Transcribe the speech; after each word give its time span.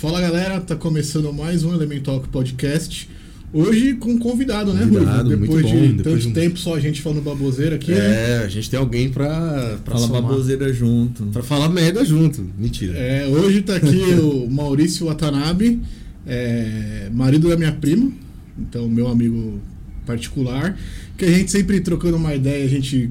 Fala 0.00 0.20
galera, 0.20 0.60
tá 0.60 0.76
começando 0.76 1.32
mais 1.32 1.64
um 1.64 1.72
Elemental 1.72 2.20
Podcast. 2.30 3.08
Hoje 3.52 3.94
com 3.94 4.10
um 4.10 4.18
convidado, 4.18 4.74
né, 4.74 4.82
Convidado, 4.84 5.28
Ruivo? 5.28 5.40
Depois 5.42 5.62
muito 5.62 5.80
de 5.80 5.88
bom, 5.96 6.02
tanto 6.02 6.18
de 6.18 6.28
um- 6.28 6.32
tempo 6.32 6.58
só 6.58 6.74
a 6.74 6.80
gente 6.80 7.00
falando 7.00 7.22
baboseira 7.22 7.76
aqui, 7.76 7.92
né? 7.92 7.98
É, 7.98 8.38
a 8.44 8.48
gente 8.48 8.68
tem 8.68 8.78
alguém 8.78 9.08
pra, 9.08 9.78
pra 9.84 9.94
Fala 9.94 10.06
somar, 10.06 10.22
baboseira 10.22 10.70
junto. 10.72 11.24
Pra 11.26 11.42
falar 11.42 11.70
merda 11.70 12.04
junto. 12.04 12.44
Mentira. 12.58 12.92
É, 12.98 13.26
hoje 13.26 13.62
tá 13.62 13.76
aqui 13.76 13.96
o 14.20 14.50
Maurício 14.50 15.06
Watanabe, 15.06 15.80
é, 16.26 17.08
marido 17.12 17.48
da 17.48 17.56
minha 17.56 17.72
prima, 17.72 18.12
então 18.58 18.88
meu 18.88 19.08
amigo 19.08 19.60
particular, 20.04 20.78
que 21.16 21.24
a 21.24 21.30
gente 21.30 21.50
sempre 21.50 21.80
trocando 21.80 22.16
uma 22.18 22.34
ideia, 22.34 22.64
a 22.66 22.68
gente 22.68 23.10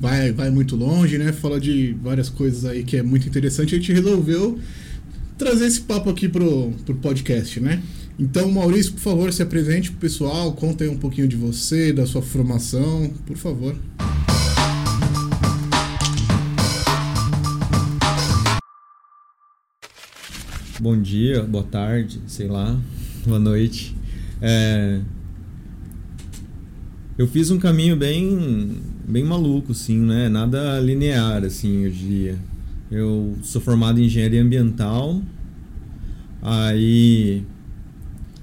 vai, 0.00 0.32
vai 0.32 0.50
muito 0.50 0.74
longe, 0.74 1.18
né? 1.18 1.32
Fala 1.32 1.60
de 1.60 1.94
várias 2.02 2.30
coisas 2.30 2.64
aí 2.64 2.82
que 2.82 2.96
é 2.96 3.02
muito 3.02 3.28
interessante, 3.28 3.74
a 3.74 3.78
gente 3.78 3.92
resolveu 3.92 4.58
trazer 5.36 5.66
esse 5.66 5.80
papo 5.80 6.10
aqui 6.10 6.28
pro, 6.28 6.72
pro 6.84 6.94
podcast, 6.96 7.60
né? 7.60 7.82
Então, 8.18 8.50
Maurício, 8.50 8.92
por 8.92 9.00
favor, 9.00 9.32
se 9.32 9.42
apresente 9.42 9.90
pro 9.90 10.00
pessoal, 10.00 10.52
conta 10.52 10.84
aí 10.84 10.90
um 10.90 10.96
pouquinho 10.96 11.26
de 11.26 11.36
você, 11.36 11.92
da 11.92 12.06
sua 12.06 12.22
formação, 12.22 13.12
por 13.26 13.36
favor. 13.36 13.74
Bom 20.80 21.00
dia, 21.00 21.42
boa 21.42 21.64
tarde, 21.64 22.20
sei 22.26 22.46
lá, 22.46 22.78
boa 23.26 23.38
noite. 23.38 23.96
É, 24.40 25.00
Eu 27.16 27.26
fiz 27.26 27.50
um 27.50 27.58
caminho 27.58 27.96
bem, 27.96 28.82
bem 29.06 29.24
maluco, 29.24 29.72
assim, 29.72 29.98
né? 29.98 30.28
Nada 30.28 30.78
linear, 30.80 31.44
assim, 31.44 31.84
eu 31.84 31.90
diria. 31.90 32.38
Eu 32.90 33.36
sou 33.42 33.60
formado 33.60 34.00
em 34.00 34.04
engenharia 34.04 34.42
ambiental, 34.42 35.20
aí 36.42 37.42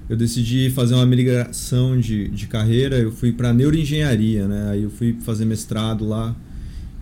eu 0.08 0.16
decidi 0.16 0.68
fazer 0.70 0.94
uma 0.94 1.06
migração 1.06 1.98
de, 1.98 2.28
de 2.28 2.46
carreira, 2.46 2.98
eu 2.98 3.12
fui 3.12 3.32
para 3.32 3.52
neuroengenharia, 3.52 4.46
né? 4.46 4.70
Aí 4.70 4.82
eu 4.82 4.90
fui 4.90 5.16
fazer 5.20 5.44
mestrado 5.44 6.06
lá 6.06 6.36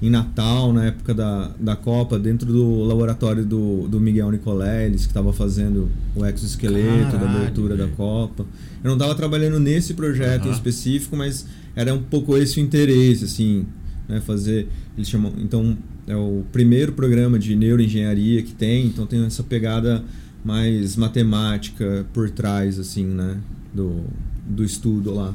em 0.03 0.09
Natal, 0.09 0.73
na 0.73 0.87
época 0.87 1.13
da, 1.13 1.51
da 1.59 1.77
Copa, 1.77 2.19
dentro 2.19 2.51
do 2.51 2.85
laboratório 2.85 3.45
do, 3.45 3.87
do 3.87 4.01
Miguel 4.01 4.31
Nicoleles, 4.31 5.03
que 5.03 5.09
estava 5.09 5.33
fazendo 5.33 5.91
o 6.17 6.25
exoesqueleto 6.25 7.13
da 7.13 7.19
Caralho, 7.19 7.39
abertura 7.39 7.77
da. 7.77 7.89
Copa. 7.89 8.47
Eu 8.83 8.89
não 8.89 8.95
estava 8.95 9.15
trabalhando 9.15 9.61
nesse 9.61 9.93
projeto 9.93 10.45
em 10.45 10.49
Aham. 10.49 10.55
específico, 10.55 11.17
mas 11.17 11.47
era 11.77 11.93
um 11.93 12.03
pouco 12.03 12.37
esse 12.37 12.61
o 12.61 12.63
interesse, 12.63 13.25
assim, 13.25 13.67
né? 14.09 14.21
Fazer, 14.21 14.69
eles 14.97 15.09
chamam, 15.09 15.33
então, 15.39 15.77
é 16.07 16.17
o 16.17 16.45
primeiro 16.53 16.93
programa 16.93 17.39
de 17.39 17.55
neuroengenharia 17.55 18.43
que 18.43 18.53
tem, 18.53 18.87
então 18.87 19.07
tem 19.07 19.25
essa 19.25 19.43
pegada 19.43 20.05
mais 20.45 20.97
matemática 20.97 22.07
por 22.13 22.31
trás, 22.31 22.79
assim, 22.79 23.05
né? 23.05 23.39
Do, 23.73 24.05
do 24.47 24.65
estudo 24.65 25.15
lá. 25.15 25.35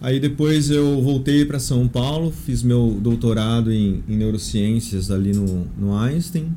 Aí 0.00 0.20
depois 0.20 0.70
eu 0.70 1.02
voltei 1.02 1.44
para 1.44 1.58
São 1.58 1.88
Paulo, 1.88 2.30
fiz 2.30 2.62
meu 2.62 2.98
doutorado 3.00 3.72
em, 3.72 4.02
em 4.08 4.16
neurociências 4.16 5.10
ali 5.10 5.32
no, 5.32 5.66
no 5.76 5.96
Einstein. 5.96 6.56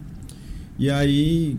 E 0.77 0.89
aí, 0.89 1.57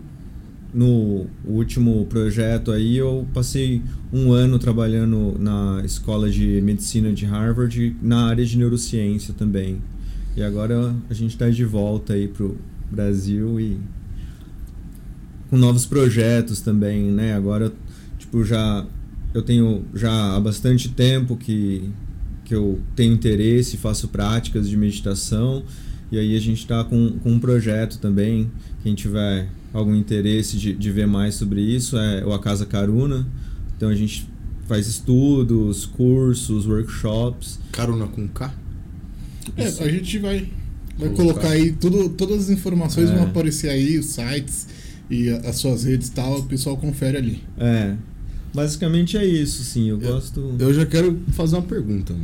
no 0.73 1.27
último 1.45 2.05
projeto 2.05 2.71
aí, 2.71 2.97
eu 2.97 3.27
passei 3.33 3.81
um 4.11 4.31
ano 4.31 4.57
trabalhando 4.57 5.35
na 5.39 5.81
escola 5.85 6.29
de 6.29 6.61
medicina 6.61 7.11
de 7.11 7.25
Harvard, 7.25 7.95
na 8.01 8.27
área 8.27 8.45
de 8.45 8.57
neurociência 8.57 9.33
também. 9.33 9.77
E 10.35 10.41
agora 10.41 10.95
a 11.09 11.13
gente 11.13 11.31
está 11.31 11.49
de 11.49 11.63
volta 11.63 12.13
aí 12.13 12.27
pro 12.27 12.57
Brasil 12.91 13.59
e 13.59 13.79
com 15.49 15.57
novos 15.57 15.85
projetos 15.85 16.61
também, 16.61 17.11
né? 17.11 17.35
Agora, 17.35 17.71
tipo, 18.17 18.43
já 18.43 18.85
eu 19.33 19.41
tenho 19.41 19.85
já 19.93 20.35
há 20.35 20.39
bastante 20.39 20.89
tempo 20.89 21.35
que, 21.35 21.89
que 22.45 22.53
eu 22.55 22.79
tenho 22.95 23.13
interesse, 23.13 23.77
faço 23.77 24.07
práticas 24.07 24.69
de 24.69 24.77
meditação. 24.77 25.63
E 26.11 26.17
aí 26.17 26.35
a 26.35 26.39
gente 26.39 26.59
está 26.59 26.83
com, 26.83 27.17
com 27.19 27.33
um 27.33 27.39
projeto 27.39 27.99
também. 27.99 28.51
Quem 28.83 28.93
tiver 28.93 29.47
algum 29.71 29.95
interesse 29.95 30.57
de, 30.57 30.73
de 30.73 30.91
ver 30.91 31.07
mais 31.07 31.35
sobre 31.35 31.61
isso 31.61 31.97
é 31.97 32.23
o 32.25 32.33
A 32.33 32.39
Casa 32.39 32.65
Karuna. 32.65 33.27
Então 33.75 33.89
a 33.89 33.95
gente 33.95 34.27
faz 34.67 34.87
estudos, 34.87 35.85
cursos, 35.85 36.65
workshops. 36.67 37.59
Caruna 37.71 38.07
com 38.07 38.27
K? 38.27 38.62
É, 39.57 39.65
a 39.67 39.89
gente 39.89 40.19
vai, 40.19 40.47
vai 40.97 41.09
Colocar. 41.09 41.15
colocar 41.15 41.49
aí 41.49 41.71
tudo, 41.73 42.09
todas 42.09 42.43
as 42.43 42.49
informações 42.49 43.09
É. 43.09 43.13
vão 43.15 43.23
aparecer 43.25 43.69
aí, 43.69 43.97
os 43.97 44.07
sites 44.07 44.67
e 45.09 45.29
as 45.29 45.55
suas 45.57 45.83
redes 45.83 46.07
e 46.07 46.11
tal, 46.11 46.39
o 46.39 46.43
pessoal 46.43 46.77
confere 46.77 47.17
ali. 47.17 47.43
É, 47.57 47.95
basicamente 48.53 49.17
é 49.17 49.25
isso, 49.25 49.63
sim. 49.63 49.89
Eu, 49.89 50.01
Eu- 50.01 50.13
gosto. 50.13 50.55
Eu 50.59 50.73
já 50.73 50.85
quero 50.85 51.19
fazer 51.31 51.55
uma 51.55 51.61
pergunta. 51.63 52.15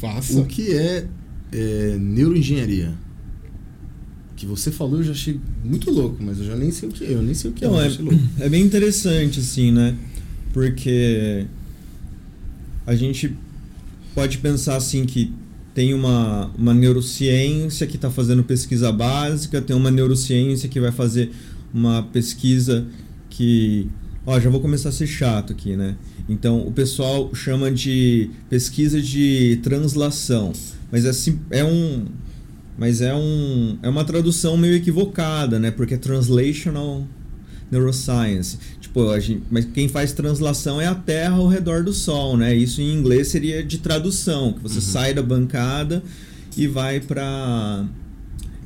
Faça. 0.00 0.38
O 0.40 0.46
que 0.46 0.72
é, 0.72 1.06
é 1.52 1.96
neuroengenharia? 1.98 2.92
Que 4.36 4.46
você 4.46 4.70
falou, 4.70 4.98
eu 4.98 5.02
já 5.04 5.10
achei 5.12 5.40
muito 5.64 5.90
louco, 5.90 6.22
mas 6.22 6.38
eu 6.38 6.44
já 6.44 6.54
nem 6.54 6.70
sei 6.70 6.88
o 6.88 6.92
que 6.92 7.04
é. 7.04 7.12
Eu 7.12 7.22
nem 7.22 7.34
sei 7.34 7.50
o 7.50 7.54
que 7.54 7.64
é, 7.64 7.68
é, 7.68 7.70
eu 7.70 7.76
achei 7.78 8.04
louco. 8.04 8.20
é 8.38 8.48
bem 8.48 8.62
interessante, 8.62 9.40
assim, 9.40 9.72
né? 9.72 9.96
Porque 10.52 11.44
a 12.86 12.94
gente 12.94 13.34
pode 14.14 14.38
pensar 14.38 14.76
assim 14.76 15.04
que 15.04 15.32
tem 15.78 15.94
uma, 15.94 16.50
uma 16.58 16.74
neurociência 16.74 17.86
que 17.86 17.94
está 17.94 18.10
fazendo 18.10 18.42
pesquisa 18.42 18.90
básica, 18.90 19.62
tem 19.62 19.76
uma 19.76 19.92
neurociência 19.92 20.68
que 20.68 20.80
vai 20.80 20.90
fazer 20.90 21.30
uma 21.72 22.02
pesquisa 22.02 22.84
que. 23.30 23.86
Ó, 24.26 24.40
já 24.40 24.50
vou 24.50 24.60
começar 24.60 24.88
a 24.88 24.92
ser 24.92 25.06
chato 25.06 25.52
aqui, 25.52 25.76
né? 25.76 25.94
Então, 26.28 26.66
o 26.66 26.72
pessoal 26.72 27.32
chama 27.32 27.70
de 27.70 28.28
pesquisa 28.50 29.00
de 29.00 29.60
translação. 29.62 30.52
Mas 30.90 31.04
é, 31.04 31.12
sim- 31.12 31.38
é 31.48 31.62
um. 31.64 32.06
Mas 32.76 33.00
é, 33.00 33.14
um, 33.14 33.78
é 33.80 33.88
uma 33.88 34.02
tradução 34.04 34.56
meio 34.56 34.74
equivocada, 34.74 35.60
né? 35.60 35.70
Porque 35.70 35.94
é 35.94 35.96
translational 35.96 37.06
neuroscience. 37.70 38.58
Tipo, 38.88 39.10
a 39.10 39.20
gente, 39.20 39.42
mas 39.50 39.66
quem 39.66 39.86
faz 39.86 40.12
translação 40.12 40.80
é 40.80 40.86
a 40.86 40.94
Terra 40.94 41.36
ao 41.36 41.46
redor 41.46 41.84
do 41.84 41.92
Sol, 41.92 42.38
né? 42.38 42.54
Isso 42.54 42.80
em 42.80 42.94
inglês 42.94 43.28
seria 43.28 43.62
de 43.62 43.78
tradução, 43.78 44.54
que 44.54 44.60
você 44.60 44.80
sai 44.80 45.12
da 45.12 45.22
bancada 45.22 46.02
e 46.56 46.66
vai 46.66 46.98
para 46.98 47.84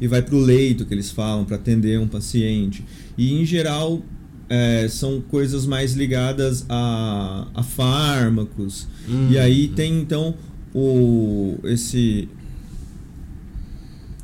e 0.00 0.06
vai 0.06 0.22
para 0.22 0.34
o 0.34 0.40
leito 0.40 0.84
que 0.84 0.94
eles 0.94 1.10
falam 1.10 1.44
para 1.44 1.56
atender 1.56 1.98
um 1.98 2.06
paciente. 2.06 2.84
E 3.18 3.34
em 3.34 3.44
geral 3.44 4.00
é, 4.48 4.86
são 4.88 5.20
coisas 5.20 5.66
mais 5.66 5.94
ligadas 5.94 6.64
a, 6.68 7.48
a 7.52 7.62
fármacos. 7.64 8.86
E 9.28 9.36
aí 9.36 9.68
tem 9.68 10.00
então 10.00 10.36
o 10.72 11.58
esse 11.64 12.28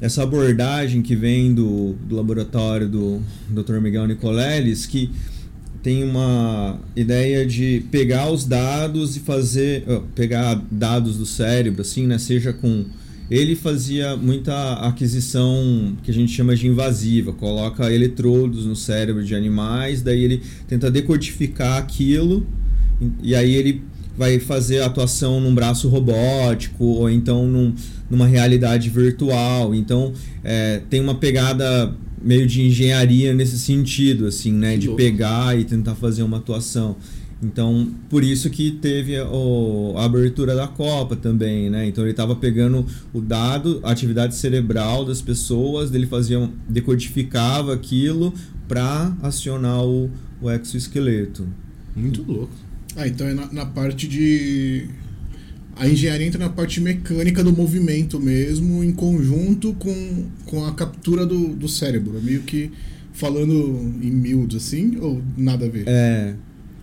essa 0.01 0.23
abordagem 0.23 1.03
que 1.03 1.17
vem 1.17 1.53
do, 1.53 1.95
do 2.07 2.15
laboratório 2.15 2.89
do 2.89 3.21
Dr. 3.49 3.81
Miguel 3.81 4.07
Nicoleles, 4.07 4.87
que 4.87 5.11
tem 5.83 6.05
uma 6.05 6.81
ideia 6.97 7.47
de 7.47 7.85
pegar 7.91 8.31
os 8.31 8.45
dados 8.45 9.17
e 9.17 9.21
fazer 9.21 9.85
pegar 10.15 10.63
dados 10.71 11.17
do 11.17 11.27
cérebro 11.27 11.83
assim 11.83 12.07
né 12.07 12.19
seja 12.19 12.53
com 12.53 12.85
ele 13.31 13.55
fazia 13.55 14.17
muita 14.17 14.75
aquisição 14.75 15.97
que 16.03 16.11
a 16.11 16.15
gente 16.15 16.33
chama 16.33 16.57
de 16.57 16.67
invasiva 16.67 17.33
coloca 17.33 17.93
eletrodos 17.93 18.67
no 18.67 18.75
cérebro 18.75 19.25
de 19.25 19.35
animais 19.35 20.03
daí 20.03 20.25
ele 20.25 20.43
tenta 20.67 20.91
decodificar 20.91 21.79
aquilo 21.79 22.47
e 23.23 23.35
aí 23.35 23.55
ele 23.55 23.83
vai 24.19 24.41
fazer 24.41 24.83
atuação 24.83 25.41
num 25.41 25.55
braço 25.55 25.89
robótico 25.89 26.85
ou 26.85 27.09
então 27.09 27.47
num, 27.47 27.73
numa 28.11 28.27
realidade 28.27 28.91
virtual. 28.91 29.73
Então 29.73 30.13
é, 30.43 30.83
tem 30.91 31.01
uma 31.01 31.15
pegada 31.15 31.95
meio 32.23 32.47
de 32.47 32.63
engenharia 32.63 33.33
nesse 33.35 33.59
sentido, 33.59 34.27
assim, 34.27 34.53
né? 34.53 34.73
Que 34.75 34.79
de 34.81 34.87
louco. 34.89 35.03
pegar 35.03 35.59
e 35.59 35.65
tentar 35.65 35.95
fazer 35.95 36.23
uma 36.23 36.39
atuação. 36.39 36.97
Então, 37.41 37.89
por 38.11 38.25
isso 38.25 38.51
que 38.51 38.73
teve 38.73 39.17
a, 39.17 39.25
o- 39.29 39.95
a 39.97 40.05
abertura 40.05 40.57
da 40.57 40.67
Copa 40.67 41.15
também, 41.15 41.71
né? 41.71 41.87
Então 41.87 42.03
ele 42.03 42.11
estava 42.11 42.35
pegando 42.35 42.85
o 43.13 43.21
dado, 43.21 43.79
a 43.85 43.93
atividade 43.93 44.35
cerebral 44.35 45.05
das 45.05 45.23
pessoas, 45.23 45.95
ele 45.95 46.07
fazia, 46.07 46.51
decodificava 46.69 47.73
aquilo 47.73 48.35
para 48.67 49.17
acionar 49.23 49.85
o, 49.85 50.11
o 50.41 50.51
exoesqueleto. 50.51 51.47
Muito 51.95 52.23
louco. 52.27 52.53
Ah, 52.97 53.07
então 53.07 53.27
é 53.29 53.35
na, 53.35 53.53
na 53.53 53.67
parte 53.67 54.09
de. 54.09 54.89
A 55.79 55.89
engenharia 55.89 56.27
entra 56.27 56.41
na 56.41 56.49
parte 56.49 56.81
mecânica 56.81 57.43
do 57.43 57.53
movimento 57.53 58.19
mesmo, 58.19 58.83
em 58.83 58.93
conjunto 58.93 59.73
com, 59.75 60.25
com 60.45 60.67
a 60.67 60.75
captura 60.75 61.25
do, 61.25 61.49
do 61.49 61.69
cérebro. 61.69 62.19
É 62.19 62.21
Meio 62.21 62.43
que 62.43 62.71
falando 63.13 63.53
em 64.03 64.11
miúdos, 64.11 64.57
assim, 64.57 64.97
ou 65.01 65.23
nada 65.37 65.67
a 65.67 65.69
ver? 65.69 65.85
É, 65.87 66.35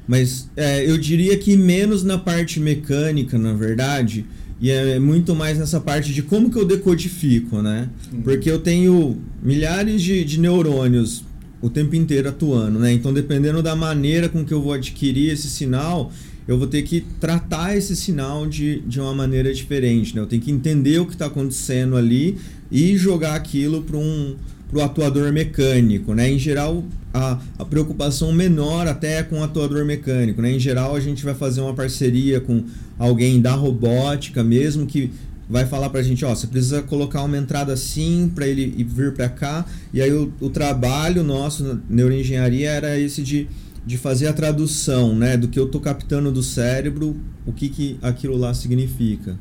mas 0.08 0.50
é, 0.56 0.90
eu 0.90 0.98
diria 0.98 1.38
que 1.38 1.56
menos 1.56 2.04
na 2.04 2.18
parte 2.18 2.60
mecânica, 2.60 3.38
na 3.38 3.54
verdade, 3.54 4.26
e 4.60 4.70
é 4.70 5.00
muito 5.00 5.36
mais 5.36 5.58
nessa 5.58 5.80
parte 5.80 6.14
de 6.14 6.22
como 6.22 6.50
que 6.50 6.58
eu 6.58 6.66
decodifico, 6.66 7.62
né? 7.62 7.90
Porque 8.24 8.50
eu 8.50 8.60
tenho 8.60 9.18
milhares 9.44 10.02
de, 10.02 10.24
de 10.24 10.40
neurônios 10.40 11.24
o 11.62 11.70
tempo 11.70 11.96
inteiro 11.96 12.30
atuando, 12.30 12.80
né? 12.80 12.94
Então, 12.94 13.14
dependendo 13.14 13.62
da 13.62 13.76
maneira 13.76 14.30
com 14.30 14.46
que 14.46 14.54
eu 14.54 14.62
vou 14.62 14.74
adquirir 14.74 15.32
esse 15.32 15.50
sinal, 15.50 16.12
eu 16.48 16.58
vou 16.58 16.68
ter 16.68 16.84
que 16.84 17.02
tratar 17.20 17.76
esse 17.76 17.96
sinal 17.96 18.46
de, 18.46 18.82
de 18.82 19.00
uma 19.00 19.14
maneira 19.14 19.54
diferente, 19.54 20.16
né? 20.16 20.22
Eu 20.22 20.28
tenho 20.28 20.42
que 20.42 20.52
entender 20.52 21.00
o 21.00 21.06
que 21.06 21.14
está 21.14 21.26
acontecendo 21.26 21.98
ali 21.98 22.38
e 22.72 22.96
jogar 22.98 23.36
aquilo 23.36 23.82
para 23.82 23.98
um 23.98 24.36
pro 24.70 24.82
atuador 24.82 25.32
mecânico, 25.32 26.14
né? 26.14 26.30
Em 26.30 26.40
geral, 26.40 26.84
a, 27.14 27.40
a 27.58 27.66
preocupação 27.66 28.32
menor 28.34 28.88
até 28.88 29.20
é 29.20 29.24
com 29.24 29.40
o 29.40 29.44
atuador 29.44 29.86
mecânico, 29.86 30.42
né? 30.42 30.52
Em 30.52 30.60
geral, 30.60 30.96
a 30.96 31.00
gente 31.00 31.24
vai 31.24 31.34
fazer 31.34 31.62
uma 31.62 31.74
parceria 31.74 32.40
com 32.42 32.64
alguém 32.98 33.42
da 33.42 33.54
robótica 33.54 34.44
mesmo 34.44 34.86
que 34.86 35.12
vai 35.48 35.66
falar 35.66 35.90
pra 35.90 36.02
gente, 36.02 36.26
ó, 36.26 36.34
você 36.34 36.48
precisa 36.48 36.82
colocar 36.82 37.22
uma 37.22 37.38
entrada 37.38 37.72
assim 37.74 38.32
para 38.34 38.48
ele 38.48 38.84
vir 38.84 39.14
para 39.14 39.30
cá. 39.30 39.66
E 39.94 40.02
aí 40.02 40.12
o, 40.12 40.34
o 40.42 40.50
trabalho 40.50 41.24
nosso 41.24 41.64
na 41.64 41.80
neuroengenharia 41.90 42.70
era 42.70 43.00
esse 43.00 43.22
de, 43.22 43.48
de 43.86 43.98
fazer 43.98 44.28
a 44.28 44.34
tradução, 44.34 45.16
né, 45.16 45.38
do 45.38 45.48
que 45.48 45.60
eu 45.60 45.68
tô 45.68 45.80
captando 45.80 46.32
do 46.32 46.42
cérebro, 46.42 47.16
o 47.46 47.54
que 47.54 47.70
que 47.70 47.98
aquilo 48.02 48.36
lá 48.36 48.54
significa. 48.54 49.38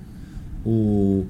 O 0.65 1.27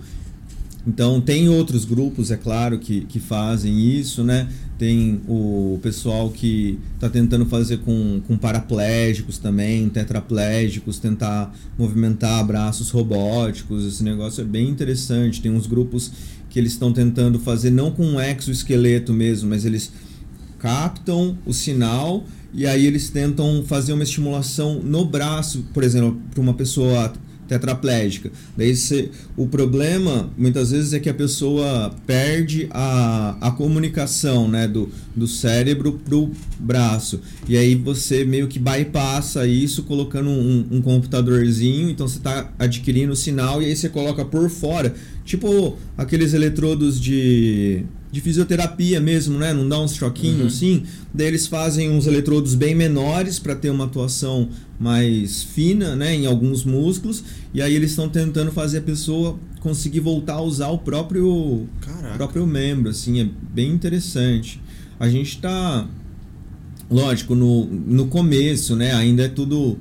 então 0.87 1.19
tem 1.21 1.49
outros 1.49 1.85
grupos, 1.85 2.31
é 2.31 2.37
claro, 2.37 2.79
que, 2.79 3.03
que 3.07 3.19
fazem 3.19 3.81
isso, 3.81 4.23
né? 4.23 4.49
Tem 4.79 5.21
o 5.27 5.79
pessoal 5.83 6.29
que 6.29 6.79
está 6.95 7.09
tentando 7.09 7.47
fazer 7.47 7.79
com, 7.79 8.21
com 8.27 8.37
paraplégicos 8.37 9.39
também, 9.39 9.89
tetraplégicos, 9.89 10.99
tentar 10.99 11.55
movimentar 11.79 12.45
braços 12.45 12.91
robóticos. 12.91 13.87
Esse 13.87 14.05
negócio 14.05 14.43
é 14.43 14.45
bem 14.45 14.69
interessante. 14.69 15.41
Tem 15.41 15.51
uns 15.51 15.67
grupos 15.67 16.13
que 16.51 16.59
eles 16.59 16.73
estão 16.73 16.93
tentando 16.93 17.39
fazer 17.39 17.71
não 17.71 17.91
com 17.91 18.05
um 18.05 18.21
exoesqueleto 18.21 19.13
mesmo, 19.13 19.49
mas 19.49 19.65
eles 19.65 19.91
captam 20.59 21.39
o 21.47 21.53
sinal 21.55 22.25
e 22.55 22.67
aí 22.67 22.87
eles 22.87 23.11
tentam 23.11 23.65
fazer 23.67 23.93
uma 23.93 24.05
estimulação 24.05 24.81
no 24.81 25.05
braço, 25.05 25.65
por 25.75 25.83
exemplo, 25.83 26.21
para 26.31 26.41
uma 26.41 26.55
pessoa 26.55 27.12
tetraplégica. 27.49 28.31
Daí 28.56 28.75
cê, 28.75 29.11
o 29.37 29.47
problema 29.47 30.31
muitas 30.37 30.71
vezes 30.71 30.93
é 30.93 31.01
que 31.01 31.09
a 31.09 31.15
pessoa 31.15 31.95
perde 32.06 32.69
a, 32.71 33.37
a 33.41 33.51
comunicação 33.51 34.49
né, 34.49 34.67
do, 34.67 34.89
do 35.15 35.27
cérebro 35.27 36.01
pro 36.05 36.31
braço. 36.59 37.21
E 37.49 37.56
aí 37.56 37.75
você 37.75 38.25
meio 38.25 38.49
que 38.49 38.59
bypassa 38.59 39.47
isso 39.47 39.83
colocando 39.83 40.31
um, 40.31 40.67
um 40.71 40.83
computadorzinho, 40.83 41.91
então 41.91 42.09
você 42.09 42.19
está 42.19 42.53
adquirindo 42.59 43.12
o 43.12 43.17
sinal 43.17 43.62
e 43.62 43.67
aí 43.67 43.77
você 43.77 43.89
coloca 43.89 44.25
por 44.25 44.49
fora, 44.49 44.95
tipo 45.25 45.77
aqueles 45.97 46.33
eletrodos 46.33 47.01
de 47.01 47.85
de 48.15 48.21
fisioterapia 48.21 49.01
mesmo, 49.01 49.37
né? 49.39 49.53
Não 49.53 49.69
dá 49.69 49.81
uns 49.81 49.97
choquinhos 49.97 50.41
uhum. 50.41 50.47
assim. 50.47 50.83
Daí 51.13 51.27
eles 51.27 51.49
fazem 51.49 51.91
uns 51.91 52.07
eletrodos 52.07 52.55
bem 52.55 52.73
menores 52.73 53.41
para 53.41 53.57
ter 53.57 53.71
uma 53.71 53.87
atuação 53.87 54.49
mais 54.79 55.43
fina, 55.43 55.97
né? 55.97 56.15
Em 56.15 56.25
alguns 56.25 56.65
músculos. 56.65 57.25
E 57.53 57.61
aí 57.61 57.75
eles 57.75 57.91
estão 57.91 58.09
tentando 58.09 58.53
fazer 58.53 58.79
a 58.79 58.83
pessoa 58.83 59.37
conseguir 59.59 59.99
voltar 59.99 60.35
a 60.35 60.41
usar 60.41 60.69
o 60.69 60.79
próprio, 60.79 61.67
próprio 62.17 62.47
membro, 62.47 62.91
assim. 62.91 63.21
É 63.21 63.29
bem 63.53 63.73
interessante. 63.73 64.61
A 65.01 65.09
gente 65.09 65.31
está, 65.31 65.85
lógico, 66.89 67.35
no, 67.35 67.65
no 67.65 68.07
começo, 68.07 68.77
né? 68.77 68.95
Ainda 68.95 69.25
é 69.25 69.29
tudo 69.29 69.77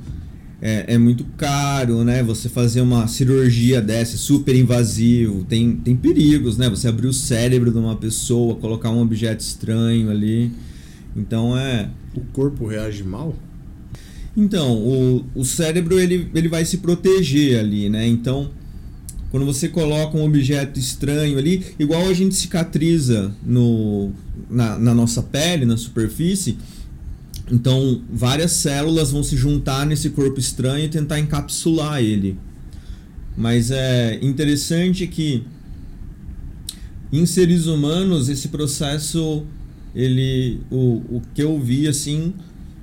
é, 0.65 0.94
é, 0.94 0.98
muito 0.98 1.25
caro, 1.36 2.06
né? 2.06 2.24
Você 2.24 2.48
fazer 2.48 2.80
uma 2.80 3.06
cirurgia 3.06 3.81
dessa, 3.81 4.15
super 4.15 4.56
invasivo, 4.56 5.44
tem, 5.44 5.75
tem 5.75 5.94
perigos, 5.94 6.57
né? 6.57 6.69
Você 6.69 6.88
abrir 6.88 7.07
o 7.07 7.12
cérebro 7.12 7.69
de 7.69 7.77
uma 7.77 7.98
pessoa, 7.98 8.56
colocar 8.56 8.89
um 8.89 9.01
objeto 9.01 9.42
estranho 9.42 10.10
ali. 10.10 10.54
Então 11.13 11.57
é. 11.57 11.89
O 12.15 12.21
corpo 12.31 12.65
reage 12.65 13.04
mal? 13.04 13.36
Então, 14.38 14.77
o, 14.77 15.25
o 15.36 15.44
cérebro 15.44 16.00
ele, 16.00 16.30
ele 16.33 16.48
vai 16.48 16.63
se 16.63 16.77
proteger 16.77 17.60
ali, 17.60 17.89
né? 17.89 18.07
Então, 18.07 18.50
quando 19.31 19.45
você 19.45 19.68
coloca 19.68 20.18
um 20.18 20.24
objeto 20.24 20.80
estranho 20.80 21.38
ali, 21.38 21.65
igual 21.77 22.07
a 22.07 22.13
gente 22.13 22.36
cicatriza 22.36 23.36
no, 23.45 24.12
na, 24.50 24.80
na 24.80 24.94
nossa 24.94 25.21
pele, 25.21 25.65
na 25.65 25.75
superfície, 25.75 26.57
então, 27.51 28.01
várias 28.12 28.54
células 28.54 29.12
vão 29.12 29.24
se 29.24 29.36
juntar 29.36 29.86
nesse 29.86 30.10
corpo 30.10 30.40
estranho 30.40 30.86
e 30.86 30.90
tentar 30.90 31.19
encapsular 31.19 32.01
ele. 32.01 32.38
Mas 33.36 33.72
é 33.72 34.19
interessante 34.22 35.07
que 35.07 35.44
em 37.12 37.25
seres 37.25 37.68
humanos 37.68 38.30
esse 38.30 38.48
processo 38.48 39.44
ele 39.95 40.60
o, 40.72 41.01
o 41.18 41.22
que 41.34 41.44
eu 41.44 41.60
vi 41.60 41.88
assim 41.88 42.34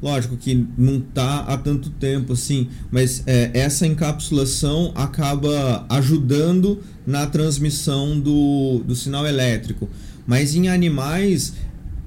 lógico 0.01 0.37
que 0.37 0.67
não 0.79 1.01
tá 1.01 1.41
há 1.41 1.59
tanto 1.59 1.91
tempo 1.91 2.33
assim 2.33 2.69
mas 2.93 3.25
é, 3.27 3.51
essa 3.53 3.87
encapsulação 3.87 4.93
acaba 4.95 5.85
ajudando 5.89 6.79
na 7.05 7.27
transmissão 7.27 8.19
do, 8.21 8.83
do 8.87 8.95
sinal 8.95 9.27
elétrico 9.27 9.89
mas 10.27 10.55
em 10.55 10.69
animais 10.69 11.55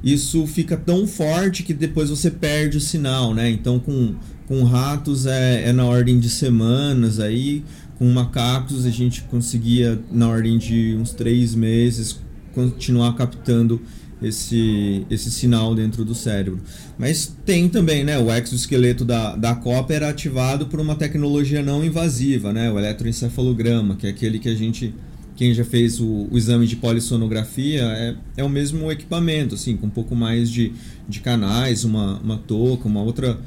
isso 0.04 0.46
fica 0.46 0.76
tão 0.76 1.08
forte 1.08 1.64
que 1.64 1.74
depois 1.74 2.10
você 2.10 2.30
perde 2.30 2.78
o 2.78 2.82
sinal, 2.82 3.34
né? 3.34 3.50
Então 3.50 3.80
com, 3.80 4.16
com 4.48 4.64
ratos 4.64 5.26
é, 5.26 5.70
é 5.70 5.72
na 5.72 5.86
ordem 5.86 6.20
de 6.20 6.30
semanas, 6.30 7.20
aí 7.20 7.64
com 7.98 8.06
macacos 8.12 8.86
a 8.86 8.90
gente 8.90 9.22
conseguia 9.24 10.00
na 10.12 10.28
ordem 10.28 10.58
de 10.58 10.98
uns 11.00 11.12
três 11.12 11.56
meses 11.56 12.20
continuar 12.54 13.14
captando 13.16 13.82
esse, 14.22 15.06
esse 15.10 15.32
sinal 15.32 15.76
dentro 15.76 16.04
do 16.06 16.16
cérebro. 16.16 16.60
Mas 16.98 17.36
tem 17.46 17.68
também, 17.70 18.04
né? 18.04 18.18
O 18.18 18.34
exoesqueleto 18.34 19.04
da, 19.04 19.36
da 19.36 19.56
COPA 19.56 19.94
era 19.94 20.10
ativado 20.10 20.68
por 20.68 20.80
uma 20.80 20.96
tecnologia 20.96 21.62
não 21.62 21.84
invasiva, 21.84 22.54
né? 22.54 22.72
O 22.72 22.80
eletroencefalograma, 22.80 23.96
que 23.96 24.08
é 24.08 24.10
aquele 24.10 24.40
que 24.40 24.50
a 24.50 24.56
gente 24.56 24.94
quem 25.36 25.54
já 25.54 25.66
fez 25.66 26.00
o, 26.00 26.28
o, 26.32 26.38
exame 26.38 26.68
de 26.68 26.76
polissonografia 26.76 27.82
é, 27.82 28.16
é 28.38 28.44
o 28.44 28.50
mesmo 28.50 28.92
equipamento, 28.92 29.56
assim, 29.56 29.76
com 29.76 29.88
um 29.88 29.90
pouco 29.90 30.16
mais 30.16 30.50
de, 30.50 30.72
de 31.08 31.20
canais, 31.20 31.84
uma, 31.84 32.20
uma 32.20 32.38
touca, 32.38 32.88
uma 32.88 33.02
outra, 33.02 33.40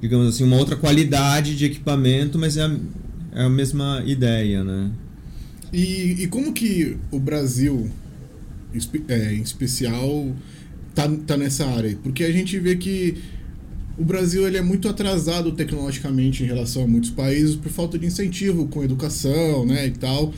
digamos 0.00 0.28
assim, 0.28 0.44
uma 0.44 0.56
outra 0.56 0.76
qualidade 0.76 1.56
de 1.56 1.64
equipamento, 1.64 2.38
mas 2.38 2.56
é 2.56 2.62
a, 2.62 2.76
é 3.34 3.42
a 3.44 3.48
mesma 3.48 4.02
ideia, 4.06 4.62
né? 4.62 4.90
E, 5.72 6.22
e 6.22 6.26
como 6.28 6.52
que 6.52 6.96
o 7.10 7.18
Brasil, 7.18 7.90
é, 9.08 9.34
em 9.34 9.42
especial, 9.42 10.30
tá, 10.94 11.10
tá 11.26 11.36
nessa 11.36 11.66
área? 11.66 11.96
Porque 12.02 12.24
a 12.24 12.30
gente 12.30 12.58
vê 12.58 12.76
que 12.76 13.16
o 13.98 14.04
Brasil 14.04 14.46
ele 14.46 14.58
é 14.58 14.62
muito 14.62 14.88
atrasado 14.88 15.52
tecnologicamente 15.52 16.42
em 16.42 16.46
relação 16.46 16.84
a 16.84 16.86
muitos 16.86 17.10
países 17.10 17.56
por 17.56 17.70
falta 17.70 17.98
de 17.98 18.06
incentivo 18.06 18.68
com 18.68 18.84
educação, 18.84 19.66
né, 19.66 19.86
e 19.86 19.90
tal 19.90 20.32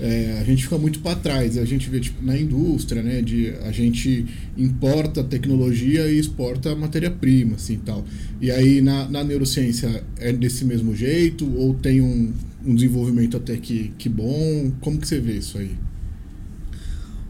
é, 0.00 0.38
a 0.40 0.44
gente 0.44 0.62
fica 0.62 0.78
muito 0.78 1.00
para 1.00 1.16
trás. 1.16 1.58
A 1.58 1.64
gente 1.64 1.88
vê 1.90 1.98
tipo, 2.00 2.24
na 2.24 2.38
indústria, 2.38 3.02
né, 3.02 3.20
de 3.20 3.52
a 3.62 3.72
gente 3.72 4.26
importa 4.56 5.24
tecnologia 5.24 6.08
e 6.08 6.18
exporta 6.18 6.74
matéria-prima, 6.76 7.56
assim, 7.56 7.78
tal. 7.78 8.04
E 8.40 8.50
aí 8.50 8.80
na, 8.80 9.08
na 9.08 9.24
neurociência 9.24 10.04
é 10.18 10.32
desse 10.32 10.64
mesmo 10.64 10.94
jeito 10.94 11.50
ou 11.56 11.74
tem 11.74 12.00
um, 12.00 12.32
um 12.64 12.74
desenvolvimento 12.74 13.36
até 13.36 13.56
que, 13.56 13.92
que 13.98 14.08
bom? 14.08 14.70
Como 14.80 14.98
que 14.98 15.08
você 15.08 15.20
vê 15.20 15.38
isso 15.38 15.58
aí? 15.58 15.72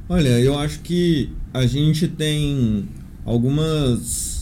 Olha, 0.08 0.40
eu 0.40 0.58
acho 0.58 0.80
que 0.80 1.30
a 1.52 1.66
gente 1.66 2.08
tem 2.08 2.88
algumas 3.24 4.38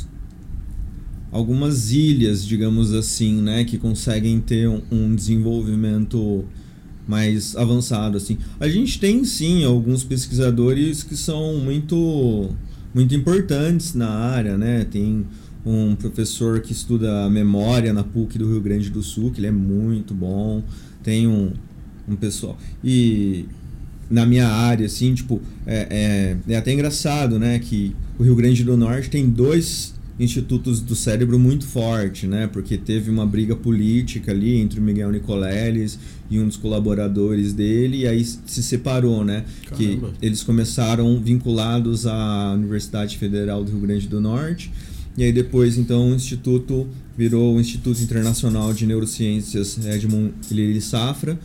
algumas 1.33 1.91
ilhas, 1.91 2.47
digamos 2.47 2.95
assim, 2.95 3.43
né, 3.43 3.65
que 3.65 3.77
conseguem 3.77 4.41
ter 4.41 4.69
um, 4.69 4.81
um 4.91 5.15
desenvolvimento 5.15 6.45
mais 7.07 7.57
avançado 7.57 8.17
assim. 8.17 8.39
A 8.59 8.69
gente 8.69 8.99
tem 8.99 9.25
sim 9.25 9.65
alguns 9.65 10.05
pesquisadores 10.05 11.03
que 11.03 11.17
são 11.17 11.57
muito 11.59 12.51
muito 12.95 13.15
importantes 13.15 13.95
na 13.95 14.09
área, 14.09 14.57
né? 14.57 14.85
Tem 14.91 15.27
um 15.65 15.95
professor 15.95 16.61
que 16.61 16.73
estuda 16.73 17.29
memória 17.29 17.93
na 17.93 18.03
PUC 18.03 18.39
do 18.39 18.51
Rio 18.51 18.61
Grande 18.61 18.89
do 18.89 19.03
Sul, 19.03 19.31
que 19.31 19.41
ele 19.41 19.49
é 19.49 19.53
muito 19.53 20.15
bom. 20.15 20.63
Tem 21.03 21.27
um, 21.27 21.53
um 22.09 22.17
pessoal 22.17 22.57
e 22.83 23.47
na 24.09 24.25
minha 24.25 24.49
área, 24.49 24.87
assim, 24.87 25.15
tipo, 25.15 25.41
é, 25.67 26.37
é, 26.49 26.53
é 26.55 26.57
até 26.57 26.73
engraçado, 26.73 27.39
né? 27.39 27.59
Que 27.59 27.95
o 28.19 28.23
Rio 28.23 28.37
Grande 28.37 28.63
do 28.65 28.77
Norte 28.77 29.11
tem 29.11 29.29
dois 29.29 29.96
institutos 30.19 30.81
do 30.81 30.95
cérebro 30.95 31.39
muito 31.39 31.67
forte, 31.67 32.27
né? 32.27 32.47
Porque 32.47 32.79
teve 32.79 33.11
uma 33.11 33.27
briga 33.27 33.55
política 33.55 34.33
ali 34.33 34.57
entre 34.57 34.81
o 34.81 34.83
Miguel 34.83 35.11
Nicoleles 35.11 35.99
e 36.31 36.41
um 36.41 36.47
dos 36.47 36.57
colaboradores 36.57 37.53
dele, 37.53 37.99
e 37.99 38.07
aí 38.07 38.25
se 38.25 38.63
separou, 38.63 39.25
né? 39.25 39.45
Caramba. 39.69 39.77
Que 39.77 40.27
eles 40.27 40.43
começaram 40.43 41.21
vinculados 41.21 42.07
à 42.07 42.55
Universidade 42.55 43.19
Federal 43.19 43.63
do 43.63 43.71
Rio 43.71 43.81
Grande 43.81 44.09
do 44.09 44.21
Norte, 44.21 44.73
e 45.17 45.25
aí 45.25 45.33
depois 45.33 45.77
então 45.77 46.11
o 46.11 46.15
instituto 46.15 46.87
virou 47.17 47.57
o 47.57 47.61
Instituto 47.61 48.01
Internacional 48.01 48.73
de 48.73 48.87
Neurociências 48.87 49.79
Edmund 49.87 50.33
Hillary 50.51 50.81
Safra, 50.81 51.39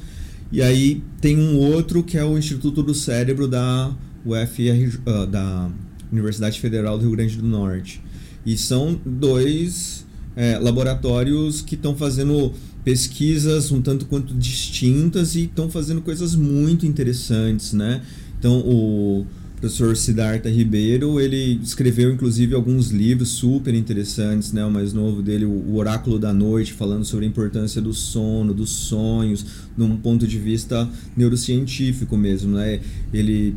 e 0.51 0.61
aí 0.61 1.01
tem 1.19 1.37
um 1.37 1.57
outro 1.57 2.03
que 2.03 2.17
é 2.17 2.23
o 2.23 2.37
Instituto 2.37 2.81
do 2.83 2.93
Cérebro 2.93 3.47
da 3.47 3.93
UFR, 4.25 4.99
uh, 5.05 5.25
da 5.25 5.69
Universidade 6.11 6.59
Federal 6.59 6.97
do 6.97 7.03
Rio 7.03 7.11
Grande 7.11 7.37
do 7.37 7.47
Norte. 7.47 8.01
E 8.45 8.57
são 8.57 8.99
dois 9.05 10.05
é, 10.35 10.57
laboratórios 10.57 11.61
que 11.61 11.75
estão 11.75 11.95
fazendo 11.95 12.53
pesquisas 12.83 13.71
um 13.71 13.81
tanto 13.81 14.05
quanto 14.05 14.33
distintas 14.33 15.35
e 15.35 15.43
estão 15.43 15.69
fazendo 15.69 16.01
coisas 16.01 16.35
muito 16.35 16.85
interessantes, 16.85 17.73
né? 17.73 18.01
Então, 18.39 18.59
o 18.59 19.25
professor 19.59 19.95
Siddhartha 19.95 20.49
Ribeiro, 20.49 21.19
ele 21.19 21.59
escreveu 21.61 22.11
inclusive 22.11 22.55
alguns 22.55 22.89
livros 22.89 23.29
super 23.29 23.75
interessantes, 23.75 24.51
né? 24.51 24.65
O 24.65 24.71
mais 24.71 24.91
novo 24.91 25.21
dele, 25.21 25.45
o 25.45 25.75
Oráculo 25.75 26.17
da 26.17 26.33
Noite, 26.33 26.73
falando 26.73 27.05
sobre 27.05 27.25
a 27.25 27.29
importância 27.29 27.79
do 27.79 27.93
sono, 27.93 28.55
dos 28.55 28.71
sonhos, 28.71 29.45
num 29.77 29.95
ponto 29.97 30.27
de 30.27 30.39
vista 30.39 30.89
neurocientífico 31.15 32.17
mesmo, 32.17 32.55
né? 32.55 32.79
Ele 33.13 33.55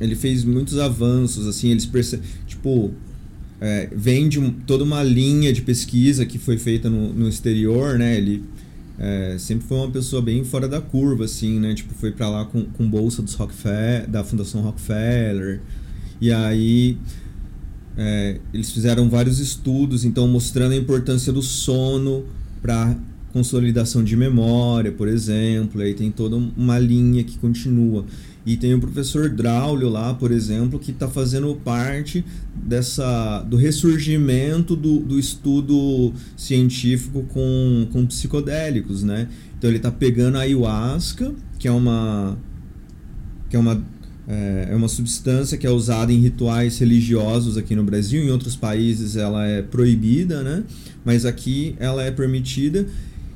ele 0.00 0.16
fez 0.16 0.42
muitos 0.42 0.78
avanços, 0.78 1.46
assim, 1.46 1.68
eles 1.68 1.86
perce... 1.86 2.18
tipo 2.46 2.92
é, 3.64 3.88
vem 3.94 4.28
de 4.28 4.40
um, 4.40 4.50
toda 4.50 4.82
uma 4.82 5.04
linha 5.04 5.52
de 5.52 5.62
pesquisa 5.62 6.26
que 6.26 6.36
foi 6.36 6.58
feita 6.58 6.90
no, 6.90 7.12
no 7.12 7.28
exterior, 7.28 7.96
né? 7.96 8.16
Ele 8.16 8.42
é, 8.98 9.36
sempre 9.38 9.68
foi 9.68 9.76
uma 9.76 9.90
pessoa 9.90 10.20
bem 10.20 10.42
fora 10.42 10.66
da 10.66 10.80
curva, 10.80 11.26
assim, 11.26 11.60
né? 11.60 11.72
Tipo, 11.72 11.94
foi 11.94 12.10
para 12.10 12.28
lá 12.28 12.44
com, 12.44 12.64
com 12.64 12.90
bolsa 12.90 13.22
dos 13.22 13.34
Rockefeller, 13.34 14.10
da 14.10 14.24
Fundação 14.24 14.62
Rockefeller. 14.62 15.60
E 16.20 16.32
aí 16.32 16.98
é, 17.96 18.40
eles 18.52 18.72
fizeram 18.72 19.08
vários 19.08 19.38
estudos, 19.38 20.04
então 20.04 20.26
mostrando 20.26 20.72
a 20.72 20.76
importância 20.76 21.32
do 21.32 21.40
sono 21.40 22.24
para 22.60 22.96
consolidação 23.32 24.02
de 24.02 24.16
memória, 24.16 24.90
por 24.90 25.06
exemplo. 25.06 25.80
Aí 25.82 25.94
tem 25.94 26.10
toda 26.10 26.34
uma 26.34 26.80
linha 26.80 27.22
que 27.22 27.38
continua. 27.38 28.04
E 28.44 28.56
tem 28.56 28.74
o 28.74 28.80
professor 28.80 29.28
Draulio 29.28 29.88
lá, 29.88 30.14
por 30.14 30.32
exemplo, 30.32 30.78
que 30.78 30.90
está 30.90 31.06
fazendo 31.08 31.54
parte 31.64 32.24
dessa 32.54 33.42
do 33.42 33.56
ressurgimento 33.56 34.74
do, 34.74 34.98
do 34.98 35.18
estudo 35.18 36.12
científico 36.36 37.22
com, 37.28 37.86
com 37.92 38.04
psicodélicos, 38.06 39.04
né? 39.04 39.28
Então 39.56 39.70
ele 39.70 39.76
está 39.76 39.92
pegando 39.92 40.38
a 40.38 40.40
ayahuasca, 40.40 41.32
que 41.58 41.68
é 41.68 41.72
uma 41.72 42.36
que 43.48 43.54
é 43.54 43.58
uma 43.58 43.80
é, 44.26 44.68
é 44.70 44.74
uma 44.74 44.88
substância 44.88 45.56
que 45.56 45.66
é 45.66 45.70
usada 45.70 46.12
em 46.12 46.18
rituais 46.18 46.78
religiosos 46.78 47.56
aqui 47.56 47.76
no 47.76 47.84
Brasil, 47.84 48.24
em 48.24 48.30
outros 48.30 48.56
países 48.56 49.14
ela 49.14 49.46
é 49.46 49.62
proibida, 49.62 50.42
né? 50.42 50.64
Mas 51.04 51.24
aqui 51.24 51.76
ela 51.78 52.02
é 52.02 52.10
permitida 52.10 52.86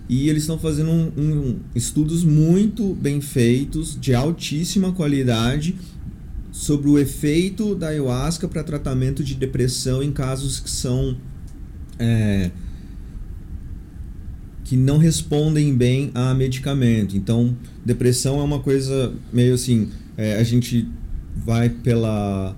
e 0.09 0.29
eles 0.29 0.45
estão 0.45 0.59
fazendo 0.59 0.91
um, 0.91 1.13
um, 1.17 1.57
estudos 1.75 2.23
muito 2.23 2.95
bem 2.95 3.21
feitos, 3.21 3.99
de 4.01 4.15
altíssima 4.15 4.93
qualidade, 4.93 5.75
sobre 6.53 6.89
o 6.89 6.99
efeito 6.99 7.75
da 7.75 7.89
ayahuasca 7.89 8.49
para 8.49 8.63
tratamento 8.63 9.23
de 9.23 9.35
depressão 9.35 10.03
em 10.03 10.13
casos 10.13 10.61
que 10.61 10.71
são. 10.71 11.17
É, 11.99 12.51
que 14.65 14.77
não 14.77 14.99
respondem 14.99 15.77
bem 15.77 16.11
a 16.15 16.35
medicamento. 16.35 17.17
Então, 17.17 17.57
depressão 17.85 18.41
é 18.41 18.43
uma 18.43 18.61
coisa 18.61 19.13
meio 19.33 19.55
assim: 19.55 19.91
é, 20.17 20.37
a 20.37 20.43
gente 20.43 20.89
vai 21.37 21.69
pela, 21.69 22.57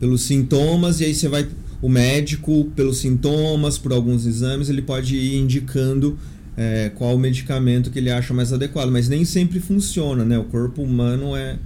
pelos 0.00 0.22
sintomas 0.22 1.00
e 1.00 1.04
aí 1.04 1.14
você 1.14 1.28
vai. 1.28 1.46
O 1.82 1.90
médico, 1.90 2.72
pelos 2.74 2.98
sintomas, 2.98 3.76
por 3.76 3.92
alguns 3.92 4.24
exames, 4.24 4.70
ele 4.70 4.80
pode 4.80 5.14
ir 5.14 5.36
indicando 5.36 6.18
é, 6.56 6.90
qual 6.94 7.14
o 7.14 7.18
medicamento 7.18 7.90
que 7.90 7.98
ele 7.98 8.10
acha 8.10 8.32
mais 8.32 8.52
adequado, 8.52 8.90
mas 8.90 9.08
nem 9.08 9.24
sempre 9.24 9.60
funciona, 9.60 10.24
né? 10.24 10.38
O 10.38 10.44
corpo 10.44 10.82
humano 10.82 11.36
é 11.36 11.58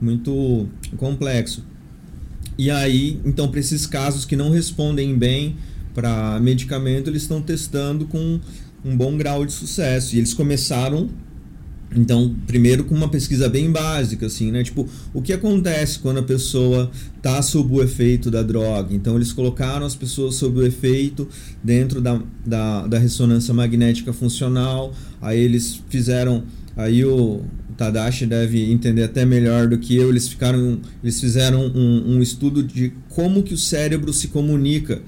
muito 0.00 0.68
complexo. 0.96 1.64
E 2.56 2.70
aí, 2.70 3.20
então, 3.24 3.48
para 3.48 3.58
esses 3.58 3.86
casos 3.86 4.24
que 4.24 4.36
não 4.36 4.50
respondem 4.50 5.16
bem 5.16 5.56
para 5.94 6.38
medicamento, 6.40 7.08
eles 7.08 7.22
estão 7.22 7.40
testando 7.40 8.04
com 8.06 8.38
um 8.84 8.96
bom 8.96 9.16
grau 9.16 9.46
de 9.46 9.52
sucesso. 9.52 10.14
E 10.14 10.18
eles 10.18 10.34
começaram 10.34 11.08
então, 11.94 12.34
primeiro 12.46 12.84
com 12.84 12.94
uma 12.94 13.08
pesquisa 13.08 13.48
bem 13.48 13.70
básica, 13.70 14.26
assim, 14.26 14.50
né? 14.50 14.62
Tipo, 14.62 14.88
o 15.12 15.22
que 15.22 15.32
acontece 15.32 15.98
quando 15.98 16.18
a 16.18 16.22
pessoa 16.22 16.90
está 17.16 17.40
sob 17.40 17.74
o 17.74 17.82
efeito 17.82 18.30
da 18.30 18.42
droga? 18.42 18.94
Então, 18.94 19.16
eles 19.16 19.32
colocaram 19.32 19.86
as 19.86 19.94
pessoas 19.94 20.34
sob 20.34 20.60
o 20.60 20.66
efeito 20.66 21.28
dentro 21.62 22.00
da, 22.00 22.20
da, 22.44 22.86
da 22.86 22.98
ressonância 22.98 23.54
magnética 23.54 24.12
funcional. 24.12 24.92
Aí 25.20 25.38
eles 25.38 25.80
fizeram. 25.88 26.42
Aí 26.76 27.04
o 27.04 27.42
Tadashi 27.76 28.26
deve 28.26 28.70
entender 28.70 29.04
até 29.04 29.24
melhor 29.24 29.68
do 29.68 29.78
que 29.78 29.94
eu. 29.96 30.10
Eles, 30.10 30.28
ficaram, 30.28 30.80
eles 31.02 31.20
fizeram 31.20 31.66
um, 31.66 32.16
um 32.16 32.22
estudo 32.22 32.62
de 32.62 32.92
como 33.10 33.42
que 33.42 33.54
o 33.54 33.58
cérebro 33.58 34.12
se 34.12 34.28
comunica 34.28 35.00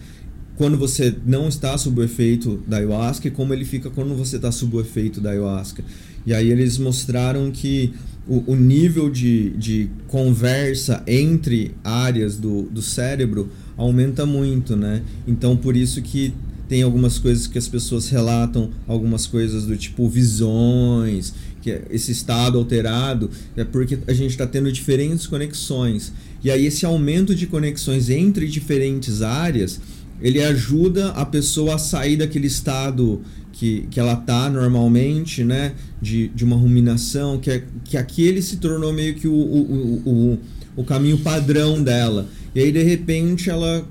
quando 0.56 0.78
você 0.78 1.14
não 1.24 1.48
está 1.48 1.76
sob 1.76 2.00
o 2.00 2.04
efeito 2.04 2.62
da 2.66 2.78
ayahuasca 2.78 3.28
e 3.28 3.30
como 3.30 3.52
ele 3.52 3.64
fica 3.64 3.90
quando 3.90 4.14
você 4.14 4.36
está 4.36 4.50
sob 4.50 4.76
o 4.76 4.80
efeito 4.80 5.20
da 5.20 5.30
ayahuasca. 5.30 5.84
E 6.26 6.34
aí 6.34 6.50
eles 6.50 6.76
mostraram 6.76 7.50
que 7.50 7.94
o, 8.26 8.52
o 8.52 8.56
nível 8.56 9.08
de, 9.08 9.50
de 9.50 9.88
conversa 10.08 11.02
entre 11.06 11.72
áreas 11.84 12.36
do, 12.36 12.62
do 12.62 12.82
cérebro 12.82 13.48
aumenta 13.76 14.26
muito, 14.26 14.74
né? 14.76 15.02
Então 15.26 15.56
por 15.56 15.76
isso 15.76 16.02
que 16.02 16.34
tem 16.68 16.82
algumas 16.82 17.18
coisas 17.18 17.46
que 17.46 17.56
as 17.56 17.68
pessoas 17.68 18.08
relatam, 18.08 18.70
algumas 18.88 19.26
coisas 19.26 19.66
do 19.66 19.76
tipo 19.76 20.08
visões, 20.08 21.32
que 21.62 21.70
é 21.70 21.82
esse 21.90 22.12
estado 22.12 22.58
alterado 22.58 23.30
é 23.56 23.64
porque 23.64 23.98
a 24.06 24.12
gente 24.12 24.30
está 24.30 24.46
tendo 24.46 24.70
diferentes 24.70 25.26
conexões. 25.26 26.12
E 26.42 26.50
aí 26.50 26.66
esse 26.66 26.84
aumento 26.84 27.34
de 27.34 27.46
conexões 27.46 28.10
entre 28.10 28.48
diferentes 28.48 29.22
áreas, 29.22 29.80
ele 30.20 30.42
ajuda 30.42 31.10
a 31.10 31.24
pessoa 31.24 31.74
a 31.74 31.78
sair 31.78 32.16
daquele 32.16 32.46
estado 32.46 33.20
que, 33.56 33.88
que 33.90 33.98
ela 33.98 34.16
tá 34.16 34.50
normalmente, 34.50 35.42
né? 35.42 35.72
De, 36.00 36.28
de 36.28 36.44
uma 36.44 36.56
ruminação, 36.56 37.38
que, 37.38 37.50
é, 37.50 37.64
que 37.84 37.96
aquele 37.96 38.42
se 38.42 38.58
tornou 38.58 38.92
meio 38.92 39.14
que 39.14 39.26
o, 39.26 39.34
o, 39.34 40.02
o, 40.04 40.38
o 40.76 40.84
caminho 40.84 41.18
padrão 41.18 41.82
dela. 41.82 42.28
E 42.54 42.60
aí, 42.60 42.70
de 42.70 42.82
repente, 42.82 43.48
ela, 43.48 43.86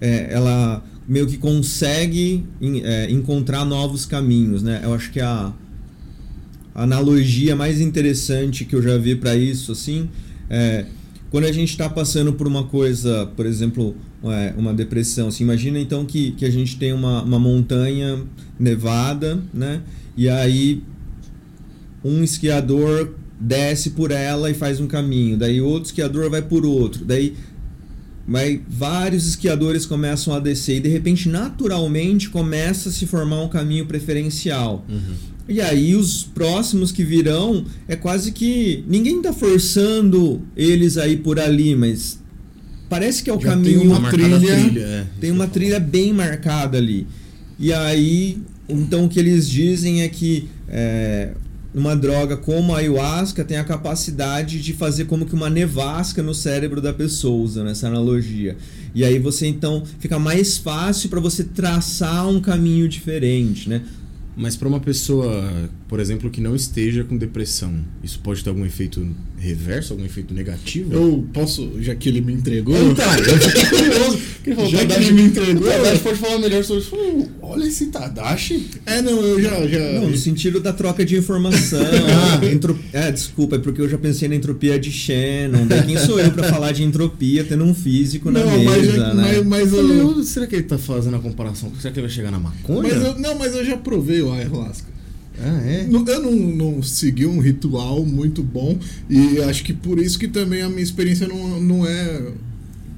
é, 0.00 0.28
ela 0.30 0.84
meio 1.08 1.26
que 1.26 1.38
consegue 1.38 2.44
é, 2.82 3.10
encontrar 3.10 3.64
novos 3.64 4.04
caminhos, 4.04 4.62
né? 4.62 4.82
Eu 4.84 4.92
acho 4.92 5.10
que 5.10 5.20
a, 5.20 5.52
analogia 6.74 7.56
mais 7.56 7.80
interessante 7.80 8.64
que 8.64 8.74
eu 8.74 8.82
já 8.82 8.98
vi 8.98 9.14
para 9.14 9.34
isso, 9.34 9.72
assim, 9.72 10.08
é 10.50 10.84
quando 11.30 11.46
a 11.46 11.52
gente 11.52 11.70
está 11.70 11.88
passando 11.88 12.32
por 12.34 12.46
uma 12.46 12.62
coisa, 12.62 13.26
por 13.34 13.44
exemplo, 13.44 13.96
uma 14.56 14.72
depressão, 14.72 15.28
assim, 15.28 15.44
imagina 15.44 15.78
então 15.78 16.04
que, 16.04 16.32
que 16.32 16.44
a 16.44 16.50
gente 16.50 16.78
tem 16.78 16.92
uma, 16.92 17.22
uma 17.22 17.38
montanha 17.38 18.22
nevada, 18.58 19.42
né? 19.52 19.82
E 20.16 20.28
aí 20.28 20.82
um 22.04 22.22
esquiador 22.22 23.14
desce 23.38 23.90
por 23.90 24.10
ela 24.10 24.50
e 24.50 24.54
faz 24.54 24.80
um 24.80 24.86
caminho, 24.86 25.36
daí 25.36 25.60
outro 25.60 25.86
esquiador 25.86 26.30
vai 26.30 26.40
por 26.40 26.64
outro, 26.64 27.04
daí 27.04 27.34
vai, 28.26 28.60
vários 28.68 29.26
esquiadores 29.26 29.84
começam 29.84 30.32
a 30.32 30.40
descer 30.40 30.76
e 30.76 30.80
de 30.80 30.88
repente 30.88 31.28
naturalmente 31.28 32.30
começa 32.30 32.88
a 32.88 32.92
se 32.92 33.06
formar 33.06 33.42
um 33.42 33.48
caminho 33.48 33.86
preferencial. 33.86 34.84
Uhum. 34.88 35.34
E 35.46 35.60
aí 35.60 35.94
os 35.94 36.22
próximos 36.22 36.90
que 36.90 37.04
virão 37.04 37.66
é 37.86 37.94
quase 37.94 38.32
que 38.32 38.82
ninguém 38.88 39.18
está 39.18 39.32
forçando 39.32 40.40
eles 40.56 40.96
aí 40.96 41.18
por 41.18 41.38
ali, 41.38 41.76
mas 41.76 42.18
parece 42.88 43.22
que 43.22 43.30
é 43.30 43.32
o 43.32 43.40
Já 43.40 43.50
caminho. 43.50 43.80
Tem 43.80 43.88
uma 43.88 44.10
trilha, 44.10 44.38
trilha 44.40 44.80
é, 44.80 45.06
tem 45.20 45.30
uma 45.30 45.46
trilha 45.46 45.80
bem 45.80 46.12
marcada 46.12 46.78
ali. 46.78 47.06
E 47.58 47.72
aí, 47.72 48.38
então 48.68 49.04
o 49.04 49.08
que 49.08 49.18
eles 49.18 49.48
dizem 49.48 50.02
é 50.02 50.08
que 50.08 50.48
é, 50.68 51.30
uma 51.74 51.96
droga 51.96 52.36
como 52.36 52.74
a 52.74 52.78
ayahuasca 52.78 53.44
tem 53.44 53.56
a 53.56 53.64
capacidade 53.64 54.62
de 54.62 54.72
fazer 54.72 55.06
como 55.06 55.26
que 55.26 55.34
uma 55.34 55.50
nevasca 55.50 56.22
no 56.22 56.34
cérebro 56.34 56.80
da 56.80 56.92
pessoa, 56.92 57.42
usando 57.42 57.68
essa 57.68 57.88
analogia. 57.88 58.56
E 58.94 59.04
aí 59.04 59.18
você 59.18 59.46
então 59.48 59.82
fica 59.98 60.18
mais 60.18 60.56
fácil 60.56 61.08
para 61.08 61.20
você 61.20 61.42
traçar 61.42 62.28
um 62.28 62.40
caminho 62.40 62.88
diferente, 62.88 63.68
né? 63.68 63.82
Mas 64.36 64.56
para 64.56 64.66
uma 64.66 64.80
pessoa, 64.80 65.70
por 65.88 66.00
exemplo, 66.00 66.28
que 66.30 66.40
não 66.40 66.56
esteja 66.56 67.04
com 67.04 67.16
depressão, 67.16 67.72
isso 68.02 68.18
pode 68.18 68.42
ter 68.42 68.50
algum 68.50 68.66
efeito 68.66 69.06
reverso, 69.38 69.92
algum 69.92 70.04
efeito 70.04 70.32
negativo? 70.32 70.92
Eu 70.92 71.26
posso, 71.32 71.70
já 71.80 71.94
que 71.94 72.08
ele 72.08 72.20
me 72.20 72.32
entregou. 72.32 72.74
Então, 72.76 73.04
eu 73.18 73.38
fiquei 73.38 73.64
curioso. 73.70 74.18
Falou, 74.44 74.70
já 74.70 74.84
que 74.84 74.92
ele 74.92 75.12
me 75.12 75.22
entregou. 75.22 75.62
O 75.62 75.70
Tadashi 75.70 76.00
pode 76.00 76.18
falar 76.18 76.38
melhor 76.38 76.64
sobre 76.64 76.82
isso. 76.82 77.30
Olha 77.40 77.64
esse 77.64 77.86
Tadashi. 77.86 78.66
É, 78.84 79.00
não, 79.00 79.20
eu 79.22 79.40
já. 79.40 79.66
já... 79.66 80.00
Não, 80.00 80.10
no 80.10 80.16
sentido 80.16 80.60
da 80.60 80.72
troca 80.72 81.04
de 81.04 81.16
informação. 81.16 81.80
ah, 82.42 82.44
entro... 82.44 82.78
É, 82.92 83.10
desculpa, 83.10 83.56
é 83.56 83.58
porque 83.58 83.80
eu 83.80 83.88
já 83.88 83.96
pensei 83.96 84.28
na 84.28 84.34
entropia 84.34 84.78
de 84.78 84.90
Shannon. 84.90 85.66
Daí 85.66 85.84
quem 85.84 85.98
sou 85.98 86.20
eu 86.20 86.30
para 86.30 86.48
falar 86.50 86.72
de 86.72 86.82
entropia 86.82 87.44
tendo 87.44 87.64
um 87.64 87.74
físico 87.74 88.30
na 88.30 88.40
não, 88.40 88.58
mesa, 88.58 89.14
mas, 89.14 89.14
né? 89.14 89.42
Mas, 89.44 89.46
mas 89.46 89.72
eu... 89.72 89.92
eu... 89.92 90.22
Será 90.24 90.46
que 90.46 90.56
ele 90.56 90.64
tá 90.64 90.76
fazendo 90.76 91.16
a 91.16 91.20
comparação? 91.20 91.72
Será 91.80 91.92
que 91.92 92.00
ele 92.00 92.06
vai 92.06 92.14
chegar 92.14 92.30
na 92.30 92.38
maconha? 92.38 92.94
Mas 92.94 93.02
eu, 93.02 93.18
não, 93.18 93.38
mas 93.38 93.54
eu 93.54 93.64
já 93.64 93.76
provei 93.76 94.23
o 94.24 94.32
ayahuasca. 94.32 94.92
Ah, 95.38 95.60
é? 95.66 95.88
Eu 95.90 96.22
não, 96.22 96.32
não 96.32 96.82
segui 96.82 97.26
um 97.26 97.40
ritual 97.40 98.04
muito 98.06 98.42
bom 98.42 98.78
e 99.10 99.38
acho 99.42 99.64
que 99.64 99.72
por 99.72 99.98
isso 99.98 100.16
que 100.18 100.28
também 100.28 100.62
a 100.62 100.68
minha 100.68 100.82
experiência 100.82 101.26
não, 101.26 101.60
não 101.60 101.84
é 101.86 102.32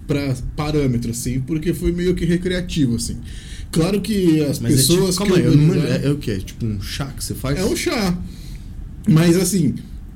para 0.07 0.37
parâmetro, 0.55 1.11
assim, 1.11 1.41
porque 1.41 1.73
foi 1.73 1.93
meio 1.93 2.15
que 2.15 2.25
recreativo, 2.25 2.97
assim. 2.97 3.17
Claro 3.73 4.01
que 4.01 4.41
as 4.45 4.61
Mas 4.61 4.75
pessoas 4.77 5.17
é 5.19 5.25
tipo, 5.25 5.35
que 5.35 5.41
calma 5.43 5.45
eu 5.45 5.53
organizaram- 5.61 6.05
é, 6.05 6.07
é 6.07 6.11
o 6.11 6.17
quê? 6.19 6.37
Tipo 6.39 6.67
um 6.67 6.81
chá 6.81 7.07
que 7.07 7.25
você 7.25 7.35
faz? 7.35 7.59
é 7.59 7.65
um 7.65 7.75
chá. 7.75 8.17
Mas 9.09 9.37
assim, 9.37 9.75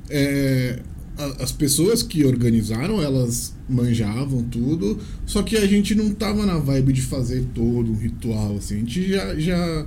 é, 0.09 0.79
a- 1.17 1.43
as 1.43 1.51
pessoas 1.51 2.03
que 2.03 2.23
organizaram, 2.23 3.01
elas 3.01 3.53
manjavam 3.67 4.43
tudo, 4.43 4.99
só 5.25 5.41
que 5.43 5.57
a 5.57 5.65
gente 5.67 5.95
não 5.95 6.13
tava 6.13 6.45
na 6.45 6.57
vibe 6.57 6.93
de 6.93 7.01
fazer 7.01 7.43
todo 7.53 7.91
um 7.91 7.95
ritual, 7.97 8.57
assim. 8.57 8.75
A 8.75 8.79
gente 8.79 9.09
já, 9.09 9.35
já 9.39 9.85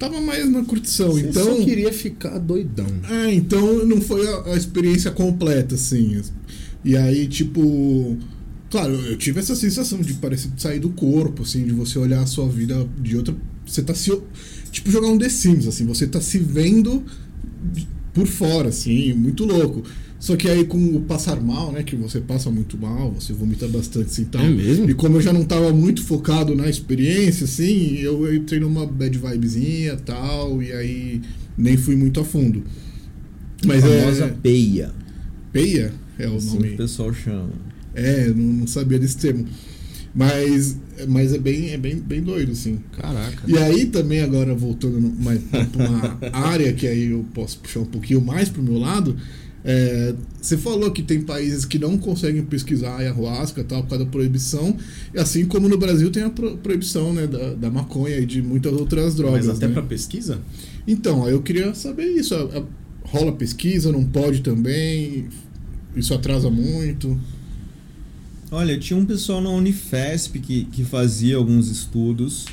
tava 0.00 0.18
mais 0.20 0.50
na 0.50 0.64
curtição. 0.64 1.12
Você 1.12 1.28
então, 1.28 1.58
só 1.58 1.62
queria 1.62 1.92
ficar 1.92 2.38
doidão. 2.38 2.86
é, 3.08 3.32
então 3.32 3.84
não 3.84 4.00
foi 4.00 4.26
a, 4.26 4.54
a 4.54 4.56
experiência 4.56 5.10
completa, 5.10 5.76
assim. 5.76 6.20
E 6.84 6.96
aí, 6.96 7.28
tipo. 7.28 8.16
Claro, 8.70 8.94
eu 8.94 9.16
tive 9.16 9.40
essa 9.40 9.54
sensação 9.54 10.00
de 10.00 10.14
parecer 10.14 10.48
sair 10.56 10.78
do 10.78 10.90
corpo, 10.90 11.42
assim, 11.42 11.64
de 11.64 11.72
você 11.72 11.98
olhar 11.98 12.22
a 12.22 12.26
sua 12.26 12.48
vida 12.48 12.88
de 12.98 13.16
outra. 13.16 13.36
Você 13.66 13.82
tá 13.82 13.94
se. 13.94 14.10
Tipo, 14.72 14.90
jogar 14.90 15.08
um 15.08 15.18
The 15.18 15.28
Sims, 15.28 15.66
assim, 15.66 15.84
você 15.84 16.06
tá 16.06 16.20
se 16.20 16.38
vendo 16.38 17.04
por 18.14 18.26
fora, 18.26 18.70
assim, 18.70 19.12
muito 19.12 19.44
louco. 19.44 19.82
Só 20.20 20.36
que 20.36 20.48
aí 20.50 20.66
com 20.66 20.96
o 20.96 21.00
passar 21.00 21.40
mal, 21.40 21.72
né? 21.72 21.82
Que 21.82 21.96
você 21.96 22.20
passa 22.20 22.50
muito 22.50 22.76
mal, 22.76 23.10
você 23.10 23.32
vomita 23.32 23.66
bastante 23.66 24.08
assim 24.08 24.24
tal. 24.26 24.44
É 24.44 24.50
mesmo? 24.50 24.88
E 24.88 24.92
como 24.92 25.16
eu 25.16 25.22
já 25.22 25.32
não 25.32 25.44
tava 25.44 25.72
muito 25.72 26.04
focado 26.04 26.54
na 26.54 26.68
experiência, 26.68 27.44
assim, 27.44 27.96
eu 27.96 28.32
entrei 28.32 28.60
numa 28.60 28.86
bad 28.86 29.16
vibezinha 29.16 29.96
tal, 29.96 30.62
e 30.62 30.70
aí 30.72 31.22
nem 31.56 31.74
fui 31.78 31.96
muito 31.96 32.20
a 32.20 32.24
fundo. 32.24 32.62
Mas 33.64 33.82
a 33.82 33.88
famosa 33.88 34.24
é. 34.26 34.28
peia. 34.28 34.92
Peia 35.52 35.92
é 36.18 36.28
o 36.28 36.36
Assim 36.36 36.48
que 36.48 36.54
nome. 36.54 36.74
o 36.74 36.76
pessoal 36.76 37.14
chama. 37.14 37.50
É, 37.94 38.28
não, 38.28 38.44
não 38.44 38.66
sabia 38.66 38.98
desse 38.98 39.16
termo. 39.16 39.46
Mas, 40.14 40.76
mas 41.08 41.32
é 41.32 41.38
bem, 41.38 41.70
é 41.70 41.78
bem, 41.78 41.96
bem 41.96 42.20
doido, 42.20 42.52
assim. 42.52 42.78
Caraca. 42.96 43.42
E 43.46 43.56
aí 43.56 43.86
também 43.86 44.20
agora 44.20 44.54
voltando 44.54 45.00
mais 45.00 45.40
para 45.40 45.88
uma 45.88 46.18
área 46.32 46.72
que 46.74 46.86
aí 46.86 47.10
eu 47.10 47.24
posso 47.32 47.58
puxar 47.58 47.80
um 47.80 47.86
pouquinho 47.86 48.20
mais 48.20 48.48
pro 48.48 48.62
meu 48.62 48.78
lado, 48.78 49.16
é, 49.64 50.14
você 50.40 50.56
falou 50.56 50.90
que 50.90 51.02
tem 51.02 51.20
países 51.22 51.64
que 51.64 51.78
não 51.78 51.98
conseguem 51.98 52.42
pesquisar 52.42 52.92
a 52.92 52.96
ayahuasca 52.98 53.62
tal 53.62 53.82
por 53.82 53.90
causa 53.90 54.04
da 54.04 54.10
proibição, 54.10 54.76
e 55.14 55.18
assim 55.18 55.44
como 55.44 55.68
no 55.68 55.76
Brasil 55.76 56.10
tem 56.10 56.22
a 56.22 56.30
pro- 56.30 56.56
proibição 56.58 57.12
né, 57.12 57.26
da, 57.26 57.54
da 57.54 57.70
maconha 57.70 58.16
e 58.18 58.26
de 58.26 58.40
muitas 58.40 58.72
outras 58.72 59.14
drogas. 59.14 59.46
Mas 59.46 59.56
até 59.56 59.68
né? 59.68 59.74
pra 59.74 59.82
pesquisa? 59.82 60.38
Então, 60.86 61.28
eu 61.28 61.42
queria 61.42 61.74
saber 61.74 62.06
isso. 62.06 62.34
A- 62.34 62.58
a- 62.58 62.80
rola 63.04 63.32
pesquisa, 63.32 63.90
não 63.90 64.04
pode 64.04 64.40
também? 64.40 65.26
Isso 65.96 66.14
atrasa 66.14 66.48
muito? 66.48 67.18
Olha, 68.52 68.78
tinha 68.78 68.96
um 68.98 69.04
pessoal 69.04 69.40
na 69.40 69.50
Unifesp 69.50 70.38
que, 70.38 70.64
que 70.64 70.84
fazia 70.84 71.36
alguns 71.36 71.68
estudos 71.68 72.46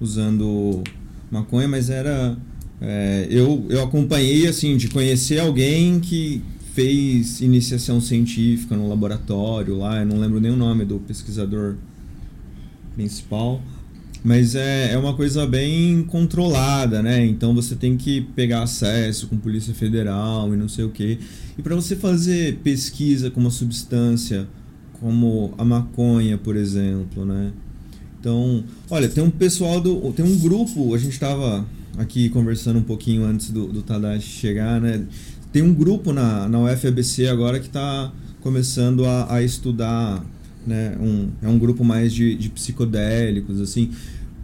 usando 0.00 0.82
maconha, 1.30 1.68
mas 1.68 1.90
era. 1.90 2.36
é, 2.80 3.26
eu, 3.30 3.66
eu 3.68 3.82
acompanhei, 3.82 4.46
assim, 4.46 4.76
de 4.76 4.88
conhecer 4.88 5.38
alguém 5.40 6.00
que 6.00 6.42
fez 6.74 7.40
iniciação 7.40 8.00
científica 8.00 8.76
no 8.76 8.88
laboratório 8.88 9.76
lá, 9.76 10.00
eu 10.00 10.06
não 10.06 10.18
lembro 10.18 10.40
nem 10.40 10.50
o 10.50 10.56
nome 10.56 10.84
do 10.84 10.98
pesquisador 10.98 11.76
principal. 12.94 13.60
Mas 14.24 14.54
é, 14.54 14.92
é 14.92 14.98
uma 14.98 15.14
coisa 15.14 15.44
bem 15.46 16.04
controlada, 16.04 17.02
né? 17.02 17.26
Então 17.26 17.52
você 17.52 17.74
tem 17.74 17.96
que 17.96 18.20
pegar 18.20 18.62
acesso 18.62 19.26
com 19.26 19.36
Polícia 19.36 19.74
Federal 19.74 20.54
e 20.54 20.56
não 20.56 20.68
sei 20.68 20.84
o 20.84 20.90
quê. 20.90 21.18
E 21.58 21.62
para 21.62 21.74
você 21.74 21.96
fazer 21.96 22.58
pesquisa 22.58 23.30
com 23.30 23.40
uma 23.40 23.50
substância 23.50 24.46
como 25.00 25.52
a 25.58 25.64
maconha, 25.64 26.38
por 26.38 26.54
exemplo, 26.54 27.24
né? 27.24 27.52
Então, 28.20 28.62
olha, 28.88 29.08
tem 29.08 29.24
um 29.24 29.30
pessoal 29.30 29.80
do. 29.80 30.12
Tem 30.12 30.24
um 30.24 30.38
grupo, 30.38 30.94
a 30.94 30.98
gente 30.98 31.14
estava 31.14 31.66
aqui 31.98 32.28
conversando 32.28 32.78
um 32.78 32.82
pouquinho 32.82 33.24
antes 33.24 33.50
do, 33.50 33.66
do 33.66 33.82
Tadashi 33.82 34.28
chegar, 34.28 34.80
né? 34.80 35.04
Tem 35.52 35.62
um 35.62 35.74
grupo 35.74 36.12
na, 36.12 36.48
na 36.48 36.58
UFABC 36.60 37.26
agora 37.28 37.60
que 37.60 37.66
está 37.66 38.10
começando 38.40 39.04
a, 39.04 39.34
a 39.34 39.42
estudar, 39.42 40.24
né? 40.66 40.96
Um, 41.00 41.28
é 41.42 41.48
um 41.48 41.58
grupo 41.58 41.84
mais 41.84 42.12
de, 42.12 42.34
de 42.34 42.48
psicodélicos, 42.48 43.60
assim. 43.60 43.90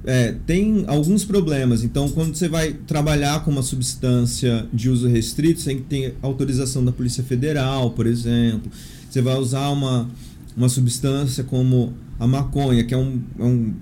É, 0.05 0.35
tem 0.47 0.85
alguns 0.87 1.25
problemas. 1.25 1.83
Então, 1.83 2.09
quando 2.09 2.35
você 2.35 2.49
vai 2.49 2.73
trabalhar 2.73 3.45
com 3.45 3.51
uma 3.51 3.63
substância 3.63 4.67
de 4.73 4.89
uso 4.89 5.09
restrito, 5.09 5.61
você 5.61 5.71
tem 5.71 5.77
que 5.79 5.85
ter 5.85 6.17
autorização 6.23 6.85
da 6.85 6.93
Polícia 6.93 7.23
Federal, 7.25 7.91
por 7.91 8.07
exemplo. 8.07 8.71
Você 9.11 9.21
vai 9.21 9.37
usar 9.37 9.69
uma, 9.71 10.09
uma 10.57 10.69
substância 10.69 11.43
como 11.43 11.93
a 12.19 12.27
maconha, 12.27 12.85
que 12.85 12.95
é 12.95 12.97
um, 12.97 13.21
é 13.39 13.45
um- 13.45 13.73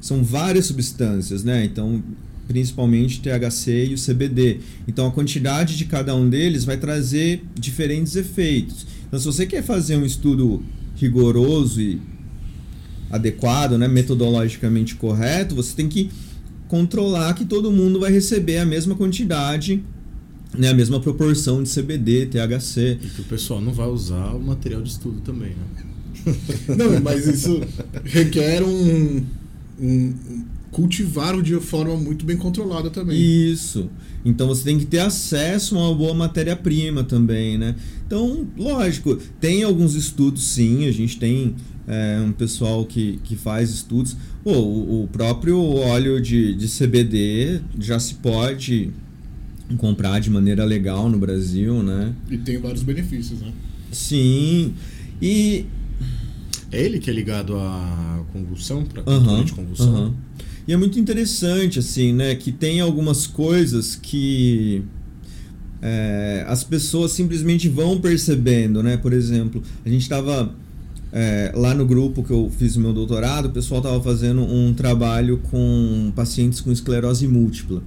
são 0.00 0.22
várias 0.22 0.66
substâncias, 0.66 1.42
né? 1.44 1.64
Então, 1.64 2.02
principalmente 2.48 3.20
THC 3.20 3.88
e 3.90 3.94
o 3.94 3.98
CBD. 3.98 4.58
Então, 4.88 5.06
a 5.06 5.12
quantidade 5.12 5.76
de 5.76 5.84
cada 5.84 6.16
um 6.16 6.28
deles 6.28 6.64
vai 6.64 6.78
trazer 6.78 7.44
diferentes 7.54 8.16
efeitos. 8.16 8.86
Então, 9.06 9.20
se 9.20 9.26
você 9.26 9.46
quer 9.46 9.62
fazer 9.62 9.96
um 9.96 10.04
estudo 10.04 10.62
rigoroso 10.96 11.80
e 11.80 12.00
adequado, 13.10 13.78
né, 13.78 13.86
metodologicamente 13.86 14.94
correto, 14.96 15.54
você 15.54 15.74
tem 15.74 15.88
que 15.88 16.10
controlar 16.66 17.34
que 17.34 17.44
todo 17.44 17.70
mundo 17.70 18.00
vai 18.00 18.10
receber 18.12 18.58
a 18.58 18.66
mesma 18.66 18.94
quantidade, 18.94 19.82
né, 20.56 20.68
a 20.68 20.74
mesma 20.74 21.00
proporção 21.00 21.62
de 21.62 21.68
CBD, 21.70 22.26
THC. 22.26 22.98
E 23.02 23.06
que 23.08 23.20
o 23.20 23.24
pessoal 23.24 23.60
não 23.60 23.72
vai 23.72 23.88
usar 23.88 24.34
o 24.34 24.40
material 24.40 24.82
de 24.82 24.90
estudo 24.90 25.20
também, 25.20 25.50
né? 25.50 25.84
Não, 26.76 27.00
mas 27.00 27.26
isso 27.26 27.60
requer 28.04 28.62
um, 28.62 29.24
um- 29.80 30.14
um 30.68 30.70
cultivar 30.70 31.40
de 31.42 31.54
forma 31.60 31.96
muito 31.96 32.24
bem 32.24 32.36
controlada 32.36 32.90
também. 32.90 33.16
Isso. 33.18 33.88
Então 34.24 34.48
você 34.48 34.64
tem 34.64 34.78
que 34.78 34.86
ter 34.86 34.98
acesso 35.00 35.76
a 35.76 35.88
uma 35.88 35.94
boa 35.94 36.14
matéria-prima 36.14 37.04
também, 37.04 37.56
né? 37.56 37.74
Então, 38.06 38.46
lógico, 38.56 39.16
tem 39.40 39.62
alguns 39.62 39.94
estudos 39.94 40.42
sim, 40.44 40.86
a 40.86 40.92
gente 40.92 41.18
tem 41.18 41.54
é, 41.86 42.20
um 42.24 42.32
pessoal 42.32 42.84
que, 42.84 43.18
que 43.24 43.36
faz 43.36 43.70
estudos. 43.70 44.16
Pô, 44.44 44.52
o, 44.52 45.04
o 45.04 45.08
próprio 45.08 45.58
óleo 45.58 46.20
de, 46.20 46.54
de 46.54 46.66
CBD 46.68 47.60
já 47.78 47.98
se 47.98 48.14
pode 48.14 48.90
comprar 49.76 50.18
de 50.20 50.30
maneira 50.30 50.64
legal 50.64 51.08
no 51.08 51.18
Brasil, 51.18 51.82
né? 51.82 52.12
E 52.30 52.38
tem 52.38 52.58
vários 52.58 52.82
benefícios, 52.82 53.40
né? 53.40 53.52
Sim. 53.92 54.72
E 55.20 55.66
É 56.70 56.82
ele 56.82 56.98
que 56.98 57.10
é 57.10 57.12
ligado 57.12 57.56
à 57.56 58.22
convulsão, 58.32 58.84
para 58.84 59.02
controle 59.02 59.44
de 59.44 59.52
convulsão. 59.52 59.94
aham. 59.94 60.14
E 60.68 60.72
é 60.74 60.76
muito 60.76 61.00
interessante, 61.00 61.78
assim, 61.78 62.12
né? 62.12 62.34
Que 62.34 62.52
tem 62.52 62.78
algumas 62.78 63.26
coisas 63.26 63.96
que 63.96 64.82
é, 65.80 66.44
as 66.46 66.62
pessoas 66.62 67.12
simplesmente 67.12 67.70
vão 67.70 67.98
percebendo, 67.98 68.82
né? 68.82 68.98
Por 68.98 69.14
exemplo, 69.14 69.62
a 69.82 69.88
gente 69.88 70.02
estava 70.02 70.54
lá 71.54 71.74
no 71.74 71.86
grupo 71.86 72.22
que 72.22 72.30
eu 72.30 72.52
fiz 72.54 72.76
o 72.76 72.80
meu 72.80 72.92
doutorado, 72.92 73.46
o 73.46 73.50
pessoal 73.50 73.80
estava 73.80 73.98
fazendo 74.02 74.42
um 74.42 74.74
trabalho 74.74 75.38
com 75.50 76.12
pacientes 76.14 76.60
com 76.60 76.70
esclerose 76.70 77.26
múltipla. 77.26 77.82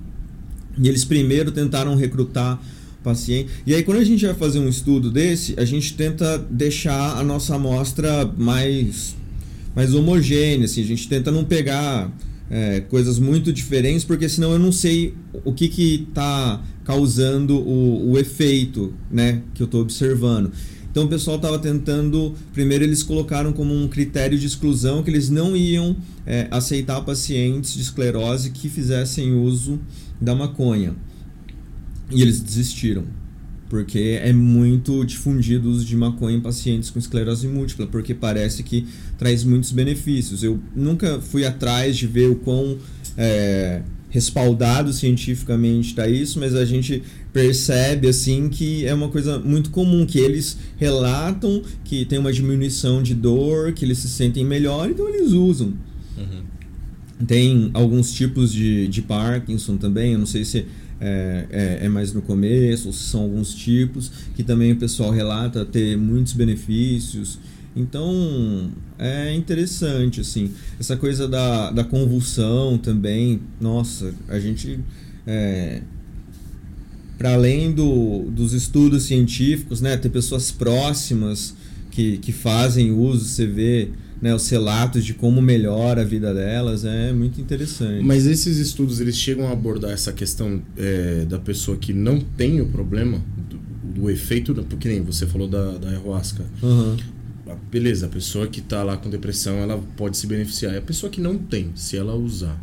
E 0.76 0.88
eles 0.88 1.06
primeiro 1.06 1.52
tentaram 1.52 1.96
recrutar 1.96 2.60
paciente. 3.04 3.52
E 3.64 3.76
aí, 3.76 3.84
quando 3.84 4.00
a 4.00 4.04
gente 4.04 4.26
vai 4.26 4.34
fazer 4.34 4.58
um 4.58 4.68
estudo 4.68 5.12
desse, 5.12 5.54
a 5.60 5.66
gente 5.66 5.94
tenta 5.94 6.40
deixar 6.50 7.16
a 7.16 7.24
nossa 7.24 7.56
amostra 7.56 8.26
mais, 8.38 9.16
mais 9.76 9.94
homogênea. 9.94 10.66
Assim, 10.66 10.82
a 10.82 10.88
gente 10.88 11.08
tenta 11.08 11.32
não 11.32 11.44
pegar 11.44 12.12
é, 12.52 12.82
coisas 12.82 13.18
muito 13.18 13.54
diferentes, 13.54 14.04
porque 14.04 14.28
senão 14.28 14.52
eu 14.52 14.60
não 14.60 14.74
sei 14.74 15.16
o 15.46 15.54
que 15.54 15.64
está 16.10 16.62
causando 16.84 17.58
o, 17.58 18.12
o 18.12 18.20
efeito 18.20 18.94
né, 19.10 19.42
que 19.54 19.64
eu 19.64 19.66
estou 19.66 19.82
observando. 19.82 20.52
Então 20.92 21.06
o 21.06 21.08
pessoal 21.08 21.38
estava 21.38 21.58
tentando. 21.58 22.36
Primeiro 22.52 22.84
eles 22.84 23.02
colocaram 23.02 23.54
como 23.54 23.74
um 23.74 23.88
critério 23.88 24.38
de 24.38 24.46
exclusão 24.46 25.02
que 25.02 25.10
eles 25.10 25.30
não 25.30 25.56
iam 25.56 25.96
é, 26.26 26.50
aceitar 26.52 27.00
pacientes 27.02 27.74
de 27.74 27.82
esclerose 27.82 28.52
que 28.52 28.68
fizessem 28.68 29.34
uso 29.34 29.80
da 30.20 30.36
maconha. 30.36 30.94
E 32.12 32.22
eles 32.22 32.42
desistiram. 32.42 33.06
Porque 33.72 34.20
é 34.22 34.34
muito 34.34 35.06
difundido 35.06 35.70
o 35.70 35.72
uso 35.72 35.86
de 35.86 35.96
maconha 35.96 36.36
em 36.36 36.42
pacientes 36.42 36.90
com 36.90 37.00
esclerose 37.00 37.48
múltipla, 37.48 37.88
porque 37.88 38.14
parece 38.14 38.64
que 38.64 38.86
traz 39.18 39.46
muitos 39.46 39.72
benefícios. 39.72 40.44
Eu 40.44 40.60
nunca 40.76 41.22
fui 41.22 41.46
atrás 41.46 41.96
de 41.96 42.06
ver 42.06 42.30
o 42.30 42.36
quão 42.36 42.78
é, 43.18 43.82
respaldado 44.10 44.92
cientificamente 44.92 45.92
está 45.92 46.06
isso, 46.06 46.38
mas 46.38 46.54
a 46.54 46.66
gente 46.66 47.02
percebe 47.32 48.10
assim 48.10 48.50
que 48.50 48.86
é 48.86 48.94
uma 48.94 49.08
coisa 49.08 49.40
muito 49.40 49.70
comum, 49.70 50.06
que 50.06 50.20
eles 50.20 50.58
relatam 50.76 51.62
que 51.86 52.04
tem 52.04 52.20
uma 52.20 52.34
diminuição 52.34 53.02
de 53.02 53.16
dor, 53.16 53.72
que 53.72 53.86
eles 53.86 54.00
se 54.00 54.10
sentem 54.10 54.44
melhor, 54.44 54.90
então 54.90 55.08
eles 55.08 55.32
usam. 55.32 55.74
Uhum. 56.18 57.26
Tem 57.26 57.72
alguns 57.74 58.12
tipos 58.12 58.52
de, 58.52 58.90
de 58.90 59.02
Parkinson 59.02 59.78
também, 59.78 60.12
eu 60.12 60.20
não 60.20 60.26
sei 60.26 60.44
se 60.44 60.66
é, 61.02 61.48
é, 61.50 61.86
é, 61.86 61.90
mais 61.90 62.14
no 62.14 62.22
começo 62.22 62.88
ou 62.88 62.94
são 62.94 63.24
alguns 63.24 63.56
tipos, 63.56 64.12
que 64.36 64.44
também 64.44 64.72
o 64.72 64.76
pessoal 64.76 65.10
relata 65.10 65.66
ter 65.66 65.98
muitos 65.98 66.34
benefícios. 66.34 67.40
Então, 67.76 68.70
é 69.00 69.34
interessante, 69.34 70.22
assim. 70.22 70.52
Essa 70.80 70.96
coisa 70.96 71.28
da, 71.28 71.72
da 71.72 71.84
convulsão 71.84 72.78
também, 72.78 73.42
nossa, 73.60 74.14
a 74.28 74.40
gente. 74.40 74.80
É, 75.26 75.82
para 77.18 77.34
além 77.34 77.72
do, 77.72 78.30
dos 78.32 78.54
estudos 78.54 79.04
científicos, 79.04 79.80
né, 79.80 79.96
ter 79.96 80.10
pessoas 80.10 80.52
próximas 80.52 81.56
que, 81.92 82.18
que 82.18 82.32
fazem 82.32 82.92
uso, 82.92 83.26
você 83.26 83.46
vê 83.46 83.90
né, 84.22 84.36
os 84.36 84.48
relatos 84.50 85.04
de 85.04 85.14
como 85.14 85.42
melhora 85.42 86.02
a 86.02 86.06
vida 86.06 86.34
delas, 86.34 86.86
é 86.86 87.12
muito 87.12 87.42
interessante. 87.42 88.04
Mas 88.04 88.26
esses 88.26 88.58
estudos, 88.58 89.00
eles 89.02 89.16
chegam 89.16 89.48
a 89.48 89.52
abordar 89.52 89.92
essa 89.92 90.14
questão 90.14 90.62
é, 90.78 91.26
da 91.26 91.40
pessoa 91.40 91.76
que 91.76 91.92
não 91.92 92.20
tem 92.20 92.62
o 92.62 92.68
problema, 92.68 93.20
do, 93.50 93.60
do 94.02 94.10
efeito, 94.10 94.54
porque 94.70 94.88
nem 94.88 95.02
você 95.02 95.26
falou 95.26 95.48
da, 95.48 95.78
da 95.78 95.90
ayahuasca. 95.90 96.46
Uhum. 96.62 96.98
Beleza, 97.70 98.06
a 98.06 98.10
pessoa 98.10 98.48
que 98.48 98.60
está 98.60 98.84
lá 98.84 98.96
com 98.96 99.10
depressão, 99.10 99.56
ela 99.58 99.82
pode 99.98 100.18
se 100.18 100.28
beneficiar. 100.28 100.74
E 100.74 100.78
a 100.78 100.82
pessoa 100.82 101.10
que 101.10 101.20
não 101.20 101.38
tem, 101.38 101.72
se 101.76 101.98
ela 101.98 102.16
usar, 102.16 102.62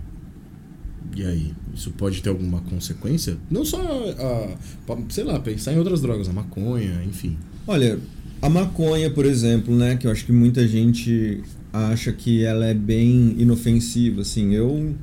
e 1.17 1.25
aí? 1.25 1.53
Isso 1.75 1.91
pode 1.91 2.23
ter 2.23 2.29
alguma 2.29 2.61
consequência? 2.61 3.37
Não 3.51 3.65
só, 3.65 3.81
a, 3.81 4.97
sei 5.09 5.25
lá, 5.25 5.39
pensar 5.41 5.73
em 5.73 5.79
outras 5.79 6.01
drogas, 6.01 6.29
a 6.29 6.33
maconha, 6.33 7.03
enfim. 7.05 7.37
Olha, 7.67 7.99
a 8.41 8.49
maconha, 8.49 9.11
por 9.11 9.27
exemplo, 9.27 9.75
né, 9.77 9.97
que 9.97 10.07
eu 10.07 10.11
acho 10.11 10.25
que 10.25 10.33
muita 10.33 10.67
gente 10.67 11.43
acha 11.73 12.13
que 12.13 12.45
ela 12.45 12.67
é 12.67 12.75
bem 12.75 13.35
inofensiva, 13.39 14.23
assim, 14.23 14.55
eu 14.55 14.95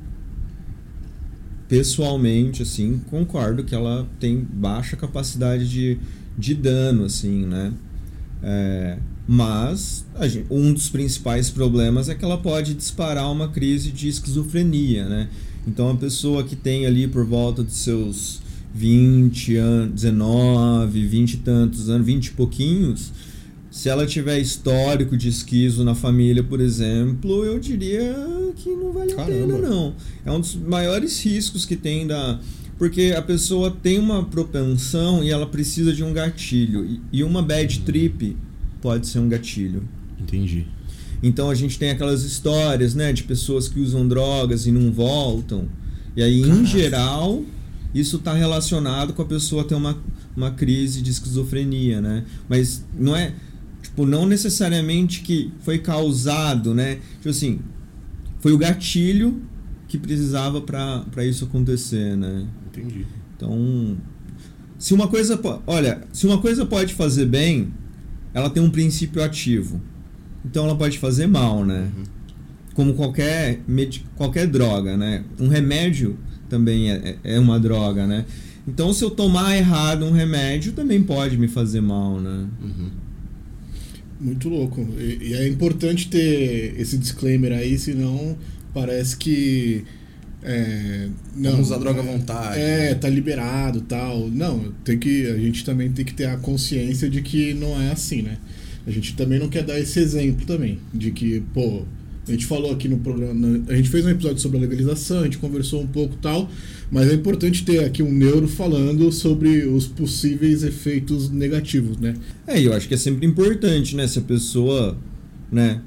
pessoalmente, 1.68 2.62
assim, 2.62 3.00
concordo 3.10 3.64
que 3.64 3.74
ela 3.74 4.08
tem 4.20 4.38
baixa 4.38 4.96
capacidade 4.96 5.68
de, 5.68 5.98
de 6.38 6.54
dano, 6.54 7.04
assim, 7.04 7.44
né? 7.44 7.72
É, 8.42 8.98
mas 9.26 10.06
gente, 10.22 10.46
um 10.48 10.72
dos 10.72 10.88
principais 10.88 11.50
problemas 11.50 12.08
é 12.08 12.14
que 12.14 12.24
ela 12.24 12.38
pode 12.38 12.74
disparar 12.74 13.30
uma 13.32 13.48
crise 13.48 13.90
de 13.90 14.08
esquizofrenia, 14.08 15.08
né? 15.08 15.28
Então, 15.66 15.90
a 15.90 15.96
pessoa 15.96 16.44
que 16.44 16.54
tem 16.54 16.86
ali 16.86 17.08
por 17.08 17.26
volta 17.26 17.64
de 17.64 17.72
seus 17.72 18.40
20 18.76 19.56
anos, 19.56 19.94
19, 19.94 21.06
20 21.06 21.32
e 21.32 21.36
tantos 21.38 21.88
anos, 21.88 22.06
20 22.06 22.26
e 22.26 22.30
pouquinhos, 22.32 23.10
se 23.70 23.88
ela 23.88 24.06
tiver 24.06 24.38
histórico 24.38 25.16
de 25.16 25.28
esquizo 25.28 25.82
na 25.82 25.94
família, 25.94 26.42
por 26.42 26.60
exemplo, 26.60 27.44
eu 27.44 27.58
diria 27.58 28.14
que 28.56 28.70
não 28.70 28.92
vale 28.92 29.14
Caramba. 29.14 29.32
a 29.32 29.56
pena, 29.56 29.68
não. 29.68 29.94
É 30.24 30.30
um 30.30 30.40
dos 30.40 30.54
maiores 30.54 31.22
riscos 31.24 31.64
que 31.64 31.76
tem 31.76 32.06
da. 32.06 32.40
Porque 32.78 33.14
a 33.16 33.22
pessoa 33.22 33.70
tem 33.70 33.98
uma 33.98 34.24
propensão 34.24 35.24
e 35.24 35.30
ela 35.30 35.46
precisa 35.46 35.94
de 35.94 36.04
um 36.04 36.12
gatilho. 36.12 37.00
E 37.10 37.24
uma 37.24 37.42
bad 37.42 37.80
trip 37.80 38.36
pode 38.82 39.06
ser 39.06 39.18
um 39.18 39.28
gatilho. 39.28 39.82
Entendi. 40.20 40.66
Então 41.22 41.48
a 41.48 41.54
gente 41.54 41.78
tem 41.78 41.90
aquelas 41.90 42.22
histórias, 42.22 42.94
né, 42.94 43.12
de 43.12 43.22
pessoas 43.22 43.68
que 43.68 43.80
usam 43.80 44.06
drogas 44.06 44.66
e 44.66 44.70
não 44.70 44.92
voltam. 44.92 45.68
E 46.14 46.22
aí, 46.22 46.42
Caraca. 46.42 46.60
em 46.60 46.66
geral, 46.66 47.44
isso 47.98 48.16
está 48.16 48.34
relacionado 48.34 49.12
com 49.12 49.22
a 49.22 49.24
pessoa 49.24 49.64
ter 49.64 49.74
uma, 49.74 49.96
uma 50.36 50.50
crise 50.50 51.00
de 51.00 51.10
esquizofrenia, 51.10 52.00
né? 52.00 52.24
Mas 52.48 52.84
não 52.98 53.16
é, 53.16 53.34
tipo, 53.82 54.04
não 54.04 54.26
necessariamente 54.26 55.20
que 55.20 55.52
foi 55.60 55.78
causado, 55.78 56.74
né? 56.74 56.96
Tipo 57.16 57.30
assim, 57.30 57.60
foi 58.40 58.52
o 58.52 58.58
gatilho 58.58 59.42
que 59.88 59.96
precisava 59.96 60.60
para 60.60 61.24
isso 61.24 61.44
acontecer, 61.44 62.16
né? 62.16 62.46
Entendi. 62.68 63.06
Então, 63.36 63.96
se 64.78 64.92
uma 64.92 65.08
coisa, 65.08 65.40
olha, 65.66 66.02
se 66.12 66.26
uma 66.26 66.38
coisa 66.38 66.66
pode 66.66 66.94
fazer 66.94 67.26
bem, 67.26 67.72
ela 68.34 68.50
tem 68.50 68.62
um 68.62 68.70
princípio 68.70 69.22
ativo. 69.22 69.80
Então 70.44 70.66
ela 70.66 70.76
pode 70.76 70.98
fazer 70.98 71.26
mal, 71.26 71.64
né? 71.64 71.90
Uhum. 71.96 72.04
Como 72.74 72.94
qualquer, 72.94 73.60
qualquer 74.14 74.46
droga, 74.46 74.96
né? 74.96 75.24
Um 75.40 75.48
remédio 75.48 76.18
também 76.48 76.90
é, 76.90 77.16
é, 77.24 77.34
é 77.34 77.40
uma 77.40 77.58
droga, 77.58 78.06
né? 78.06 78.24
Então 78.66 78.92
se 78.92 79.04
eu 79.04 79.10
tomar 79.10 79.56
errado 79.56 80.04
um 80.04 80.10
remédio 80.10 80.72
também 80.72 81.02
pode 81.02 81.36
me 81.38 81.46
fazer 81.48 81.80
mal, 81.80 82.20
né? 82.20 82.46
Uhum. 82.62 82.90
Muito 84.20 84.48
louco. 84.48 84.86
E, 84.98 85.28
e, 85.28 85.34
é 85.34 85.46
importante 85.46 86.08
ter 86.08 86.74
esse 86.78 86.96
disclaimer 86.96 87.52
aí, 87.52 87.78
senão 87.78 88.36
parece 88.72 89.16
que. 89.16 89.84
É, 90.42 91.08
não, 91.34 91.52
Vamos 91.52 91.66
usar 91.68 91.78
droga 91.78 92.00
à 92.00 92.04
vontade. 92.04 92.60
É, 92.60 92.94
tá 92.94 93.08
liberado 93.08 93.80
tal. 93.80 94.28
Não, 94.28 94.72
tem 94.84 94.98
que, 94.98 95.26
a 95.26 95.36
gente 95.36 95.64
também 95.64 95.90
tem 95.90 96.04
que 96.04 96.14
ter 96.14 96.26
a 96.26 96.36
consciência 96.36 97.10
de 97.10 97.20
que 97.20 97.52
não 97.54 97.80
é 97.80 97.90
assim, 97.90 98.22
né? 98.22 98.38
A 98.86 98.90
gente 98.90 99.14
também 99.14 99.38
não 99.38 99.48
quer 99.48 99.64
dar 99.64 99.78
esse 99.78 99.98
exemplo 99.98 100.46
também, 100.46 100.78
de 100.94 101.10
que, 101.10 101.40
pô, 101.52 101.82
a 102.28 102.32
gente 102.32 102.46
falou 102.46 102.72
aqui 102.72 102.88
no 102.88 102.98
programa, 102.98 103.62
a 103.68 103.76
gente 103.76 103.88
fez 103.88 104.04
um 104.04 104.10
episódio 104.10 104.38
sobre 104.40 104.58
a 104.58 104.60
legalização, 104.60 105.20
a 105.20 105.24
gente 105.24 105.38
conversou 105.38 105.80
um 105.80 105.86
pouco 105.86 106.16
tal, 106.16 106.50
mas 106.90 107.08
é 107.08 107.14
importante 107.14 107.64
ter 107.64 107.84
aqui 107.84 108.02
um 108.02 108.12
neuro 108.12 108.48
falando 108.48 109.12
sobre 109.12 109.64
os 109.64 109.86
possíveis 109.86 110.64
efeitos 110.64 111.30
negativos, 111.30 111.98
né? 111.98 112.14
É, 112.46 112.60
eu 112.60 112.72
acho 112.72 112.88
que 112.88 112.94
é 112.94 112.96
sempre 112.96 113.26
importante, 113.26 113.94
né, 113.94 114.08
se 114.08 114.18
a 114.18 114.22
pessoa, 114.22 114.98
né, 115.52 115.80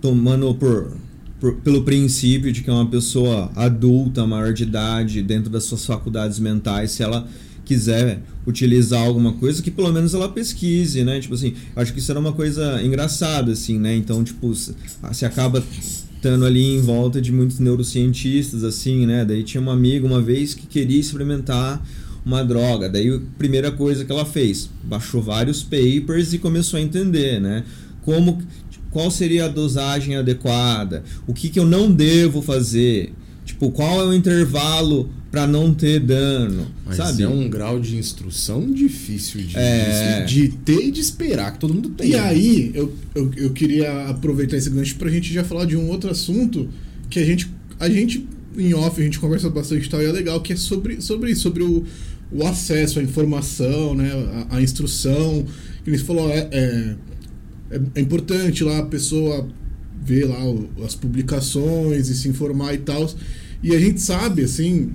tomando 0.00 0.52
por, 0.56 0.96
por, 1.38 1.54
pelo 1.56 1.84
princípio 1.84 2.52
de 2.52 2.62
que 2.62 2.70
é 2.70 2.72
uma 2.72 2.90
pessoa 2.90 3.52
adulta, 3.54 4.26
maior 4.26 4.52
de 4.52 4.64
idade, 4.64 5.22
dentro 5.22 5.50
das 5.50 5.64
suas 5.64 5.86
faculdades 5.86 6.40
mentais, 6.40 6.90
se 6.90 7.02
ela 7.04 7.28
quiser 7.64 8.20
utilizar 8.46 9.02
alguma 9.02 9.32
coisa, 9.34 9.62
que 9.62 9.70
pelo 9.70 9.92
menos 9.92 10.14
ela 10.14 10.28
pesquise, 10.28 11.04
né? 11.04 11.20
Tipo 11.20 11.34
assim, 11.34 11.54
acho 11.76 11.92
que 11.92 11.98
isso 12.00 12.10
era 12.10 12.18
uma 12.18 12.32
coisa 12.32 12.82
engraçada, 12.82 13.52
assim, 13.52 13.78
né? 13.78 13.94
Então, 13.94 14.24
tipo, 14.24 14.52
se 14.54 15.24
acaba 15.24 15.62
estando 15.80 16.44
ali 16.44 16.76
em 16.76 16.80
volta 16.80 17.20
de 17.20 17.32
muitos 17.32 17.58
neurocientistas, 17.58 18.64
assim, 18.64 19.06
né? 19.06 19.24
Daí 19.24 19.42
tinha 19.42 19.60
uma 19.60 19.72
amiga 19.72 20.06
uma 20.06 20.20
vez 20.20 20.54
que 20.54 20.66
queria 20.66 21.00
experimentar 21.00 21.84
uma 22.24 22.44
droga. 22.44 22.88
Daí 22.88 23.14
a 23.14 23.20
primeira 23.38 23.70
coisa 23.70 24.04
que 24.04 24.12
ela 24.12 24.24
fez, 24.24 24.70
baixou 24.84 25.22
vários 25.22 25.62
papers 25.62 26.32
e 26.32 26.38
começou 26.38 26.78
a 26.78 26.82
entender, 26.82 27.40
né? 27.40 27.64
Como 28.02 28.42
qual 28.90 29.10
seria 29.10 29.46
a 29.46 29.48
dosagem 29.48 30.16
adequada, 30.16 31.02
o 31.26 31.32
que, 31.32 31.48
que 31.48 31.58
eu 31.58 31.64
não 31.64 31.90
devo 31.90 32.42
fazer, 32.42 33.12
tipo, 33.44 33.70
qual 33.70 34.00
é 34.00 34.04
o 34.06 34.14
intervalo 34.14 35.10
para 35.32 35.46
não 35.46 35.72
ter 35.72 35.98
dano. 35.98 36.66
Mas 36.84 36.98
sabe? 36.98 37.22
é 37.22 37.28
um 37.28 37.48
grau 37.48 37.80
de 37.80 37.96
instrução 37.96 38.70
difícil 38.70 39.40
de, 39.40 39.56
é... 39.56 40.24
de, 40.24 40.48
ter 40.48 40.88
e 40.88 40.90
de 40.90 41.00
esperar, 41.00 41.54
que 41.54 41.58
todo 41.58 41.72
mundo 41.72 41.88
tem. 41.88 42.10
E 42.10 42.14
aí, 42.14 42.70
eu, 42.74 42.92
eu, 43.14 43.30
eu 43.36 43.50
queria 43.50 44.08
aproveitar 44.08 44.58
esse 44.58 44.68
gancho 44.68 44.94
pra 44.96 45.10
gente 45.10 45.32
já 45.32 45.42
falar 45.42 45.64
de 45.64 45.74
um 45.74 45.88
outro 45.88 46.10
assunto 46.10 46.68
que 47.08 47.18
a 47.18 47.24
gente, 47.24 47.50
a 47.80 47.88
gente 47.88 48.28
em 48.58 48.74
off, 48.74 49.00
a 49.00 49.04
gente 49.04 49.18
conversa 49.18 49.48
bastante 49.48 49.86
e 49.86 49.88
tal, 49.88 50.02
e 50.02 50.04
é 50.04 50.12
legal, 50.12 50.40
que 50.42 50.52
é 50.52 50.56
sobre, 50.56 51.00
sobre 51.00 51.30
isso, 51.30 51.40
sobre 51.40 51.62
o, 51.62 51.82
o 52.30 52.46
acesso 52.46 52.98
à 52.98 53.02
informação, 53.02 53.94
né, 53.94 54.10
a, 54.50 54.56
a 54.56 54.62
instrução. 54.62 55.46
Que 55.82 55.90
ele 55.90 55.98
falou, 55.98 56.28
é, 56.30 56.48
é, 56.52 56.96
é, 57.70 57.80
é 57.94 58.00
importante 58.00 58.62
lá 58.62 58.78
a 58.78 58.82
pessoa 58.84 59.48
ver 60.04 60.26
lá 60.26 60.44
o, 60.44 60.68
as 60.84 60.94
publicações 60.94 62.08
e 62.08 62.14
se 62.14 62.28
informar 62.28 62.74
e 62.74 62.78
tal. 62.78 63.08
E 63.62 63.74
a 63.74 63.78
gente 63.78 64.00
sabe, 64.00 64.42
assim, 64.42 64.92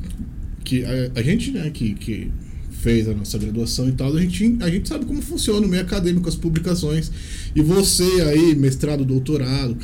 que 0.63 0.83
a, 0.83 1.11
a 1.15 1.21
gente, 1.21 1.51
né, 1.51 1.69
que, 1.69 1.93
que 1.93 2.31
fez 2.71 3.07
a 3.07 3.13
nossa 3.13 3.37
graduação 3.37 3.87
e 3.89 3.93
tal, 3.93 4.15
a 4.15 4.21
gente, 4.21 4.57
a 4.61 4.69
gente 4.69 4.87
sabe 4.87 5.05
como 5.05 5.21
funciona 5.21 5.65
o 5.65 5.69
meio 5.69 5.81
acadêmico, 5.81 6.27
as 6.29 6.35
publicações. 6.35 7.11
E 7.55 7.61
você 7.61 8.21
aí, 8.21 8.55
mestrado, 8.55 9.03
doutorado, 9.03 9.77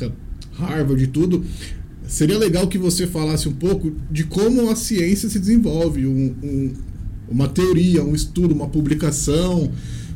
Harvard 0.52 1.02
e 1.02 1.06
tudo, 1.06 1.44
seria 2.06 2.38
legal 2.38 2.68
que 2.68 2.78
você 2.78 3.06
falasse 3.06 3.48
um 3.48 3.52
pouco 3.52 3.92
de 4.10 4.24
como 4.24 4.70
a 4.70 4.76
ciência 4.76 5.28
se 5.28 5.38
desenvolve, 5.38 6.06
um, 6.06 6.34
um, 6.42 6.72
uma 7.28 7.48
teoria, 7.48 8.04
um 8.04 8.14
estudo, 8.14 8.54
uma 8.54 8.68
publicação, 8.68 9.72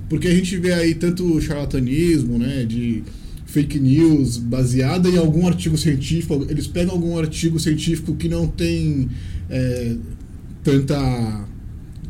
porque 0.08 0.28
a 0.28 0.34
gente 0.34 0.56
vê 0.56 0.72
aí 0.72 0.94
tanto 0.94 1.40
charlatanismo, 1.40 2.38
né, 2.38 2.64
de 2.64 3.02
fake 3.48 3.80
news 3.80 4.36
baseada 4.36 5.08
em 5.08 5.16
algum 5.16 5.48
artigo 5.48 5.76
científico. 5.76 6.46
Eles 6.48 6.66
pegam 6.66 6.92
algum 6.92 7.18
artigo 7.18 7.58
científico 7.58 8.14
que 8.14 8.28
não 8.28 8.46
tem 8.46 9.08
é, 9.48 9.96
tanta. 10.62 11.48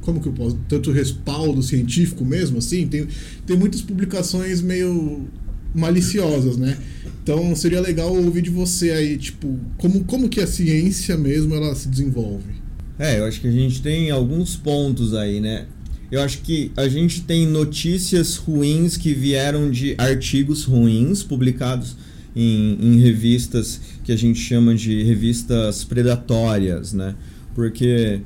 Como 0.01 0.21
que 0.21 0.29
eu 0.29 0.33
posso. 0.33 0.59
Tanto 0.69 0.91
respaldo 0.91 1.63
científico 1.63 2.25
mesmo, 2.25 2.59
assim. 2.59 2.87
Tem, 2.89 3.07
tem 3.47 3.57
muitas 3.57 3.81
publicações 3.81 4.61
meio 4.61 5.29
maliciosas, 5.75 6.57
né? 6.57 6.77
Então 7.23 7.55
seria 7.55 7.81
legal 7.81 8.13
ouvir 8.13 8.43
de 8.43 8.51
você 8.51 8.91
aí, 8.91 9.17
tipo, 9.17 9.59
como, 9.77 10.03
como 10.05 10.29
que 10.29 10.41
a 10.41 10.47
ciência 10.47 11.17
mesmo 11.17 11.55
ela 11.55 11.75
se 11.75 11.87
desenvolve. 11.89 12.59
É, 12.99 13.21
eu 13.21 13.27
acho 13.27 13.41
que 13.41 13.47
a 13.47 13.53
gente 13.53 13.81
tem 13.81 14.11
alguns 14.11 14.57
pontos 14.57 15.15
aí, 15.15 15.39
né? 15.39 15.67
Eu 16.11 16.23
acho 16.23 16.39
que 16.39 16.73
a 16.77 16.89
gente 16.89 17.23
tem 17.23 17.47
notícias 17.47 18.37
ruins 18.37 18.97
que 18.97 19.13
vieram 19.13 19.71
de 19.71 19.95
artigos 19.99 20.65
ruins 20.65 21.23
publicados 21.23 21.97
em, 22.35 22.79
em 22.81 22.99
revistas 23.01 23.81
que 24.03 24.11
a 24.11 24.17
gente 24.17 24.39
chama 24.39 24.75
de 24.75 25.03
revistas 25.03 25.85
predatórias, 25.85 26.95
né? 26.95 27.15
Porque 27.55 28.21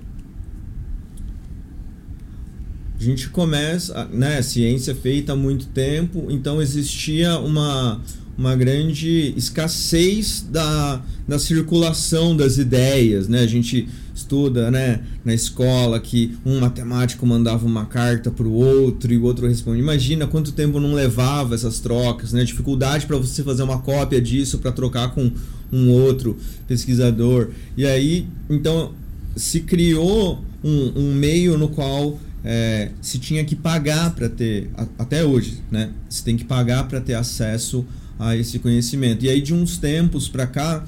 a 3.01 3.03
gente 3.03 3.31
começa, 3.31 4.05
né, 4.13 4.41
ciência 4.43 4.95
feita 4.95 5.33
há 5.33 5.37
muito 5.37 5.67
tempo, 5.67 6.29
então 6.31 6.63
existia 6.63 7.37
uma, 7.41 8.01
uma 8.39 8.55
grande 8.55 9.35
escassez 9.37 10.47
da, 10.49 11.03
da 11.27 11.37
circulação 11.37 12.37
das 12.37 12.59
ideias, 12.59 13.27
né? 13.27 13.41
A 13.41 13.47
gente 13.47 13.89
estuda, 14.33 14.71
né, 14.71 15.01
na 15.25 15.35
escola 15.35 16.01
que 16.01 16.35
um 16.45 16.59
matemático 16.59 17.27
mandava 17.27 17.67
uma 17.67 17.85
carta 17.85 18.31
para 18.31 18.47
o 18.47 18.53
outro 18.53 19.13
e 19.13 19.19
o 19.19 19.25
outro 19.25 19.47
respondia. 19.47 19.83
Imagina 19.83 20.27
quanto 20.27 20.53
tempo 20.53 20.81
não 20.81 20.95
levava 20.95 21.55
essas 21.55 21.81
trocas, 21.81 22.33
né? 22.33 22.43
Dificuldade 22.43 23.07
para 23.07 23.19
você 23.19 23.43
fazer 23.43 23.63
uma 23.63 23.79
cópia 23.79 24.21
disso 24.21 24.59
para 24.59 24.73
trocar 24.73 25.15
com 25.15 25.31
um 25.71 25.91
outro 25.91 26.39
pesquisador. 26.67 27.51
E 27.77 27.85
aí, 27.85 28.27
então, 28.49 28.93
se 29.37 29.61
criou 29.61 30.43
um, 30.65 30.93
um 30.97 31.15
meio 31.15 31.59
no 31.59 31.69
qual 31.69 32.19
é, 32.43 32.91
se 33.03 33.19
tinha 33.19 33.45
que 33.45 33.55
pagar 33.55 34.15
para 34.15 34.31
ter, 34.31 34.71
até 34.99 35.23
hoje, 35.23 35.59
né? 35.71 35.91
Se 36.09 36.25
tem 36.25 36.37
que 36.39 36.45
pagar 36.45 36.89
para 36.89 37.01
ter 37.01 37.15
acesso 37.15 37.85
a 38.19 38.35
esse 38.35 38.59
conhecimento. 38.59 39.25
E 39.27 39.29
aí, 39.29 39.43
de 39.43 39.53
uns 39.53 39.77
tempos 39.77 40.27
para 40.27 40.47
cá, 40.47 40.85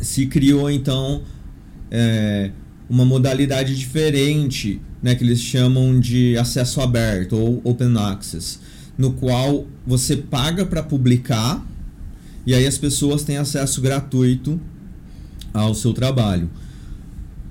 se 0.00 0.26
criou 0.26 0.70
então 0.70 1.22
é, 1.96 2.50
uma 2.90 3.04
modalidade 3.04 3.76
diferente, 3.76 4.80
né, 5.00 5.14
que 5.14 5.22
eles 5.22 5.40
chamam 5.40 6.00
de 6.00 6.36
acesso 6.36 6.80
aberto 6.80 7.36
ou 7.36 7.60
open 7.62 7.96
access, 7.96 8.58
no 8.98 9.12
qual 9.12 9.64
você 9.86 10.16
paga 10.16 10.66
para 10.66 10.82
publicar 10.82 11.64
e 12.44 12.52
aí 12.52 12.66
as 12.66 12.76
pessoas 12.76 13.22
têm 13.22 13.36
acesso 13.36 13.80
gratuito 13.80 14.60
ao 15.52 15.72
seu 15.72 15.92
trabalho. 15.92 16.50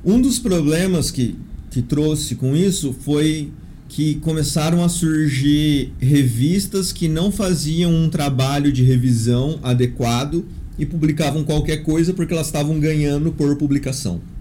Um 0.03 0.19
dos 0.19 0.39
problemas 0.39 1.09
que, 1.09 1.37
que 1.71 1.81
trouxe 1.81 2.35
com 2.35 2.53
isso 2.53 2.93
foi 2.99 3.49
que 3.87 4.15
começaram 4.15 4.83
a 4.83 4.89
surgir 4.89 5.93
revistas 5.99 6.91
que 6.91 7.07
não 7.07 7.31
faziam 7.31 7.93
um 7.93 8.09
trabalho 8.09 8.73
de 8.73 8.83
revisão 8.83 9.59
adequado 9.63 10.45
e 10.77 10.85
publicavam 10.85 11.43
qualquer 11.45 11.77
coisa 11.77 12.13
porque 12.13 12.33
elas 12.33 12.47
estavam 12.47 12.77
ganhando 12.79 13.31
por 13.31 13.55
publicação. 13.55 14.32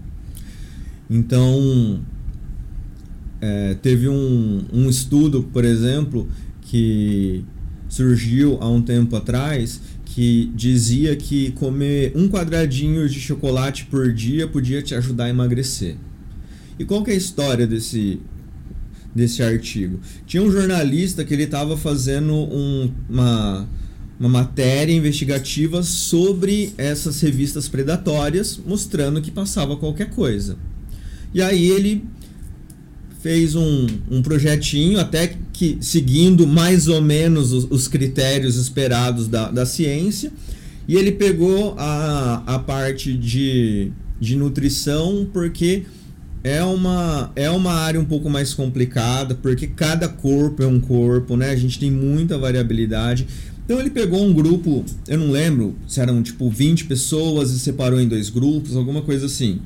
Então, 1.13 2.03
é, 3.39 3.75
teve 3.75 4.09
um, 4.09 4.65
um 4.73 4.89
estudo, 4.89 5.43
por 5.53 5.63
exemplo, 5.63 6.27
que 6.59 7.45
surgiu 7.87 8.57
há 8.59 8.67
um 8.67 8.81
tempo 8.81 9.15
atrás 9.15 9.79
que 10.05 10.51
dizia 10.55 11.15
que 11.15 11.51
comer 11.51 12.13
um 12.15 12.27
quadradinho 12.27 13.07
de 13.07 13.19
chocolate 13.19 13.85
por 13.85 14.11
dia 14.11 14.47
podia 14.47 14.81
te 14.81 14.95
ajudar 14.95 15.25
a 15.25 15.29
emagrecer. 15.29 15.97
E 16.79 16.83
qual 16.83 17.03
que 17.03 17.11
é 17.11 17.13
a 17.13 17.17
história 17.17 17.67
desse, 17.67 18.19
desse 19.13 19.43
artigo? 19.43 19.99
Tinha 20.25 20.41
um 20.41 20.51
jornalista 20.51 21.23
que 21.23 21.31
ele 21.31 21.43
estava 21.43 21.77
fazendo 21.77 22.33
um, 22.33 22.91
uma, 23.07 23.69
uma 24.19 24.29
matéria 24.29 24.91
investigativa 24.93 25.83
sobre 25.83 26.73
essas 26.75 27.21
revistas 27.21 27.67
predatórias, 27.67 28.59
mostrando 28.65 29.21
que 29.21 29.29
passava 29.29 29.77
qualquer 29.77 30.09
coisa. 30.09 30.57
E 31.33 31.41
aí 31.41 31.69
ele 31.69 32.03
fez 33.21 33.55
um, 33.55 33.87
um 34.11 34.21
projetinho, 34.21 34.99
até 34.99 35.35
que 35.53 35.77
seguindo 35.79 36.45
mais 36.45 36.87
ou 36.87 37.01
menos 37.01 37.53
os, 37.53 37.67
os 37.69 37.87
critérios 37.87 38.57
esperados 38.57 39.27
da, 39.27 39.49
da 39.49 39.65
ciência, 39.65 40.31
e 40.87 40.95
ele 40.95 41.13
pegou 41.13 41.75
a, 41.77 42.43
a 42.45 42.59
parte 42.59 43.13
de, 43.13 43.91
de 44.19 44.35
nutrição, 44.35 45.25
porque 45.31 45.83
é 46.43 46.61
uma, 46.61 47.31
é 47.37 47.49
uma 47.49 47.71
área 47.73 47.99
um 47.99 48.05
pouco 48.05 48.29
mais 48.29 48.53
complicada, 48.53 49.33
porque 49.33 49.67
cada 49.67 50.09
corpo 50.09 50.61
é 50.61 50.67
um 50.67 50.79
corpo, 50.79 51.37
né? 51.37 51.51
A 51.51 51.55
gente 51.55 51.79
tem 51.79 51.89
muita 51.89 52.37
variabilidade. 52.37 53.25
Então 53.63 53.79
ele 53.79 53.89
pegou 53.89 54.21
um 54.21 54.33
grupo, 54.33 54.83
eu 55.07 55.17
não 55.17 55.31
lembro 55.31 55.73
se 55.87 56.01
eram 56.01 56.21
tipo 56.21 56.49
20 56.49 56.83
pessoas 56.83 57.51
e 57.51 57.59
separou 57.59 58.01
em 58.01 58.07
dois 58.07 58.29
grupos, 58.29 58.75
alguma 58.75 59.01
coisa 59.01 59.27
assim. 59.27 59.61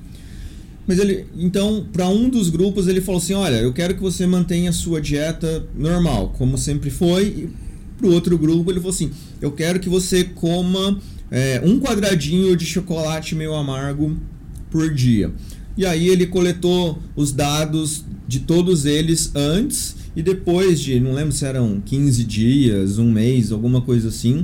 Mas 0.87 0.99
ele, 0.99 1.25
então, 1.37 1.85
para 1.91 2.07
um 2.07 2.29
dos 2.29 2.49
grupos 2.49 2.87
ele 2.87 3.01
falou 3.01 3.19
assim: 3.19 3.33
"Olha, 3.33 3.57
eu 3.57 3.73
quero 3.73 3.93
que 3.93 4.01
você 4.01 4.25
mantenha 4.25 4.69
a 4.69 4.73
sua 4.73 5.01
dieta 5.01 5.67
normal, 5.75 6.33
como 6.37 6.57
sempre 6.57 6.89
foi". 6.89 7.23
E 7.25 7.49
pro 7.97 8.11
outro 8.13 8.37
grupo 8.37 8.71
ele 8.71 8.79
falou 8.79 8.93
assim: 8.93 9.11
"Eu 9.41 9.51
quero 9.51 9.79
que 9.79 9.89
você 9.89 10.23
coma 10.23 10.97
é, 11.29 11.61
um 11.63 11.79
quadradinho 11.79 12.55
de 12.55 12.65
chocolate 12.65 13.35
meio 13.35 13.53
amargo 13.53 14.15
por 14.71 14.93
dia". 14.93 15.31
E 15.77 15.85
aí 15.85 16.07
ele 16.07 16.25
coletou 16.25 16.97
os 17.15 17.31
dados 17.31 18.03
de 18.27 18.39
todos 18.39 18.85
eles 18.85 19.31
antes 19.35 19.95
e 20.15 20.23
depois 20.23 20.79
de, 20.79 20.99
não 20.99 21.13
lembro 21.13 21.31
se 21.31 21.45
eram 21.45 21.79
15 21.85 22.23
dias, 22.23 22.97
um 22.97 23.11
mês, 23.11 23.51
alguma 23.51 23.81
coisa 23.81 24.07
assim. 24.07 24.43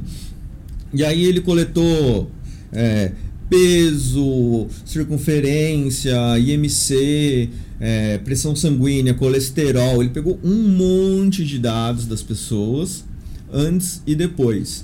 E 0.93 1.03
aí 1.03 1.25
ele 1.25 1.41
coletou 1.41 2.29
é, 2.71 3.11
peso, 3.53 4.65
circunferência, 4.83 6.17
IMC, 6.39 7.49
é, 7.79 8.17
pressão 8.17 8.55
sanguínea, 8.55 9.13
colesterol. 9.13 10.01
Ele 10.01 10.09
pegou 10.09 10.39
um 10.43 10.69
monte 10.69 11.45
de 11.45 11.59
dados 11.59 12.07
das 12.07 12.23
pessoas 12.23 13.05
antes 13.53 14.01
e 14.07 14.15
depois. 14.15 14.83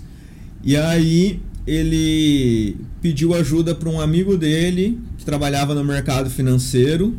E 0.64 0.78
aí 0.78 1.40
ele 1.66 2.78
pediu 3.02 3.34
ajuda 3.34 3.74
para 3.74 3.90
um 3.90 4.00
amigo 4.00 4.38
dele 4.38 5.00
que 5.18 5.26
trabalhava 5.26 5.74
no 5.74 5.84
mercado 5.84 6.30
financeiro 6.30 7.18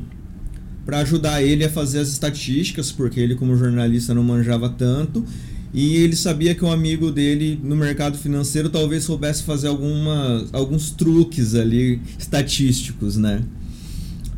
para 0.87 1.01
ajudar 1.01 1.43
ele 1.43 1.65
a 1.65 1.69
fazer 1.69 1.99
as 1.99 2.09
estatísticas, 2.11 2.93
porque 2.93 3.19
ele 3.19 3.35
como 3.35 3.57
jornalista 3.57 4.15
não 4.15 4.23
manjava 4.23 4.69
tanto 4.69 5.25
e 5.73 5.97
ele 5.97 6.17
sabia 6.17 6.55
que 6.55 6.65
um 6.65 6.73
amigo 6.73 7.11
dele 7.13 7.59
no 7.63 7.77
mercado 7.77 8.19
financeiro 8.19 8.69
talvez 8.69 9.05
soubesse 9.05 9.45
fazer 9.45 9.69
alguma, 9.69 10.45
alguns 10.53 10.91
truques 10.91 11.55
ali 11.55 12.01
estatísticos, 12.19 13.17
né? 13.17 13.43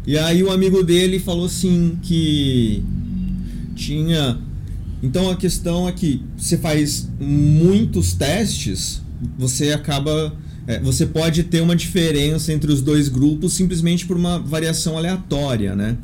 E 0.06 0.18
aí 0.18 0.42
o 0.42 0.50
amigo 0.50 0.82
dele 0.82 1.18
falou 1.18 1.46
assim 1.46 1.96
que 2.02 2.82
tinha. 3.74 4.38
Então 5.02 5.30
a 5.30 5.36
questão 5.36 5.88
é 5.88 5.92
que 5.92 6.22
você 6.36 6.58
faz 6.58 7.08
muitos 7.18 8.12
testes, 8.12 9.00
você 9.38 9.72
acaba. 9.72 10.34
É, 10.66 10.78
você 10.78 11.06
pode 11.06 11.42
ter 11.44 11.60
uma 11.60 11.74
diferença 11.74 12.52
entre 12.52 12.70
os 12.70 12.80
dois 12.80 13.08
grupos 13.08 13.52
simplesmente 13.52 14.06
por 14.06 14.16
uma 14.16 14.38
variação 14.38 14.96
aleatória, 14.96 15.74
né? 15.74 15.96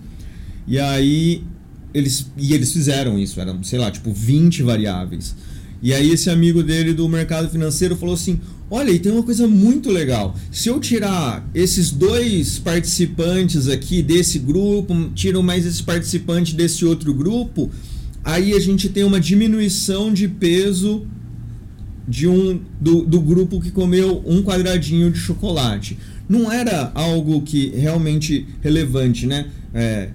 E 0.66 0.78
aí 0.78 1.44
eles, 1.92 2.30
e 2.36 2.54
eles 2.54 2.72
fizeram 2.72 3.18
isso, 3.18 3.40
eram, 3.40 3.62
sei 3.62 3.78
lá, 3.78 3.90
tipo 3.90 4.12
20 4.12 4.62
variáveis. 4.62 5.34
E 5.82 5.92
aí 5.92 6.10
esse 6.10 6.28
amigo 6.28 6.62
dele 6.62 6.92
do 6.92 7.08
mercado 7.08 7.48
financeiro 7.48 7.96
falou 7.96 8.14
assim: 8.14 8.40
"Olha, 8.70 8.90
e 8.90 8.98
tem 8.98 9.12
uma 9.12 9.22
coisa 9.22 9.46
muito 9.46 9.90
legal. 9.90 10.36
Se 10.50 10.68
eu 10.68 10.80
tirar 10.80 11.48
esses 11.54 11.90
dois 11.90 12.58
participantes 12.58 13.68
aqui 13.68 14.02
desse 14.02 14.38
grupo, 14.38 14.94
tiro 15.14 15.42
mais 15.42 15.64
esse 15.64 15.82
participante 15.82 16.54
desse 16.54 16.84
outro 16.84 17.14
grupo, 17.14 17.70
aí 18.24 18.52
a 18.54 18.60
gente 18.60 18.88
tem 18.88 19.04
uma 19.04 19.20
diminuição 19.20 20.12
de 20.12 20.26
peso 20.26 21.06
de 22.08 22.26
um 22.26 22.60
do, 22.80 23.02
do 23.02 23.20
grupo 23.20 23.60
que 23.60 23.70
comeu 23.70 24.22
um 24.26 24.42
quadradinho 24.42 25.10
de 25.10 25.18
chocolate. 25.18 25.98
Não 26.28 26.50
era 26.50 26.90
algo 26.94 27.42
que 27.42 27.68
realmente 27.68 28.46
relevante, 28.60 29.26
né? 29.26 29.46
É, 29.72 30.10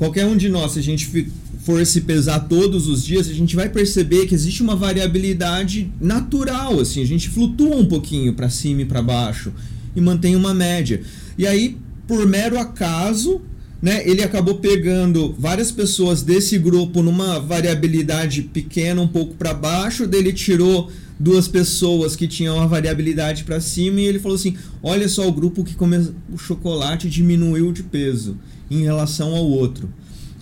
Qualquer 0.00 0.24
um 0.24 0.34
de 0.34 0.48
nós, 0.48 0.72
se 0.72 0.78
a 0.78 0.82
gente 0.82 1.30
for 1.58 1.84
se 1.84 2.00
pesar 2.00 2.48
todos 2.48 2.88
os 2.88 3.04
dias, 3.04 3.28
a 3.28 3.34
gente 3.34 3.54
vai 3.54 3.68
perceber 3.68 4.24
que 4.24 4.34
existe 4.34 4.62
uma 4.62 4.74
variabilidade 4.74 5.92
natural, 6.00 6.80
assim, 6.80 7.02
a 7.02 7.06
gente 7.06 7.28
flutua 7.28 7.76
um 7.76 7.84
pouquinho 7.84 8.32
para 8.32 8.48
cima 8.48 8.80
e 8.80 8.86
para 8.86 9.02
baixo 9.02 9.52
e 9.94 10.00
mantém 10.00 10.34
uma 10.34 10.54
média. 10.54 11.02
E 11.36 11.46
aí, 11.46 11.76
por 12.08 12.26
mero 12.26 12.58
acaso, 12.58 13.42
né, 13.82 14.02
ele 14.08 14.22
acabou 14.22 14.54
pegando 14.54 15.34
várias 15.38 15.70
pessoas 15.70 16.22
desse 16.22 16.56
grupo 16.56 17.02
numa 17.02 17.38
variabilidade 17.38 18.40
pequena, 18.40 19.02
um 19.02 19.08
pouco 19.08 19.34
para 19.34 19.52
baixo, 19.52 20.06
dele 20.06 20.32
tirou 20.32 20.90
duas 21.20 21.46
pessoas 21.46 22.16
que 22.16 22.26
tinham 22.26 22.56
uma 22.56 22.66
variabilidade 22.66 23.44
para 23.44 23.60
cima 23.60 24.00
e 24.00 24.06
ele 24.06 24.18
falou 24.18 24.36
assim: 24.36 24.56
"Olha 24.82 25.08
só 25.08 25.28
o 25.28 25.32
grupo 25.32 25.62
que 25.62 25.74
comeu 25.74 26.12
o 26.32 26.38
chocolate 26.38 27.08
diminuiu 27.08 27.70
de 27.70 27.82
peso" 27.82 28.36
em 28.70 28.82
relação 28.82 29.34
ao 29.34 29.44
outro. 29.44 29.88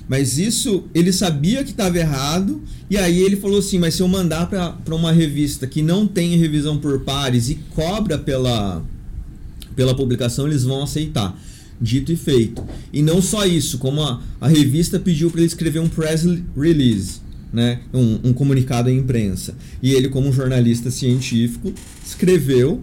Mas 0.09 0.39
isso 0.39 0.85
ele 0.95 1.13
sabia 1.13 1.63
que 1.63 1.71
estava 1.71 1.99
errado, 1.99 2.63
e 2.89 2.97
aí 2.97 3.21
ele 3.21 3.37
falou 3.37 3.59
assim: 3.59 3.79
mas 3.79 3.95
se 3.95 4.03
eu 4.03 4.09
mandar 4.09 4.49
para 4.49 4.95
uma 4.95 5.13
revista 5.13 5.67
que 5.67 5.83
não 5.83 6.07
tem 6.07 6.37
revisão 6.37 6.79
por 6.79 7.01
pares 7.01 7.51
e 7.51 7.57
cobra 7.75 8.19
pela, 8.19 8.83
pela 9.77 9.95
publicação, 9.95 10.47
eles 10.47 10.65
vão 10.65 10.83
aceitar. 10.83 11.39
Dito 11.81 12.11
e 12.11 12.17
feito. 12.17 12.65
E 12.93 13.03
não 13.03 13.23
só 13.23 13.47
isso, 13.47 13.79
como 13.79 14.03
a, 14.03 14.21
a 14.41 14.49
revista 14.49 14.99
pediu 14.99 15.31
para 15.31 15.41
ele 15.41 15.47
escrever 15.47 15.79
um 15.79 15.89
press 15.89 16.25
release, 16.57 17.21
né? 17.53 17.81
Um, 17.93 18.21
um 18.25 18.33
comunicado 18.33 18.89
à 18.89 18.93
imprensa. 18.93 19.55
E 19.83 19.93
ele, 19.93 20.09
como 20.09 20.33
jornalista 20.33 20.91
científico, 20.91 21.73
escreveu 22.07 22.83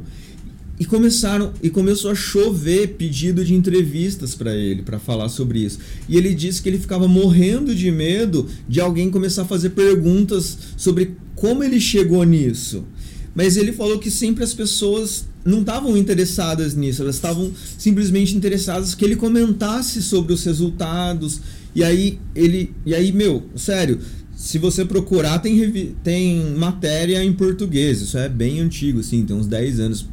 e 0.79 0.85
começaram 0.85 1.53
e 1.63 1.69
começou 1.69 2.11
a 2.11 2.15
chover 2.15 2.95
pedido 2.97 3.45
de 3.45 3.53
entrevistas 3.53 4.35
para 4.35 4.53
ele 4.53 4.81
para 4.81 4.99
falar 4.99 5.29
sobre 5.29 5.59
isso. 5.59 5.79
E 6.07 6.17
ele 6.17 6.33
disse 6.33 6.61
que 6.61 6.69
ele 6.69 6.79
ficava 6.79 7.07
morrendo 7.07 7.73
de 7.73 7.89
medo 7.91 8.47
de 8.67 8.81
alguém 8.81 9.09
começar 9.09 9.43
a 9.43 9.45
fazer 9.45 9.69
perguntas 9.69 10.57
sobre 10.75 11.15
como 11.35 11.63
ele 11.63 11.79
chegou 11.79 12.23
nisso. 12.23 12.83
Mas 13.33 13.57
ele 13.57 13.73
falou 13.73 13.99
que 13.99 14.09
sempre 14.09 14.43
as 14.43 14.53
pessoas 14.53 15.25
não 15.43 15.59
estavam 15.59 15.95
interessadas 15.95 16.73
nisso, 16.73 17.03
elas 17.03 17.15
estavam 17.15 17.51
simplesmente 17.77 18.35
interessadas 18.35 18.95
que 18.95 19.05
ele 19.05 19.15
comentasse 19.15 20.01
sobre 20.01 20.33
os 20.33 20.43
resultados. 20.43 21.41
E 21.75 21.83
aí 21.83 22.17
ele, 22.33 22.73
e 22.85 22.95
aí, 22.95 23.11
meu, 23.11 23.43
sério, 23.55 23.99
se 24.35 24.59
você 24.59 24.83
procurar 24.83 25.39
tem 25.39 25.95
tem 26.03 26.53
matéria 26.55 27.23
em 27.23 27.31
português, 27.33 28.01
isso 28.01 28.17
é 28.17 28.27
bem 28.27 28.59
antigo 28.59 28.99
assim, 28.99 29.25
tem 29.25 29.35
uns 29.35 29.47
10 29.47 29.79
anos. 29.79 30.05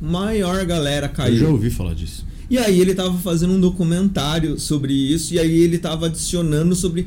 Maior 0.00 0.64
galera 0.66 1.08
caiu. 1.08 1.34
Eu 1.34 1.40
já 1.40 1.48
ouvi 1.48 1.70
falar 1.70 1.94
disso. 1.94 2.24
E 2.48 2.58
aí 2.58 2.80
ele 2.80 2.90
estava 2.92 3.16
fazendo 3.18 3.54
um 3.54 3.60
documentário 3.60 4.58
sobre 4.58 4.92
isso 4.92 5.34
e 5.34 5.38
aí 5.38 5.60
ele 5.60 5.76
estava 5.76 6.06
adicionando 6.06 6.74
sobre 6.74 7.06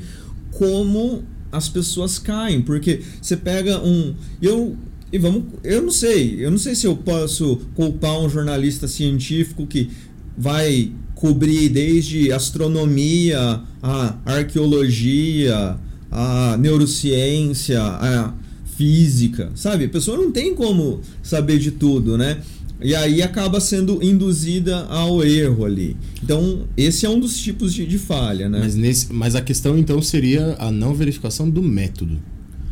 como 0.51 1.23
as 1.51 1.69
pessoas 1.69 2.17
caem, 2.17 2.61
porque 2.61 3.01
você 3.21 3.37
pega 3.37 3.79
um, 3.79 4.15
eu 4.41 4.75
e 5.11 5.17
vamos, 5.19 5.43
eu 5.63 5.79
não 5.79 5.91
sei, 5.91 6.43
eu 6.43 6.49
não 6.49 6.57
sei 6.57 6.73
se 6.73 6.87
eu 6.87 6.95
posso 6.95 7.61
culpar 7.75 8.19
um 8.19 8.27
jornalista 8.27 8.87
científico 8.87 9.67
que 9.67 9.91
vai 10.35 10.91
cobrir 11.13 11.69
desde 11.69 12.31
astronomia, 12.31 13.61
a 13.81 14.17
arqueologia, 14.25 15.77
a 16.13 16.55
neurociência, 16.57 17.81
a 17.81 18.33
física, 18.77 19.51
sabe? 19.55 19.85
A 19.85 19.89
pessoa 19.89 20.15
não 20.15 20.31
tem 20.31 20.53
como 20.53 21.01
saber 21.23 21.57
de 21.57 21.71
tudo, 21.71 22.17
né? 22.17 22.39
E 22.81 22.93
aí 22.93 23.21
acaba 23.21 23.59
sendo 23.59 24.03
induzida 24.03 24.85
ao 24.85 25.23
erro 25.23 25.65
ali. 25.65 25.95
Então, 26.21 26.67
esse 26.75 27.05
é 27.05 27.09
um 27.09 27.19
dos 27.19 27.37
tipos 27.37 27.73
de, 27.73 27.85
de 27.85 27.97
falha, 27.97 28.47
né? 28.47 28.59
Mas, 28.59 28.75
nesse, 28.75 29.11
mas 29.11 29.35
a 29.35 29.41
questão 29.41 29.77
então 29.77 30.01
seria 30.01 30.55
a 30.59 30.69
não 30.69 30.93
verificação 30.93 31.49
do 31.49 31.63
método. 31.63 32.21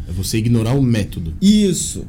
É 0.08 0.12
você 0.12 0.38
ignorar 0.38 0.74
o 0.74 0.82
método. 0.82 1.34
Isso. 1.42 2.06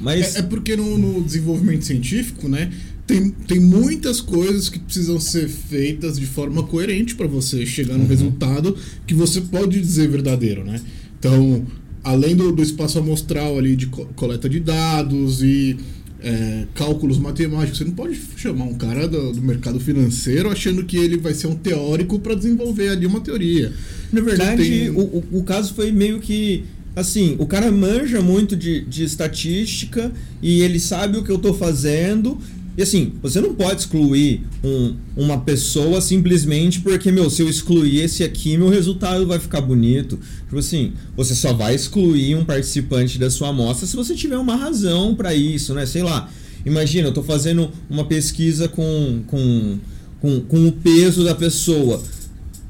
Mas... 0.00 0.36
É, 0.36 0.40
é 0.40 0.42
porque 0.42 0.76
no, 0.76 0.98
no, 0.98 1.22
desenvolvimento 1.22 1.84
científico, 1.84 2.48
né, 2.48 2.70
tem, 3.10 3.30
tem 3.30 3.60
muitas 3.60 4.20
coisas 4.20 4.68
que 4.68 4.78
precisam 4.78 5.18
ser 5.18 5.48
feitas 5.48 6.18
de 6.18 6.26
forma 6.26 6.62
coerente 6.62 7.16
para 7.16 7.26
você 7.26 7.66
chegar 7.66 7.94
no 7.94 8.04
uhum. 8.04 8.08
resultado 8.08 8.76
que 9.06 9.14
você 9.14 9.40
pode 9.40 9.80
dizer 9.80 10.08
verdadeiro, 10.08 10.64
né? 10.64 10.80
Então, 11.18 11.66
além 12.04 12.36
do, 12.36 12.52
do 12.52 12.62
espaço 12.62 12.98
amostral 12.98 13.58
ali 13.58 13.74
de 13.74 13.86
co 13.86 14.06
coleta 14.14 14.48
de 14.48 14.60
dados 14.60 15.42
e 15.42 15.76
é, 16.22 16.66
cálculos 16.74 17.18
matemáticos, 17.18 17.78
você 17.78 17.84
não 17.84 17.92
pode 17.92 18.18
chamar 18.36 18.64
um 18.64 18.74
cara 18.74 19.08
do, 19.08 19.32
do, 19.32 19.42
mercado 19.42 19.80
financeiro 19.80 20.48
achando 20.48 20.84
que 20.84 20.96
ele 20.96 21.16
vai 21.16 21.34
ser 21.34 21.48
um 21.48 21.56
teórico 21.56 22.18
para 22.20 22.34
desenvolver 22.34 22.90
ali 22.90 23.06
uma 23.06 23.20
teoria. 23.20 23.72
Na 24.12 24.20
verdade, 24.20 24.62
tem... 24.62 24.90
o, 24.90 25.00
o, 25.00 25.24
o 25.32 25.42
caso 25.42 25.74
foi 25.74 25.90
meio 25.90 26.20
que 26.20 26.64
assim, 26.94 27.36
o 27.38 27.46
cara 27.46 27.70
manja 27.70 28.20
muito 28.20 28.56
de, 28.56 28.80
de 28.82 29.04
estatística 29.04 30.12
e 30.42 30.62
ele 30.62 30.78
sabe 30.78 31.18
o 31.18 31.24
que 31.24 31.30
eu 31.30 31.36
estou 31.36 31.54
fazendo. 31.54 32.38
E 32.80 32.82
assim, 32.82 33.12
você 33.20 33.42
não 33.42 33.54
pode 33.54 33.82
excluir 33.82 34.40
um, 34.64 34.96
uma 35.14 35.38
pessoa 35.38 36.00
simplesmente 36.00 36.80
porque, 36.80 37.12
meu, 37.12 37.28
se 37.28 37.42
eu 37.42 37.48
excluir 37.50 38.00
esse 38.00 38.24
aqui, 38.24 38.56
meu 38.56 38.70
resultado 38.70 39.26
vai 39.26 39.38
ficar 39.38 39.60
bonito. 39.60 40.18
Tipo 40.44 40.56
assim, 40.56 40.94
você 41.14 41.34
só 41.34 41.52
vai 41.52 41.74
excluir 41.74 42.34
um 42.36 42.42
participante 42.42 43.18
da 43.18 43.28
sua 43.28 43.48
amostra 43.48 43.86
se 43.86 43.94
você 43.94 44.14
tiver 44.14 44.38
uma 44.38 44.56
razão 44.56 45.14
para 45.14 45.34
isso, 45.34 45.74
né? 45.74 45.84
Sei 45.84 46.02
lá. 46.02 46.30
Imagina, 46.64 47.08
eu 47.08 47.10
estou 47.10 47.22
fazendo 47.22 47.70
uma 47.90 48.04
pesquisa 48.04 48.66
com, 48.66 49.24
com, 49.26 49.78
com, 50.18 50.40
com 50.40 50.66
o 50.66 50.72
peso 50.72 51.22
da 51.22 51.34
pessoa 51.34 52.02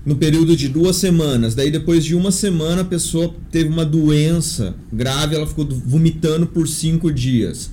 no 0.05 0.17
período 0.17 0.57
de 0.57 0.67
duas 0.67 0.97
semanas. 0.97 1.55
Daí, 1.55 1.71
depois 1.71 2.05
de 2.05 2.17
uma 2.17 2.33
semana, 2.33 2.83
a 2.83 2.85
pessoa 2.85 3.33
teve 3.53 3.69
uma 3.69 3.85
doença 3.85 4.75
grave, 4.93 5.37
ela 5.37 5.47
ficou 5.47 5.69
vomitando 5.69 6.49
por 6.49 6.67
cinco 6.67 7.13
dias. 7.13 7.71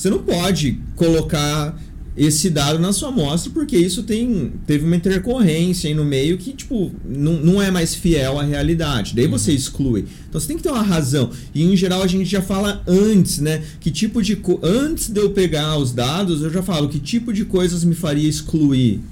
Você 0.00 0.08
não 0.08 0.22
pode 0.22 0.78
colocar 0.96 1.78
esse 2.16 2.48
dado 2.48 2.78
na 2.78 2.90
sua 2.90 3.10
amostra, 3.10 3.52
porque 3.52 3.76
isso 3.76 4.02
tem, 4.02 4.50
teve 4.66 4.86
uma 4.86 4.96
intercorrência 4.96 5.88
aí 5.88 5.94
no 5.94 6.06
meio 6.06 6.38
que, 6.38 6.54
tipo, 6.54 6.90
não, 7.04 7.34
não 7.34 7.60
é 7.60 7.70
mais 7.70 7.94
fiel 7.94 8.38
à 8.38 8.42
realidade. 8.42 9.14
Daí 9.14 9.26
você 9.26 9.52
exclui. 9.52 10.06
Então 10.26 10.40
você 10.40 10.48
tem 10.48 10.56
que 10.56 10.62
ter 10.62 10.70
uma 10.70 10.80
razão. 10.80 11.30
E 11.54 11.62
em 11.62 11.76
geral 11.76 12.02
a 12.02 12.06
gente 12.06 12.24
já 12.24 12.40
fala 12.40 12.82
antes, 12.88 13.40
né? 13.40 13.62
Que 13.78 13.90
tipo 13.90 14.22
de. 14.22 14.40
Antes 14.62 15.10
de 15.10 15.20
eu 15.20 15.32
pegar 15.32 15.76
os 15.76 15.92
dados, 15.92 16.40
eu 16.40 16.48
já 16.48 16.62
falo 16.62 16.88
que 16.88 16.98
tipo 16.98 17.30
de 17.30 17.44
coisas 17.44 17.84
me 17.84 17.94
faria 17.94 18.26
excluir 18.26 19.02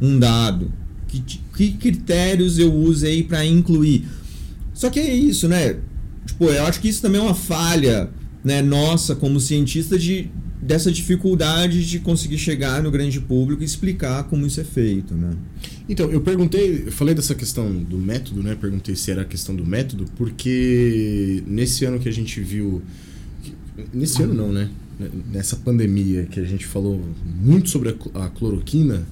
um 0.00 0.18
dado 0.18 0.72
que, 1.06 1.22
que 1.56 1.72
critérios 1.74 2.58
eu 2.58 2.74
usei 2.74 3.22
para 3.22 3.46
incluir. 3.46 4.04
Só 4.74 4.90
que 4.90 4.98
é 4.98 5.14
isso, 5.14 5.46
né? 5.46 5.76
Tipo, 6.26 6.46
eu 6.46 6.66
acho 6.66 6.80
que 6.80 6.88
isso 6.88 7.00
também 7.00 7.20
é 7.20 7.24
uma 7.24 7.36
falha 7.36 8.10
né, 8.46 8.62
nossa 8.62 9.16
como 9.16 9.40
cientista 9.40 9.98
de, 9.98 10.30
dessa 10.62 10.92
dificuldade 10.92 11.84
de 11.84 11.98
conseguir 11.98 12.38
chegar 12.38 12.80
no 12.80 12.92
grande 12.92 13.20
público 13.20 13.60
e 13.60 13.64
explicar 13.66 14.22
como 14.22 14.46
isso 14.46 14.60
é 14.60 14.64
feito, 14.64 15.14
né? 15.14 15.32
Então, 15.88 16.08
eu 16.12 16.20
perguntei, 16.20 16.84
eu 16.86 16.92
falei 16.92 17.12
dessa 17.12 17.34
questão 17.34 17.74
do 17.74 17.98
método, 17.98 18.44
né? 18.44 18.54
Perguntei 18.54 18.94
se 18.94 19.10
era 19.10 19.22
a 19.22 19.24
questão 19.24 19.52
do 19.56 19.66
método, 19.66 20.04
porque 20.14 21.42
nesse 21.44 21.84
ano 21.84 21.98
que 21.98 22.08
a 22.08 22.12
gente 22.12 22.40
viu. 22.40 22.82
Nesse 23.92 24.22
ano 24.22 24.32
não, 24.32 24.52
né? 24.52 24.70
Nessa 25.32 25.56
pandemia 25.56 26.26
que 26.26 26.38
a 26.38 26.44
gente 26.44 26.66
falou 26.66 27.02
muito 27.24 27.68
sobre 27.68 27.96
a 28.14 28.28
cloroquina, 28.28 29.04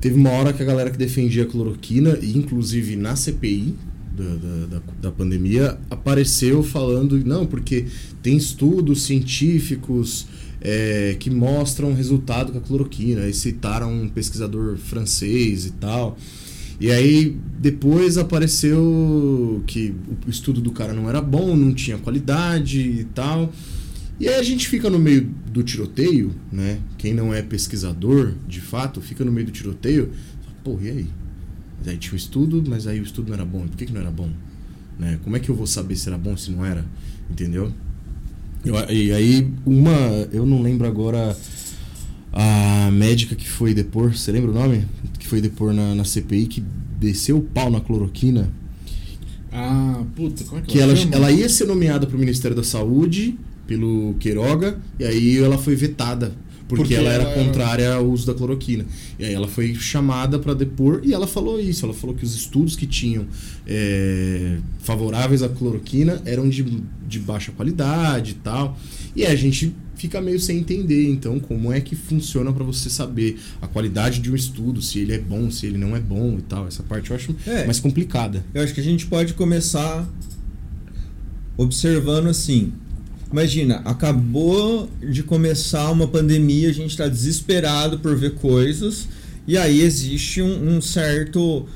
Teve 0.00 0.16
uma 0.16 0.30
hora 0.30 0.52
que 0.52 0.60
a 0.60 0.66
galera 0.66 0.90
que 0.90 0.98
defendia 0.98 1.44
a 1.44 1.46
cloroquina, 1.46 2.18
inclusive 2.20 2.96
na 2.96 3.14
CPI 3.14 3.76
da, 4.16 4.66
da, 4.66 4.82
da, 5.02 5.12
pandemia, 5.12 5.78
apareceu 5.90 6.62
falando, 6.62 7.18
não, 7.24 7.46
porque 7.46 7.86
tem 8.22 8.36
estudos 8.36 9.02
científicos 9.02 10.26
é, 10.60 11.16
que 11.18 11.30
mostram 11.30 11.92
resultado 11.92 12.52
com 12.52 12.58
a 12.58 12.60
cloroquina. 12.60 13.26
E 13.26 13.34
citaram 13.34 13.92
um 13.92 14.08
pesquisador 14.08 14.76
francês 14.76 15.66
e 15.66 15.72
tal. 15.72 16.16
E 16.80 16.90
aí 16.90 17.36
depois 17.58 18.18
apareceu 18.18 19.62
que 19.66 19.94
o 20.26 20.30
estudo 20.30 20.60
do 20.60 20.72
cara 20.72 20.92
não 20.92 21.08
era 21.08 21.20
bom, 21.20 21.56
não 21.56 21.72
tinha 21.72 21.98
qualidade 21.98 22.80
e 22.80 23.04
tal. 23.04 23.52
E 24.18 24.28
aí 24.28 24.34
a 24.34 24.42
gente 24.42 24.68
fica 24.68 24.88
no 24.88 24.98
meio 24.98 25.28
do 25.52 25.62
tiroteio, 25.62 26.34
né? 26.50 26.78
Quem 26.98 27.14
não 27.14 27.32
é 27.32 27.42
pesquisador, 27.42 28.34
de 28.46 28.60
fato, 28.60 29.00
fica 29.00 29.24
no 29.24 29.32
meio 29.32 29.46
do 29.46 29.52
tiroteio. 29.52 30.10
Pô, 30.62 30.78
e 30.80 30.88
aí? 30.88 31.06
Aí 31.86 31.96
tinha 31.96 32.14
um 32.14 32.16
estudo, 32.16 32.62
mas 32.66 32.86
aí 32.86 33.00
o 33.00 33.02
estudo 33.02 33.28
não 33.28 33.34
era 33.34 33.44
bom. 33.44 33.66
Por 33.66 33.76
que, 33.76 33.86
que 33.86 33.92
não 33.92 34.00
era 34.00 34.10
bom? 34.10 34.28
Né? 34.98 35.18
Como 35.24 35.36
é 35.36 35.40
que 35.40 35.48
eu 35.48 35.54
vou 35.54 35.66
saber 35.66 35.96
se 35.96 36.08
era 36.08 36.18
bom 36.18 36.36
se 36.36 36.50
não 36.50 36.64
era? 36.64 36.84
Entendeu? 37.30 37.72
Eu, 38.64 38.74
e 38.90 39.12
aí, 39.12 39.50
uma. 39.66 39.90
Eu 40.32 40.46
não 40.46 40.62
lembro 40.62 40.86
agora 40.86 41.36
a 42.32 42.90
médica 42.90 43.34
que 43.34 43.48
foi 43.48 43.74
depor, 43.74 44.14
você 44.14 44.32
lembra 44.32 44.50
o 44.50 44.54
nome? 44.54 44.86
Que 45.18 45.26
foi 45.26 45.40
depor 45.40 45.72
na, 45.72 45.94
na 45.94 46.04
CPI, 46.04 46.46
que 46.46 46.64
desceu 46.98 47.38
o 47.38 47.42
pau 47.42 47.70
na 47.70 47.80
cloroquina. 47.80 48.48
Ah, 49.52 50.02
puta, 50.16 50.44
como 50.44 50.60
é 50.60 50.62
que, 50.62 50.72
que 50.72 50.80
ela, 50.80 50.92
ela, 50.92 51.08
ela 51.12 51.30
ia 51.30 51.48
ser 51.48 51.66
nomeada 51.66 52.06
para 52.06 52.16
o 52.16 52.18
Ministério 52.18 52.56
da 52.56 52.62
Saúde 52.62 53.36
pelo 53.66 54.14
Queiroga, 54.18 54.78
e 54.98 55.04
aí 55.04 55.38
ela 55.38 55.58
foi 55.58 55.74
vetada. 55.74 56.32
Porque, 56.76 56.94
porque 56.94 56.94
ela 56.94 57.10
era 57.10 57.24
ela 57.24 57.34
contrária 57.34 57.94
ao 57.94 58.06
uso 58.06 58.26
da 58.26 58.32
cloroquina. 58.32 58.86
E 59.18 59.26
aí 59.26 59.34
ela 59.34 59.46
foi 59.46 59.74
chamada 59.74 60.38
para 60.38 60.54
depor 60.54 61.02
e 61.04 61.12
ela 61.12 61.26
falou 61.26 61.60
isso. 61.60 61.84
Ela 61.84 61.92
falou 61.92 62.16
que 62.16 62.24
os 62.24 62.34
estudos 62.34 62.74
que 62.74 62.86
tinham 62.86 63.26
é, 63.66 64.56
favoráveis 64.78 65.42
à 65.42 65.50
cloroquina 65.50 66.22
eram 66.24 66.48
de, 66.48 66.64
de 67.06 67.18
baixa 67.18 67.52
qualidade 67.52 68.30
e 68.30 68.34
tal. 68.36 68.78
E 69.14 69.26
a 69.26 69.36
gente 69.36 69.74
fica 69.96 70.18
meio 70.18 70.40
sem 70.40 70.58
entender, 70.58 71.10
então, 71.10 71.38
como 71.38 71.70
é 71.70 71.80
que 71.80 71.94
funciona 71.94 72.50
para 72.52 72.64
você 72.64 72.88
saber 72.88 73.38
a 73.60 73.68
qualidade 73.68 74.18
de 74.18 74.32
um 74.32 74.34
estudo, 74.34 74.80
se 74.80 74.98
ele 74.98 75.12
é 75.12 75.18
bom, 75.18 75.50
se 75.50 75.66
ele 75.66 75.76
não 75.76 75.94
é 75.94 76.00
bom 76.00 76.36
e 76.38 76.42
tal. 76.42 76.66
Essa 76.66 76.82
parte 76.82 77.10
eu 77.10 77.16
acho 77.16 77.36
é, 77.46 77.66
mais 77.66 77.78
complicada. 77.78 78.42
Eu 78.54 78.62
acho 78.62 78.72
que 78.72 78.80
a 78.80 78.84
gente 78.84 79.06
pode 79.06 79.34
começar 79.34 80.08
observando 81.56 82.28
assim 82.28 82.72
Imagina, 83.32 83.76
acabou 83.84 84.90
de 85.00 85.22
começar 85.22 85.90
uma 85.90 86.06
pandemia, 86.06 86.68
a 86.68 86.72
gente 86.72 86.90
está 86.90 87.08
desesperado 87.08 87.98
por 87.98 88.14
ver 88.14 88.34
coisas, 88.34 89.08
e 89.46 89.56
aí 89.56 89.80
existe 89.80 90.42
um, 90.42 90.76
um 90.76 90.80
certo. 90.82 91.66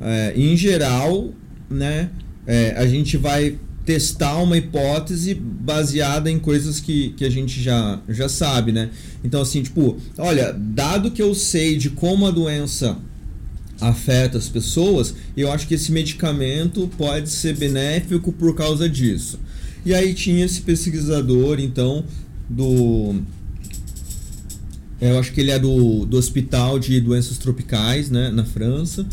É, 0.00 0.32
em 0.34 0.56
geral, 0.56 1.32
né, 1.70 2.10
é, 2.46 2.74
a 2.76 2.86
gente 2.86 3.16
vai 3.16 3.58
testar 3.84 4.38
uma 4.38 4.56
hipótese 4.56 5.34
baseada 5.34 6.30
em 6.30 6.38
coisas 6.38 6.80
que, 6.80 7.10
que 7.10 7.24
a 7.24 7.30
gente 7.30 7.62
já, 7.62 8.00
já 8.08 8.28
sabe, 8.28 8.72
né? 8.72 8.88
Então, 9.22 9.42
assim, 9.42 9.62
tipo, 9.62 9.98
olha, 10.16 10.54
dado 10.58 11.10
que 11.10 11.22
eu 11.22 11.34
sei 11.34 11.76
de 11.76 11.90
como 11.90 12.26
a 12.26 12.30
doença 12.30 12.96
afeta 13.80 14.38
as 14.38 14.48
pessoas, 14.48 15.14
eu 15.36 15.52
acho 15.52 15.68
que 15.68 15.74
esse 15.74 15.92
medicamento 15.92 16.90
pode 16.96 17.28
ser 17.28 17.56
benéfico 17.56 18.32
por 18.32 18.54
causa 18.54 18.88
disso. 18.88 19.38
E 19.84 19.94
aí 19.94 20.14
tinha 20.14 20.44
esse 20.44 20.62
pesquisador, 20.62 21.60
então, 21.60 22.04
do 22.48 23.22
É, 25.00 25.10
eu 25.10 25.18
acho 25.18 25.32
que 25.32 25.40
ele 25.40 25.50
é 25.50 25.58
do, 25.58 26.06
do 26.06 26.16
Hospital 26.16 26.78
de 26.78 27.00
Doenças 27.00 27.36
Tropicais, 27.36 28.08
né, 28.10 28.30
na 28.30 28.44
França. 28.44 29.06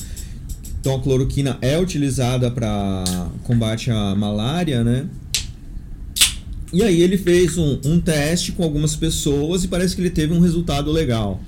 Então 0.79 0.95
a 0.95 0.99
cloroquina 0.99 1.57
é 1.61 1.77
utilizada 1.77 2.49
para 2.49 3.03
combate 3.43 3.91
à 3.91 4.15
malária, 4.15 4.83
né? 4.83 5.07
E 6.73 6.81
aí 6.81 7.01
ele 7.01 7.17
fez 7.17 7.57
um, 7.57 7.79
um 7.83 7.99
teste 7.99 8.53
com 8.53 8.63
algumas 8.63 8.95
pessoas 8.95 9.63
e 9.63 9.67
parece 9.67 9.93
que 9.93 10.01
ele 10.01 10.09
teve 10.09 10.33
um 10.33 10.39
resultado 10.39 10.89
legal. 10.91 11.41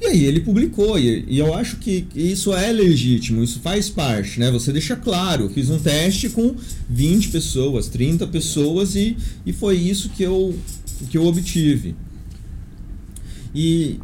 E 0.00 0.06
aí 0.06 0.24
ele 0.24 0.40
publicou, 0.40 0.98
e, 0.98 1.24
e, 1.26 1.38
eu 1.38 1.54
acho 1.54 1.78
que 1.78 2.06
isso 2.14 2.52
é 2.52 2.70
legítimo, 2.70 3.42
isso 3.42 3.60
faz 3.60 3.88
parte, 3.88 4.38
né? 4.38 4.50
Você 4.50 4.70
deixa 4.70 4.94
claro, 4.94 5.48
fiz 5.48 5.70
um 5.70 5.78
teste 5.78 6.28
com 6.28 6.54
20 6.88 7.28
pessoas, 7.28 7.88
30 7.88 8.26
pessoas 8.26 8.94
e, 8.94 9.16
e 9.46 9.54
foi 9.54 9.76
isso 9.76 10.10
que 10.10 10.22
eu, 10.22 10.54
que 11.08 11.16
eu 11.16 11.24
obtive. 11.24 11.94
E, 13.54 13.98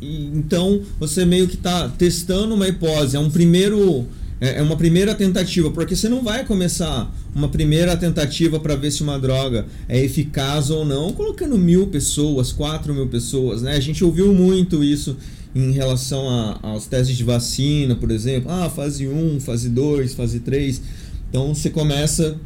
e 0.00 0.26
então 0.34 0.80
você 0.98 1.26
meio 1.26 1.46
que 1.46 1.56
está 1.56 1.86
testando 1.90 2.54
uma 2.54 2.66
hipótese, 2.66 3.16
é 3.16 3.20
um 3.20 3.30
primeiro 3.30 4.06
é, 4.40 4.58
é 4.58 4.62
uma 4.62 4.76
primeira 4.76 5.14
tentativa, 5.14 5.70
porque 5.70 5.94
você 5.94 6.08
não 6.08 6.22
vai 6.22 6.44
começar 6.44 7.12
uma 7.34 7.48
primeira 7.48 7.96
tentativa 7.96 8.58
para 8.58 8.74
ver 8.74 8.90
se 8.90 9.02
uma 9.02 9.18
droga 9.18 9.66
é 9.88 10.02
eficaz 10.02 10.70
ou 10.70 10.84
não, 10.84 11.12
colocando 11.12 11.58
mil 11.58 11.88
pessoas, 11.88 12.50
quatro 12.50 12.94
mil 12.94 13.08
pessoas, 13.08 13.62
né? 13.62 13.72
A 13.72 13.80
gente 13.80 14.02
ouviu 14.02 14.32
muito 14.32 14.82
isso 14.82 15.16
em 15.54 15.72
relação 15.72 16.28
a, 16.28 16.58
aos 16.62 16.86
testes 16.86 17.16
de 17.16 17.24
vacina, 17.24 17.94
por 17.94 18.10
exemplo, 18.10 18.50
ah, 18.50 18.70
fase 18.70 19.06
1, 19.06 19.40
fase 19.40 19.68
2, 19.68 20.14
fase 20.14 20.40
3. 20.40 20.80
Então 21.28 21.54
você 21.54 21.70
começa 21.70 22.38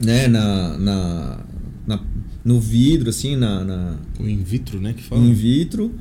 né, 0.00 0.26
na, 0.26 0.76
na, 0.78 1.44
na 1.86 2.00
no 2.44 2.60
vidro, 2.60 3.10
assim, 3.10 3.36
na, 3.36 3.64
na. 3.64 3.96
O 4.20 4.28
in 4.28 4.42
vitro, 4.42 4.80
né? 4.80 4.92
Que 4.92 5.02
fala. 5.02 5.20
In 5.20 5.32
vitro. 5.32 5.94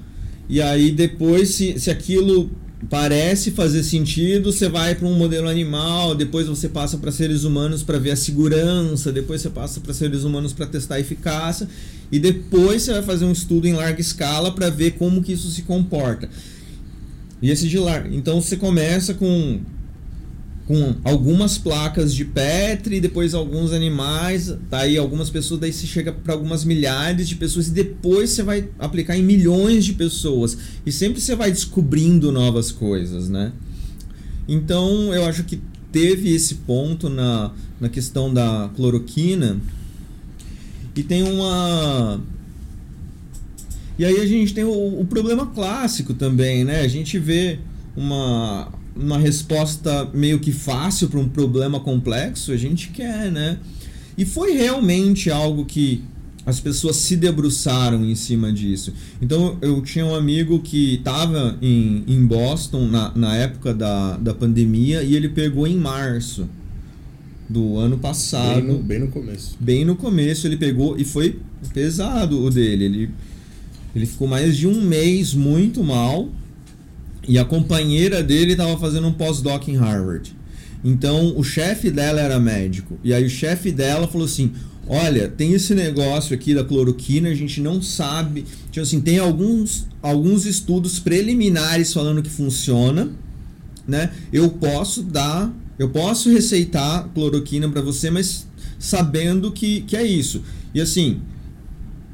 E 0.48 0.62
aí 0.62 0.92
depois, 0.92 1.50
se, 1.50 1.80
se 1.80 1.90
aquilo 1.90 2.52
parece 2.90 3.52
fazer 3.52 3.84
sentido, 3.84 4.52
você 4.52 4.68
vai 4.68 4.96
para 4.96 5.08
um 5.08 5.14
modelo 5.16 5.48
animal, 5.48 6.14
depois 6.14 6.48
você 6.48 6.70
passa 6.70 6.98
para 6.98 7.12
seres 7.12 7.44
humanos 7.44 7.84
para 7.84 7.98
ver 7.98 8.12
a 8.12 8.16
segurança, 8.16 9.12
depois 9.12 9.42
você 9.42 9.50
passa 9.50 9.80
para 9.80 9.94
seres 9.94 10.24
humanos 10.24 10.54
para 10.54 10.68
testar 10.68 10.96
a 10.96 11.00
eficácia 11.00 11.68
e 12.12 12.20
depois 12.20 12.84
você 12.84 12.94
vai 12.94 13.02
fazer 13.02 13.26
um 13.26 13.32
estudo 13.32 13.68
em 13.68 13.74
larga 13.74 14.00
escala 14.02 14.52
para 14.52 14.70
ver 14.70 14.92
como 14.92 15.24
que 15.24 15.34
isso 15.34 15.50
se 15.50 15.64
comporta. 15.64 16.30
E 17.42 17.50
esse 17.50 17.68
de 17.68 17.78
lar... 17.78 18.12
então 18.12 18.42
você 18.42 18.58
começa 18.58 19.14
com 19.14 19.60
com 20.68 20.96
algumas 21.04 21.58
placas 21.58 22.14
de 22.14 22.26
Petri, 22.26 23.00
depois 23.00 23.36
alguns 23.36 23.72
animais, 23.72 24.56
daí 24.70 24.98
algumas 24.98 25.30
pessoas, 25.30 25.60
daí 25.60 25.72
você 25.72 25.86
chega 25.86 26.12
para 26.12 26.34
algumas 26.34 26.66
milhares 26.66 27.28
de 27.28 27.36
pessoas 27.36 27.68
e 27.68 27.72
depois 27.72 28.32
você 28.32 28.42
vai 28.42 28.68
aplicar 28.80 29.16
em 29.16 29.22
milhões 29.22 29.86
de 29.86 29.94
pessoas 29.94 30.58
e 30.84 30.92
sempre 30.92 31.22
você 31.22 31.36
vai 31.36 31.52
descobrindo 31.52 32.32
novas 32.32 32.72
coisas, 32.72 33.30
né? 33.30 33.54
Então 34.48 35.14
eu 35.14 35.26
acho 35.26 35.44
que 35.44 35.62
teve 35.92 36.34
esse 36.34 36.56
ponto 36.56 37.10
na, 37.10 37.52
na 37.80 37.88
questão 37.88 38.34
da 38.34 38.70
cloroquina 38.76 39.62
e 40.96 41.04
tem 41.04 41.22
uma 41.24 42.20
e 44.00 44.04
aí 44.04 44.20
a 44.20 44.26
gente 44.26 44.54
tem 44.54 44.64
o, 44.64 45.00
o 45.00 45.06
problema 45.06 45.46
clássico 45.46 46.16
também, 46.16 46.64
né? 46.64 46.82
A 46.82 46.88
gente 46.88 47.20
vê 47.20 47.60
uma 47.96 48.74
uma 48.96 49.18
resposta 49.18 50.10
meio 50.14 50.40
que 50.40 50.52
fácil 50.52 51.10
para 51.10 51.20
um 51.20 51.28
problema 51.28 51.80
complexo, 51.80 52.52
a 52.52 52.58
gente 52.58 52.90
quer, 52.90 53.32
né? 53.32 53.58
E 54.18 54.24
foi 54.24 54.54
realmente 54.54 55.30
algo 55.30 55.66
que 55.66 56.02
as 56.46 56.60
pessoas 56.60 56.98
se 56.98 57.16
debruçaram 57.16 58.06
em 58.06 58.16
cima 58.16 58.54
disso. 58.54 58.94
Então 59.22 59.58
eu 59.62 59.82
tinha 59.82 60.06
um 60.06 60.14
amigo 60.14 60.60
que 60.60 60.96
estava 60.96 61.58
em, 61.62 62.04
em 62.08 62.26
Boston 62.26 62.88
na, 62.88 63.12
na 63.16 63.36
época 63.36 63.74
da, 63.74 64.16
da 64.18 64.34
pandemia 64.34 65.04
e 65.04 65.16
ele 65.16 65.30
pegou 65.30 65.66
em 65.66 65.76
março 65.76 66.48
do 67.50 67.78
ano 67.78 67.98
passado. 67.98 68.62
Bem 68.62 68.64
no, 68.64 68.78
bem 68.80 69.00
no 69.00 69.08
começo. 69.08 69.58
Bem 69.60 69.86
no 69.86 69.96
começo 69.96 70.48
ele 70.48 70.58
pegou 70.58 70.98
e 70.98 71.04
foi 71.04 71.40
pesado 71.74 72.42
o 72.42 72.50
dele. 72.52 72.86
Ele, 72.86 73.10
ele 73.96 74.06
ficou 74.06 74.28
mais 74.28 74.56
de 74.56 74.68
um 74.68 74.82
mês 74.82 75.34
muito 75.34 75.84
mal 75.84 76.30
e 77.28 77.38
a 77.38 77.46
companheira 77.46 78.22
dele 78.24 78.52
estava 78.52 78.78
fazendo 78.78 79.08
um 79.08 79.14
pós-doc 79.14 79.68
em 79.68 79.76
Harvard. 79.76 80.36
Então 80.84 81.34
o 81.36 81.44
chefe 81.44 81.90
dela 81.90 82.22
era 82.22 82.40
médico. 82.40 83.00
E 83.04 83.14
aí 83.14 83.26
o 83.26 83.30
chefe 83.30 83.72
dela 83.72 84.08
falou 84.08 84.26
assim: 84.26 84.52
Olha, 84.88 85.28
tem 85.28 85.54
esse 85.54 85.74
negócio 85.74 86.36
aqui 86.36 86.54
da 86.54 86.64
cloroquina, 86.64 87.30
a 87.30 87.34
gente 87.34 87.60
não 87.60 87.82
sabe. 87.82 88.46
Tipo 88.72 88.82
assim, 88.82 89.02
tem 89.02 89.18
alguns, 89.18 89.88
alguns 90.02 90.46
estudos 90.46 91.00
preliminares 91.00 91.92
falando 91.92 92.22
que 92.22 92.30
funciona, 92.30 93.10
né? 93.88 94.12
Eu 94.32 94.50
posso 94.50 95.02
dar, 95.02 95.52
eu 95.80 95.90
posso 95.90 96.30
receitar 96.30 97.10
cloroquina 97.16 97.68
para 97.68 97.82
você, 97.82 98.12
mas 98.12 98.48
sabendo 98.78 99.52
que, 99.52 99.82
que 99.82 99.98
é 99.98 100.06
isso. 100.06 100.44
E 100.72 100.80
assim, 100.80 101.20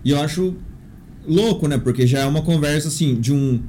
eu 0.05 0.17
acho 0.21 0.55
louco, 1.27 1.67
né? 1.67 1.77
Porque 1.77 2.07
já 2.07 2.19
é 2.19 2.25
uma 2.25 2.41
conversa 2.41 2.87
assim 2.87 3.19
de 3.19 3.33
um 3.33 3.59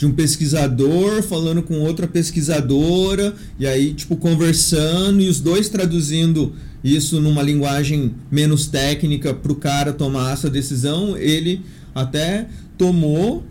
de 0.00 0.06
um 0.06 0.12
pesquisador 0.12 1.22
falando 1.22 1.62
com 1.62 1.78
outra 1.80 2.08
pesquisadora 2.08 3.34
e 3.58 3.66
aí 3.66 3.92
tipo 3.92 4.16
conversando 4.16 5.20
e 5.20 5.28
os 5.28 5.40
dois 5.40 5.68
traduzindo 5.68 6.54
isso 6.82 7.20
numa 7.20 7.42
linguagem 7.42 8.14
menos 8.30 8.66
técnica 8.66 9.34
para 9.34 9.52
o 9.52 9.56
cara 9.56 9.92
tomar 9.92 10.32
essa 10.32 10.48
decisão 10.48 11.18
ele 11.18 11.60
até 11.94 12.48
tomou 12.78 13.44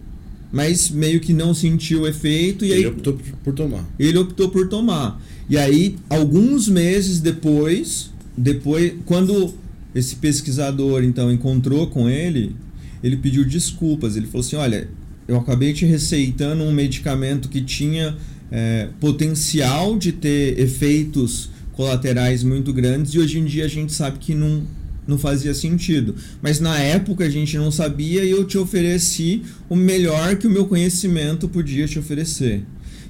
mas 0.51 0.89
meio 0.89 1.19
que 1.19 1.33
não 1.33 1.53
sentiu 1.53 2.01
o 2.01 2.07
efeito 2.07 2.65
e 2.65 2.71
ele 2.71 2.79
aí 2.79 2.87
optou 2.87 3.19
por 3.43 3.53
tomar. 3.53 3.87
Ele 3.99 4.17
optou 4.17 4.49
por 4.49 4.67
tomar. 4.67 5.21
E 5.47 5.55
aí 5.55 5.97
alguns 6.09 6.67
meses 6.67 7.19
depois 7.19 8.09
depois 8.35 8.93
quando 9.05 9.53
esse 9.93 10.15
pesquisador 10.15 11.03
então 11.03 11.31
encontrou 11.31 11.85
com 11.85 12.09
ele 12.09 12.55
ele 13.03 13.17
pediu 13.17 13.45
desculpas. 13.45 14.15
Ele 14.15 14.25
falou 14.25 14.43
assim 14.43 14.55
olha 14.55 14.89
eu 15.29 15.37
acabei 15.37 15.73
te 15.73 15.85
receitando 15.85 16.63
um 16.63 16.71
medicamento 16.71 17.49
que 17.49 17.61
tinha 17.61 18.17
é, 18.51 18.89
potencial 18.99 19.95
de 19.95 20.11
ter 20.11 20.59
efeitos 20.59 21.51
colaterais 21.73 22.43
muito 22.43 22.73
grandes 22.73 23.13
e 23.13 23.19
hoje 23.19 23.37
em 23.37 23.45
dia 23.45 23.65
a 23.65 23.67
gente 23.67 23.93
sabe 23.93 24.17
que 24.17 24.33
não, 24.33 24.63
não 25.07 25.19
fazia 25.19 25.53
sentido. 25.53 26.15
Mas 26.41 26.59
na 26.59 26.79
época 26.79 27.25
a 27.25 27.29
gente 27.29 27.55
não 27.59 27.71
sabia 27.71 28.23
e 28.23 28.31
eu 28.31 28.43
te 28.43 28.57
ofereci 28.57 29.43
o 29.69 29.75
melhor 29.75 30.35
que 30.35 30.47
o 30.47 30.49
meu 30.49 30.65
conhecimento 30.65 31.47
podia 31.47 31.87
te 31.87 31.99
oferecer. 31.99 32.63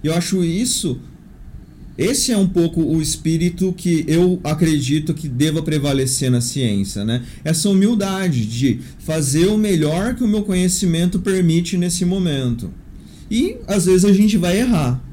E 0.04 0.08
eu 0.08 0.14
acho 0.14 0.44
isso 0.44 1.00
esse 2.00 2.32
é 2.32 2.38
um 2.38 2.48
pouco 2.48 2.82
o 2.82 3.02
espírito 3.02 3.74
que 3.74 4.06
eu 4.08 4.40
acredito 4.42 5.14
que 5.14 5.28
deva 5.28 5.62
prevalecer 5.62 6.32
na 6.32 6.40
ciência, 6.40 7.04
né? 7.04 7.24
Essa 7.44 7.70
humildade 7.70 8.46
de 8.46 8.80
fazer 9.00 9.48
o 9.48 9.58
melhor 9.58 10.16
que 10.16 10.24
o 10.24 10.28
meu 10.28 10.44
conhecimento 10.44 11.20
permite 11.20 11.76
nesse 11.76 12.06
momento. 12.06 12.72
E 13.30 13.58
às 13.68 13.86
vezes 13.86 14.06
a 14.06 14.14
gente 14.14 14.38
vai 14.38 14.60
errar. 14.60 15.04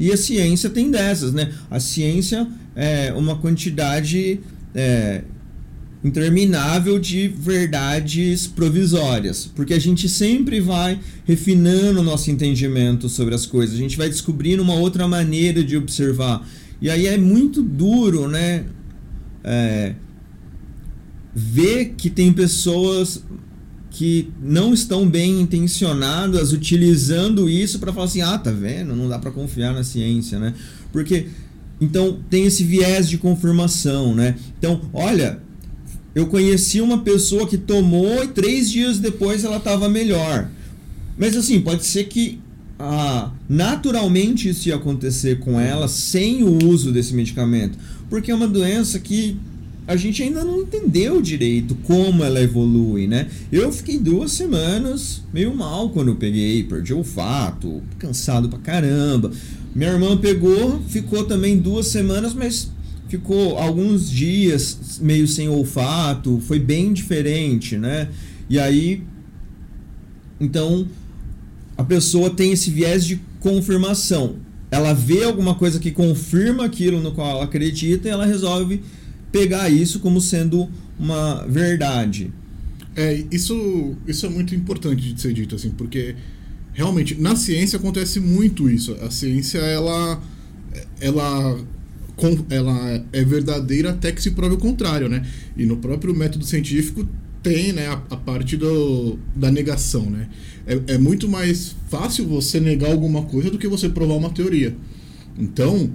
E 0.00 0.10
a 0.10 0.16
ciência 0.16 0.68
tem 0.68 0.90
dessas, 0.90 1.32
né? 1.32 1.52
A 1.70 1.78
ciência 1.78 2.48
é 2.74 3.12
uma 3.12 3.36
quantidade 3.36 4.40
é, 4.74 5.22
interminável 6.04 6.98
de 6.98 7.28
verdades 7.28 8.46
provisórias, 8.46 9.50
porque 9.54 9.72
a 9.72 9.78
gente 9.78 10.08
sempre 10.08 10.60
vai 10.60 10.98
refinando 11.24 12.00
o 12.00 12.02
nosso 12.02 12.30
entendimento 12.30 13.08
sobre 13.08 13.34
as 13.34 13.46
coisas, 13.46 13.76
a 13.76 13.78
gente 13.78 13.96
vai 13.96 14.08
descobrindo 14.08 14.62
uma 14.62 14.74
outra 14.74 15.06
maneira 15.06 15.62
de 15.62 15.76
observar. 15.76 16.46
E 16.80 16.90
aí 16.90 17.06
é 17.06 17.16
muito 17.16 17.62
duro, 17.62 18.28
né? 18.28 18.64
É, 19.44 19.94
ver 21.34 21.94
que 21.96 22.10
tem 22.10 22.32
pessoas 22.32 23.22
que 23.92 24.32
não 24.42 24.72
estão 24.72 25.08
bem 25.08 25.40
intencionadas 25.40 26.52
utilizando 26.52 27.48
isso 27.48 27.78
para 27.78 27.92
falar 27.92 28.06
assim: 28.06 28.22
ah, 28.22 28.38
tá 28.38 28.50
vendo? 28.50 28.96
Não 28.96 29.08
dá 29.08 29.18
para 29.18 29.30
confiar 29.30 29.72
na 29.72 29.84
ciência, 29.84 30.38
né? 30.38 30.54
Porque 30.90 31.28
então 31.80 32.18
tem 32.30 32.46
esse 32.46 32.64
viés 32.64 33.08
de 33.08 33.18
confirmação, 33.18 34.14
né? 34.14 34.36
Então, 34.58 34.80
olha, 34.92 35.41
eu 36.14 36.26
conheci 36.26 36.80
uma 36.80 36.98
pessoa 36.98 37.46
que 37.46 37.56
tomou 37.56 38.22
e 38.22 38.28
três 38.28 38.70
dias 38.70 38.98
depois 38.98 39.44
ela 39.44 39.56
estava 39.56 39.88
melhor. 39.88 40.48
Mas 41.16 41.36
assim, 41.36 41.60
pode 41.60 41.84
ser 41.84 42.04
que 42.04 42.40
ah, 42.78 43.30
naturalmente 43.48 44.48
isso 44.48 44.68
ia 44.68 44.74
acontecer 44.74 45.38
com 45.38 45.60
ela 45.60 45.88
sem 45.88 46.42
o 46.42 46.68
uso 46.68 46.92
desse 46.92 47.14
medicamento. 47.14 47.78
Porque 48.10 48.30
é 48.30 48.34
uma 48.34 48.48
doença 48.48 48.98
que 48.98 49.36
a 49.86 49.96
gente 49.96 50.22
ainda 50.22 50.44
não 50.44 50.60
entendeu 50.60 51.20
direito 51.20 51.74
como 51.84 52.22
ela 52.22 52.40
evolui, 52.40 53.06
né? 53.06 53.28
Eu 53.50 53.72
fiquei 53.72 53.98
duas 53.98 54.32
semanas 54.32 55.22
meio 55.32 55.54
mal 55.54 55.90
quando 55.90 56.08
eu 56.08 56.16
peguei, 56.16 56.62
perdi 56.62 56.92
o 56.92 56.98
olfato, 56.98 57.82
cansado 57.98 58.48
pra 58.48 58.58
caramba. 58.58 59.30
Minha 59.74 59.92
irmã 59.92 60.16
pegou, 60.16 60.80
ficou 60.88 61.24
também 61.24 61.58
duas 61.58 61.88
semanas, 61.88 62.34
mas 62.34 62.70
ficou 63.12 63.58
alguns 63.58 64.10
dias 64.10 64.98
meio 65.00 65.28
sem 65.28 65.48
olfato, 65.48 66.40
foi 66.46 66.58
bem 66.58 66.92
diferente, 66.92 67.76
né? 67.76 68.08
E 68.48 68.58
aí 68.58 69.02
Então, 70.40 70.88
a 71.76 71.84
pessoa 71.84 72.30
tem 72.30 72.52
esse 72.52 72.70
viés 72.70 73.04
de 73.04 73.20
confirmação. 73.38 74.36
Ela 74.70 74.92
vê 74.92 75.22
alguma 75.24 75.54
coisa 75.54 75.78
que 75.78 75.90
confirma 75.90 76.64
aquilo 76.64 77.00
no 77.00 77.12
qual 77.12 77.30
ela 77.30 77.44
acredita 77.44 78.08
e 78.08 78.10
ela 78.10 78.24
resolve 78.26 78.82
pegar 79.30 79.68
isso 79.68 80.00
como 80.00 80.20
sendo 80.20 80.68
uma 80.98 81.46
verdade. 81.46 82.32
É, 82.96 83.24
isso, 83.30 83.94
isso 84.06 84.26
é 84.26 84.28
muito 84.28 84.54
importante 84.54 85.12
de 85.14 85.20
ser 85.20 85.32
dito, 85.32 85.54
assim, 85.54 85.70
porque 85.70 86.14
realmente 86.72 87.14
na 87.14 87.36
ciência 87.36 87.78
acontece 87.78 88.18
muito 88.20 88.68
isso. 88.68 88.96
A 89.02 89.10
ciência, 89.10 89.58
ela, 89.58 90.20
ela, 91.00 91.58
ela 92.50 93.04
é 93.12 93.24
verdadeira 93.24 93.90
até 93.90 94.12
que 94.12 94.22
se 94.22 94.32
prove 94.32 94.54
o 94.54 94.58
contrário, 94.58 95.08
né? 95.08 95.26
E 95.56 95.66
no 95.66 95.76
próprio 95.76 96.14
método 96.14 96.44
científico 96.44 97.06
tem 97.42 97.72
né, 97.72 97.88
a, 97.88 97.94
a 98.10 98.16
parte 98.16 98.56
do, 98.56 99.18
da 99.34 99.50
negação, 99.50 100.08
né? 100.08 100.28
É, 100.66 100.94
é 100.94 100.98
muito 100.98 101.28
mais 101.28 101.74
fácil 101.88 102.26
você 102.26 102.60
negar 102.60 102.90
alguma 102.90 103.22
coisa 103.22 103.50
do 103.50 103.58
que 103.58 103.66
você 103.66 103.88
provar 103.88 104.14
uma 104.14 104.30
teoria. 104.30 104.76
Então, 105.38 105.90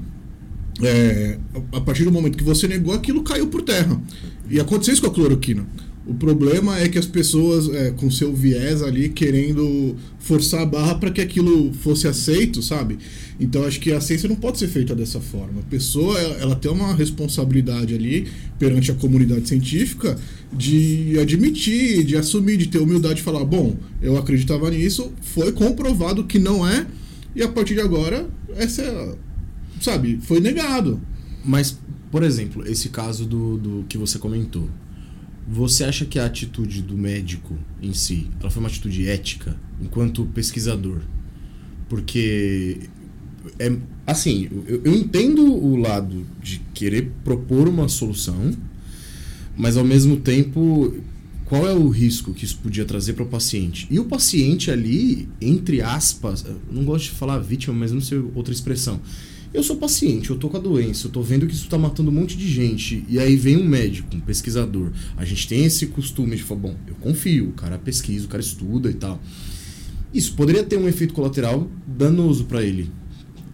é, 0.82 1.38
a 1.72 1.82
partir 1.82 2.04
do 2.04 2.12
momento 2.12 2.38
que 2.38 2.44
você 2.44 2.68
negou, 2.68 2.94
aquilo 2.94 3.24
caiu 3.24 3.48
por 3.48 3.62
terra. 3.62 4.00
E 4.50 4.60
aconteceu 4.60 4.94
isso 4.94 5.02
com 5.02 5.10
a 5.10 5.14
cloroquina. 5.14 5.66
O 6.08 6.14
problema 6.14 6.80
é 6.80 6.88
que 6.88 6.98
as 6.98 7.06
pessoas, 7.06 7.68
é, 7.68 7.92
com 7.92 8.10
seu 8.10 8.34
viés 8.34 8.82
ali, 8.82 9.10
querendo 9.10 9.94
forçar 10.20 10.62
a 10.62 10.66
barra 10.66 10.96
para 10.96 11.12
que 11.12 11.20
aquilo 11.20 11.74
fosse 11.74 12.08
aceito, 12.08 12.62
sabe? 12.62 12.98
Então 13.38 13.66
acho 13.66 13.78
que 13.82 13.92
a 13.92 14.00
ciência 14.00 14.30
não 14.30 14.38
pode 14.38 14.58
ser 14.58 14.70
feita 14.70 14.96
dessa 14.96 15.20
forma. 15.20 15.60
A 15.60 15.70
pessoa, 15.70 16.18
ela 16.18 16.56
tem 16.56 16.72
uma 16.72 16.96
responsabilidade 16.96 17.94
ali 17.94 18.26
perante 18.58 18.90
a 18.90 18.96
comunidade 18.96 19.50
científica 19.50 20.18
de 20.52 21.20
admitir, 21.20 22.06
de 22.06 22.16
assumir, 22.16 22.56
de 22.56 22.68
ter 22.68 22.80
humildade 22.80 23.16
de 23.16 23.24
falar: 23.24 23.44
bom, 23.44 23.76
eu 24.02 24.16
acreditava 24.16 24.72
nisso, 24.72 25.12
foi 25.22 25.52
comprovado 25.52 26.24
que 26.24 26.40
não 26.40 26.66
é, 26.66 26.88
e 27.36 27.44
a 27.44 27.50
partir 27.50 27.74
de 27.74 27.82
agora, 27.82 28.30
essa 28.56 28.82
é, 28.82 29.16
sabe, 29.82 30.20
foi 30.24 30.40
negado. 30.40 31.02
Mas, 31.44 31.78
por 32.10 32.24
exemplo, 32.24 32.66
esse 32.66 32.88
caso 32.88 33.26
do, 33.26 33.58
do 33.58 33.86
que 33.90 33.98
você 33.98 34.18
comentou 34.18 34.70
você 35.48 35.86
acha 35.86 36.06
que 36.06 36.20
a 36.20 36.26
atitude 36.26 36.82
do 36.82 36.98
médico 36.98 37.58
em 37.82 37.94
si, 37.94 38.28
ela 38.40 38.50
foi 38.50 38.60
uma 38.60 38.68
atitude 38.68 39.08
ética 39.08 39.56
enquanto 39.82 40.26
pesquisador? 40.26 41.00
Porque 41.88 42.90
é 43.58 43.72
assim, 44.06 44.50
eu, 44.68 44.82
eu 44.84 44.94
entendo 44.94 45.42
o 45.42 45.78
lado 45.78 46.26
de 46.42 46.60
querer 46.74 47.12
propor 47.24 47.70
uma 47.70 47.88
solução, 47.88 48.52
mas 49.56 49.78
ao 49.78 49.86
mesmo 49.86 50.18
tempo, 50.18 50.94
qual 51.46 51.66
é 51.66 51.74
o 51.74 51.88
risco 51.88 52.34
que 52.34 52.44
isso 52.44 52.58
podia 52.58 52.84
trazer 52.84 53.14
para 53.14 53.24
o 53.24 53.28
paciente? 53.28 53.88
E 53.90 54.00
o 54.00 54.06
paciente 54.06 54.70
ali, 54.70 55.30
entre 55.40 55.82
aspas, 55.82 56.46
não 56.70 56.84
gosto 56.84 57.06
de 57.06 57.12
falar 57.12 57.40
vítima, 57.40 57.74
mas 57.74 57.94
não 57.94 58.02
sei 58.02 58.18
outra 58.36 58.54
expressão 58.54 59.00
eu 59.54 59.64
sou 59.64 59.78
paciente, 59.78 60.30
eu 60.30 60.36
tô 60.36 60.50
com 60.50 60.58
a 60.58 60.60
doença, 60.60 61.08
eu 61.08 61.12
tô 61.12 61.22
vendo 61.22 61.48
que 61.48 61.54
isso 61.54 61.68
tá 61.68 61.78
matando 61.78 62.10
um 62.10 62.14
monte 62.14 62.38
de 62.38 62.48
gente. 62.48 63.04
E 63.10 63.20
aí 63.20 63.36
vem 63.36 63.58
um 63.58 63.66
médico, 63.66 64.16
um 64.16 64.20
pesquisador. 64.20 64.92
A 65.16 65.26
gente 65.26 65.48
tem 65.48 65.66
esse 65.66 65.88
costume 65.88 66.36
de 66.36 66.44
falar, 66.44 66.62
bom, 66.62 66.76
eu 66.88 66.96
confio, 66.96 67.50
o 67.50 67.54
cara 67.54 67.78
pesquisa, 67.78 68.26
o 68.26 68.30
cara 68.30 68.42
estuda 68.42 68.90
e 68.90 68.94
tal. 68.94 69.20
Isso 70.14 70.34
poderia 70.34 70.64
ter 70.64 70.78
um 70.78 70.88
efeito 70.88 71.14
colateral 71.14 71.70
danoso 71.86 72.46
para 72.46 72.64
ele. 72.64 72.90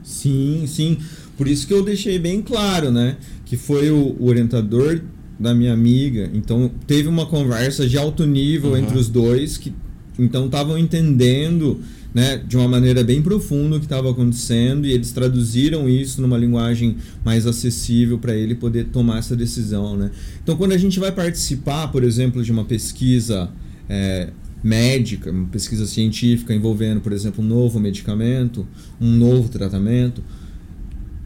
Sim, 0.03 0.65
sim. 0.67 0.97
Por 1.37 1.47
isso 1.47 1.65
que 1.67 1.73
eu 1.73 1.83
deixei 1.83 2.19
bem 2.19 2.41
claro, 2.41 2.91
né? 2.91 3.17
Que 3.45 3.57
foi 3.57 3.89
o, 3.89 4.15
orientador 4.19 5.01
da 5.39 5.53
minha 5.53 5.73
amiga. 5.73 6.29
Então 6.33 6.71
teve 6.85 7.07
uma 7.07 7.25
conversa 7.25 7.87
de 7.87 7.97
alto 7.97 8.25
nível 8.25 8.71
uhum. 8.71 8.77
entre 8.77 8.97
os 8.97 9.07
dois 9.07 9.57
que 9.57 9.73
então 10.17 10.45
estavam 10.45 10.77
entendendo 10.77 11.81
né, 12.13 12.37
de 12.37 12.55
uma 12.55 12.67
maneira 12.67 13.03
bem 13.03 13.21
profunda 13.21 13.75
o 13.75 13.79
que 13.79 13.85
estava 13.85 14.11
acontecendo 14.11 14.85
e 14.85 14.91
eles 14.91 15.11
traduziram 15.11 15.89
isso 15.89 16.21
numa 16.21 16.37
linguagem 16.37 16.97
mais 17.25 17.47
acessível 17.47 18.19
para 18.19 18.35
ele 18.35 18.53
poder 18.53 18.85
tomar 18.85 19.17
essa 19.17 19.35
decisão. 19.35 19.97
Né? 19.97 20.11
Então, 20.43 20.55
quando 20.55 20.73
a 20.73 20.77
gente 20.77 20.99
vai 20.99 21.11
participar, 21.11 21.87
por 21.87 22.03
exemplo, 22.03 22.43
de 22.43 22.51
uma 22.51 22.65
pesquisa 22.65 23.49
é, 23.89 24.29
médica, 24.63 25.31
uma 25.31 25.47
pesquisa 25.47 25.87
científica 25.87 26.53
envolvendo, 26.53 27.01
por 27.01 27.11
exemplo, 27.11 27.43
um 27.43 27.47
novo 27.47 27.79
medicamento, 27.79 28.67
um 29.01 29.09
novo 29.09 29.49
tratamento, 29.49 30.23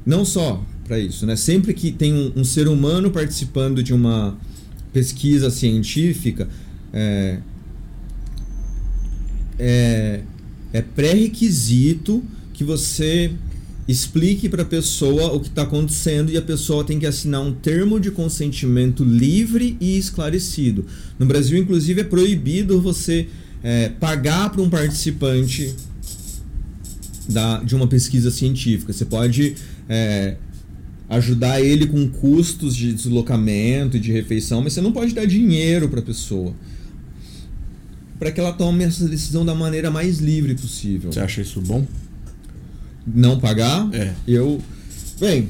não 0.05 0.23
só 0.23 0.63
para 0.85 0.97
isso, 0.97 1.25
né? 1.25 1.35
Sempre 1.35 1.73
que 1.73 1.91
tem 1.91 2.13
um, 2.13 2.31
um, 2.37 2.43
ser 2.45 2.69
humano 2.69 3.11
participando 3.11 3.83
de 3.83 3.93
uma 3.93 4.37
pesquisa 4.93 5.49
científica, 5.49 6.47
é, 6.93 7.39
é, 9.59 10.21
é 10.73 10.81
pré-requisito 10.81 12.23
que 12.53 12.63
você 12.63 13.31
explique 13.87 14.49
para 14.49 14.63
a 14.63 14.65
pessoa 14.65 15.33
o 15.33 15.39
que 15.39 15.47
está 15.47 15.61
acontecendo 15.61 16.29
e 16.29 16.37
a 16.37 16.41
pessoa 16.41 16.83
tem 16.83 16.99
que 16.99 17.05
assinar 17.05 17.41
um 17.41 17.53
termo 17.53 17.99
de 17.99 18.11
consentimento 18.11 19.03
livre 19.03 19.77
e 19.79 19.97
esclarecido. 19.97 20.85
No 21.17 21.25
Brasil, 21.25 21.57
inclusive, 21.57 22.01
é 22.01 22.03
proibido 22.03 22.81
você 22.81 23.27
é, 23.63 23.89
pagar 23.89 24.49
para 24.49 24.61
um 24.61 24.69
participante 24.69 25.73
da, 27.29 27.63
de 27.63 27.75
uma 27.75 27.87
pesquisa 27.87 28.29
científica. 28.29 28.91
Você 28.91 29.05
pode 29.05 29.55
é, 29.87 30.35
ajudar 31.09 31.61
ele 31.61 31.87
com 31.87 32.09
custos 32.09 32.75
de 32.75 32.91
deslocamento 32.91 33.95
e 33.95 33.99
de 33.99 34.11
refeição, 34.11 34.61
mas 34.61 34.73
você 34.73 34.81
não 34.81 34.91
pode 34.91 35.13
dar 35.13 35.25
dinheiro 35.25 35.87
para 35.87 36.01
a 36.01 36.03
pessoa 36.03 36.53
para 38.19 38.31
que 38.31 38.39
ela 38.39 38.53
tome 38.53 38.83
essa 38.83 39.07
decisão 39.07 39.45
da 39.45 39.53
maneira 39.53 39.91
mais 39.91 40.19
livre 40.19 40.55
possível. 40.55 41.11
Você 41.11 41.19
acha 41.19 41.41
isso 41.41 41.61
bom? 41.61 41.85
Não 43.05 43.39
pagar? 43.39 43.89
É. 43.93 44.13
Eu. 44.27 44.59
Bem, 45.19 45.49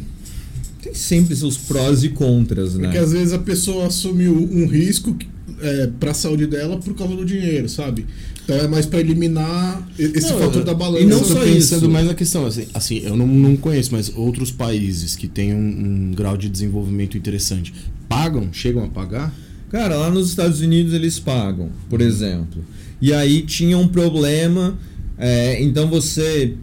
tem 0.82 0.93
sempre 0.93 1.36
seus 1.36 1.57
prós 1.57 2.03
e 2.03 2.09
contras, 2.09 2.76
né? 2.76 2.84
Porque 2.84 2.97
às 2.97 3.11
vezes 3.11 3.34
a 3.34 3.39
pessoa 3.39 3.88
assumiu 3.88 4.34
um 4.34 4.68
risco 4.68 5.15
é, 5.61 5.88
para 5.99 6.11
a 6.11 6.13
saúde 6.13 6.47
dela 6.47 6.78
por 6.78 6.93
causa 6.93 7.15
do 7.15 7.26
dinheiro, 7.26 7.68
sabe? 7.68 8.05
Então 8.43 8.55
é 8.55 8.68
mais 8.68 8.86
para 8.86 8.99
eliminar 8.99 9.86
esse 9.99 10.32
não, 10.32 10.39
fator 10.39 10.63
da 10.63 10.74
balança. 10.74 11.03
E 11.03 11.05
não 11.05 11.22
só 11.24 11.41
pensando 11.41 11.82
isso. 11.82 11.89
mais 11.89 12.07
na 12.07 12.13
questão, 12.13 12.45
assim, 12.45 12.65
assim 12.74 12.99
eu 12.99 13.18
não, 13.18 13.28
não 13.28 13.57
conheço, 13.57 13.91
mas 13.91 14.09
outros 14.15 14.51
países 14.51 15.15
que 15.15 15.28
têm 15.28 15.53
um, 15.53 16.09
um 16.09 16.11
grau 16.15 16.38
de 16.38 16.47
desenvolvimento 16.47 17.18
interessante 17.18 17.74
pagam, 18.07 18.47
chegam 18.53 18.86
a 18.86 18.88
pagar? 18.88 19.34
Cara, 19.70 19.95
lá 19.97 20.09
nos 20.09 20.30
Estados 20.30 20.61
Unidos 20.61 20.93
eles 20.93 21.20
pagam, 21.20 21.70
por 21.89 22.01
exemplo. 22.01 22.63
E 23.01 23.13
aí 23.13 23.41
tinha 23.41 23.78
um 23.78 23.88
problema, 23.88 24.78
é, 25.18 25.61
então 25.61 25.88
você 25.88 26.53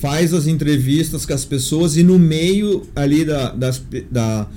faz 0.00 0.32
as 0.32 0.46
entrevistas 0.46 1.26
com 1.26 1.34
as 1.34 1.44
pessoas 1.44 1.96
e 1.96 2.02
no 2.02 2.18
meio 2.18 2.86
ali 2.94 3.24
da, 3.24 3.50
das, 3.50 3.82
da, 4.10 4.48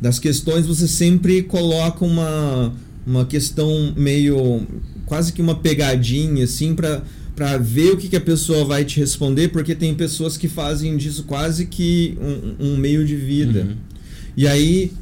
das 0.00 0.18
questões 0.18 0.66
você 0.66 0.88
sempre 0.88 1.42
coloca 1.42 2.04
uma, 2.04 2.72
uma 3.06 3.24
questão 3.24 3.92
meio 3.96 4.66
quase 5.06 5.32
que 5.32 5.42
uma 5.42 5.54
pegadinha 5.54 6.44
assim 6.44 6.74
para 6.74 7.02
para 7.34 7.56
ver 7.56 7.92
o 7.92 7.96
que, 7.96 8.06
que 8.08 8.16
a 8.16 8.20
pessoa 8.20 8.66
vai 8.66 8.84
te 8.84 9.00
responder, 9.00 9.48
porque 9.48 9.74
tem 9.74 9.94
pessoas 9.94 10.36
que 10.36 10.46
fazem 10.46 10.94
disso 10.98 11.24
quase 11.24 11.64
que 11.64 12.18
um, 12.20 12.72
um 12.72 12.76
meio 12.76 13.02
de 13.06 13.16
vida. 13.16 13.60
Uhum. 13.60 13.76
E 14.36 14.46
aí 14.46 14.92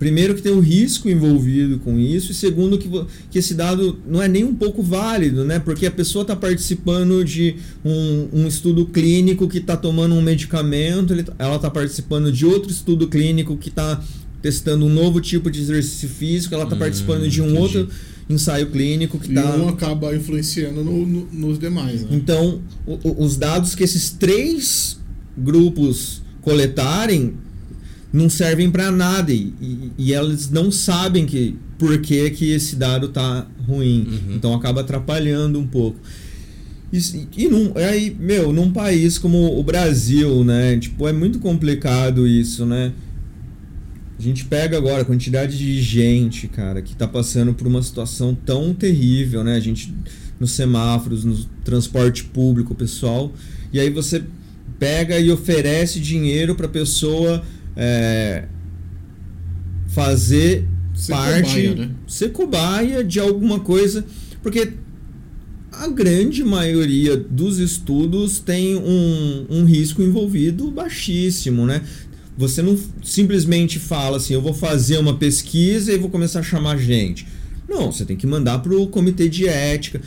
Primeiro 0.00 0.34
que 0.34 0.40
tem 0.40 0.50
um 0.50 0.60
risco 0.60 1.10
envolvido 1.10 1.78
com 1.78 1.98
isso 1.98 2.32
e 2.32 2.34
segundo 2.34 2.78
que, 2.78 2.88
que 3.30 3.38
esse 3.38 3.52
dado 3.52 3.98
não 4.08 4.22
é 4.22 4.26
nem 4.26 4.42
um 4.42 4.54
pouco 4.54 4.82
válido, 4.82 5.44
né? 5.44 5.58
Porque 5.58 5.84
a 5.84 5.90
pessoa 5.90 6.22
está 6.22 6.34
participando 6.34 7.22
de 7.22 7.56
um, 7.84 8.28
um, 8.32 8.46
estudo 8.48 8.86
clínico 8.86 9.46
que 9.46 9.58
está 9.58 9.76
tomando 9.76 10.14
um 10.14 10.22
medicamento, 10.22 11.12
ele, 11.12 11.26
ela 11.38 11.56
está 11.56 11.68
participando 11.68 12.32
de 12.32 12.46
outro 12.46 12.72
estudo 12.72 13.08
clínico 13.08 13.58
que 13.58 13.68
está 13.68 14.02
testando 14.40 14.86
um 14.86 14.88
novo 14.88 15.20
tipo 15.20 15.50
de 15.50 15.60
exercício 15.60 16.08
físico, 16.08 16.54
ela 16.54 16.64
está 16.64 16.76
hum, 16.76 16.78
participando 16.78 17.28
de 17.28 17.42
um 17.42 17.50
entendi. 17.50 17.60
outro 17.60 17.88
ensaio 18.26 18.70
clínico 18.70 19.18
que 19.18 19.28
está. 19.28 19.54
E 19.54 19.60
um 19.60 19.68
acaba 19.68 20.16
influenciando 20.16 20.82
no, 20.82 21.04
no, 21.06 21.28
nos 21.30 21.58
demais. 21.58 22.04
Né? 22.04 22.08
Então, 22.12 22.62
o, 22.86 22.94
o, 23.06 23.22
os 23.22 23.36
dados 23.36 23.74
que 23.74 23.84
esses 23.84 24.08
três 24.08 24.98
grupos 25.36 26.22
coletarem 26.40 27.34
não 28.12 28.28
servem 28.28 28.70
para 28.70 28.90
nada 28.90 29.32
e, 29.32 29.52
e, 29.60 29.92
e, 29.98 30.12
elas 30.12 30.50
não 30.50 30.70
sabem 30.70 31.26
que 31.26 31.56
por 31.78 31.98
que, 31.98 32.30
que 32.30 32.50
esse 32.50 32.76
dado 32.76 33.08
tá 33.08 33.46
ruim. 33.66 34.06
Uhum. 34.06 34.34
Então 34.36 34.54
acaba 34.54 34.80
atrapalhando 34.80 35.58
um 35.58 35.66
pouco. 35.66 35.98
E, 36.92 36.98
e 37.36 37.48
num, 37.48 37.72
aí, 37.76 38.14
meu, 38.18 38.52
num 38.52 38.72
país 38.72 39.16
como 39.16 39.58
o 39.58 39.62
Brasil, 39.62 40.44
né? 40.44 40.76
Tipo, 40.78 41.06
é 41.08 41.12
muito 41.12 41.38
complicado 41.38 42.26
isso, 42.26 42.66
né? 42.66 42.92
A 44.18 44.22
gente 44.22 44.44
pega 44.44 44.76
agora 44.76 45.02
a 45.02 45.04
quantidade 45.04 45.56
de 45.56 45.80
gente, 45.80 46.46
cara, 46.48 46.82
que 46.82 46.94
tá 46.94 47.08
passando 47.08 47.54
por 47.54 47.66
uma 47.66 47.82
situação 47.82 48.34
tão 48.34 48.74
terrível, 48.74 49.42
né? 49.44 49.54
A 49.54 49.60
gente 49.60 49.94
nos 50.38 50.52
semáforos, 50.52 51.24
no 51.24 51.36
transporte 51.64 52.24
público, 52.24 52.74
pessoal. 52.74 53.32
E 53.72 53.78
aí 53.78 53.88
você 53.88 54.22
pega 54.78 55.18
e 55.18 55.30
oferece 55.30 56.00
dinheiro 56.00 56.54
para 56.54 56.66
pessoa 56.66 57.42
é, 57.82 58.44
fazer 59.88 60.68
ser 60.92 61.12
parte, 61.12 61.48
cobaia, 61.48 61.74
né? 61.74 61.90
ser 62.06 62.28
cobaia 62.30 63.02
de 63.02 63.18
alguma 63.18 63.58
coisa, 63.58 64.04
porque 64.42 64.74
a 65.72 65.88
grande 65.88 66.44
maioria 66.44 67.16
dos 67.16 67.58
estudos 67.58 68.38
tem 68.38 68.76
um, 68.76 69.46
um 69.48 69.64
risco 69.64 70.02
envolvido 70.02 70.70
baixíssimo, 70.70 71.64
né? 71.64 71.80
Você 72.36 72.60
não 72.60 72.78
simplesmente 73.02 73.78
fala 73.78 74.18
assim, 74.18 74.34
eu 74.34 74.42
vou 74.42 74.52
fazer 74.52 74.98
uma 74.98 75.16
pesquisa 75.16 75.90
e 75.90 75.96
vou 75.96 76.10
começar 76.10 76.40
a 76.40 76.42
chamar 76.42 76.76
gente. 76.76 77.26
Não, 77.66 77.90
você 77.90 78.04
tem 78.04 78.16
que 78.16 78.26
mandar 78.26 78.58
para 78.58 78.74
o 78.74 78.88
comitê 78.88 79.26
de 79.26 79.48
ética. 79.48 80.02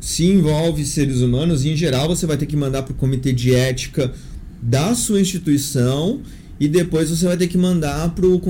Se 0.00 0.26
envolve 0.26 0.84
seres 0.84 1.22
humanos, 1.22 1.64
em 1.64 1.74
geral 1.76 2.08
você 2.08 2.24
vai 2.24 2.36
ter 2.36 2.46
que 2.46 2.56
mandar 2.56 2.82
para 2.82 2.92
o 2.92 2.96
comitê 2.96 3.32
de 3.32 3.52
ética 3.52 4.12
da 4.60 4.94
sua 4.94 5.20
instituição 5.20 6.20
e 6.60 6.68
depois 6.68 7.10
você 7.10 7.26
vai 7.26 7.36
ter 7.36 7.48
que 7.48 7.58
mandar 7.58 8.14
para 8.14 8.26
o 8.26 8.40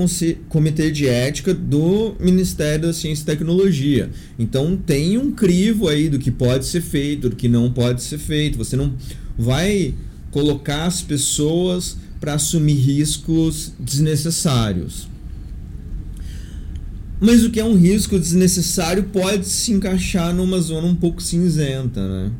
comitê 0.49 0.91
de 0.91 1.07
ética 1.07 1.53
do 1.53 2.15
Ministério 2.19 2.87
da 2.87 2.93
Ciência 2.93 3.23
e 3.23 3.25
Tecnologia. 3.25 4.09
Então 4.37 4.77
tem 4.77 5.17
um 5.17 5.31
crivo 5.31 5.87
aí 5.87 6.09
do 6.09 6.19
que 6.19 6.29
pode 6.29 6.65
ser 6.65 6.81
feito, 6.81 7.29
do 7.29 7.35
que 7.35 7.47
não 7.47 7.71
pode 7.71 8.03
ser 8.03 8.17
feito. 8.19 8.57
Você 8.57 8.75
não 8.75 8.93
vai 9.37 9.95
colocar 10.29 10.85
as 10.85 11.01
pessoas 11.01 11.97
para 12.19 12.35
assumir 12.35 12.75
riscos 12.75 13.73
desnecessários. 13.79 15.07
Mas 17.19 17.43
o 17.43 17.49
que 17.49 17.59
é 17.59 17.63
um 17.63 17.75
risco 17.75 18.19
desnecessário 18.19 19.03
pode 19.05 19.47
se 19.47 19.71
encaixar 19.71 20.33
numa 20.33 20.59
zona 20.59 20.87
um 20.87 20.95
pouco 20.95 21.21
cinzenta, 21.23 22.05
né? 22.05 22.31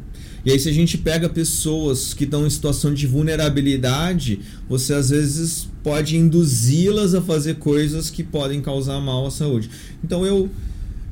E 0.45 0.51
aí, 0.51 0.59
se 0.59 0.67
a 0.67 0.73
gente 0.73 0.97
pega 0.97 1.29
pessoas 1.29 2.13
que 2.13 2.25
estão 2.25 2.45
em 2.45 2.49
situação 2.49 2.93
de 2.93 3.07
vulnerabilidade, 3.07 4.41
você 4.67 4.93
às 4.93 5.09
vezes 5.09 5.69
pode 5.81 6.17
induzi-las 6.17 7.15
a 7.15 7.21
fazer 7.21 7.55
coisas 7.55 8.09
que 8.09 8.23
podem 8.23 8.61
causar 8.61 8.99
mal 8.99 9.25
à 9.25 9.31
saúde. 9.31 9.69
Então, 10.03 10.25
eu, 10.25 10.49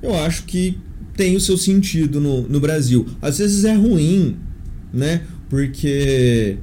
eu 0.01 0.15
acho 0.15 0.43
que 0.43 0.77
tem 1.15 1.35
o 1.35 1.39
seu 1.39 1.57
sentido 1.57 2.19
no, 2.19 2.41
no 2.41 2.59
Brasil. 2.59 3.07
Às 3.21 3.37
vezes 3.37 3.63
é 3.63 3.73
ruim, 3.73 4.35
né? 4.93 5.21
Porque 5.49 6.57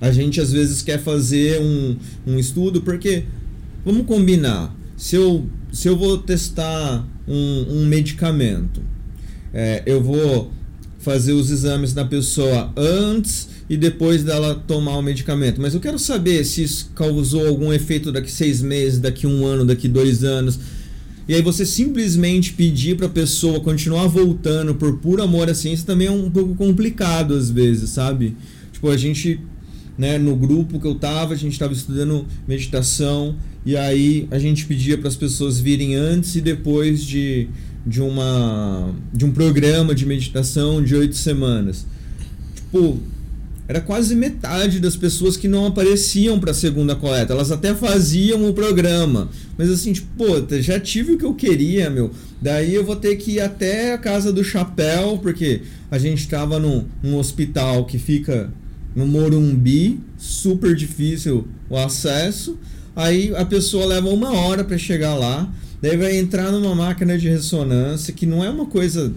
a 0.00 0.12
gente 0.12 0.40
às 0.40 0.52
vezes 0.52 0.82
quer 0.82 1.00
fazer 1.00 1.60
um, 1.60 1.96
um 2.26 2.38
estudo, 2.38 2.80
porque 2.82 3.24
vamos 3.84 4.06
combinar. 4.06 4.74
Se 4.96 5.16
eu, 5.16 5.46
se 5.72 5.88
eu 5.88 5.96
vou 5.96 6.18
testar 6.18 7.04
um, 7.26 7.66
um 7.70 7.86
medicamento, 7.86 8.82
é, 9.52 9.82
eu 9.86 10.02
vou 10.02 10.52
fazer 10.98 11.32
os 11.32 11.50
exames 11.50 11.92
da 11.92 12.04
pessoa 12.04 12.72
antes 12.76 13.48
e 13.70 13.76
depois 13.76 14.24
dela 14.24 14.54
tomar 14.54 14.96
o 14.96 15.02
medicamento. 15.02 15.60
Mas 15.60 15.74
eu 15.74 15.80
quero 15.80 15.98
saber 15.98 16.44
se 16.44 16.62
isso 16.62 16.90
causou 16.94 17.46
algum 17.46 17.72
efeito 17.72 18.10
daqui 18.10 18.30
seis 18.30 18.60
meses, 18.60 18.98
daqui 18.98 19.26
um 19.26 19.46
ano, 19.46 19.64
daqui 19.64 19.88
dois 19.88 20.24
anos. 20.24 20.58
E 21.28 21.34
aí 21.34 21.42
você 21.42 21.64
simplesmente 21.66 22.54
pedir 22.54 22.96
para 22.96 23.06
a 23.06 23.10
pessoa 23.10 23.60
continuar 23.60 24.06
voltando 24.06 24.74
por 24.74 24.96
puro 24.98 25.22
amor 25.22 25.48
à 25.48 25.54
ciência 25.54 25.86
também 25.86 26.08
é 26.08 26.10
um 26.10 26.30
pouco 26.30 26.54
complicado 26.54 27.34
às 27.34 27.50
vezes, 27.50 27.90
sabe? 27.90 28.34
Tipo, 28.72 28.88
a 28.88 28.96
gente 28.96 29.40
né, 29.98 30.16
no 30.16 30.36
grupo 30.36 30.78
que 30.78 30.86
eu 30.86 30.94
tava, 30.94 31.34
a 31.34 31.36
gente 31.36 31.52
estava 31.52 31.72
estudando 31.72 32.24
meditação 32.46 33.34
e 33.66 33.76
aí 33.76 34.28
a 34.30 34.38
gente 34.38 34.64
pedia 34.64 34.96
para 34.96 35.08
as 35.08 35.16
pessoas 35.16 35.58
virem 35.58 35.96
antes 35.96 36.36
e 36.36 36.40
depois 36.40 37.02
de, 37.02 37.48
de 37.88 38.02
uma 38.02 38.94
de 39.12 39.24
um 39.24 39.32
programa 39.32 39.94
de 39.94 40.04
meditação 40.04 40.82
de 40.82 40.94
oito 40.94 41.16
semanas. 41.16 41.86
Tipo, 42.54 43.00
era 43.66 43.80
quase 43.80 44.14
metade 44.14 44.80
das 44.80 44.96
pessoas 44.96 45.36
que 45.36 45.46
não 45.46 45.66
apareciam 45.66 46.40
para 46.40 46.52
a 46.52 46.54
segunda 46.54 46.96
coleta. 46.96 47.34
Elas 47.34 47.50
até 47.50 47.74
faziam 47.74 48.48
o 48.48 48.54
programa, 48.54 49.28
mas 49.58 49.70
assim, 49.70 49.92
tipo, 49.92 50.08
pô, 50.16 50.60
já 50.60 50.80
tive 50.80 51.12
o 51.12 51.18
que 51.18 51.24
eu 51.24 51.34
queria, 51.34 51.90
meu. 51.90 52.10
Daí 52.40 52.74
eu 52.74 52.84
vou 52.84 52.96
ter 52.96 53.16
que 53.16 53.32
ir 53.32 53.40
até 53.40 53.92
a 53.92 53.98
casa 53.98 54.32
do 54.32 54.42
chapéu, 54.42 55.18
porque 55.22 55.62
a 55.90 55.98
gente 55.98 56.20
estava 56.20 56.58
num, 56.58 56.84
num 57.02 57.16
hospital 57.16 57.84
que 57.84 57.98
fica 57.98 58.50
no 58.96 59.06
Morumbi, 59.06 60.00
super 60.16 60.74
difícil 60.74 61.46
o 61.68 61.76
acesso. 61.76 62.58
Aí 62.96 63.34
a 63.36 63.44
pessoa 63.44 63.84
leva 63.84 64.08
uma 64.08 64.32
hora 64.32 64.64
para 64.64 64.78
chegar 64.78 65.14
lá, 65.14 65.52
daí 65.80 65.96
vai 65.96 66.16
entrar 66.16 66.50
numa 66.50 66.74
máquina 66.74 67.16
de 67.18 67.28
ressonância 67.28 68.12
que 68.12 68.26
não 68.26 68.44
é 68.44 68.50
uma 68.50 68.66
coisa 68.66 69.12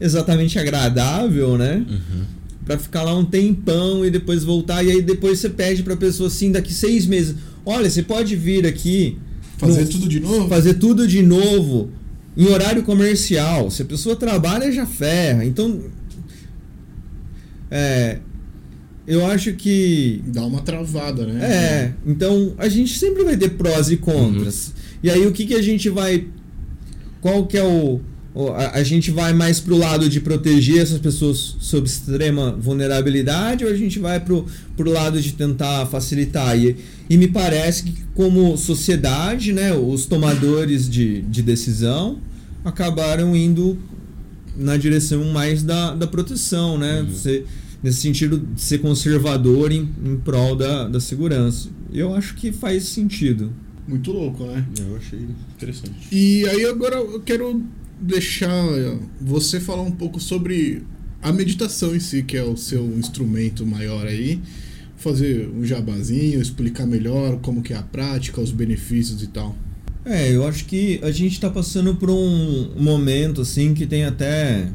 exatamente 0.00 0.58
agradável, 0.58 1.56
né? 1.56 1.84
Uhum. 1.88 2.24
Para 2.64 2.78
ficar 2.78 3.02
lá 3.02 3.16
um 3.16 3.24
tempão 3.24 4.04
e 4.04 4.10
depois 4.10 4.42
voltar 4.42 4.82
e 4.82 4.90
aí 4.90 5.02
depois 5.02 5.38
você 5.38 5.48
pede 5.48 5.82
para 5.82 5.94
a 5.94 5.96
pessoa 5.96 6.28
assim 6.28 6.50
daqui 6.50 6.72
seis 6.72 7.06
meses, 7.06 7.36
olha, 7.64 7.88
você 7.88 8.02
pode 8.02 8.34
vir 8.34 8.66
aqui 8.66 9.18
fazer 9.56 9.82
no, 9.82 9.88
tudo 9.88 10.08
de 10.08 10.20
novo, 10.20 10.48
fazer 10.48 10.74
tudo 10.74 11.06
de 11.06 11.22
novo 11.22 11.90
em 12.36 12.46
horário 12.46 12.82
comercial. 12.82 13.70
Se 13.70 13.82
a 13.82 13.84
pessoa 13.84 14.16
trabalha 14.16 14.70
já 14.70 14.84
ferra, 14.84 15.44
então 15.44 15.80
é, 17.70 18.18
eu 19.06 19.24
acho 19.26 19.52
que. 19.52 20.22
Dá 20.26 20.44
uma 20.44 20.60
travada, 20.60 21.26
né? 21.26 21.44
É, 21.44 21.92
então 22.06 22.54
a 22.58 22.68
gente 22.68 22.98
sempre 22.98 23.24
vai 23.24 23.36
ter 23.36 23.50
prós 23.50 23.90
e 23.90 23.96
contras. 23.96 24.68
Uhum. 24.68 24.85
E 25.06 25.10
aí 25.10 25.24
o 25.24 25.30
que, 25.30 25.46
que 25.46 25.54
a 25.54 25.62
gente 25.62 25.88
vai. 25.88 26.26
Qual 27.20 27.46
que 27.46 27.56
é 27.56 27.62
o. 27.62 28.00
A, 28.56 28.80
a 28.80 28.82
gente 28.82 29.12
vai 29.12 29.32
mais 29.32 29.60
pro 29.60 29.78
lado 29.78 30.08
de 30.08 30.18
proteger 30.18 30.78
essas 30.78 30.98
pessoas 30.98 31.54
sob 31.60 31.86
extrema 31.86 32.50
vulnerabilidade 32.50 33.64
ou 33.64 33.70
a 33.70 33.76
gente 33.76 34.00
vai 34.00 34.18
pro, 34.18 34.46
pro 34.76 34.90
lado 34.90 35.22
de 35.22 35.32
tentar 35.34 35.86
facilitar? 35.86 36.58
E, 36.58 36.76
e 37.08 37.16
me 37.16 37.28
parece 37.28 37.84
que, 37.84 37.94
como 38.16 38.56
sociedade, 38.56 39.52
né, 39.52 39.72
os 39.72 40.06
tomadores 40.06 40.90
de, 40.90 41.22
de 41.22 41.40
decisão 41.40 42.18
acabaram 42.64 43.36
indo 43.36 43.78
na 44.56 44.76
direção 44.76 45.24
mais 45.26 45.62
da, 45.62 45.94
da 45.94 46.08
proteção, 46.08 46.76
né? 46.76 47.02
Uhum. 47.02 47.06
Você 47.06 47.44
nesse 47.80 48.00
sentido 48.00 48.38
de 48.38 48.60
ser 48.60 48.78
conservador 48.78 49.70
em, 49.70 49.88
em 50.04 50.16
prol 50.16 50.56
da, 50.56 50.88
da 50.88 50.98
segurança. 50.98 51.68
Eu 51.92 52.12
acho 52.12 52.34
que 52.34 52.50
faz 52.50 52.88
sentido. 52.88 53.52
Muito 53.86 54.12
louco, 54.12 54.44
né? 54.44 54.66
Eu 54.78 54.96
achei 54.96 55.20
interessante. 55.54 56.08
E 56.10 56.46
aí 56.48 56.64
agora 56.64 56.96
eu 56.96 57.20
quero 57.20 57.62
deixar 58.00 58.50
você 59.20 59.60
falar 59.60 59.82
um 59.82 59.92
pouco 59.92 60.20
sobre 60.20 60.82
a 61.22 61.32
meditação 61.32 61.94
em 61.94 62.00
si, 62.00 62.22
que 62.22 62.36
é 62.36 62.42
o 62.42 62.56
seu 62.56 62.84
instrumento 62.98 63.64
maior 63.64 64.06
aí. 64.06 64.40
Fazer 64.96 65.48
um 65.48 65.64
jabazinho, 65.64 66.40
explicar 66.40 66.86
melhor 66.86 67.38
como 67.40 67.62
que 67.62 67.72
é 67.72 67.76
a 67.76 67.82
prática, 67.82 68.40
os 68.40 68.50
benefícios 68.50 69.22
e 69.22 69.26
tal. 69.28 69.56
É, 70.04 70.32
eu 70.32 70.46
acho 70.46 70.64
que 70.66 71.00
a 71.02 71.10
gente 71.10 71.32
está 71.32 71.50
passando 71.50 71.94
por 71.96 72.08
um 72.10 72.72
momento 72.76 73.40
assim 73.40 73.74
que 73.74 73.86
tem 73.86 74.04
até 74.04 74.68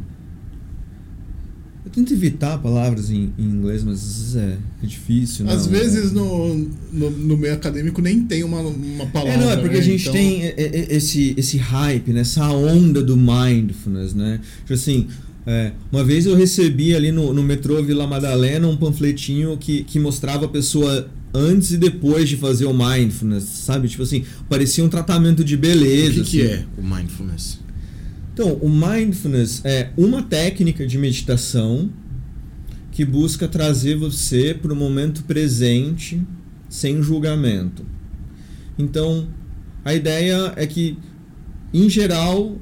eu 1.92 1.94
tento 1.94 2.14
evitar 2.14 2.58
palavras 2.60 3.12
em, 3.12 3.34
em 3.38 3.44
inglês, 3.44 3.84
mas 3.84 4.36
é, 4.36 4.58
é 4.82 4.86
difícil. 4.86 5.48
Às 5.50 5.68
não, 5.68 5.74
vezes 5.74 6.12
no, 6.14 6.56
no, 6.92 7.12
no, 7.12 7.38
meio 7.38 7.54
acadêmico 7.54 8.02
nem 8.02 8.24
tem 8.24 8.44
uma, 8.44 8.62
uma 8.62 9.06
palavra. 9.08 9.34
É, 9.34 9.38
não, 9.38 9.52
é 9.52 9.58
porque 9.58 9.76
né? 9.76 9.80
a 9.80 9.84
gente 9.84 10.02
então... 10.02 10.14
tem 10.14 10.54
esse, 10.90 11.34
esse 11.38 11.58
hype, 11.58 12.14
né? 12.14 12.22
essa 12.22 12.50
onda 12.50 13.04
do 13.04 13.18
mindfulness, 13.18 14.14
né? 14.14 14.40
Tipo 14.62 14.74
assim, 14.74 15.08
é, 15.46 15.74
uma 15.92 16.04
vez 16.04 16.26
eu 16.26 16.36
recebi 16.36 16.96
ali 16.96 17.12
no, 17.12 17.34
no 17.34 17.44
metrô 17.44 17.84
Vila 17.84 18.08
Madalena 18.08 18.68
um 18.68 18.78
panfletinho 18.78 19.58
que, 19.58 19.84
que 19.84 20.00
mostrava 20.00 20.46
a 20.46 20.50
pessoa 20.50 21.10
antes 21.34 21.72
e 21.72 21.78
depois 21.78 22.30
de 22.30 22.38
fazer 22.38 22.66
o 22.66 22.74
mindfulness, 22.74 23.44
sabe? 23.44 23.90
Tipo 23.90 24.04
assim, 24.04 24.24
parecia 24.48 24.84
um 24.84 24.90
tratamento 24.90 25.44
de 25.44 25.58
beleza. 25.58 26.22
O 26.22 26.24
que, 26.24 26.42
assim. 26.42 26.48
que 26.48 26.54
é 26.54 26.66
o 26.78 26.84
mindfulness? 26.84 27.60
Então, 28.34 28.54
o 28.62 28.70
mindfulness 28.70 29.62
é 29.66 29.92
uma 29.98 30.24
técnica 30.24 30.88
de 30.88 30.98
meditação 30.98 31.90
que 32.92 33.06
busca 33.06 33.48
trazer 33.48 33.96
você 33.96 34.54
para 34.54 34.74
o 34.74 34.76
momento 34.76 35.24
presente 35.24 36.22
sem 36.70 37.02
julgamento. 37.02 37.86
Então, 38.78 39.28
a 39.84 39.94
ideia 39.94 40.54
é 40.56 40.66
que, 40.66 40.98
em 41.74 41.90
geral, 41.90 42.58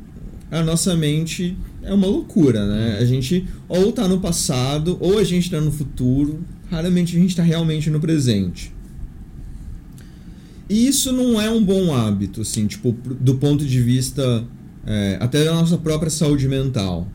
a 0.52 0.64
nossa 0.64 0.96
mente 0.96 1.56
é 1.84 1.94
uma 1.94 2.08
loucura, 2.08 2.66
né? 2.66 2.98
A 3.00 3.06
gente 3.06 3.46
ou 3.68 3.90
está 3.90 4.08
no 4.08 4.20
passado 4.20 4.98
ou 5.00 5.20
a 5.20 5.24
gente 5.24 5.46
está 5.46 5.62
no 5.62 5.72
futuro. 5.72 6.44
Raramente 6.70 7.16
a 7.16 7.20
gente 7.20 7.32
está 7.32 7.44
realmente 7.44 7.90
no 7.90 8.00
presente. 8.00 8.74
E 10.70 10.88
isso 10.88 11.12
não 11.12 11.42
é 11.42 11.50
um 11.50 11.64
bom 11.64 11.96
hábito, 11.96 12.42
assim, 12.42 12.68
tipo, 12.68 12.96
do 13.20 13.36
ponto 13.36 13.66
de 13.66 13.82
vista 13.82 14.46
é, 14.90 15.18
até 15.20 15.46
da 15.46 15.54
nossa 15.54 15.78
própria 15.78 16.10
saúde 16.10 16.48
mental. 16.48 17.08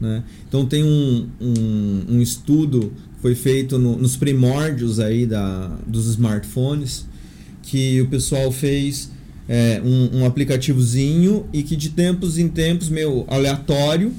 Né? 0.00 0.24
Então 0.48 0.66
tem 0.66 0.82
um, 0.82 1.28
um, 1.40 2.04
um 2.16 2.20
estudo 2.20 2.92
que 3.14 3.22
foi 3.22 3.36
feito 3.36 3.78
no, 3.78 3.96
nos 3.96 4.16
primórdios 4.16 4.98
aí 4.98 5.24
da, 5.24 5.68
dos 5.86 6.08
smartphones 6.08 7.06
que 7.62 8.00
o 8.00 8.08
pessoal 8.08 8.50
fez 8.50 9.12
é, 9.48 9.80
um, 9.84 10.18
um, 10.18 10.26
aplicativozinho 10.26 11.46
e 11.52 11.62
que 11.62 11.76
de 11.76 11.90
tempos 11.90 12.36
em 12.36 12.48
tempos, 12.48 12.88
meio 12.88 13.24
aleatório, 13.28 14.12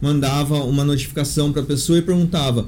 mandava 0.00 0.62
uma 0.62 0.84
notificação 0.84 1.52
para 1.52 1.62
a 1.62 1.64
pessoa 1.64 1.98
e 1.98 2.02
perguntava 2.02 2.66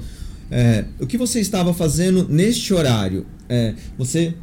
é, 0.51 0.85
o 0.99 1.07
que 1.07 1.17
você 1.17 1.39
estava 1.39 1.73
fazendo 1.73 2.27
neste 2.27 2.73
horário. 2.73 3.25
É, 3.47 3.73
você 3.97 4.33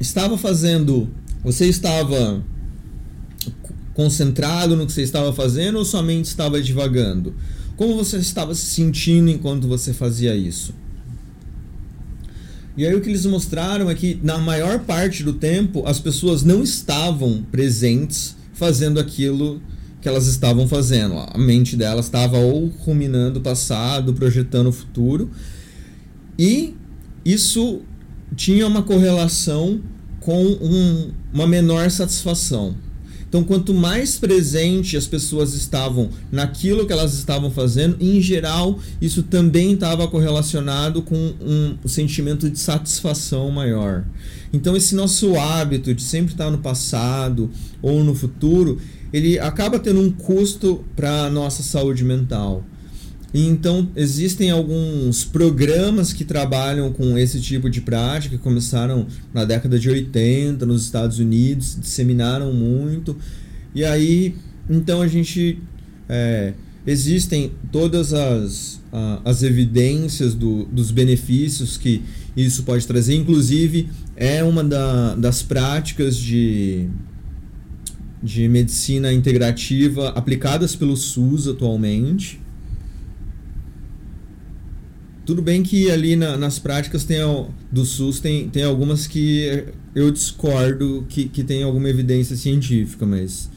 estava 0.00 0.38
fazendo, 0.38 1.10
você 1.44 1.66
estava 1.66 2.42
concentrado 4.00 4.74
no 4.74 4.86
que 4.86 4.92
você 4.92 5.02
estava 5.02 5.30
fazendo 5.30 5.76
ou 5.76 5.84
somente 5.84 6.24
estava 6.24 6.62
divagando? 6.62 7.34
Como 7.76 7.94
você 7.94 8.16
estava 8.16 8.54
se 8.54 8.64
sentindo 8.64 9.28
enquanto 9.28 9.68
você 9.68 9.92
fazia 9.92 10.34
isso? 10.34 10.72
E 12.78 12.86
aí 12.86 12.94
o 12.94 13.02
que 13.02 13.10
eles 13.10 13.26
mostraram 13.26 13.90
é 13.90 13.94
que 13.94 14.18
na 14.22 14.38
maior 14.38 14.78
parte 14.80 15.22
do 15.22 15.34
tempo 15.34 15.86
as 15.86 16.00
pessoas 16.00 16.42
não 16.42 16.62
estavam 16.62 17.44
presentes 17.52 18.34
fazendo 18.54 18.98
aquilo 18.98 19.60
que 20.00 20.08
elas 20.08 20.26
estavam 20.26 20.66
fazendo. 20.66 21.18
A 21.18 21.36
mente 21.36 21.76
delas 21.76 22.06
estava 22.06 22.38
ou 22.38 22.68
ruminando 22.68 23.38
o 23.38 23.42
passado, 23.42 24.14
projetando 24.14 24.68
o 24.68 24.72
futuro. 24.72 25.30
E 26.38 26.74
isso 27.22 27.82
tinha 28.34 28.66
uma 28.66 28.82
correlação 28.82 29.78
com 30.20 30.42
um, 30.42 31.10
uma 31.34 31.46
menor 31.46 31.90
satisfação. 31.90 32.74
Então, 33.30 33.44
quanto 33.44 33.72
mais 33.72 34.18
presente 34.18 34.96
as 34.96 35.06
pessoas 35.06 35.54
estavam 35.54 36.10
naquilo 36.32 36.84
que 36.84 36.92
elas 36.92 37.14
estavam 37.14 37.48
fazendo, 37.48 37.96
em 38.00 38.20
geral, 38.20 38.80
isso 39.00 39.22
também 39.22 39.74
estava 39.74 40.08
correlacionado 40.08 41.00
com 41.00 41.14
um, 41.40 41.76
sentimento 41.86 42.50
de 42.50 42.58
satisfação 42.58 43.48
maior. 43.48 44.04
Então, 44.52 44.76
esse 44.76 44.96
nosso 44.96 45.36
hábito 45.38 45.94
de 45.94 46.02
sempre 46.02 46.32
estar 46.32 46.50
no 46.50 46.58
passado 46.58 47.48
ou 47.80 48.02
no 48.02 48.16
futuro, 48.16 48.80
ele 49.12 49.38
acaba 49.38 49.78
tendo 49.78 50.00
um 50.00 50.10
custo 50.10 50.84
para 50.96 51.26
a 51.26 51.30
nossa 51.30 51.62
saúde 51.62 52.02
mental. 52.02 52.64
Então, 53.32 53.88
existem 53.94 54.50
alguns 54.50 55.24
programas 55.24 56.12
que 56.12 56.24
trabalham 56.24 56.92
com 56.92 57.16
esse 57.16 57.40
tipo 57.40 57.70
de 57.70 57.80
prática, 57.80 58.36
que 58.36 58.42
começaram 58.42 59.06
na 59.32 59.44
década 59.44 59.78
de 59.78 59.88
80 59.88 60.66
nos 60.66 60.84
Estados 60.84 61.18
Unidos, 61.18 61.78
disseminaram 61.80 62.52
muito. 62.52 63.16
E 63.74 63.84
aí, 63.84 64.34
então 64.68 65.00
a 65.00 65.06
gente. 65.06 65.58
É, 66.08 66.54
existem 66.86 67.52
todas 67.70 68.12
as, 68.12 68.80
as 69.24 69.42
evidências 69.42 70.34
do, 70.34 70.64
dos 70.64 70.90
benefícios 70.90 71.76
que 71.76 72.02
isso 72.36 72.62
pode 72.62 72.86
trazer. 72.86 73.14
Inclusive, 73.14 73.88
é 74.16 74.42
uma 74.42 74.64
da, 74.64 75.14
das 75.14 75.42
práticas 75.42 76.16
de, 76.16 76.88
de 78.22 78.48
medicina 78.48 79.12
integrativa 79.12 80.08
aplicadas 80.10 80.74
pelo 80.74 80.96
SUS 80.96 81.46
atualmente. 81.46 82.39
Tudo 85.24 85.42
bem 85.42 85.62
que 85.62 85.90
ali 85.90 86.16
na, 86.16 86.36
nas 86.36 86.58
práticas 86.58 87.04
tem, 87.04 87.18
do 87.70 87.84
SUS 87.84 88.20
tem, 88.20 88.48
tem 88.48 88.64
algumas 88.64 89.06
que 89.06 89.64
eu 89.94 90.10
discordo 90.10 91.04
que, 91.08 91.28
que 91.28 91.44
tem 91.44 91.62
alguma 91.62 91.88
evidência 91.88 92.36
científica, 92.36 93.06
mas 93.06 93.48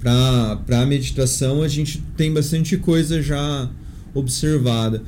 para 0.00 0.80
a 0.80 0.86
meditação 0.86 1.62
a 1.62 1.68
gente 1.68 2.02
tem 2.16 2.32
bastante 2.32 2.76
coisa 2.76 3.22
já 3.22 3.70
observada. 4.14 5.02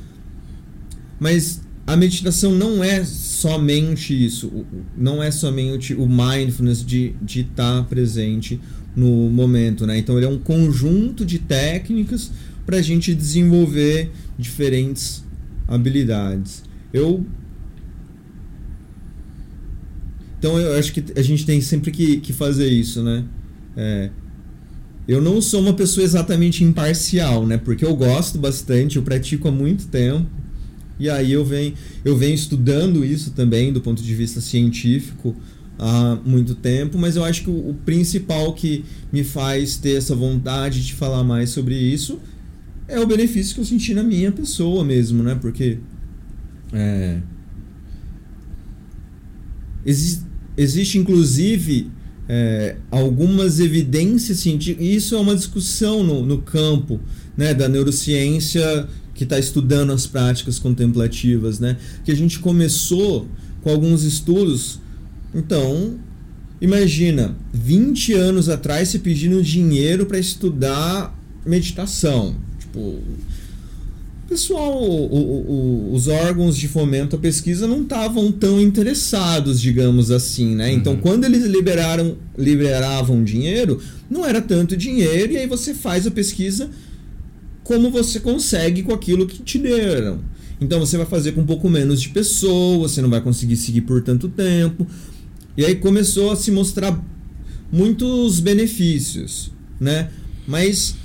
Mas 1.19 1.61
a 1.85 1.95
meditação 1.97 2.53
não 2.53 2.83
é 2.83 3.03
somente 3.03 4.13
isso, 4.25 4.65
não 4.97 5.21
é 5.21 5.29
somente 5.31 5.93
o 5.93 6.07
mindfulness 6.07 6.83
de 6.85 7.13
estar 7.25 7.81
tá 7.81 7.83
presente 7.83 8.59
no 8.95 9.29
momento, 9.29 9.85
né? 9.85 9.97
Então 9.97 10.17
ele 10.17 10.25
é 10.25 10.29
um 10.29 10.39
conjunto 10.39 11.25
de 11.25 11.39
técnicas 11.39 12.31
para 12.65 12.77
a 12.77 12.81
gente 12.81 13.13
desenvolver 13.13 14.09
diferentes 14.39 15.24
habilidades. 15.67 16.63
Eu. 16.93 17.25
Então 20.37 20.59
eu 20.59 20.77
acho 20.77 20.93
que 20.93 21.03
a 21.17 21.21
gente 21.21 21.45
tem 21.45 21.59
sempre 21.61 21.91
que, 21.91 22.17
que 22.17 22.33
fazer 22.33 22.67
isso, 22.67 23.01
né? 23.01 23.25
É, 23.75 24.09
eu 25.07 25.21
não 25.21 25.41
sou 25.41 25.61
uma 25.61 25.73
pessoa 25.73 26.03
exatamente 26.03 26.63
imparcial, 26.63 27.45
né? 27.45 27.57
Porque 27.57 27.85
eu 27.85 27.95
gosto 27.95 28.37
bastante, 28.37 28.97
eu 28.97 29.03
pratico 29.03 29.47
há 29.47 29.51
muito 29.51 29.87
tempo. 29.87 30.27
E 30.99 31.09
aí 31.09 31.31
eu 31.31 31.43
venho, 31.43 31.73
eu 32.03 32.15
venho 32.15 32.33
estudando 32.33 33.03
isso 33.03 33.31
também 33.31 33.73
do 33.73 33.81
ponto 33.81 34.01
de 34.01 34.15
vista 34.15 34.39
científico 34.39 35.35
há 35.77 36.17
muito 36.25 36.55
tempo, 36.55 36.97
mas 36.97 37.17
eu 37.17 37.23
acho 37.23 37.43
que 37.43 37.49
o, 37.49 37.71
o 37.71 37.73
principal 37.85 38.53
que 38.53 38.85
me 39.11 39.23
faz 39.23 39.75
ter 39.75 39.97
essa 39.97 40.15
vontade 40.15 40.85
de 40.85 40.93
falar 40.93 41.23
mais 41.23 41.49
sobre 41.49 41.75
isso 41.75 42.19
é 42.87 42.99
o 42.99 43.07
benefício 43.07 43.55
que 43.55 43.61
eu 43.61 43.65
senti 43.65 43.93
na 43.93 44.03
minha 44.03 44.31
pessoa 44.31 44.83
mesmo, 44.83 45.23
né? 45.23 45.35
Porque 45.35 45.79
é, 46.71 47.19
existe, 49.85 50.23
existe 50.57 50.97
inclusive 50.97 51.91
é, 52.27 52.75
algumas 52.91 53.59
evidências 53.59 54.39
científicas. 54.39 54.85
Isso 54.85 55.15
é 55.15 55.19
uma 55.19 55.35
discussão 55.35 56.03
no, 56.03 56.25
no 56.25 56.41
campo 56.41 56.99
né, 57.35 57.53
da 57.53 57.67
neurociência 57.67 58.87
que 59.13 59.23
está 59.23 59.39
estudando 59.39 59.91
as 59.91 60.05
práticas 60.05 60.59
contemplativas, 60.59 61.59
né? 61.59 61.77
Que 62.03 62.11
a 62.11 62.15
gente 62.15 62.39
começou 62.39 63.27
com 63.61 63.69
alguns 63.69 64.03
estudos. 64.03 64.79
Então, 65.33 65.97
imagina, 66.59 67.35
20 67.53 68.13
anos 68.13 68.49
atrás 68.49 68.89
se 68.89 68.99
pedindo 68.99 69.41
dinheiro 69.41 70.05
para 70.05 70.19
estudar 70.19 71.17
meditação. 71.45 72.35
Tipo, 72.75 73.01
pessoal, 74.27 74.83
o, 74.83 75.15
o, 75.15 75.93
os 75.93 76.07
órgãos 76.07 76.57
de 76.57 76.67
fomento 76.67 77.15
à 77.15 77.19
pesquisa 77.19 77.65
não 77.65 77.83
estavam 77.83 78.31
tão 78.33 78.59
interessados, 78.59 79.61
digamos 79.61 80.11
assim, 80.11 80.55
né? 80.55 80.73
Então, 80.73 80.93
uhum. 80.93 80.99
quando 80.99 81.23
eles 81.23 81.45
liberaram, 81.45 82.17
liberavam 82.37 83.23
dinheiro, 83.23 83.81
não 84.09 84.25
era 84.25 84.41
tanto 84.41 84.75
dinheiro, 84.75 85.31
e 85.31 85.37
aí 85.37 85.47
você 85.47 85.73
faz 85.73 86.05
a 86.05 86.11
pesquisa 86.11 86.69
como 87.63 87.89
você 87.89 88.19
consegue 88.19 88.83
com 88.83 88.93
aquilo 88.93 89.25
que 89.25 89.41
te 89.41 89.57
deram. 89.57 90.19
Então, 90.59 90.79
você 90.79 90.97
vai 90.97 91.05
fazer 91.05 91.31
com 91.31 91.41
um 91.41 91.45
pouco 91.45 91.69
menos 91.69 92.01
de 92.01 92.09
pessoas, 92.09 92.91
você 92.91 93.01
não 93.01 93.09
vai 93.09 93.21
conseguir 93.21 93.55
seguir 93.55 93.81
por 93.81 94.01
tanto 94.01 94.27
tempo. 94.27 94.85
E 95.57 95.63
aí 95.63 95.75
começou 95.75 96.31
a 96.31 96.35
se 96.35 96.51
mostrar 96.51 97.01
muitos 97.71 98.39
benefícios, 98.39 99.51
né? 99.79 100.09
Mas 100.47 100.95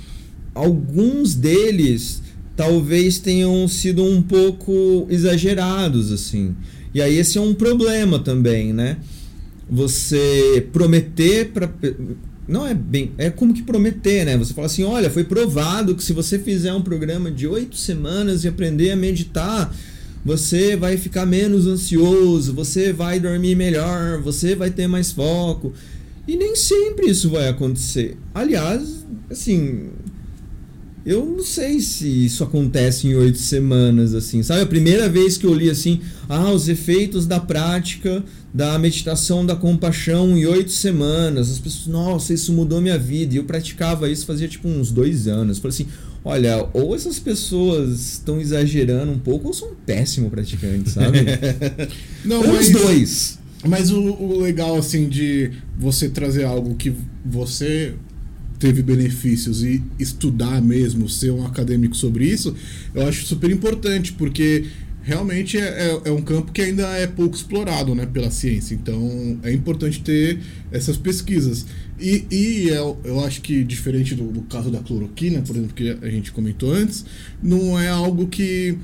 alguns 0.53 1.33
deles 1.35 2.21
talvez 2.55 3.19
tenham 3.19 3.67
sido 3.67 4.03
um 4.03 4.21
pouco 4.21 5.07
exagerados 5.09 6.11
assim. 6.11 6.55
E 6.93 7.01
aí 7.01 7.17
esse 7.17 7.37
é 7.37 7.41
um 7.41 7.53
problema 7.53 8.19
também, 8.19 8.73
né? 8.73 8.97
Você 9.69 10.67
prometer 10.73 11.51
para 11.51 11.69
não 12.47 12.67
é 12.67 12.73
bem, 12.73 13.11
é 13.17 13.29
como 13.29 13.53
que 13.53 13.63
prometer, 13.63 14.25
né? 14.25 14.37
Você 14.37 14.53
fala 14.53 14.67
assim, 14.67 14.83
olha, 14.83 15.09
foi 15.09 15.23
provado 15.23 15.95
que 15.95 16.03
se 16.03 16.11
você 16.11 16.37
fizer 16.37 16.73
um 16.73 16.81
programa 16.81 17.31
de 17.31 17.47
oito 17.47 17.77
semanas 17.77 18.43
e 18.43 18.47
aprender 18.47 18.91
a 18.91 18.95
meditar, 18.95 19.73
você 20.23 20.75
vai 20.75 20.97
ficar 20.97 21.25
menos 21.25 21.65
ansioso, 21.65 22.53
você 22.53 22.91
vai 22.91 23.19
dormir 23.19 23.55
melhor, 23.55 24.19
você 24.21 24.53
vai 24.53 24.69
ter 24.69 24.87
mais 24.87 25.11
foco. 25.11 25.73
E 26.27 26.35
nem 26.35 26.55
sempre 26.55 27.09
isso 27.09 27.29
vai 27.29 27.47
acontecer. 27.47 28.17
Aliás, 28.33 29.05
assim, 29.29 29.89
eu 31.05 31.25
não 31.25 31.43
sei 31.43 31.79
se 31.79 32.25
isso 32.25 32.43
acontece 32.43 33.07
em 33.07 33.15
oito 33.15 33.39
semanas, 33.39 34.13
assim, 34.13 34.43
sabe? 34.43 34.61
A 34.61 34.65
primeira 34.65 35.09
vez 35.09 35.37
que 35.37 35.45
eu 35.45 35.53
li 35.53 35.69
assim, 35.69 35.99
ah, 36.29 36.51
os 36.51 36.69
efeitos 36.69 37.25
da 37.25 37.39
prática 37.39 38.23
da 38.53 38.77
meditação 38.77 39.45
da 39.45 39.55
compaixão 39.55 40.37
em 40.37 40.45
oito 40.45 40.71
semanas. 40.71 41.49
As 41.49 41.59
pessoas, 41.59 41.87
nossa, 41.87 42.33
isso 42.33 42.51
mudou 42.53 42.81
minha 42.81 42.97
vida. 42.97 43.33
E 43.33 43.37
eu 43.37 43.45
praticava 43.45 44.09
isso 44.09 44.25
fazia 44.25 44.47
tipo 44.47 44.67
uns 44.67 44.91
dois 44.91 45.27
anos. 45.27 45.57
Falei 45.57 45.73
assim, 45.73 45.87
olha, 46.23 46.67
ou 46.73 46.95
essas 46.95 47.17
pessoas 47.19 48.13
estão 48.13 48.39
exagerando 48.39 49.11
um 49.11 49.19
pouco, 49.19 49.47
ou 49.47 49.53
são 49.53 49.69
um 49.69 49.75
péssimo 49.75 50.29
praticante, 50.29 50.89
sabe? 50.89 51.19
não, 52.25 52.45
mas, 52.45 52.67
os 52.67 52.73
dois. 52.73 53.39
Mas 53.67 53.91
o, 53.91 53.99
o 53.99 54.39
legal, 54.39 54.77
assim, 54.77 55.07
de 55.07 55.51
você 55.79 56.09
trazer 56.09 56.43
algo 56.43 56.75
que 56.75 56.93
você 57.25 57.95
teve 58.61 58.83
benefícios 58.83 59.63
e 59.63 59.81
estudar 59.97 60.61
mesmo, 60.61 61.09
ser 61.09 61.31
um 61.31 61.43
acadêmico 61.43 61.97
sobre 61.97 62.25
isso, 62.25 62.55
eu 62.93 63.07
acho 63.07 63.25
super 63.25 63.49
importante, 63.49 64.13
porque 64.13 64.65
realmente 65.01 65.57
é, 65.57 65.61
é, 65.61 66.01
é, 66.05 66.11
um 66.11 66.21
campo 66.21 66.51
que 66.51 66.61
ainda 66.61 66.83
é 66.89 67.07
pouco 67.07 67.35
explorado 67.35 67.95
né, 67.95 68.05
pela 68.05 68.29
ciência. 68.29 68.75
Então 68.75 69.39
é 69.41 69.51
importante 69.51 69.99
ter 70.01 70.39
essas 70.71 70.95
pesquisas. 70.95 71.65
E, 71.99 72.25
e 72.29 72.69
eu, 72.69 72.99
é, 73.03 73.09
eu 73.09 73.25
acho 73.25 73.41
que, 73.41 73.63
diferente 73.63 74.13
do, 74.13 74.25
do, 74.25 74.41
caso 74.43 74.69
da 74.69 74.79
cloroquina, 74.79 75.41
por 75.41 75.55
exemplo, 75.55 75.73
que 75.73 75.97
a 75.99 76.09
gente 76.11 76.31
comentou 76.31 76.71
antes, 76.71 77.03
não 77.41 77.79
é 77.79 77.89
algo 77.89 78.27
que. 78.27 78.77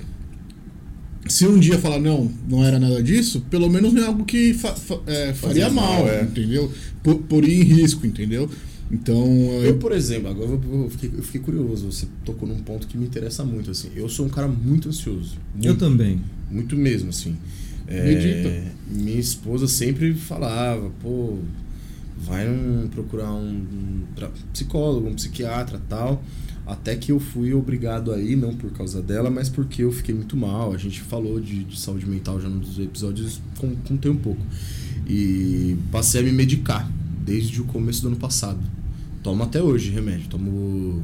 Se 1.27 1.45
um 1.45 1.59
dia 1.59 1.77
falar, 1.77 1.99
não, 1.99 2.31
não 2.49 2.63
era 2.63 2.79
nada 2.79 3.03
disso, 3.03 3.45
pelo 3.49 3.69
menos 3.69 3.93
não 3.93 4.01
é 4.01 4.05
algo 4.05 4.23
que 4.23 4.53
fa, 4.53 4.73
fa, 4.73 4.97
é, 5.05 5.33
faria 5.33 5.69
mal, 5.69 6.05
mal 6.05 6.09
é. 6.09 6.23
entendeu? 6.23 6.71
Por, 7.03 7.17
por 7.17 7.43
ir 7.43 7.59
em 7.59 7.63
risco, 7.63 8.07
entendeu? 8.07 8.49
Então. 8.91 9.25
Eu, 9.63 9.77
por 9.77 9.91
exemplo, 9.91 10.29
agora 10.29 10.49
eu 10.49 10.89
fiquei, 10.89 11.11
eu 11.17 11.23
fiquei, 11.23 11.41
curioso. 11.41 11.91
Você 11.91 12.07
tocou 12.23 12.47
num 12.47 12.59
ponto 12.59 12.87
que 12.87 12.97
me 12.97 13.05
interessa 13.05 13.43
muito. 13.43 13.71
Assim, 13.71 13.89
eu 13.95 14.07
sou 14.07 14.25
um 14.25 14.29
cara 14.29 14.47
muito 14.47 14.89
ansioso. 14.89 15.37
Muito, 15.53 15.67
eu 15.67 15.77
também. 15.77 16.21
Muito 16.49 16.75
mesmo, 16.75 17.09
assim. 17.09 17.35
É, 17.87 18.71
Minha 18.89 19.19
esposa 19.19 19.67
sempre 19.67 20.13
falava, 20.13 20.91
pô, 21.01 21.37
vai 22.17 22.49
um, 22.49 22.87
procurar 22.89 23.31
um, 23.31 23.49
um 23.49 24.03
psicólogo, 24.51 25.07
um 25.07 25.15
psiquiatra 25.15 25.81
tal. 25.87 26.23
Até 26.65 26.97
que 26.97 27.13
eu 27.13 27.19
fui 27.19 27.53
obrigado 27.53 28.11
aí, 28.11 28.35
não 28.35 28.53
por 28.53 28.69
causa 28.71 29.01
dela, 29.01 29.29
mas 29.29 29.47
porque 29.47 29.83
eu 29.83 29.91
fiquei 29.91 30.13
muito 30.13 30.35
mal. 30.35 30.73
A 30.73 30.77
gente 30.77 30.99
falou 30.99 31.39
de, 31.39 31.63
de 31.63 31.79
saúde 31.79 32.05
mental 32.05 32.41
já 32.41 32.49
nos 32.49 32.77
episódios, 32.77 33.41
contei 33.87 34.11
um 34.11 34.17
pouco. 34.17 34.41
E 35.07 35.77
passei 35.89 36.19
a 36.19 36.23
me 36.25 36.33
medicar 36.33 36.91
desde 37.27 37.61
o 37.61 37.65
começo 37.65 38.01
do 38.01 38.07
ano 38.07 38.17
passado. 38.17 38.59
Tomo 39.21 39.43
até 39.43 39.61
hoje 39.61 39.91
remédio, 39.91 40.27
tomo. 40.29 41.03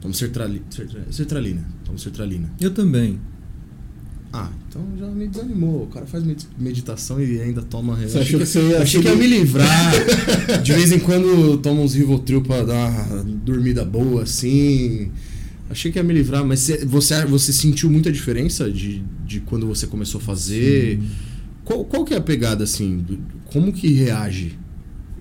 Tomo 0.00 0.12
sertrali, 0.14 0.62
sertra- 0.70 1.06
sertralina. 1.10 1.64
Tomo 1.84 1.98
sertralina. 1.98 2.52
Eu 2.60 2.70
também. 2.72 3.18
Ah, 4.32 4.50
então 4.68 4.82
já 4.98 5.06
me 5.08 5.26
desanimou. 5.28 5.84
O 5.84 5.86
cara 5.88 6.06
faz 6.06 6.24
med- 6.24 6.46
meditação 6.58 7.20
e 7.22 7.40
ainda 7.40 7.62
toma 7.62 7.96
Você 7.96 8.16
Eu 8.18 8.22
achou 8.22 8.40
que 8.40 8.46
você 8.46 8.60
ia 8.68 8.82
achei 8.82 9.00
que 9.02 9.08
ia 9.08 9.14
me 9.16 9.26
livrar. 9.26 9.92
De 10.62 10.72
vez 10.72 10.90
em 10.92 10.98
quando 10.98 11.58
toma 11.58 11.80
uns 11.82 11.94
Rivotril 11.94 12.42
pra 12.42 12.62
dar 12.62 12.90
uma 13.12 13.24
dormida 13.24 13.84
boa, 13.84 14.22
assim. 14.22 15.10
Achei 15.70 15.90
que 15.92 15.98
ia 15.98 16.02
me 16.02 16.12
livrar, 16.14 16.44
mas 16.44 16.60
cê- 16.60 16.84
você, 16.84 17.24
você 17.26 17.52
sentiu 17.52 17.90
muita 17.90 18.10
diferença 18.12 18.70
de, 18.70 19.02
de 19.26 19.40
quando 19.40 19.66
você 19.66 19.86
começou 19.86 20.20
a 20.20 20.24
fazer? 20.24 20.98
Qual, 21.64 21.84
qual 21.84 22.04
que 22.04 22.12
é 22.12 22.16
a 22.16 22.20
pegada, 22.20 22.64
assim? 22.64 23.04
como 23.46 23.70
que 23.72 23.88
reage? 23.92 24.58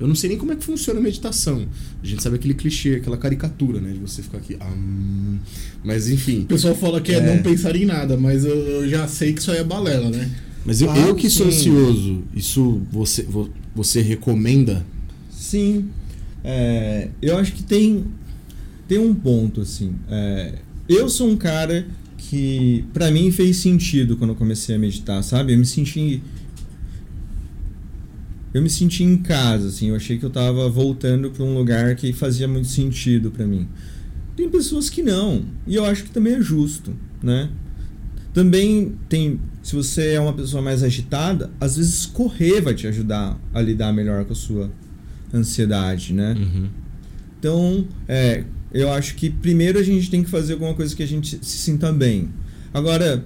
Eu 0.02 0.08
não 0.08 0.16
sei 0.16 0.30
nem 0.30 0.38
como 0.38 0.52
é 0.52 0.56
que 0.56 0.64
funciona 0.64 1.00
a 1.00 1.04
meditação. 1.04 1.66
A 2.02 2.06
gente 2.06 2.22
sabe 2.24 2.36
aquele 2.38 2.54
clichê, 2.54 2.96
aquela 2.96 3.18
caricatura, 3.18 3.80
né? 3.80 3.92
De 3.94 4.00
você 4.00 4.22
ficar 4.22 4.40
aqui. 4.40 4.58
ah, 4.60 4.66
hum. 4.72 5.38
mas 5.84 6.10
enfim. 6.10 6.40
O 6.42 6.46
pessoal 6.46 6.76
fala 6.76 7.00
que 7.00 7.12
é, 7.12 7.18
É. 7.18 7.36
não 7.36 7.44
pensar 7.44 7.76
em 7.76 7.86
nada, 7.86 8.18
mas 8.18 8.44
eu, 8.44 8.56
eu 8.56 8.90
já 8.90 9.08
sei 9.08 9.32
que 9.34 9.40
isso 9.42 9.52
aí 9.52 9.58
é 9.60 9.64
balela, 9.64 10.10
né? 10.10 10.30
Mas 10.66 10.82
eu, 10.82 10.90
Ah, 10.92 10.98
eu 11.00 11.16
que 11.16 11.30
sou 11.30 11.52
sim. 11.52 11.58
ansioso, 11.70 12.24
isso 12.36 12.82
você, 12.92 13.24
vo- 13.24 13.50
você 13.76 14.02
recomenda? 14.02 14.86
Sim. 15.32 15.86
É, 16.44 17.10
eu 17.22 17.38
acho 17.38 17.54
que 17.54 17.64
tem, 17.64 18.04
tem 18.88 18.98
um 18.98 19.14
ponto, 19.14 19.62
assim. 19.62 19.94
É, 20.10 20.54
eu 20.90 21.08
sou 21.10 21.30
um 21.30 21.36
cara 21.38 21.86
que, 22.18 22.86
pra 22.94 23.10
mim, 23.12 23.32
fez 23.32 23.58
sentido 23.58 24.16
quando 24.18 24.32
eu 24.32 24.36
comecei 24.36 24.76
a 24.76 24.80
meditar, 24.80 25.24
sabe? 25.24 25.54
Eu 25.54 25.58
me 25.58 25.66
senti. 25.66 26.22
Eu 28.54 28.62
me 28.62 28.70
senti 28.70 29.04
em 29.04 29.18
casa, 29.18 29.68
assim. 29.70 29.90
Eu 29.90 29.96
achei 29.96 30.18
que 30.18 30.26
eu 30.26 30.30
tava 30.30 30.70
voltando 30.70 31.32
pra 31.32 31.44
um 31.44 31.56
lugar 31.56 31.96
que 31.96 32.12
fazia 32.12 32.48
muito 32.48 32.68
sentido 32.68 33.32
pra 33.32 33.46
mim. 33.46 33.68
Tem 34.36 34.50
pessoas 34.50 34.90
que 34.90 35.02
não. 35.02 35.46
E 35.66 35.76
eu 35.76 35.86
acho 35.86 36.04
que 36.04 36.12
também 36.12 36.34
é 36.34 36.42
justo, 36.42 36.94
né? 37.22 37.50
Também 38.34 38.96
tem. 39.08 39.40
Se 39.62 39.76
você 39.76 40.14
é 40.14 40.20
uma 40.20 40.34
pessoa 40.34 40.62
mais 40.62 40.84
agitada, 40.84 41.52
às 41.60 41.78
vezes 41.78 42.06
correr 42.06 42.62
vai 42.62 42.74
te 42.74 42.88
ajudar 42.88 43.40
a 43.54 43.62
lidar 43.62 43.94
melhor 43.94 44.26
com 44.26 44.34
a 44.34 44.36
sua 44.36 44.72
ansiedade, 45.34 46.14
né? 46.14 46.34
Então, 47.40 47.88
é, 48.08 48.44
eu 48.74 48.92
acho 48.92 49.16
que 49.16 49.30
primeiro 49.30 49.80
a 49.80 49.84
gente 49.84 50.10
tem 50.10 50.24
que 50.24 50.30
fazer 50.30 50.54
alguma 50.54 50.74
coisa 50.74 50.96
que 50.96 51.04
a 51.04 51.08
gente 51.08 51.40
se 51.42 51.58
sinta 51.58 51.92
bem. 51.92 52.30
Agora, 52.74 53.24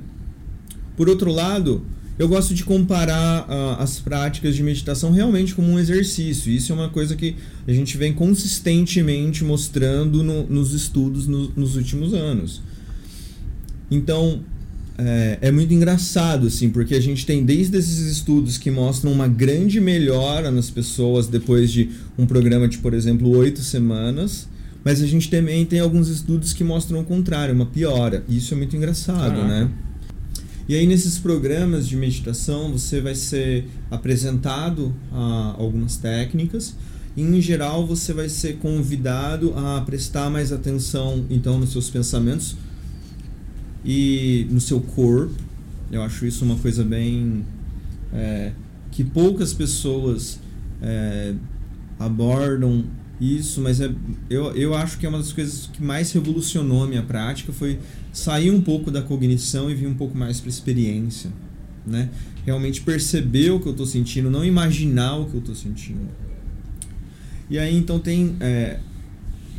por 0.97 1.07
outro 1.07 1.32
lado, 1.32 1.86
eu 2.18 2.28
gosto 2.28 2.53
de 2.53 2.63
comparar 2.63 3.45
ah, 3.49 3.78
as 3.80 3.99
práticas 3.99 4.55
de 4.55 4.63
meditação 4.63 5.11
realmente 5.11 5.53
como 5.53 5.70
um 5.70 5.78
exercício. 5.80 6.51
Isso 6.51 6.72
é 6.72 6.76
uma 6.76 6.89
coisa 6.89 7.16
que 7.16 7.36
a 7.68 7.74
gente 7.74 7.97
vem 7.97 8.13
consistentemente 8.13 9.43
mostrando 9.43 10.24
no- 10.24 10.47
nos 10.47 10.74
estudos 10.74 11.28
no- 11.28 11.51
nos 11.55 11.76
últimos 11.76 12.13
anos. 12.13 12.61
Então, 13.91 14.41
é, 14.97 15.38
é 15.41 15.51
muito 15.51 15.74
engraçado, 15.74 16.47
assim, 16.47 16.70
porque 16.70 16.95
a 16.95 17.01
gente 17.01 17.26
tem 17.26 17.43
desde 17.43 17.78
esses 17.78 17.99
estudos 17.99 18.57
que 18.57 18.72
mostram 18.72 19.11
uma 19.11 19.28
grande 19.28 19.80
melhora 19.82 20.49
nas 20.49 20.70
pessoas 20.70 21.28
depois 21.28 21.72
de 21.72 21.89
um 22.18 22.26
programa 22.26 22.68
de, 22.68 22.78
por 22.78 22.93
exemplo, 22.93 23.30
oito 23.38 23.59
semanas, 23.61 24.47
mas 24.84 25.01
a 25.01 25.07
gente 25.07 25.30
também 25.30 25.66
tem 25.66 25.80
alguns 25.80 26.07
estudos 26.07 26.53
que 26.53 26.63
mostram 26.63 26.99
o 27.01 27.03
contrário, 27.03 27.53
uma 27.53 27.66
piora. 27.66 28.24
Isso 28.30 28.53
é 28.53 28.57
muito 28.57 28.76
engraçado, 28.76 29.36
Caraca. 29.36 29.47
né? 29.47 29.70
E 30.68 30.76
aí, 30.76 30.88
nesses 30.88 31.20
programas 31.20 31.88
de 31.88 31.95
meditação, 31.95 32.72
você 32.72 32.99
vai 32.99 33.13
ser 33.13 33.66
apresentado 33.91 34.93
a 35.11 35.55
algumas 35.57 35.97
técnicas. 35.97 36.76
E, 37.16 37.22
em 37.22 37.39
geral, 37.39 37.86
você 37.86 38.13
vai 38.13 38.28
ser 38.30 38.57
convidado 38.57 39.53
a 39.55 39.82
prestar 39.82 40.30
mais 40.30 40.51
atenção, 40.51 41.24
então, 41.30 41.59
nos 41.59 41.72
seus 41.72 41.89
pensamentos 41.89 42.55
e 43.86 44.47
no 44.49 44.59
seu 44.59 44.82
corpo. 44.82 45.36
Eu 45.91 46.01
acho 46.01 46.26
isso 46.26 46.43
uma 46.43 46.55
coisa 46.55 46.84
bem. 46.84 47.45
é, 48.11 48.51
que 48.91 49.03
poucas 49.03 49.53
pessoas 49.53 50.39
é, 50.82 51.34
abordam 51.99 52.86
isso, 53.20 53.61
mas 53.61 53.80
é, 53.80 53.89
eu, 54.30 54.53
eu 54.55 54.76
acho 54.76 54.97
que 54.97 55.05
é 55.05 55.09
uma 55.09 55.18
das 55.18 55.32
coisas 55.32 55.70
que 55.72 55.82
mais 55.82 56.11
revolucionou 56.11 56.84
a 56.84 56.88
minha 56.88 57.03
prática 57.03 57.53
foi 57.53 57.80
sair 58.11 58.51
um 58.51 58.61
pouco 58.61 58.91
da 58.91 59.01
cognição 59.01 59.70
e 59.70 59.76
vir 59.76 59.88
um 59.88 59.93
pouco 59.93 60.18
mais 60.18 60.39
para 60.39 60.49
experiência, 60.49 61.32
né? 61.86 62.09
Realmente 62.45 62.82
perceber 62.82 63.51
o 63.51 63.59
que 63.59 63.68
eu 63.68 63.72
estou 63.72 63.86
sentindo, 63.86 64.30
não 64.30 64.43
imaginar 64.43 65.16
o 65.18 65.26
que 65.26 65.36
eu 65.36 65.39
estou 65.39 65.55
sentindo. 65.55 66.09
E 67.49 67.57
aí 67.57 67.76
então 67.76 67.99
tem 67.99 68.36
é, 68.39 68.80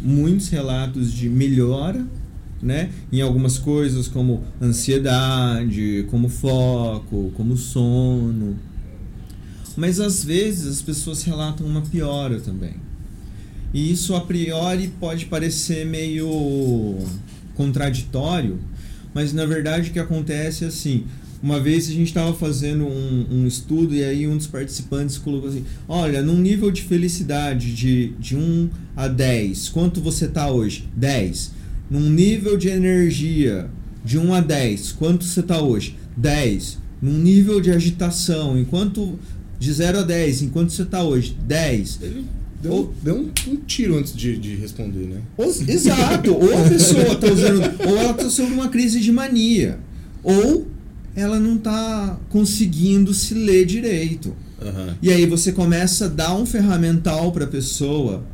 muitos 0.03 0.49
relatos 0.49 1.13
de 1.13 1.29
melhora, 1.29 2.07
né? 2.61 2.91
Em 3.11 3.23
algumas 3.23 3.59
coisas 3.59 4.07
como 4.07 4.45
ansiedade, 4.61 6.07
como 6.11 6.29
foco, 6.29 7.33
como 7.35 7.57
sono. 7.57 8.59
Mas 9.77 9.99
às 9.99 10.25
vezes 10.25 10.67
as 10.67 10.83
pessoas 10.83 11.23
relatam 11.23 11.67
uma 11.67 11.81
piora 11.81 12.41
também. 12.41 12.86
E 13.77 13.93
isso 13.93 14.14
a 14.14 14.22
priori 14.22 14.91
pode 14.99 15.27
parecer 15.27 15.85
meio 15.85 16.97
contraditório, 17.55 18.59
mas 19.12 19.35
na 19.35 19.45
verdade 19.45 19.91
o 19.91 19.93
que 19.93 19.99
acontece 19.99 20.64
é 20.64 20.68
assim. 20.68 21.05
Uma 21.43 21.61
vez 21.61 21.87
a 21.87 21.93
gente 21.93 22.07
estava 22.07 22.33
fazendo 22.33 22.87
um, 22.87 23.27
um 23.31 23.47
estudo 23.47 23.95
e 23.95 24.03
aí 24.03 24.27
um 24.27 24.35
dos 24.35 24.47
participantes 24.47 25.18
colocou 25.18 25.51
assim: 25.51 25.62
Olha, 25.87 26.22
num 26.22 26.39
nível 26.39 26.70
de 26.70 26.85
felicidade 26.85 27.74
de, 27.74 28.14
de 28.18 28.35
1 28.35 28.70
a 28.97 29.09
10, 29.09 29.68
quanto 29.68 30.01
você 30.01 30.24
está 30.24 30.51
hoje? 30.51 30.89
10. 30.97 31.53
Num 31.91 32.09
nível 32.09 32.57
de 32.57 32.68
energia 32.68 33.68
de 34.03 34.16
1 34.16 34.33
a 34.33 34.41
10, 34.41 34.93
quanto 34.93 35.22
você 35.22 35.41
está 35.41 35.61
hoje? 35.61 35.99
10. 36.16 36.79
Num 37.03 37.18
nível 37.18 37.61
de 37.61 37.70
agitação, 37.70 38.59
enquanto. 38.59 39.18
De 39.59 39.72
0 39.72 40.01
a 40.01 40.03
10, 40.03 40.43
enquanto 40.43 40.70
você 40.70 40.83
está 40.83 41.03
hoje? 41.03 41.37
10. 41.47 42.01
Deu, 42.63 42.93
deu 43.03 43.15
um, 43.17 43.31
um 43.53 43.57
tiro 43.67 43.97
antes 43.99 44.15
de, 44.15 44.37
de 44.37 44.55
responder, 44.57 45.07
né? 45.07 45.21
Ou- 45.37 45.47
Exato, 45.69 46.35
ou 46.35 46.59
a 46.59 46.69
pessoa 46.69 47.13
está 47.13 47.33
usando, 47.33 47.63
ou 47.87 47.97
ela 47.99 48.11
está 48.13 48.25
sofrendo 48.31 48.55
uma 48.55 48.69
crise 48.69 48.99
de 49.01 49.13
mania, 49.13 49.79
ou 50.23 50.67
ela 51.15 51.39
não 51.39 51.57
está 51.57 52.19
conseguindo 52.31 53.13
se 53.15 53.35
ler 53.35 53.65
direito. 53.67 54.35
Aham. 54.61 54.97
E 55.03 55.11
aí 55.13 55.27
você 55.27 55.53
começa 55.53 56.07
a 56.07 56.09
dar 56.09 56.35
um 56.35 56.47
ferramental 56.47 57.31
para 57.31 57.45
a 57.45 57.49
pessoa, 57.49 58.25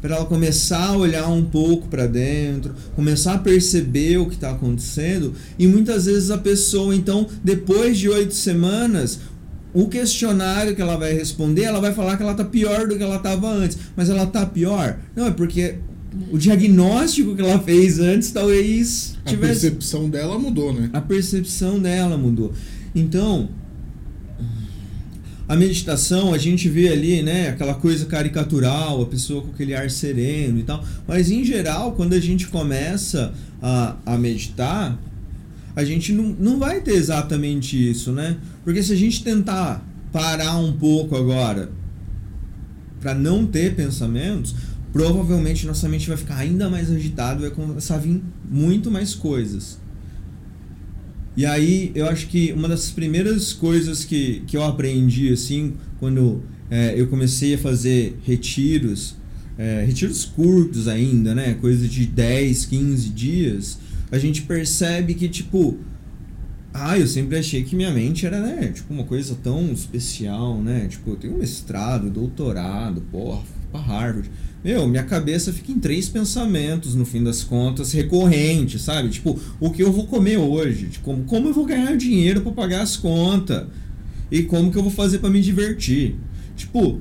para 0.00 0.14
ela 0.16 0.26
começar 0.26 0.88
a 0.90 0.96
olhar 0.96 1.28
um 1.28 1.44
pouco 1.44 1.88
para 1.88 2.06
dentro, 2.06 2.72
começar 2.94 3.34
a 3.34 3.38
perceber 3.38 4.16
o 4.18 4.26
que 4.26 4.34
está 4.34 4.50
acontecendo, 4.52 5.34
e 5.58 5.66
muitas 5.66 6.06
vezes 6.06 6.30
a 6.30 6.38
pessoa, 6.38 6.94
então, 6.94 7.26
depois 7.42 7.98
de 7.98 8.08
oito 8.08 8.34
semanas, 8.34 9.18
o 9.72 9.88
questionário 9.88 10.74
que 10.74 10.82
ela 10.82 10.96
vai 10.96 11.12
responder, 11.12 11.62
ela 11.64 11.80
vai 11.80 11.92
falar 11.92 12.16
que 12.16 12.22
ela 12.22 12.32
está 12.32 12.44
pior 12.44 12.86
do 12.86 12.96
que 12.96 13.02
ela 13.02 13.16
estava 13.16 13.48
antes. 13.48 13.78
Mas 13.96 14.08
ela 14.08 14.24
está 14.24 14.46
pior? 14.46 14.98
Não, 15.14 15.26
é 15.26 15.30
porque 15.30 15.76
o 16.30 16.38
diagnóstico 16.38 17.36
que 17.36 17.42
ela 17.42 17.58
fez 17.58 17.98
antes 18.00 18.30
talvez 18.30 19.16
A 19.24 19.28
tivesse 19.28 19.60
percepção 19.60 20.08
dela 20.08 20.38
mudou, 20.38 20.72
né? 20.72 20.88
a 20.92 21.00
percepção 21.00 21.78
dela 21.78 22.16
mudou. 22.16 22.52
Então, 22.94 23.50
a 25.46 25.56
meditação, 25.56 26.34
a 26.34 26.38
gente 26.38 26.68
vê 26.68 26.88
ali, 26.88 27.22
né, 27.22 27.48
aquela 27.48 27.74
coisa 27.74 28.04
caricatural, 28.04 29.00
a 29.00 29.06
pessoa 29.06 29.42
com 29.42 29.50
aquele 29.50 29.74
ar 29.74 29.90
sereno 29.90 30.58
e 30.58 30.62
tal. 30.62 30.84
Mas 31.06 31.30
em 31.30 31.42
geral, 31.42 31.92
quando 31.92 32.12
a 32.12 32.20
gente 32.20 32.48
começa 32.48 33.32
a, 33.62 33.96
a 34.04 34.18
meditar, 34.18 34.98
a 35.74 35.84
gente 35.84 36.12
não, 36.12 36.36
não 36.38 36.58
vai 36.58 36.80
ter 36.80 36.94
exatamente 36.94 37.90
isso, 37.90 38.12
né? 38.12 38.36
Porque 38.68 38.82
se 38.82 38.92
a 38.92 38.96
gente 38.96 39.24
tentar 39.24 39.82
parar 40.12 40.58
um 40.58 40.74
pouco 40.74 41.16
agora 41.16 41.72
para 43.00 43.14
não 43.14 43.46
ter 43.46 43.74
pensamentos, 43.74 44.54
provavelmente 44.92 45.66
nossa 45.66 45.88
mente 45.88 46.06
vai 46.06 46.18
ficar 46.18 46.36
ainda 46.36 46.68
mais 46.68 46.92
agitada, 46.92 47.40
vai 47.40 47.50
começar 47.50 47.94
a 47.94 47.98
vir 47.98 48.22
muito 48.46 48.90
mais 48.90 49.14
coisas. 49.14 49.78
E 51.34 51.46
aí, 51.46 51.92
eu 51.94 52.10
acho 52.10 52.26
que 52.26 52.52
uma 52.52 52.68
das 52.68 52.90
primeiras 52.90 53.54
coisas 53.54 54.04
que, 54.04 54.42
que 54.46 54.54
eu 54.54 54.62
aprendi, 54.62 55.32
assim, 55.32 55.72
quando 55.98 56.42
é, 56.70 56.92
eu 56.94 57.06
comecei 57.06 57.54
a 57.54 57.58
fazer 57.58 58.18
retiros, 58.22 59.16
é, 59.56 59.82
retiros 59.86 60.26
curtos 60.26 60.88
ainda, 60.88 61.34
né? 61.34 61.54
Coisa 61.54 61.88
de 61.88 62.04
10, 62.04 62.66
15 62.66 63.08
dias, 63.08 63.78
a 64.12 64.18
gente 64.18 64.42
percebe 64.42 65.14
que, 65.14 65.26
tipo, 65.26 65.78
Ah, 66.80 66.96
eu 66.96 67.08
sempre 67.08 67.36
achei 67.36 67.64
que 67.64 67.74
minha 67.74 67.90
mente 67.90 68.24
era, 68.24 68.40
né, 68.40 68.70
tipo, 68.72 68.94
uma 68.94 69.02
coisa 69.02 69.36
tão 69.42 69.72
especial, 69.72 70.60
né? 70.62 70.86
Tipo, 70.88 71.10
eu 71.10 71.16
tenho 71.16 71.36
mestrado, 71.36 72.08
doutorado, 72.08 73.00
porra, 73.10 73.42
pra 73.72 73.80
Harvard. 73.80 74.30
Meu, 74.62 74.86
minha 74.86 75.02
cabeça 75.02 75.52
fica 75.52 75.72
em 75.72 75.78
três 75.78 76.08
pensamentos, 76.08 76.94
no 76.94 77.04
fim 77.04 77.22
das 77.22 77.42
contas, 77.42 77.92
recorrentes, 77.92 78.82
sabe? 78.82 79.08
Tipo, 79.08 79.38
o 79.58 79.70
que 79.70 79.82
eu 79.82 79.92
vou 79.92 80.06
comer 80.06 80.36
hoje? 80.36 80.86
Tipo, 80.86 81.04
como, 81.04 81.24
como 81.24 81.48
eu 81.48 81.54
vou 81.54 81.64
ganhar 81.64 81.96
dinheiro 81.96 82.42
para 82.42 82.52
pagar 82.52 82.82
as 82.82 82.96
contas? 82.96 83.66
E 84.30 84.42
como 84.42 84.70
que 84.70 84.78
eu 84.78 84.82
vou 84.82 84.92
fazer 84.92 85.18
para 85.18 85.30
me 85.30 85.40
divertir? 85.40 86.16
Tipo, 86.56 87.00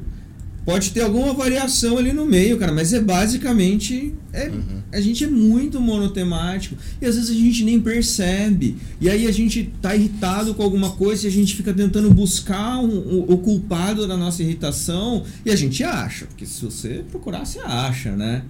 Pode 0.68 0.92
ter 0.92 1.00
alguma 1.00 1.34
variação 1.34 1.98
ali 1.98 2.12
no 2.12 2.26
meio, 2.26 2.58
cara, 2.58 2.74
mas 2.74 2.92
é 2.92 3.00
basicamente. 3.00 4.14
É, 4.34 4.50
uhum. 4.50 4.82
A 4.92 5.00
gente 5.00 5.24
é 5.24 5.28
muito 5.28 5.80
monotemático. 5.80 6.76
E 7.02 7.06
às 7.06 7.16
vezes 7.16 7.30
a 7.30 7.34
gente 7.34 7.64
nem 7.64 7.80
percebe. 7.80 8.76
E 9.00 9.10
aí 9.10 9.28
a 9.28 9.32
gente 9.32 9.72
tá 9.82 9.96
irritado 9.96 10.54
com 10.54 10.62
alguma 10.62 10.90
coisa 10.90 11.26
e 11.26 11.30
a 11.30 11.32
gente 11.32 11.56
fica 11.56 11.74
tentando 11.74 12.14
buscar 12.14 12.80
um, 12.80 12.90
um, 12.90 13.26
o 13.30 13.38
culpado 13.38 14.06
da 14.06 14.18
nossa 14.18 14.44
irritação. 14.44 15.24
E 15.46 15.52
a 15.52 15.56
gente 15.56 15.86
acha. 15.86 16.26
Porque 16.26 16.46
se 16.46 16.66
você 16.66 17.02
procurar, 17.10 17.46
você 17.46 17.60
acha, 17.60 18.14
né? 18.14 18.44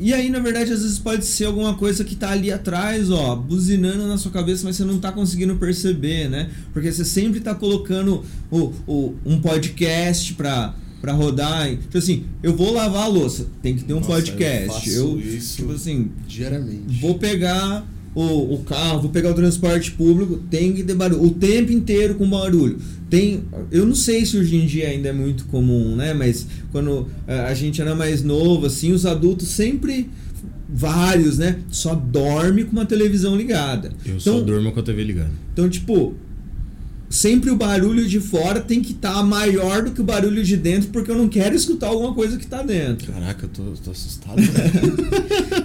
E 0.00 0.12
aí, 0.12 0.28
na 0.28 0.40
verdade, 0.40 0.72
às 0.72 0.82
vezes 0.82 0.98
pode 0.98 1.24
ser 1.24 1.44
alguma 1.44 1.74
coisa 1.74 2.02
que 2.02 2.16
tá 2.16 2.30
ali 2.30 2.50
atrás, 2.50 3.12
ó, 3.12 3.36
buzinando 3.36 4.08
na 4.08 4.18
sua 4.18 4.32
cabeça, 4.32 4.64
mas 4.64 4.74
você 4.74 4.84
não 4.84 4.98
tá 4.98 5.12
conseguindo 5.12 5.54
perceber, 5.54 6.28
né? 6.28 6.50
Porque 6.72 6.90
você 6.90 7.04
sempre 7.04 7.38
tá 7.38 7.54
colocando 7.54 8.24
o, 8.50 8.72
o, 8.88 9.14
um 9.24 9.40
podcast 9.40 10.34
pra 10.34 10.74
para 11.00 11.12
rodar. 11.12 11.68
Tipo 11.70 11.98
assim, 11.98 12.24
eu 12.42 12.54
vou 12.54 12.72
lavar 12.72 13.04
a 13.04 13.08
louça, 13.08 13.46
tem 13.62 13.76
que 13.76 13.84
ter 13.84 13.92
um 13.92 13.96
Nossa, 13.96 14.12
podcast. 14.12 14.90
Eu, 14.90 15.10
eu 15.10 15.20
isso 15.20 15.56
tipo 15.56 15.72
assim, 15.72 16.10
diariamente. 16.26 17.00
Vou 17.00 17.18
pegar 17.18 17.86
o, 18.14 18.54
o 18.54 18.58
carro, 18.64 19.02
vou 19.02 19.10
pegar 19.10 19.30
o 19.30 19.34
transporte 19.34 19.90
público, 19.92 20.38
tem 20.50 20.72
que 20.72 20.82
ter 20.82 20.94
barulho. 20.94 21.22
O 21.22 21.30
tempo 21.30 21.70
inteiro 21.70 22.14
com 22.14 22.28
barulho. 22.28 22.78
Tem, 23.10 23.44
eu 23.70 23.86
não 23.86 23.94
sei 23.94 24.26
se 24.26 24.36
hoje 24.36 24.56
em 24.56 24.66
dia 24.66 24.88
ainda 24.88 25.10
é 25.10 25.12
muito 25.12 25.44
comum, 25.44 25.94
né? 25.94 26.12
Mas 26.12 26.46
quando 26.72 27.06
eh, 27.28 27.38
a 27.40 27.54
gente 27.54 27.80
era 27.80 27.94
mais 27.94 28.22
novo, 28.22 28.66
assim, 28.66 28.90
os 28.90 29.06
adultos 29.06 29.48
sempre 29.48 30.10
vários, 30.68 31.38
né? 31.38 31.60
Só 31.68 31.94
dorme 31.94 32.64
com 32.64 32.72
uma 32.72 32.86
televisão 32.86 33.36
ligada. 33.36 33.92
Eu 34.04 34.16
então, 34.16 34.38
só 34.38 34.40
durmo 34.40 34.72
com 34.72 34.80
a 34.80 34.82
TV 34.82 35.04
ligada. 35.04 35.30
Então, 35.52 35.68
tipo, 35.68 36.14
sempre 37.08 37.50
o 37.50 37.56
barulho 37.56 38.06
de 38.06 38.20
fora 38.20 38.60
tem 38.60 38.82
que 38.82 38.92
estar 38.92 39.14
tá 39.14 39.22
maior 39.22 39.82
do 39.82 39.90
que 39.92 40.00
o 40.00 40.04
barulho 40.04 40.42
de 40.42 40.56
dentro, 40.56 40.90
porque 40.90 41.10
eu 41.10 41.16
não 41.16 41.28
quero 41.28 41.54
escutar 41.54 41.88
alguma 41.88 42.12
coisa 42.14 42.36
que 42.36 42.44
está 42.44 42.62
dentro. 42.62 43.12
Caraca, 43.12 43.46
eu 43.46 43.48
tô, 43.48 43.62
tô 43.82 43.90
assustado. 43.90 44.40
Né? 44.40 44.72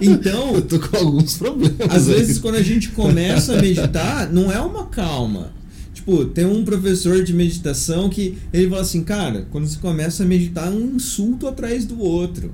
então. 0.00 0.54
eu 0.56 0.62
tô 0.62 0.78
com 0.78 0.96
alguns 0.96 1.36
problemas. 1.36 1.76
Às 1.90 2.08
aí. 2.08 2.14
vezes, 2.14 2.38
quando 2.38 2.56
a 2.56 2.62
gente 2.62 2.90
começa 2.90 3.54
a 3.54 3.60
meditar, 3.60 4.32
não 4.32 4.50
é 4.50 4.60
uma 4.60 4.86
calma. 4.86 5.52
Tipo, 5.92 6.24
tem 6.24 6.44
um 6.44 6.64
professor 6.64 7.22
de 7.22 7.32
meditação 7.32 8.08
que 8.08 8.36
ele 8.52 8.68
fala 8.68 8.82
assim, 8.82 9.04
cara, 9.04 9.46
quando 9.50 9.66
você 9.66 9.78
começa 9.78 10.22
a 10.22 10.26
meditar, 10.26 10.68
é 10.68 10.70
um 10.70 10.96
insulto 10.96 11.46
atrás 11.46 11.84
do 11.84 12.00
outro. 12.00 12.52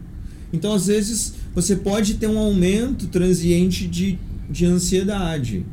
Então, 0.52 0.72
às 0.72 0.86
vezes, 0.86 1.34
você 1.54 1.76
pode 1.76 2.14
ter 2.14 2.26
um 2.26 2.38
aumento 2.38 3.06
transiente 3.06 3.86
de, 3.86 4.18
de 4.50 4.66
ansiedade. 4.66 5.64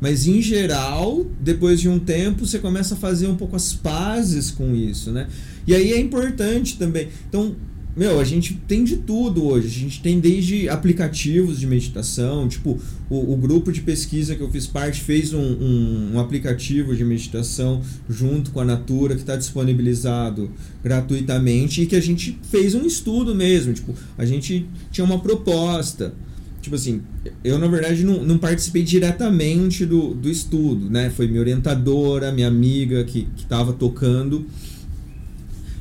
Mas 0.00 0.26
em 0.26 0.40
geral, 0.40 1.26
depois 1.40 1.80
de 1.80 1.88
um 1.88 1.98
tempo, 1.98 2.46
você 2.46 2.58
começa 2.58 2.94
a 2.94 2.96
fazer 2.96 3.26
um 3.26 3.36
pouco 3.36 3.54
as 3.54 3.74
pazes 3.74 4.50
com 4.50 4.74
isso, 4.74 5.10
né? 5.10 5.28
E 5.66 5.74
aí 5.74 5.92
é 5.92 6.00
importante 6.00 6.78
também. 6.78 7.08
Então, 7.28 7.54
meu, 7.96 8.20
a 8.20 8.24
gente 8.24 8.54
tem 8.68 8.84
de 8.84 8.96
tudo 8.96 9.44
hoje. 9.44 9.66
A 9.66 9.80
gente 9.80 10.00
tem 10.00 10.20
desde 10.20 10.68
aplicativos 10.68 11.58
de 11.58 11.66
meditação, 11.66 12.48
tipo, 12.48 12.78
o, 13.10 13.34
o 13.34 13.36
grupo 13.36 13.70
de 13.72 13.82
pesquisa 13.82 14.34
que 14.34 14.40
eu 14.40 14.50
fiz 14.50 14.66
parte 14.66 15.00
fez 15.00 15.34
um, 15.34 15.40
um, 15.40 16.10
um 16.14 16.20
aplicativo 16.20 16.94
de 16.96 17.04
meditação 17.04 17.82
junto 18.08 18.52
com 18.52 18.60
a 18.60 18.64
Natura 18.64 19.14
que 19.14 19.20
está 19.20 19.36
disponibilizado 19.36 20.50
gratuitamente 20.82 21.82
e 21.82 21.86
que 21.86 21.96
a 21.96 22.00
gente 22.00 22.38
fez 22.50 22.74
um 22.74 22.86
estudo 22.86 23.34
mesmo. 23.34 23.74
Tipo, 23.74 23.94
a 24.16 24.24
gente 24.24 24.66
tinha 24.90 25.04
uma 25.04 25.18
proposta 25.18 26.14
tipo 26.60 26.76
assim, 26.76 27.02
eu 27.42 27.58
na 27.58 27.66
verdade 27.66 28.04
não, 28.04 28.24
não 28.24 28.38
participei 28.38 28.82
diretamente 28.82 29.86
do, 29.86 30.14
do 30.14 30.28
estudo, 30.28 30.90
né? 30.90 31.10
Foi 31.10 31.26
minha 31.26 31.40
orientadora, 31.40 32.30
minha 32.30 32.48
amiga 32.48 33.02
que 33.04 33.26
estava 33.36 33.72
tocando. 33.72 34.46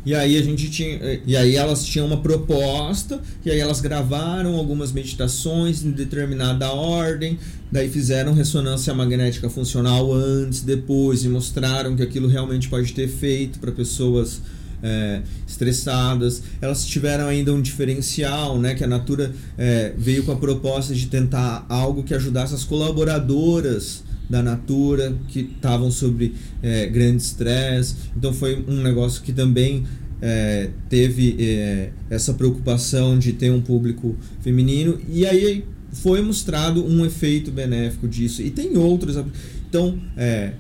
E 0.05 0.15
aí 0.15 0.37
a 0.37 0.41
gente 0.41 0.69
tinha. 0.69 1.21
E 1.25 1.35
aí 1.35 1.55
elas 1.55 1.83
tinham 1.83 2.07
uma 2.07 2.21
proposta, 2.21 3.21
e 3.45 3.51
aí 3.51 3.59
elas 3.59 3.81
gravaram 3.81 4.55
algumas 4.55 4.91
meditações 4.91 5.83
em 5.83 5.91
determinada 5.91 6.71
ordem, 6.71 7.37
daí 7.71 7.89
fizeram 7.89 8.33
ressonância 8.33 8.93
magnética 8.93 9.49
funcional 9.49 10.11
antes, 10.13 10.61
depois, 10.61 11.23
e 11.23 11.29
mostraram 11.29 11.95
que 11.95 12.01
aquilo 12.01 12.27
realmente 12.27 12.69
pode 12.69 12.93
ter 12.93 13.03
efeito 13.03 13.59
para 13.59 13.71
pessoas 13.71 14.41
é, 14.81 15.21
estressadas. 15.47 16.43
Elas 16.61 16.85
tiveram 16.85 17.27
ainda 17.27 17.53
um 17.53 17.61
diferencial, 17.61 18.59
né? 18.59 18.75
Que 18.75 18.83
a 18.83 18.87
Natura 18.87 19.33
é, 19.57 19.93
veio 19.97 20.23
com 20.23 20.31
a 20.31 20.35
proposta 20.35 20.93
de 20.93 21.07
tentar 21.07 21.65
algo 21.69 22.03
que 22.03 22.13
ajudasse 22.13 22.53
as 22.53 22.63
colaboradoras 22.63 24.03
da 24.29 24.43
Natura 24.43 25.17
que 25.27 25.39
estavam 25.39 25.89
sobre 25.89 26.35
é, 26.61 26.85
grande 26.85 27.23
estresse. 27.23 27.95
Então 28.15 28.31
foi 28.31 28.63
um 28.67 28.81
negócio 28.81 29.23
que 29.23 29.33
também 29.33 29.85
é, 30.21 30.69
teve 30.87 31.35
é, 31.39 31.91
essa 32.09 32.33
preocupação 32.33 33.17
de 33.17 33.33
ter 33.33 33.51
um 33.51 33.61
público 33.61 34.15
feminino 34.41 34.99
e 35.09 35.25
aí 35.25 35.63
foi 35.91 36.21
mostrado 36.21 36.85
um 36.85 37.05
efeito 37.05 37.51
benéfico 37.51 38.07
disso 38.07 38.41
e 38.41 38.51
tem 38.51 38.77
outros 38.77 39.15
então 39.67 39.97
é, 40.17 40.53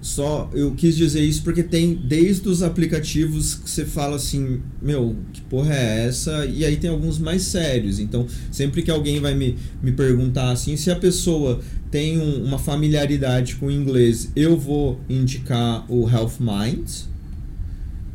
só 0.00 0.48
eu 0.54 0.72
quis 0.72 0.96
dizer 0.96 1.22
isso 1.22 1.42
porque 1.42 1.62
tem 1.62 1.94
desde 1.94 2.48
os 2.48 2.62
aplicativos 2.62 3.54
que 3.54 3.68
você 3.68 3.84
fala 3.84 4.16
assim, 4.16 4.60
meu, 4.80 5.16
que 5.32 5.42
porra 5.42 5.74
é 5.74 6.06
essa? 6.06 6.46
E 6.46 6.64
aí 6.64 6.76
tem 6.76 6.88
alguns 6.88 7.18
mais 7.18 7.42
sérios. 7.42 7.98
Então, 7.98 8.26
sempre 8.50 8.82
que 8.82 8.90
alguém 8.90 9.20
vai 9.20 9.34
me, 9.34 9.58
me 9.82 9.92
perguntar 9.92 10.50
assim, 10.52 10.76
se 10.76 10.90
a 10.90 10.96
pessoa 10.96 11.60
tem 11.90 12.18
um, 12.18 12.44
uma 12.44 12.58
familiaridade 12.58 13.56
com 13.56 13.66
o 13.66 13.70
inglês, 13.70 14.30
eu 14.34 14.56
vou 14.56 14.98
indicar 15.08 15.84
o 15.90 16.08
Health 16.08 16.34
Minds, 16.40 17.08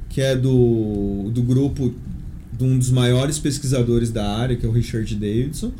que 0.09 0.21
é 0.21 0.35
do, 0.35 1.29
do 1.31 1.43
grupo 1.43 1.93
de 2.57 2.63
um 2.63 2.79
dos 2.79 2.89
maiores 2.89 3.37
pesquisadores 3.37 4.11
da 4.11 4.27
área, 4.27 4.55
que 4.55 4.65
é 4.65 4.69
o 4.69 4.71
Richard 4.71 5.13
Davidson. 5.13 5.71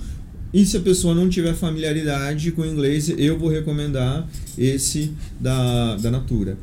E 0.55 0.65
se 0.65 0.77
a 0.77 0.79
pessoa 0.79 1.13
não 1.13 1.27
tiver 1.27 1.53
familiaridade 1.53 2.49
com 2.53 2.61
o 2.61 2.65
inglês, 2.65 3.09
eu 3.09 3.37
vou 3.37 3.49
recomendar 3.49 4.25
esse 4.57 5.11
da, 5.37 5.97
da 5.97 6.09
Natura. 6.09 6.57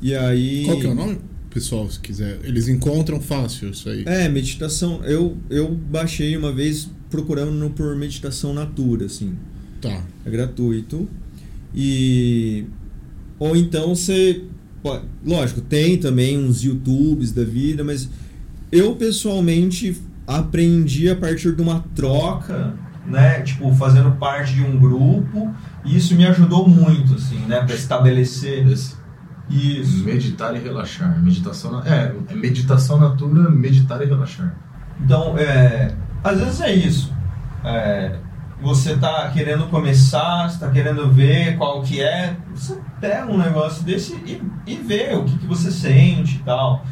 E 0.00 0.14
aí. 0.14 0.64
Qual 0.64 0.80
que 0.80 0.86
é 0.86 0.88
o 0.88 0.94
nome? 0.94 1.18
Pessoal, 1.50 1.90
se 1.90 2.00
quiser. 2.00 2.40
Eles 2.44 2.66
encontram 2.66 3.20
fácil 3.20 3.68
isso 3.68 3.90
aí. 3.90 4.04
É, 4.06 4.26
meditação. 4.30 5.04
Eu, 5.04 5.36
eu 5.50 5.70
baixei 5.70 6.34
uma 6.34 6.50
vez 6.50 6.88
procurando 7.10 7.68
por 7.68 7.94
meditação 7.94 8.54
Natura, 8.54 9.04
assim. 9.04 9.34
Tá. 9.82 10.02
É 10.24 10.30
gratuito. 10.30 11.06
E. 11.74 12.64
Ou 13.38 13.54
então 13.54 13.94
você. 13.94 14.44
Pode... 14.82 15.04
Lógico, 15.22 15.60
tem 15.60 15.98
também 15.98 16.38
uns 16.38 16.64
YouTubes 16.64 17.32
da 17.32 17.44
vida, 17.44 17.84
mas 17.84 18.08
eu 18.72 18.96
pessoalmente 18.96 19.94
aprendi 20.26 21.10
a 21.10 21.14
partir 21.14 21.54
de 21.54 21.60
uma 21.60 21.80
troca 21.94 22.86
né, 23.06 23.42
tipo, 23.42 23.72
fazendo 23.74 24.12
parte 24.12 24.54
de 24.54 24.62
um 24.62 24.78
grupo, 24.78 25.54
e 25.84 25.96
isso 25.96 26.14
me 26.14 26.26
ajudou 26.26 26.68
muito, 26.68 27.14
assim, 27.14 27.38
né, 27.46 27.60
para 27.60 27.74
estabelecer 27.74 28.66
Esse. 28.66 28.96
isso. 29.48 30.04
Meditar 30.04 30.54
e 30.54 30.58
relaxar. 30.58 31.22
Meditação, 31.22 31.82
é, 31.84 32.14
é 32.28 32.34
meditação 32.34 32.98
natura, 32.98 33.50
meditar 33.50 34.02
e 34.02 34.06
relaxar. 34.06 34.54
Então, 35.00 35.36
é, 35.38 35.94
às 36.24 36.40
vezes 36.40 36.60
é 36.60 36.74
isso. 36.74 37.12
É, 37.64 38.16
você 38.60 38.92
está 38.92 39.28
querendo 39.28 39.68
começar, 39.68 40.46
está 40.46 40.68
querendo 40.70 41.10
ver 41.10 41.56
qual 41.56 41.82
que 41.82 42.02
é, 42.02 42.36
você 42.54 42.78
pega 43.00 43.30
um 43.30 43.36
negócio 43.36 43.84
desse 43.84 44.14
e, 44.26 44.42
e 44.66 44.76
vê 44.76 45.14
o 45.14 45.24
que, 45.24 45.38
que 45.38 45.46
você 45.46 45.70
sente 45.70 46.36
e 46.36 46.38
tal. 46.40 46.84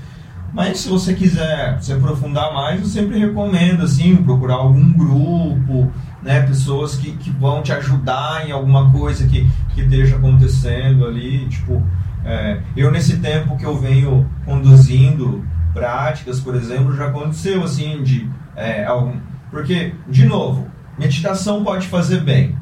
Mas 0.55 0.79
se 0.79 0.89
você 0.89 1.15
quiser 1.15 1.83
se 1.83 1.93
aprofundar 1.93 2.55
mais, 2.55 2.81
eu 2.81 2.87
sempre 2.87 3.19
recomendo 3.19 3.83
assim, 3.83 4.15
procurar 4.15 4.55
algum 4.55 4.93
grupo, 4.93 5.91
né, 6.23 6.43
pessoas 6.43 6.95
que, 6.95 7.11
que 7.17 7.29
vão 7.29 7.61
te 7.61 7.73
ajudar 7.73 8.49
em 8.49 8.53
alguma 8.53 8.93
coisa 8.93 9.27
que, 9.27 9.51
que 9.75 9.81
esteja 9.81 10.15
acontecendo 10.15 11.07
ali. 11.07 11.49
Tipo, 11.49 11.83
é, 12.25 12.61
eu 12.77 12.93
nesse 12.93 13.19
tempo 13.19 13.57
que 13.57 13.67
eu 13.67 13.77
venho 13.77 14.31
conduzindo 14.45 15.45
práticas, 15.73 16.39
por 16.39 16.55
exemplo, 16.55 16.95
já 16.95 17.09
aconteceu 17.09 17.65
assim 17.65 18.05
de 18.05 18.31
é, 18.55 18.85
algum, 18.85 19.19
porque 19.51 19.93
de 20.09 20.25
novo, 20.25 20.69
meditação 20.97 21.65
pode 21.65 21.89
fazer 21.89 22.21
bem. 22.21 22.57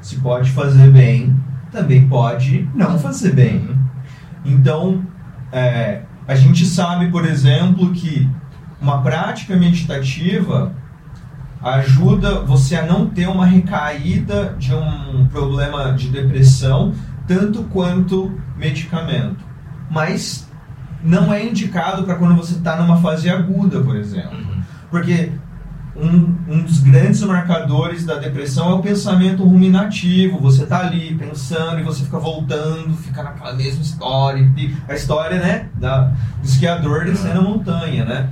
Se 0.00 0.20
pode 0.20 0.52
fazer 0.52 0.88
bem, 0.88 1.34
também 1.72 2.06
pode 2.06 2.68
não 2.72 2.96
fazer 2.96 3.32
bem. 3.32 3.76
Então, 4.44 5.04
é, 5.50 6.02
a 6.26 6.34
gente 6.34 6.64
sabe, 6.64 7.10
por 7.10 7.24
exemplo, 7.24 7.92
que 7.92 8.28
uma 8.80 9.02
prática 9.02 9.56
meditativa, 9.56 10.74
ajuda 11.62 12.40
você 12.40 12.76
a 12.76 12.84
não 12.84 13.08
ter 13.08 13.26
uma 13.26 13.46
recaída 13.46 14.54
de 14.58 14.74
um 14.74 15.26
problema 15.32 15.92
de 15.94 16.08
depressão, 16.10 16.94
tanto 17.26 17.64
quanto 17.64 18.38
medicamento. 18.56 19.42
Mas 19.90 20.48
não 21.02 21.32
é 21.32 21.44
indicado 21.44 22.04
para 22.04 22.16
quando 22.16 22.36
você 22.36 22.54
está 22.54 22.76
numa 22.76 22.98
fase 22.98 23.30
aguda, 23.30 23.80
por 23.80 23.96
exemplo. 23.96 24.38
Porque 24.90 25.32
um, 25.96 26.34
um 26.48 26.62
dos 26.62 26.80
grandes 26.80 27.22
marcadores 27.22 28.04
da 28.04 28.16
depressão 28.16 28.70
é 28.70 28.74
o 28.74 28.82
pensamento 28.82 29.44
ruminativo. 29.44 30.40
Você 30.40 30.66
tá 30.66 30.80
ali 30.80 31.14
pensando 31.14 31.78
e 31.78 31.82
você 31.82 32.04
fica 32.04 32.18
voltando, 32.18 32.94
fica 32.96 33.22
naquela 33.22 33.54
mesma 33.54 33.82
história. 33.82 34.52
A 34.88 34.94
história, 34.94 35.38
né, 35.38 35.68
da, 35.74 36.12
do 36.40 36.44
esquiador 36.44 37.04
descendo 37.04 37.38
a 37.38 37.42
montanha, 37.42 38.04
né? 38.04 38.28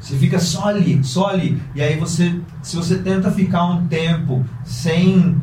Você 0.00 0.16
fica 0.16 0.38
só 0.38 0.68
ali, 0.68 1.02
só 1.02 1.28
ali. 1.28 1.60
E 1.74 1.82
aí 1.82 1.98
você, 1.98 2.38
se 2.62 2.76
você 2.76 2.98
tenta 2.98 3.30
ficar 3.30 3.64
um 3.64 3.86
tempo 3.86 4.44
sem, 4.64 5.40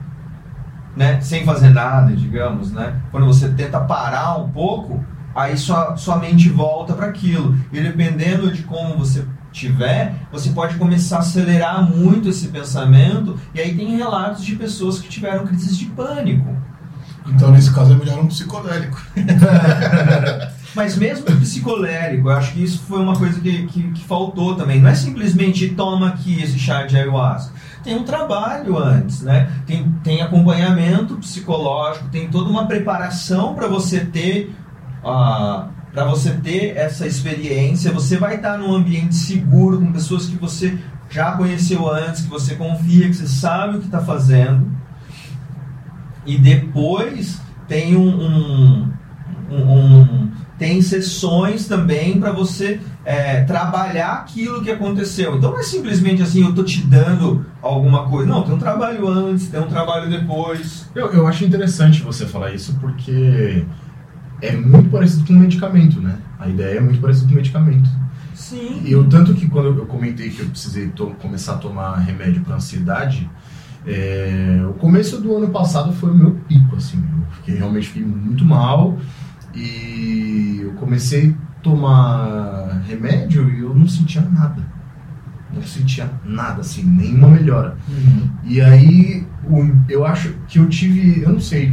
né, 0.95 1.20
sem 1.22 1.45
fazer 1.45 1.70
nada, 1.70 2.14
digamos, 2.14 2.72
né? 2.72 3.01
Quando 3.09 3.26
você 3.26 3.49
tenta 3.49 3.80
parar 3.80 4.38
um 4.38 4.49
pouco, 4.49 5.03
aí 5.34 5.57
sua, 5.57 5.95
sua 5.95 6.18
mente 6.18 6.49
volta 6.49 6.93
para 6.93 7.07
aquilo. 7.07 7.57
E 7.72 7.82
dependendo 7.82 8.51
de 8.51 8.64
como 8.64 8.97
você 8.97 9.26
tiver, 9.54 10.16
você 10.32 10.49
pode 10.49 10.76
começar 10.76 11.18
a 11.18 11.20
acelerar 11.20 11.89
muito 11.89 12.28
esse 12.28 12.49
pensamento. 12.49 13.39
E 13.54 13.62
aí 13.62 13.74
tem 13.74 13.95
relatos 13.95 14.43
de 14.43 14.56
pessoas 14.56 14.99
que 14.99 15.08
tiveram 15.08 15.45
crises 15.45 15.78
de 15.78 15.86
pânico. 15.86 16.58
Então, 17.28 17.51
nesse 17.51 17.74
caso, 17.74 17.93
é 17.93 17.95
melhor 17.95 18.20
um 18.20 18.28
psicodélico. 18.28 19.01
Mas 20.76 20.97
mesmo 20.97 21.30
o 21.30 21.39
psicodélico, 21.39 22.30
eu 22.30 22.36
acho 22.36 22.54
que 22.54 22.64
isso 22.64 22.80
foi 22.80 22.99
uma 22.99 23.16
coisa 23.16 23.39
que, 23.39 23.68
que, 23.68 23.91
que, 23.91 24.04
faltou 24.04 24.56
também. 24.56 24.82
Não 24.82 24.89
é 24.89 24.95
simplesmente 24.95 25.70
toma 25.70 26.10
aqui 26.10 26.41
esse 26.41 26.58
chá 26.58 26.84
de 26.84 26.97
ayahuasca. 26.97 27.54
Tem 27.84 27.95
um 27.95 28.04
trabalho 28.04 28.78
antes, 28.78 29.22
né? 29.22 29.51
Tem, 29.68 29.88
tem 30.04 30.22
acompanhamento 30.22 31.16
psicológico, 31.18 32.10
tem 32.10 32.28
toda 32.28 32.49
uma 32.49 32.66
preparação 32.66 33.54
para 33.54 33.68
você 33.68 33.99
ter 33.99 34.56
uh, 35.04 35.70
para 35.94 36.06
você 36.06 36.32
ter 36.32 36.76
essa 36.76 37.06
experiência, 37.06 37.91
você 37.91 38.18
vai 38.18 38.36
estar 38.36 38.58
num 38.58 38.74
ambiente 38.74 39.14
seguro, 39.14 39.80
com 39.80 39.91
pessoas 39.91 40.26
que 40.26 40.36
você 40.36 40.78
já 41.10 41.34
conheceu 41.34 41.88
antes, 41.88 42.24
que 42.24 42.30
você 42.30 42.56
confia, 42.56 43.08
que 43.08 43.14
você 43.14 43.28
sabe 43.28 43.78
o 43.78 43.80
que 43.80 43.86
está 43.86 44.00
fazendo. 44.00 44.72
E 46.26 46.38
depois 46.38 47.39
tem 47.68 47.96
um, 47.96 48.10
um, 48.10 48.89
um, 49.52 50.32
tem 50.58 50.82
sessões 50.82 51.68
também 51.68 52.20
para 52.20 52.32
você 52.32 52.80
é, 53.06 53.44
trabalhar 53.44 54.14
aquilo 54.14 54.64
que 54.64 54.72
aconteceu. 54.72 55.36
Então 55.36 55.52
não 55.52 55.60
é 55.60 55.64
simplesmente 55.64 56.24
assim, 56.24 56.41
eu 56.41 56.50
estou 56.50 56.64
te 56.64 56.82
dando 56.82 57.46
alguma 57.62 58.10
coisa. 58.10 58.28
Não, 58.28 58.41
tem 58.41 58.56
um 58.56 58.60
trabalho 58.60 59.08
antes, 59.08 59.48
tem 59.48 59.60
um 59.60 59.68
trabalho 59.68 60.10
depois. 60.10 60.89
Eu, 60.96 61.12
eu 61.12 61.28
acho 61.28 61.46
interessante 61.46 62.02
você 62.02 62.26
falar 62.26 62.52
isso 62.52 62.76
porque 62.80 63.64
é 64.44 64.52
muito 64.52 64.89
parecido 64.89 65.24
com 65.26 65.34
um 65.34 65.39
medicamento, 65.39 66.02
né? 66.02 66.18
A 66.38 66.50
ideia 66.50 66.78
é 66.78 66.82
muito 66.82 67.00
parecida 67.00 67.28
com 67.28 67.34
um 67.34 67.38
medicamento. 67.38 67.89
Sim. 68.36 68.82
E 68.84 68.91
eu, 68.91 69.08
tanto 69.08 69.34
que 69.34 69.48
quando 69.48 69.68
eu 69.68 69.86
comentei 69.86 70.30
que 70.30 70.41
eu 70.41 70.48
precisei 70.48 70.91
começar 71.22 71.54
a 71.54 71.58
tomar 71.58 71.96
remédio 72.00 72.41
para 72.41 72.56
ansiedade, 72.56 73.30
é, 73.88 74.62
o 74.70 74.74
começo 74.74 75.22
do 75.22 75.34
ano 75.36 75.48
passado 75.50 75.94
foi 75.94 76.12
o 76.12 76.14
meu 76.14 76.32
pico, 76.48 76.76
assim. 76.76 76.98
Eu 76.98 77.36
fiquei, 77.38 77.56
realmente 77.56 77.88
fiquei 77.88 78.04
muito 78.04 78.44
mal 78.44 78.98
e 79.56 80.60
eu 80.62 80.74
comecei 80.74 81.30
a 81.30 81.62
tomar 81.62 82.82
remédio 82.86 83.50
e 83.50 83.62
eu 83.62 83.74
não 83.74 83.88
sentia 83.88 84.22
nada. 84.22 84.62
Não 85.54 85.64
sentia 85.64 86.12
nada, 86.26 86.62
assim, 86.62 86.84
nenhuma 86.84 87.30
melhora. 87.30 87.78
Uhum. 87.88 88.30
E 88.44 88.60
aí, 88.60 89.26
eu 89.88 90.06
acho 90.06 90.34
que 90.50 90.60
eu 90.60 90.68
tive, 90.68 91.22
eu 91.22 91.32
não 91.32 91.39
sei 91.39 91.72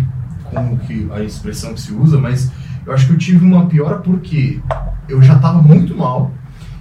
como 0.53 0.79
que 0.79 1.09
a 1.13 1.23
expressão 1.23 1.75
que 1.75 1.81
se 1.81 1.93
usa, 1.93 2.19
mas 2.19 2.51
eu 2.87 2.93
acho 2.93 3.07
que 3.07 3.13
eu 3.13 3.19
tive 3.19 3.45
uma 3.45 3.67
piora 3.67 3.99
porque 3.99 4.61
eu 5.09 5.23
já 5.23 5.37
estava 5.37 5.61
muito 5.61 5.97
mal. 5.97 6.33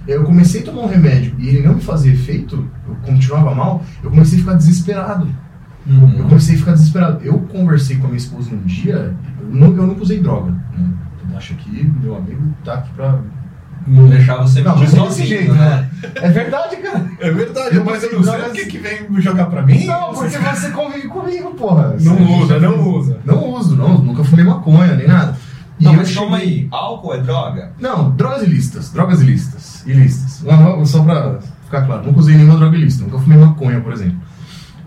Eu 0.06 0.24
comecei 0.24 0.62
a 0.62 0.64
tomar 0.64 0.82
um 0.82 0.88
remédio 0.88 1.34
e 1.38 1.48
ele 1.48 1.62
não 1.62 1.74
me 1.74 1.80
fazia 1.80 2.12
efeito, 2.12 2.68
eu 2.88 2.96
continuava 2.96 3.54
mal, 3.54 3.82
eu 4.02 4.10
comecei 4.10 4.38
a 4.38 4.42
ficar 4.42 4.54
desesperado. 4.54 5.28
Uhum. 5.86 6.18
Eu 6.18 6.24
comecei 6.24 6.54
a 6.54 6.58
ficar 6.58 6.72
desesperado. 6.72 7.20
Eu 7.22 7.38
conversei 7.40 7.96
com 7.96 8.04
a 8.04 8.08
minha 8.08 8.18
esposa 8.18 8.54
um 8.54 8.62
dia, 8.62 9.14
eu 9.40 9.48
nunca, 9.48 9.80
eu 9.80 9.86
nunca 9.86 10.02
usei 10.02 10.20
droga. 10.20 10.50
Né? 10.50 10.90
Acho 11.36 11.54
que 11.54 11.84
meu 12.02 12.16
amigo 12.16 12.42
tá 12.64 12.74
aqui 12.74 12.92
pra 12.94 13.20
não 13.86 14.08
deixar 14.08 14.36
você 14.36 14.62
não, 14.62 14.78
desse 14.78 15.26
jeito, 15.26 15.52
né? 15.52 15.88
É 16.16 16.28
verdade, 16.28 16.76
cara. 16.76 17.10
É 17.18 17.30
verdade, 17.30 17.80
mas 17.80 18.02
eu 18.02 18.12
não 18.12 18.22
sei 18.22 18.40
o 18.40 18.52
que, 18.52 18.66
que 18.66 18.78
vem 18.78 19.20
jogar 19.20 19.46
pra 19.46 19.62
mim. 19.62 19.86
Não, 19.86 20.12
porque 20.12 20.38
você 20.38 20.70
convive 20.70 21.08
comigo, 21.08 21.54
porra. 21.54 21.96
Não 22.00 22.40
usa, 22.40 22.60
não 22.60 22.88
usa. 22.88 23.18
Não 23.24 23.48
uso, 23.50 23.76
não. 23.76 23.98
Nunca 23.98 24.24
fumei 24.24 24.44
maconha, 24.44 24.94
nem 24.94 25.06
nada. 25.06 25.36
E 25.78 25.84
não, 25.84 25.94
mas 25.94 26.08
cheguei... 26.08 26.22
calma 26.22 26.36
aí. 26.36 26.68
Álcool 26.70 27.14
é 27.14 27.18
droga? 27.18 27.72
Não, 27.80 28.10
drogas 28.10 28.42
ilícitas. 28.42 28.92
Drogas 28.92 29.22
ilícitas. 29.22 29.82
Ilícitas. 29.86 30.44
Só 30.84 31.02
pra 31.02 31.38
ficar 31.64 31.82
claro. 31.86 32.06
Nunca 32.06 32.20
usei 32.20 32.36
nenhuma 32.36 32.58
droga 32.58 32.76
ilícita. 32.76 33.04
Nunca 33.04 33.18
fumei 33.18 33.38
maconha, 33.38 33.80
por 33.80 33.92
exemplo. 33.92 34.18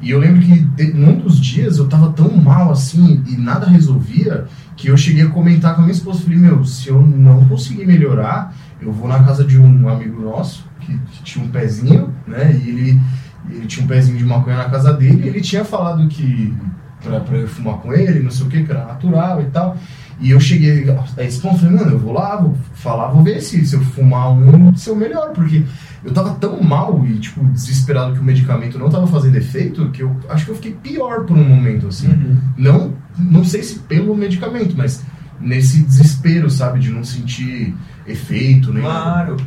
E 0.02 0.12
eu 0.12 0.20
lembro 0.20 0.42
que 0.42 0.84
num 0.94 1.18
dos 1.18 1.40
dias 1.40 1.78
eu 1.78 1.88
tava 1.88 2.12
tão 2.12 2.30
mal 2.36 2.72
assim 2.72 3.24
e 3.26 3.38
nada 3.38 3.66
resolvia 3.68 4.46
que 4.76 4.90
eu 4.90 4.98
cheguei 4.98 5.24
a 5.24 5.30
comentar 5.30 5.76
com 5.76 5.82
a 5.82 5.86
minha 5.86 5.96
esposa. 5.96 6.22
Falei, 6.22 6.38
meu, 6.38 6.64
se 6.66 6.90
eu 6.90 7.02
não 7.02 7.46
conseguir 7.48 7.86
melhorar, 7.86 8.54
eu 8.86 8.92
vou 8.92 9.08
na 9.08 9.24
casa 9.24 9.44
de 9.44 9.58
um 9.60 9.88
amigo 9.90 10.22
nosso 10.22 10.66
que, 10.80 10.98
que 10.98 11.24
tinha 11.24 11.46
um 11.46 11.48
pezinho, 11.48 12.14
né? 12.28 12.60
E 12.64 12.70
ele, 12.70 13.02
ele 13.50 13.66
tinha 13.66 13.84
um 13.84 13.88
pezinho 13.88 14.18
de 14.18 14.26
maconha 14.26 14.58
na 14.58 14.70
casa 14.70 14.94
dele 14.94 15.24
e 15.24 15.28
ele 15.28 15.42
tinha 15.42 15.64
falado 15.64 16.08
que 16.08 16.54
pra, 17.02 17.20
pra 17.20 17.38
eu 17.38 17.48
fumar 17.48 17.76
com 17.76 17.94
ele, 17.94 18.20
não 18.20 18.32
sei 18.32 18.46
o 18.46 18.50
que, 18.50 18.64
que 18.64 18.72
era 18.72 18.86
natural 18.86 19.42
e 19.42 19.46
tal. 19.46 19.78
E 20.20 20.32
eu 20.32 20.40
cheguei 20.40 20.86
a 20.90 21.24
esse 21.24 21.42
ponto, 21.42 21.60
falei, 21.60 21.76
mano, 21.76 21.92
eu 21.92 22.00
vou 22.00 22.14
lá, 22.14 22.38
vou 22.38 22.56
falar, 22.76 23.10
vou 23.10 23.24
ver 23.24 23.42
se, 23.42 23.66
se 23.66 23.76
eu 23.76 23.82
fumar 23.82 24.32
um, 24.32 24.74
se 24.76 24.90
eu 24.90 24.96
melhor, 24.96 25.32
porque 25.34 25.64
eu 26.04 26.14
tava 26.14 26.36
tão 26.36 26.62
mal 26.62 27.04
e, 27.06 27.18
tipo, 27.18 27.44
desesperado 27.46 28.14
que 28.14 28.20
o 28.20 28.24
medicamento 28.24 28.78
não 28.78 28.90
tava 28.90 29.08
fazendo 29.08 29.36
efeito, 29.36 29.90
que 29.90 30.02
eu 30.04 30.16
acho 30.30 30.46
que 30.46 30.52
eu 30.52 30.56
fiquei 30.56 30.74
pior 30.74 31.26
por 31.26 31.36
um 31.38 31.44
momento, 31.44 31.88
assim. 31.88 32.08
Uhum. 32.08 32.38
Não, 32.58 32.94
não 33.18 33.44
sei 33.44 33.64
se 33.64 33.80
pelo 33.80 34.16
medicamento, 34.16 34.76
mas 34.78 35.04
nesse 35.42 35.82
desespero, 35.82 36.50
sabe, 36.50 36.80
de 36.80 36.90
não 36.90 37.04
sentir 37.04 37.76
efeito, 38.06 38.74
nem 38.74 38.84
Claro. 38.84 39.38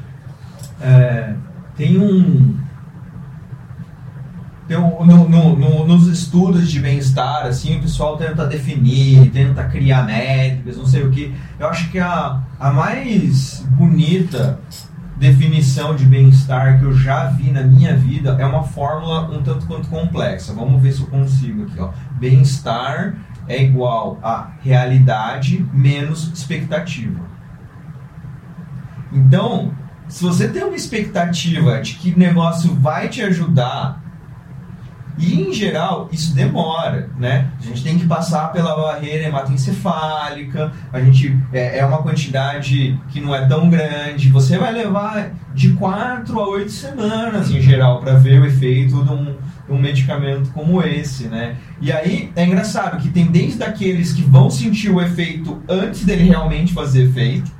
É, 0.80 1.34
tem 1.76 1.98
um. 1.98 2.56
Tem 4.68 4.76
um 4.76 5.04
no, 5.04 5.28
no, 5.28 5.56
no, 5.56 5.86
nos 5.86 6.08
estudos 6.08 6.68
de 6.68 6.80
bem-estar, 6.80 7.46
assim, 7.46 7.76
o 7.78 7.82
pessoal 7.82 8.16
tenta 8.16 8.44
definir, 8.46 9.30
tenta 9.30 9.62
criar 9.64 10.04
métricas, 10.04 10.76
não 10.76 10.86
sei 10.86 11.04
o 11.04 11.10
que. 11.10 11.32
Eu 11.58 11.68
acho 11.68 11.88
que 11.90 12.00
a, 12.00 12.40
a 12.58 12.72
mais 12.72 13.64
bonita 13.70 14.58
definição 15.16 15.94
de 15.94 16.04
bem-estar 16.04 16.78
que 16.78 16.84
eu 16.84 16.92
já 16.92 17.26
vi 17.26 17.50
na 17.50 17.62
minha 17.62 17.96
vida 17.96 18.36
é 18.38 18.44
uma 18.44 18.64
fórmula 18.64 19.30
um 19.30 19.42
tanto 19.42 19.66
quanto 19.66 19.88
complexa. 19.88 20.52
Vamos 20.52 20.82
ver 20.82 20.92
se 20.92 21.00
eu 21.00 21.06
consigo 21.06 21.62
aqui. 21.62 21.96
Bem-estar 22.18 23.14
é 23.48 23.62
igual 23.62 24.18
a 24.22 24.50
realidade 24.62 25.64
menos 25.72 26.30
expectativa. 26.34 27.35
Então, 29.12 29.72
se 30.08 30.22
você 30.22 30.48
tem 30.48 30.64
uma 30.64 30.76
expectativa 30.76 31.80
de 31.80 31.94
que 31.94 32.12
o 32.12 32.18
negócio 32.18 32.74
vai 32.74 33.08
te 33.08 33.22
ajudar, 33.22 34.02
e 35.18 35.40
em 35.40 35.52
geral 35.52 36.08
isso 36.12 36.34
demora, 36.34 37.08
né? 37.18 37.50
A 37.58 37.62
gente 37.62 37.82
tem 37.82 37.98
que 37.98 38.06
passar 38.06 38.52
pela 38.52 38.76
barreira 38.76 39.24
hematoencefálica, 39.24 40.72
a 40.92 41.00
gente 41.00 41.38
é, 41.52 41.78
é 41.78 41.86
uma 41.86 42.02
quantidade 42.02 42.98
que 43.08 43.20
não 43.20 43.34
é 43.34 43.46
tão 43.46 43.70
grande. 43.70 44.28
Você 44.28 44.58
vai 44.58 44.72
levar 44.72 45.30
de 45.54 45.72
4 45.72 46.38
a 46.38 46.48
8 46.48 46.70
semanas 46.70 47.50
em 47.50 47.60
geral 47.60 48.00
para 48.00 48.14
ver 48.14 48.40
o 48.40 48.44
efeito 48.44 49.02
de 49.02 49.10
um, 49.10 49.34
um 49.70 49.78
medicamento 49.78 50.50
como 50.50 50.82
esse, 50.82 51.28
né? 51.28 51.56
E 51.80 51.90
aí 51.90 52.30
é 52.36 52.44
engraçado 52.44 53.00
que 53.00 53.08
tem 53.08 53.26
desde 53.26 53.62
aqueles 53.64 54.12
que 54.12 54.22
vão 54.22 54.50
sentir 54.50 54.90
o 54.90 55.00
efeito 55.00 55.62
antes 55.66 56.04
dele 56.04 56.24
realmente 56.24 56.74
fazer 56.74 57.04
efeito, 57.04 57.50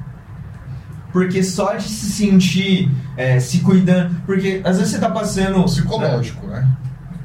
porque 1.17 1.43
só 1.43 1.73
de 1.77 1.85
se 1.85 2.13
sentir 2.13 2.91
é, 3.17 3.41
se 3.41 3.61
cuidando, 3.61 4.15
porque 4.27 4.61
às 4.63 4.77
vezes 4.77 4.93
você 4.93 4.99
tá 4.99 5.09
passando 5.09 5.65
psicológico, 5.65 6.47
né? 6.47 6.69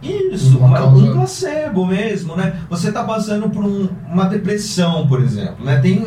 Isso, 0.02 0.58
uma 0.60 0.78
causa... 0.78 0.96
um 0.96 1.12
placebo 1.12 1.86
mesmo, 1.86 2.38
né? 2.38 2.56
Você 2.70 2.90
tá 2.90 3.04
passando 3.04 3.50
por 3.50 3.66
um, 3.66 3.90
uma 4.08 4.30
depressão, 4.30 5.06
por 5.10 5.22
exemplo, 5.22 5.66
né? 5.66 5.78
Tem 5.82 6.06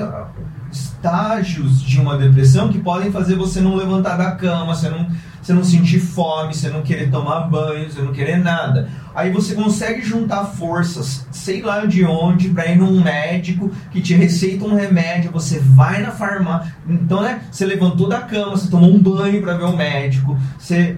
estágios 0.72 1.82
de 1.82 2.00
uma 2.00 2.16
depressão 2.16 2.70
que 2.70 2.78
podem 2.78 3.12
fazer 3.12 3.34
você 3.34 3.60
não 3.60 3.76
levantar 3.76 4.16
da 4.16 4.30
cama, 4.30 4.74
você 4.74 4.88
não, 4.88 5.06
você 5.44 5.52
não 5.52 5.62
sentir 5.62 6.00
fome, 6.00 6.54
você 6.54 6.70
não 6.70 6.80
querer 6.80 7.10
tomar 7.10 7.40
banho, 7.40 7.90
você 7.90 8.00
não 8.00 8.12
querer 8.12 8.38
nada. 8.38 8.88
Aí 9.14 9.30
você 9.30 9.54
consegue 9.54 10.00
juntar 10.00 10.46
forças, 10.46 11.26
sei 11.30 11.60
lá 11.60 11.84
de 11.84 12.02
onde, 12.02 12.48
para 12.48 12.66
ir 12.66 12.78
num 12.78 13.02
médico 13.02 13.70
que 13.90 14.00
te 14.00 14.14
receita 14.14 14.64
um 14.64 14.74
remédio, 14.74 15.30
você 15.30 15.58
vai 15.58 16.00
na 16.00 16.12
farmácia. 16.12 16.74
Então, 16.88 17.20
né? 17.20 17.42
Você 17.50 17.66
levantou 17.66 18.08
da 18.08 18.22
cama, 18.22 18.52
você 18.52 18.70
tomou 18.70 18.90
um 18.90 18.98
banho 18.98 19.42
para 19.42 19.56
ver 19.58 19.64
o 19.64 19.76
médico, 19.76 20.36
você 20.58 20.96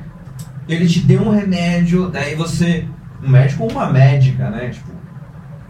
ele 0.68 0.86
te 0.86 1.00
deu 1.00 1.22
um 1.22 1.30
remédio, 1.30 2.08
daí 2.08 2.34
você. 2.34 2.86
Um 3.22 3.30
médico 3.30 3.64
ou 3.64 3.70
uma 3.72 3.90
médica, 3.90 4.50
né? 4.50 4.68
Tipo, 4.68 4.92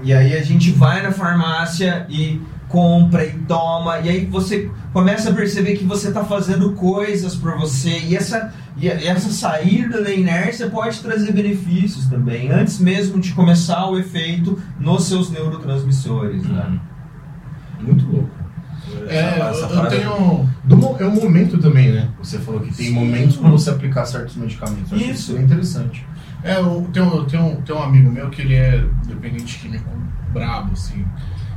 e 0.03 0.12
aí 0.12 0.36
a 0.36 0.43
gente 0.43 0.73
vai 0.73 1.01
na 1.03 1.12
farmácia 1.12 2.05
e 2.11 2.40
compra 2.69 3.25
e 3.25 3.33
toma, 3.33 4.01
e 4.01 4.09
aí 4.09 4.27
você 4.27 4.71
começa 4.93 5.31
a 5.31 5.35
perceber 5.35 5.77
que 5.77 5.85
você 5.85 6.09
está 6.09 6.25
fazendo 6.25 6.73
coisas 6.73 7.35
para 7.37 7.55
você, 7.57 8.01
e 8.01 8.17
essa, 8.17 8.53
e 8.77 8.89
essa 8.89 9.31
saída 9.31 10.03
da 10.03 10.11
inércia 10.11 10.69
pode 10.69 11.01
trazer 11.01 11.33
benefícios 11.33 12.07
também, 12.07 12.51
antes 12.51 12.79
mesmo 12.79 13.21
de 13.21 13.33
começar 13.33 13.87
o 13.89 13.99
efeito 13.99 14.61
nos 14.81 15.05
seus 15.05 15.31
neurotransmissores. 15.31 16.43
Né? 16.45 16.81
Muito 17.81 18.07
louco. 18.07 18.47
É, 19.09 19.41
eu, 19.41 19.69
eu 19.69 19.89
tenho. 19.89 20.49
Do, 20.65 21.03
é 21.03 21.07
um 21.07 21.15
momento 21.15 21.59
também, 21.59 21.93
né? 21.93 22.09
Você 22.19 22.39
falou 22.39 22.61
que 22.61 22.75
tem 22.75 22.87
Sim. 22.87 22.93
momentos 22.93 23.37
para 23.37 23.49
você 23.49 23.71
aplicar 23.71 24.05
certos 24.05 24.37
medicamentos. 24.37 24.93
Isso. 24.93 25.11
isso 25.11 25.37
é 25.37 25.41
interessante. 25.43 26.07
É, 26.43 26.59
eu 26.59 26.89
tenho, 26.93 27.07
eu 27.07 27.25
tenho, 27.25 27.63
tenho 27.63 27.79
um 27.79 27.83
amigo 27.83 28.11
meu 28.11 28.31
que 28.31 28.43
ele 28.43 28.55
é 28.55 28.85
dependente 29.07 29.59
químico 29.59 29.91
brabo, 30.33 30.73
assim. 30.73 31.05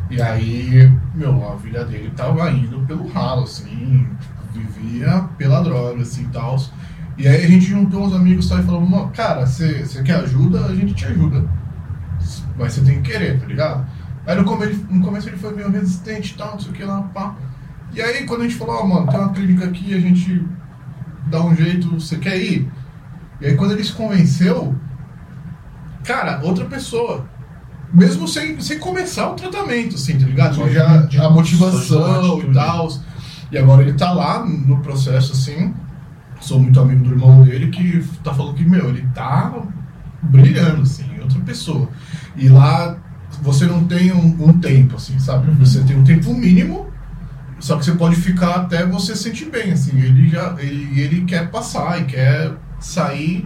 E 0.10 0.20
aí, 0.22 0.92
meu, 1.14 1.52
a 1.52 1.56
vida 1.56 1.86
dele 1.86 2.12
tava 2.16 2.50
indo 2.50 2.80
pelo 2.88 3.08
ralo, 3.08 3.44
assim, 3.44 4.08
vivia 4.52 5.30
pela 5.38 5.62
droga, 5.62 6.02
assim, 6.02 6.28
tal. 6.30 6.58
E 7.16 7.28
aí 7.28 7.46
a 7.46 7.48
gente 7.48 7.66
juntou 7.66 8.06
uns 8.06 8.16
amigos 8.16 8.50
tal, 8.50 8.60
e 8.60 8.64
falou, 8.64 9.08
cara, 9.10 9.46
você 9.46 9.84
quer 10.04 10.16
ajuda? 10.16 10.66
A 10.66 10.76
gente 10.76 10.94
te 10.94 11.06
ajuda. 11.06 11.48
Mas 12.58 12.74
você 12.74 12.82
tem 12.82 13.02
que 13.02 13.12
querer, 13.12 13.40
tá 13.40 13.46
ligado? 13.46 13.86
Aí 14.26 14.36
no 14.36 14.46
começo, 14.46 14.86
no 14.90 15.04
começo 15.04 15.30
ele 15.30 15.38
foi 15.38 15.54
meio 15.54 15.72
resistente 15.72 16.34
e 16.34 16.38
tal, 16.38 16.54
não 16.54 16.60
sei 16.60 16.72
o 16.72 16.74
que 16.74 16.84
lá, 16.84 17.02
pá. 17.02 17.36
E 17.94 18.02
aí 18.02 18.26
quando 18.26 18.42
a 18.42 18.44
gente 18.46 18.56
falou, 18.56 18.76
ó, 18.76 18.84
oh, 18.84 18.88
mano, 18.88 19.08
tem 19.08 19.20
uma 19.20 19.34
clínica 19.34 19.66
aqui, 19.66 19.94
a 19.94 20.00
gente 20.00 20.44
dá 21.28 21.44
um 21.44 21.56
jeito, 21.56 21.90
você 21.90 22.18
quer 22.18 22.38
ir? 22.38 22.72
E 23.42 23.48
aí 23.48 23.56
quando 23.56 23.72
ele 23.72 23.84
se 23.84 23.94
convenceu, 23.94 24.76
cara, 26.04 26.42
outra 26.44 26.66
pessoa 26.66 27.26
mesmo 27.94 28.28
sem, 28.28 28.60
sem 28.62 28.80
começar 28.80 29.30
o 29.30 29.36
tratamento, 29.36 29.96
assim, 29.96 30.18
tá 30.18 30.26
ligado? 30.26 30.56
Só 30.56 30.70
já, 30.70 31.08
já 31.10 31.26
a 31.26 31.30
motivação 31.30 32.40
e 32.42 32.54
tal. 32.54 32.90
E 33.52 33.58
agora 33.58 33.82
ele 33.82 33.94
tá 33.94 34.12
lá 34.12 34.46
no 34.46 34.80
processo, 34.80 35.34
assim. 35.34 35.74
Sou 36.40 36.60
muito 36.60 36.80
amigo 36.80 37.04
do 37.04 37.12
irmão 37.12 37.44
dele 37.44 37.68
que 37.68 38.04
tá 38.24 38.34
falando 38.34 38.56
que, 38.56 38.64
meu, 38.64 38.90
ele 38.90 39.08
tá 39.14 39.54
brilhando, 40.22 40.84
assim, 40.84 41.06
outra 41.20 41.40
pessoa. 41.42 41.90
E 42.36 42.48
lá 42.48 42.98
você 43.42 43.66
não 43.66 43.84
tem 43.86 44.12
um, 44.12 44.50
um 44.50 44.60
tempo, 44.60 44.96
assim, 44.96 45.18
sabe? 45.20 45.50
Uhum. 45.50 45.56
Você 45.56 45.82
tem 45.82 45.98
um 45.98 46.04
tempo 46.04 46.34
mínimo, 46.34 46.88
só 47.60 47.78
que 47.78 47.86
você 47.86 47.94
pode 47.94 48.16
ficar 48.16 48.56
até 48.56 48.86
você 48.86 49.16
sentir 49.16 49.46
bem, 49.46 49.72
assim. 49.72 50.00
Ele 50.00 50.30
já 50.30 50.56
ele, 50.60 51.00
ele 51.00 51.26
quer 51.26 51.50
passar 51.50 52.00
e 52.02 52.06
quer 52.06 52.54
sair. 52.80 53.46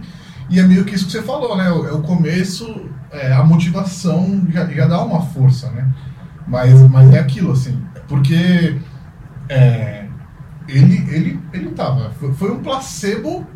E 0.50 0.60
é 0.60 0.62
meio 0.62 0.84
que 0.84 0.94
isso 0.94 1.06
que 1.06 1.12
você 1.12 1.22
falou, 1.22 1.56
né? 1.56 1.66
É 1.66 1.92
o 1.92 2.02
começo 2.02 2.88
é, 3.14 3.32
a 3.32 3.44
motivação 3.44 4.46
já, 4.50 4.66
já 4.66 4.86
dá 4.86 5.02
uma 5.02 5.22
força, 5.22 5.70
né? 5.70 5.88
Mas, 6.46 6.82
mas 6.90 7.12
é 7.14 7.18
aquilo, 7.18 7.52
assim, 7.52 7.80
porque 8.06 8.78
é, 9.48 10.04
ele, 10.68 10.96
ele, 11.10 11.40
ele 11.52 11.70
tava, 11.70 12.10
foi, 12.10 12.50
um 12.50 12.62
placebo, 12.62 13.46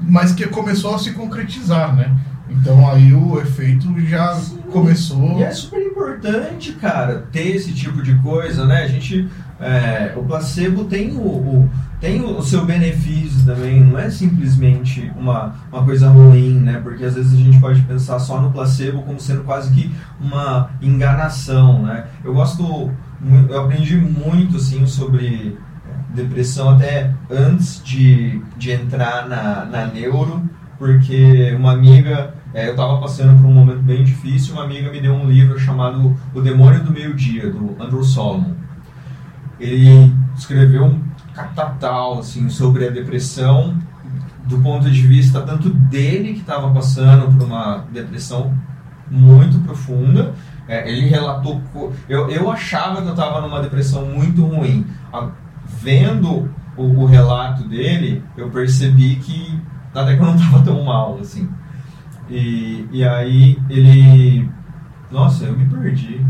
mas 0.00 0.32
que 0.32 0.46
começou 0.48 0.94
a 0.94 0.98
se 0.98 1.12
concretizar, 1.12 1.94
né? 1.94 2.14
Então 2.48 2.88
aí 2.88 3.12
o 3.12 3.40
efeito 3.40 3.88
já 4.06 4.34
Sim. 4.34 4.58
começou. 4.70 5.38
E 5.38 5.42
é 5.42 5.50
super 5.50 5.80
importante, 5.80 6.72
cara, 6.72 7.26
ter 7.32 7.56
esse 7.56 7.72
tipo 7.72 8.02
de 8.02 8.14
coisa, 8.18 8.64
né? 8.64 8.84
A 8.84 8.88
gente. 8.88 9.28
É, 9.58 10.12
o 10.16 10.22
placebo 10.22 10.84
tem 10.84 11.12
o, 11.12 11.20
o 11.20 11.70
tem 11.98 12.22
o 12.22 12.42
seu 12.42 12.66
benefício 12.66 13.44
também, 13.46 13.80
não 13.80 13.98
é 13.98 14.10
simplesmente 14.10 15.10
uma, 15.16 15.54
uma 15.72 15.82
coisa 15.82 16.10
ruim, 16.10 16.60
né? 16.60 16.78
Porque 16.82 17.04
às 17.04 17.14
vezes 17.14 17.32
a 17.32 17.42
gente 17.42 17.58
pode 17.58 17.80
pensar 17.82 18.18
só 18.18 18.40
no 18.40 18.52
placebo 18.52 19.02
como 19.02 19.18
sendo 19.18 19.44
quase 19.44 19.72
que 19.72 19.90
uma 20.20 20.70
enganação, 20.82 21.82
né? 21.82 22.06
Eu 22.22 22.34
gosto, 22.34 22.90
eu 23.48 23.60
aprendi 23.62 23.96
muito, 23.96 24.58
assim, 24.58 24.84
sobre 24.86 25.58
depressão 26.14 26.70
até 26.70 27.12
antes 27.30 27.82
de, 27.82 28.42
de 28.58 28.72
entrar 28.72 29.26
na, 29.26 29.64
na 29.64 29.86
neuro, 29.86 30.42
porque 30.78 31.54
uma 31.58 31.72
amiga, 31.72 32.34
é, 32.52 32.66
eu 32.66 32.72
estava 32.72 33.00
passando 33.00 33.40
por 33.40 33.46
um 33.46 33.52
momento 33.54 33.82
bem 33.82 34.04
difícil, 34.04 34.52
uma 34.52 34.64
amiga 34.64 34.90
me 34.90 35.00
deu 35.00 35.14
um 35.14 35.30
livro 35.30 35.58
chamado 35.58 36.14
O 36.34 36.40
Demônio 36.42 36.84
do 36.84 36.92
Meio 36.92 37.14
Dia, 37.14 37.50
do 37.50 37.74
Andrew 37.82 38.04
Solomon. 38.04 38.55
Ele 39.58 40.12
escreveu 40.36 40.84
um 40.84 41.02
catatal 41.34 42.18
assim, 42.18 42.48
sobre 42.48 42.86
a 42.86 42.90
depressão 42.90 43.76
do 44.46 44.58
ponto 44.58 44.88
de 44.90 45.02
vista 45.06 45.42
tanto 45.42 45.70
dele 45.70 46.34
que 46.34 46.40
estava 46.40 46.70
passando 46.72 47.36
por 47.36 47.46
uma 47.46 47.84
depressão 47.92 48.56
muito 49.10 49.58
profunda. 49.60 50.34
É, 50.68 50.90
ele 50.90 51.06
relatou. 51.06 51.62
Eu, 52.08 52.28
eu 52.28 52.50
achava 52.50 53.02
que 53.02 53.08
eu 53.08 53.12
estava 53.12 53.40
numa 53.40 53.60
depressão 53.60 54.06
muito 54.06 54.44
ruim. 54.44 54.86
A, 55.12 55.28
vendo 55.80 56.50
o, 56.76 56.82
o, 56.82 57.06
relato 57.06 57.68
dele, 57.68 58.22
eu 58.36 58.50
percebi 58.50 59.16
que 59.16 59.60
até 59.94 60.16
que 60.16 60.22
eu 60.22 60.26
não 60.26 60.36
estava 60.36 60.62
tão 60.62 60.84
mal 60.84 61.18
assim. 61.20 61.48
E, 62.28 62.86
e 62.92 63.04
aí 63.04 63.58
ele. 63.68 64.50
Nossa, 65.10 65.44
eu 65.44 65.56
me 65.56 65.66
perdi. 65.66 66.24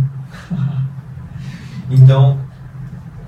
então. 1.90 2.45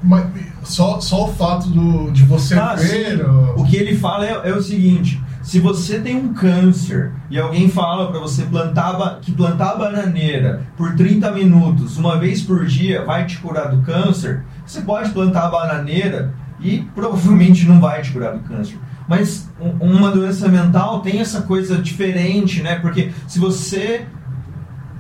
Mas, 0.03 0.27
só, 0.63 1.01
só 1.01 1.29
o 1.29 1.35
fato 1.35 1.69
do, 1.69 2.11
de 2.11 2.25
você 2.25 2.55
ah, 2.55 2.75
ver. 2.75 3.25
O... 3.25 3.61
o 3.61 3.65
que 3.65 3.77
ele 3.77 3.97
fala 3.97 4.27
é, 4.27 4.51
é, 4.51 4.53
o 4.55 4.63
seguinte: 4.63 5.21
se 5.43 5.59
você 5.61 5.99
tem 5.99 6.17
um 6.17 6.35
câncer 6.35 7.13
e 7.31 7.39
alguém 7.39 7.69
fala 7.69 8.11
para 8.11 8.21
você 8.21 8.45
plantar, 8.45 9.19
que 9.21 9.33
plantar 9.33 9.77
bananeira 9.77 10.63
por 10.77 10.95
30 10.95 11.31
minutos, 11.33 11.97
uma 11.97 12.19
vez 12.19 12.43
por 12.43 12.67
dia, 12.67 13.05
vai 13.05 13.27
te 13.27 13.39
curar 13.39 13.71
do 13.71 13.83
câncer, 13.83 14.45
você 14.67 14.81
pode 14.83 15.11
plantar 15.11 15.47
a 15.47 15.51
bananeira 15.51 16.35
e 16.61 16.87
provavelmente 16.95 17.67
não 17.67 17.81
vai 17.81 18.03
te 18.03 18.13
curar 18.13 18.35
do 18.35 18.41
câncer. 18.41 18.79
Mas 19.09 19.49
uma 19.81 20.11
doença 20.11 20.49
mental 20.49 21.01
tem 21.01 21.21
essa 21.21 21.41
coisa 21.41 21.79
diferente, 21.79 22.63
né? 22.63 22.79
Porque 22.79 23.11
se 23.27 23.39
você 23.39 24.07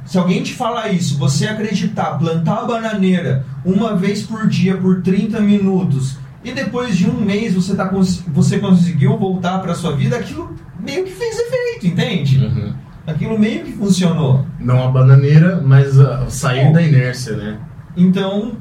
se 0.08 0.16
alguém 0.16 0.42
te 0.42 0.54
falar 0.54 0.88
isso, 0.88 1.18
você 1.18 1.46
acreditar, 1.46 2.18
plantar 2.18 2.60
a 2.60 2.64
bananeira 2.64 3.44
uma 3.62 3.94
vez 3.94 4.22
por 4.22 4.48
dia 4.48 4.74
por 4.74 5.02
30 5.02 5.38
minutos 5.40 6.16
e 6.42 6.50
depois 6.50 6.96
de 6.96 7.10
um 7.10 7.20
mês 7.20 7.52
você, 7.52 7.76
tá, 7.76 7.92
você 8.28 8.58
conseguiu 8.58 9.18
voltar 9.18 9.58
para 9.58 9.74
sua 9.74 9.94
vida, 9.94 10.16
aquilo 10.16 10.56
meio 10.80 11.04
que 11.04 11.12
fez 11.12 11.38
efeito, 11.38 11.88
entende? 11.88 12.38
Uhum. 12.38 12.72
Aquilo 13.06 13.38
meio 13.38 13.64
que 13.66 13.72
funcionou. 13.72 14.46
Não 14.58 14.82
a 14.82 14.90
bananeira, 14.90 15.60
mas 15.62 16.00
a 16.00 16.30
sair 16.30 16.72
da 16.72 16.80
inércia, 16.80 17.36
né? 17.36 17.58
Então, 17.94 18.56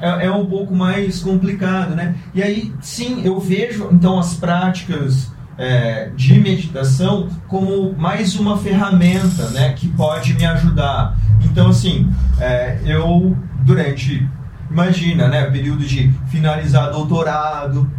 é, 0.00 0.26
é, 0.26 0.30
um 0.30 0.46
pouco 0.46 0.72
mais 0.72 1.18
complicado, 1.20 1.96
né? 1.96 2.14
E 2.32 2.40
aí, 2.40 2.72
sim, 2.80 3.22
eu 3.24 3.40
vejo 3.40 3.88
então 3.90 4.20
as 4.20 4.34
práticas 4.34 5.33
é, 5.56 6.10
de 6.16 6.38
meditação 6.38 7.28
como 7.48 7.92
mais 7.96 8.34
uma 8.36 8.58
ferramenta 8.58 9.48
né, 9.50 9.72
que 9.72 9.88
pode 9.88 10.34
me 10.34 10.44
ajudar. 10.44 11.16
Então, 11.44 11.68
assim, 11.68 12.10
é, 12.40 12.78
eu 12.84 13.36
durante, 13.60 14.28
imagina, 14.70 15.28
né, 15.28 15.44
período 15.44 15.84
de 15.84 16.12
finalizar 16.28 16.90
doutorado, 16.90 17.90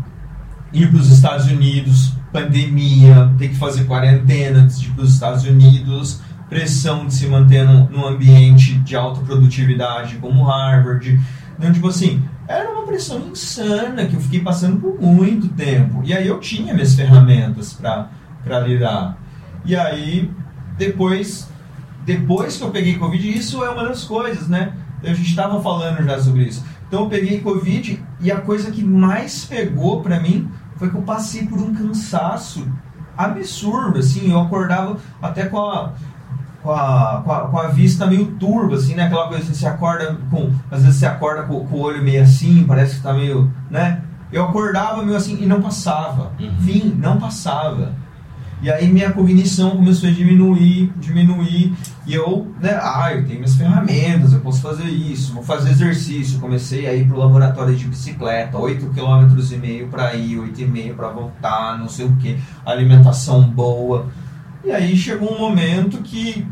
ir 0.73 0.89
para 0.89 0.99
os 0.99 1.11
Estados 1.11 1.45
Unidos, 1.47 2.13
pandemia, 2.31 3.31
ter 3.37 3.49
que 3.49 3.55
fazer 3.55 3.85
quarentena 3.85 4.59
antes 4.59 4.79
de 4.79 4.87
ir 4.87 4.91
para 4.91 5.03
os 5.03 5.13
Estados 5.13 5.45
Unidos, 5.45 6.21
pressão 6.49 7.07
de 7.07 7.13
se 7.13 7.27
manter 7.27 7.65
num, 7.65 8.05
ambiente 8.05 8.75
de 8.79 8.95
alta 8.95 9.21
produtividade 9.21 10.17
como 10.17 10.43
Harvard. 10.43 11.19
Então, 11.57 11.71
tipo 11.71 11.87
assim, 11.87 12.23
era 12.47 12.69
uma 12.71 12.85
pressão 12.85 13.19
insana 13.29 14.05
que 14.05 14.15
eu 14.15 14.21
fiquei 14.21 14.41
passando 14.41 14.79
por 14.79 15.01
muito 15.01 15.47
tempo. 15.49 16.01
E 16.03 16.13
aí 16.13 16.27
eu 16.27 16.39
tinha 16.39 16.73
minhas 16.73 16.93
ferramentas 16.93 17.73
para 17.73 18.59
lidar. 18.59 19.17
E 19.63 19.75
aí, 19.75 20.29
depois, 20.77 21.49
depois 22.05 22.57
que 22.57 22.63
eu 22.63 22.71
peguei 22.71 22.97
Covid, 22.97 23.37
isso 23.37 23.63
é 23.63 23.69
uma 23.69 23.87
das 23.87 24.03
coisas, 24.03 24.47
né? 24.47 24.73
A 25.03 25.13
gente 25.13 25.29
estava 25.29 25.61
falando 25.61 26.03
já 26.03 26.19
sobre 26.19 26.43
isso. 26.43 26.63
Então 26.87 27.03
eu 27.03 27.09
peguei 27.09 27.39
Covid 27.41 28.03
e 28.19 28.31
a 28.31 28.41
coisa 28.41 28.71
que 28.71 28.83
mais 28.83 29.45
pegou 29.45 30.01
para 30.01 30.19
mim 30.19 30.49
foi 30.77 30.89
que 30.89 30.95
eu 30.95 31.01
passei 31.01 31.45
por 31.47 31.59
um 31.59 31.73
cansaço 31.73 32.67
absurdo, 33.17 33.99
assim. 33.99 34.31
Eu 34.31 34.39
acordava 34.39 34.97
até 35.21 35.45
com 35.45 35.59
a 35.59 35.93
com 36.65 36.71
a, 36.71 37.21
com 37.23 37.31
a, 37.31 37.39
com 37.41 37.57
a, 37.59 37.67
vista 37.67 38.07
meio 38.07 38.25
turva, 38.39 38.75
assim, 38.75 38.95
né? 38.95 39.03
Aquela 39.03 39.27
coisa 39.27 39.43
assim, 39.43 39.53
você 39.53 39.67
acorda 39.67 40.17
com. 40.31 40.51
Às 40.71 40.81
vezes 40.81 40.99
você 40.99 41.05
acorda 41.05 41.43
com, 41.43 41.63
com, 41.67 41.75
o 41.75 41.81
olho 41.81 42.03
meio 42.03 42.23
assim, 42.23 42.65
parece 42.67 42.95
que 42.95 43.03
tá 43.03 43.13
meio. 43.13 43.53
né? 43.69 44.01
Eu 44.31 44.43
acordava 44.45 45.03
meio 45.03 45.15
assim 45.15 45.37
e 45.39 45.45
não 45.45 45.61
passava. 45.61 46.31
Uhum. 46.39 46.47
Enfim, 46.47 46.97
não 46.99 47.19
passava. 47.19 47.93
E 48.61 48.71
aí 48.71 48.87
minha 48.91 49.11
cognição 49.11 49.71
começou 49.71 50.09
a 50.09 50.11
diminuir, 50.11 50.91
diminuir, 50.97 51.75
e 52.07 52.15
eu, 52.15 52.51
né, 52.59 52.79
ah, 52.81 53.13
eu 53.13 53.23
tenho 53.25 53.39
minhas 53.39 53.55
ferramentas, 53.55 54.33
eu 54.33 54.39
posso 54.39 54.61
fazer 54.61 54.85
isso, 54.85 55.33
vou 55.33 55.43
fazer 55.43 55.69
exercício. 55.69 56.39
Comecei 56.39 56.87
a 56.87 56.93
ir 56.95 57.05
pro 57.07 57.17
laboratório 57.17 57.75
de 57.75 57.85
bicicleta, 57.85 58.57
8 58.57 58.87
km 58.87 59.37
e 59.51 59.57
meio 59.57 59.87
para 59.89 60.15
ir, 60.15 60.37
8,5 60.37 60.95
para 60.95 61.09
voltar, 61.09 61.77
não 61.77 61.87
sei 61.87 62.05
o 62.05 62.15
que, 62.15 62.39
alimentação 62.65 63.43
boa. 63.43 64.07
E 64.65 64.71
aí 64.71 64.97
chegou 64.97 65.31
um 65.31 65.37
momento 65.37 65.99
que 65.99 66.45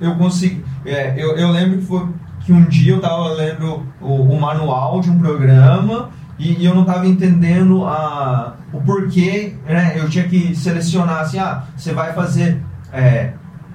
eu 0.00 0.16
consegui, 0.16 0.64
é, 0.84 1.14
eu, 1.16 1.36
eu 1.36 1.52
lembro 1.52 1.78
que 1.78 1.84
foi 1.86 2.08
que 2.40 2.52
um 2.52 2.64
dia 2.64 2.94
eu 2.94 2.96
estava 2.96 3.28
lendo 3.28 3.86
o, 4.00 4.14
o, 4.14 4.40
manual 4.40 5.00
de 5.00 5.08
um 5.08 5.20
programa 5.20 6.10
e, 6.36 6.54
e 6.54 6.64
eu 6.64 6.74
não 6.74 6.82
estava 6.82 7.06
entendendo 7.06 7.84
a, 7.84 8.56
o 8.72 8.80
porquê, 8.80 9.54
né? 9.64 9.92
Eu 9.96 10.10
tinha 10.10 10.26
que 10.28 10.52
selecionar 10.56 11.20
assim, 11.20 11.38
ah, 11.38 11.62
você 11.76 11.92
vai 11.92 12.12
fazer, 12.12 12.60
é, 12.92 13.34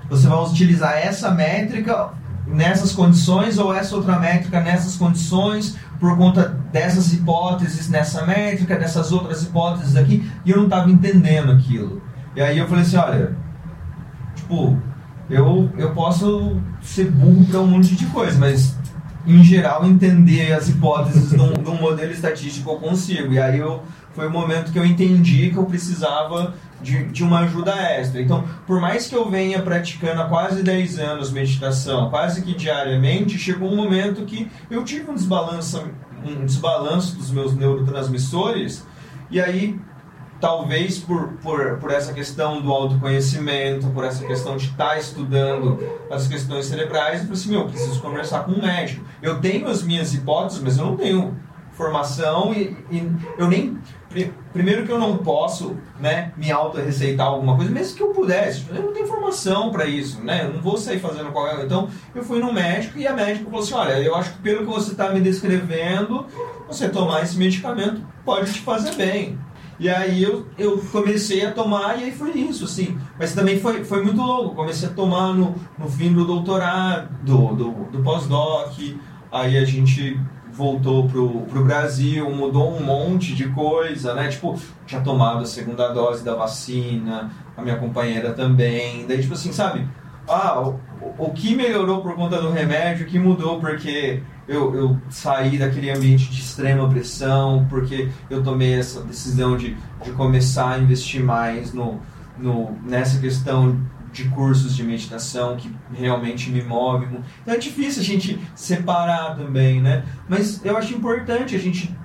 você 0.09 0.27
vai 0.27 0.43
utilizar 0.43 0.97
essa 0.97 1.31
métrica 1.31 2.09
nessas 2.45 2.91
condições 2.91 3.57
ou 3.57 3.73
essa 3.73 3.95
outra 3.95 4.19
métrica 4.19 4.59
nessas 4.59 4.97
condições 4.97 5.77
por 6.01 6.17
conta 6.17 6.49
dessas 6.73 7.13
hipóteses 7.13 7.87
nessa 7.87 8.25
métrica, 8.25 8.75
dessas 8.75 9.13
outras 9.13 9.43
hipóteses 9.43 9.95
aqui, 9.95 10.29
e 10.43 10.51
eu 10.51 10.57
não 10.57 10.65
estava 10.65 10.91
entendendo 10.91 11.53
aquilo. 11.53 12.01
E 12.35 12.41
aí 12.41 12.57
eu 12.57 12.67
falei 12.67 12.83
assim, 12.83 12.97
olha, 12.97 13.36
tipo, 14.47 14.81
eu, 15.29 15.69
eu 15.77 15.93
posso 15.93 16.61
ser 16.81 17.11
burro 17.11 17.45
para 17.45 17.59
um 17.59 17.67
monte 17.67 17.95
de 17.95 18.05
coisa, 18.07 18.39
mas 18.39 18.77
em 19.25 19.43
geral 19.43 19.85
entender 19.85 20.53
as 20.53 20.69
hipóteses 20.69 21.31
de 21.31 21.41
um, 21.41 21.51
de 21.51 21.69
um 21.69 21.75
modelo 21.75 22.11
estatístico 22.13 22.71
eu 22.71 22.77
consigo. 22.77 23.33
E 23.33 23.39
aí 23.39 23.59
eu, 23.59 23.83
foi 24.13 24.27
o 24.27 24.31
momento 24.31 24.71
que 24.71 24.79
eu 24.79 24.85
entendi 24.85 25.49
que 25.49 25.57
eu 25.57 25.65
precisava 25.65 26.53
de, 26.81 27.03
de 27.07 27.23
uma 27.25 27.39
ajuda 27.39 27.75
extra. 27.75 28.21
Então, 28.21 28.45
por 28.65 28.79
mais 28.79 29.07
que 29.07 29.15
eu 29.15 29.29
venha 29.29 29.61
praticando 29.61 30.21
há 30.21 30.25
quase 30.29 30.63
10 30.63 30.97
anos 30.99 31.29
meditação, 31.29 32.09
quase 32.09 32.41
que 32.41 32.55
diariamente, 32.55 33.37
chegou 33.37 33.69
um 33.69 33.75
momento 33.75 34.23
que 34.23 34.49
eu 34.71 34.85
tive 34.85 35.11
um 35.11 35.15
desbalanço, 35.15 35.83
um 36.25 36.45
desbalanço 36.45 37.17
dos 37.17 37.31
meus 37.31 37.53
neurotransmissores, 37.53 38.85
e 39.29 39.41
aí 39.41 39.77
talvez 40.39 40.99
por, 40.99 41.33
por, 41.41 41.77
por 41.77 41.91
essa 41.91 42.13
questão 42.13 42.61
do 42.61 42.71
autoconhecimento, 42.71 43.87
por 43.87 44.03
essa 44.03 44.25
questão 44.25 44.57
de 44.57 44.65
estar 44.65 44.89
tá 44.89 44.97
estudando 44.97 45.79
as 46.09 46.27
questões 46.27 46.65
cerebrais, 46.65 47.21
eu 47.21 47.27
falei 47.27 47.33
assim, 47.33 47.49
meu, 47.49 47.59
eu 47.61 47.67
preciso 47.67 48.01
conversar 48.01 48.43
com 48.43 48.51
um 48.51 48.61
médico. 48.61 49.03
Eu 49.21 49.39
tenho 49.39 49.67
as 49.67 49.83
minhas 49.83 50.13
hipóteses, 50.13 50.61
mas 50.61 50.77
eu 50.77 50.85
não 50.85 50.97
tenho 50.97 51.35
formação 51.71 52.53
e, 52.53 52.75
e 52.91 53.11
eu 53.37 53.47
nem... 53.47 53.77
Primeiro 54.51 54.83
que 54.83 54.91
eu 54.91 54.97
não 54.97 55.17
posso 55.17 55.77
né, 55.99 56.31
me 56.35 56.51
auto-receitar 56.51 57.27
alguma 57.27 57.55
coisa, 57.55 57.69
mesmo 57.69 57.95
que 57.95 58.01
eu 58.01 58.07
pudesse. 58.07 58.65
Eu 58.69 58.81
não 58.81 58.93
tenho 58.93 59.05
formação 59.05 59.69
para 59.69 59.85
isso, 59.85 60.23
né? 60.23 60.45
Eu 60.45 60.53
não 60.53 60.61
vou 60.61 60.75
sair 60.75 60.97
fazendo 60.97 61.31
qualquer 61.31 61.63
Então, 61.63 61.87
eu 62.15 62.23
fui 62.23 62.39
no 62.39 62.51
médico 62.51 62.97
e 62.97 63.05
a 63.05 63.13
médica 63.13 63.45
falou 63.45 63.59
assim, 63.59 63.75
olha, 63.75 63.99
eu 63.99 64.15
acho 64.15 64.33
que 64.33 64.39
pelo 64.39 64.59
que 64.59 64.65
você 64.65 64.91
está 64.91 65.09
me 65.09 65.19
descrevendo, 65.19 66.25
você 66.67 66.89
tomar 66.89 67.21
esse 67.21 67.37
medicamento 67.37 68.01
pode 68.25 68.51
te 68.51 68.61
fazer 68.61 68.95
bem. 68.95 69.37
E 69.79 69.87
aí 69.87 70.23
eu, 70.23 70.47
eu 70.57 70.77
comecei 70.91 71.45
a 71.45 71.51
tomar 71.51 71.99
e 71.99 72.05
aí 72.05 72.11
foi 72.11 72.31
isso, 72.31 72.65
assim. 72.65 72.97
Mas 73.19 73.33
também 73.33 73.59
foi, 73.59 73.83
foi 73.83 74.03
muito 74.03 74.19
louco. 74.19 74.55
Comecei 74.55 74.89
a 74.89 74.91
tomar 74.91 75.33
no, 75.33 75.55
no 75.77 75.87
fim 75.87 76.11
do 76.11 76.25
doutorado, 76.25 77.09
do, 77.21 77.55
do, 77.55 77.71
do 77.91 77.99
pós-doc. 78.01 78.73
Aí 79.31 79.57
a 79.57 79.65
gente 79.65 80.19
voltou 80.51 81.07
pro, 81.07 81.41
pro 81.41 81.63
Brasil, 81.63 82.27
mudou 82.31 82.75
um 82.75 82.83
monte 82.83 83.35
de 83.35 83.47
coisa, 83.49 84.15
né? 84.15 84.27
Tipo, 84.29 84.59
tinha 84.87 85.01
tomado 85.01 85.43
a 85.43 85.45
segunda 85.45 85.89
dose 85.89 86.23
da 86.25 86.33
vacina, 86.33 87.31
a 87.55 87.61
minha 87.61 87.77
companheira 87.77 88.33
também. 88.33 89.05
Daí, 89.05 89.21
tipo 89.21 89.35
assim, 89.35 89.51
sabe? 89.51 89.87
Ah, 90.27 90.59
o, 90.59 90.79
o 91.19 91.31
que 91.31 91.55
melhorou 91.55 92.01
por 92.01 92.15
conta 92.15 92.41
do 92.41 92.49
remédio, 92.49 93.05
o 93.05 93.09
que 93.09 93.19
mudou 93.19 93.59
porque 93.59 94.23
eu, 94.47 94.75
eu 94.75 94.97
saí 95.09 95.57
daquele 95.57 95.89
ambiente 95.89 96.29
de 96.29 96.39
extrema 96.39 96.89
pressão, 96.89 97.65
porque 97.69 98.09
eu 98.29 98.41
tomei 98.41 98.73
essa 98.73 99.01
decisão 99.01 99.57
de, 99.57 99.75
de 100.03 100.11
começar 100.11 100.71
a 100.71 100.79
investir 100.79 101.23
mais 101.23 101.73
no, 101.73 101.99
no, 102.37 102.71
nessa 102.83 103.19
questão 103.19 103.79
de 104.11 104.29
cursos 104.29 104.75
de 104.75 104.83
meditação 104.83 105.57
que 105.57 105.71
realmente 105.93 106.49
me 106.49 106.63
movem. 106.63 107.09
Então 107.41 107.53
é 107.53 107.57
difícil 107.57 108.01
a 108.01 108.05
gente 108.05 108.39
separar 108.55 109.35
também, 109.35 109.81
né? 109.81 110.03
Mas 110.29 110.63
eu 110.65 110.77
acho 110.77 110.93
importante 110.95 111.55
a 111.55 111.59
gente 111.59 111.95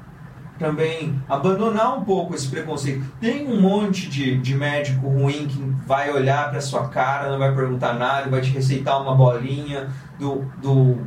também 0.58 1.20
abandonar 1.28 1.98
um 1.98 2.04
pouco 2.04 2.34
esse 2.34 2.48
preconceito. 2.48 3.04
Tem 3.20 3.46
um 3.46 3.60
monte 3.60 4.08
de, 4.08 4.36
de 4.38 4.54
médico 4.54 5.08
ruim 5.08 5.46
que 5.46 5.58
vai 5.86 6.12
olhar 6.12 6.50
para 6.50 6.60
sua 6.60 6.88
cara, 6.88 7.30
não 7.30 7.38
vai 7.38 7.54
perguntar 7.54 7.94
nada, 7.94 8.28
vai 8.28 8.40
te 8.40 8.50
receitar 8.50 9.00
uma 9.00 9.14
bolinha 9.14 9.88
do, 10.18 10.44
do 10.60 10.98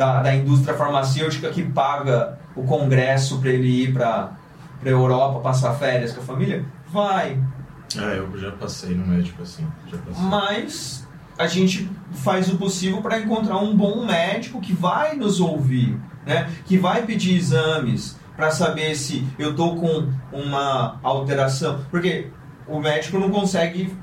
da, 0.00 0.22
da 0.22 0.34
indústria 0.34 0.74
farmacêutica 0.74 1.50
que 1.50 1.62
paga 1.62 2.38
o 2.56 2.62
congresso 2.62 3.38
para 3.38 3.50
ele 3.50 3.68
ir 3.68 3.92
para 3.92 4.32
a 4.82 4.88
Europa 4.88 5.40
passar 5.40 5.74
férias 5.74 6.12
com 6.12 6.22
a 6.22 6.24
família? 6.24 6.64
Vai. 6.90 7.38
Ah, 7.98 8.14
eu 8.14 8.34
já 8.38 8.50
passei 8.52 8.94
no 8.94 9.06
médico 9.06 9.42
assim. 9.42 9.66
Mas 10.16 11.06
a 11.36 11.46
gente 11.46 11.90
faz 12.12 12.48
o 12.48 12.56
possível 12.56 13.02
para 13.02 13.18
encontrar 13.18 13.58
um 13.58 13.76
bom 13.76 14.06
médico 14.06 14.58
que 14.58 14.72
vai 14.72 15.16
nos 15.16 15.38
ouvir, 15.38 16.00
né? 16.24 16.50
que 16.64 16.78
vai 16.78 17.02
pedir 17.02 17.36
exames 17.36 18.18
para 18.34 18.50
saber 18.50 18.94
se 18.94 19.28
eu 19.38 19.50
estou 19.50 19.76
com 19.76 20.08
uma 20.32 20.98
alteração. 21.02 21.84
Porque 21.90 22.28
o 22.66 22.80
médico 22.80 23.18
não 23.18 23.28
consegue 23.28 23.94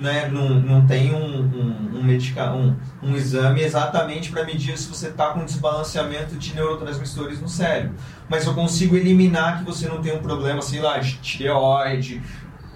né, 0.00 0.28
não, 0.28 0.48
não 0.48 0.86
tem 0.86 1.14
um, 1.14 1.42
um, 1.42 1.98
um, 1.98 2.02
medica, 2.02 2.52
um, 2.52 2.76
um 3.02 3.14
exame 3.14 3.62
exatamente 3.62 4.30
para 4.30 4.44
medir 4.44 4.76
se 4.78 4.88
você 4.88 5.08
está 5.08 5.30
com 5.30 5.44
desbalanceamento 5.44 6.36
de 6.36 6.54
neurotransmissores 6.54 7.40
no 7.40 7.48
cérebro. 7.48 7.94
Mas 8.28 8.46
eu 8.46 8.54
consigo 8.54 8.96
eliminar 8.96 9.58
que 9.58 9.64
você 9.64 9.88
não 9.88 10.00
tem 10.00 10.16
um 10.16 10.22
problema, 10.22 10.62
sei 10.62 10.80
lá, 10.80 10.98
de 10.98 11.18
tireoide, 11.18 12.22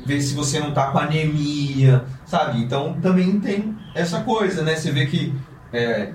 ver 0.05 0.21
se 0.21 0.35
você 0.35 0.59
não 0.59 0.71
está 0.71 0.89
com 0.91 0.99
anemia, 0.99 2.05
sabe? 2.25 2.61
Então 2.63 2.95
também 3.01 3.39
tem 3.39 3.77
essa 3.95 4.21
coisa, 4.23 4.63
né? 4.63 4.75
Você 4.75 4.91
vê 4.91 5.07
que 5.07 5.35
é, 5.73 6.13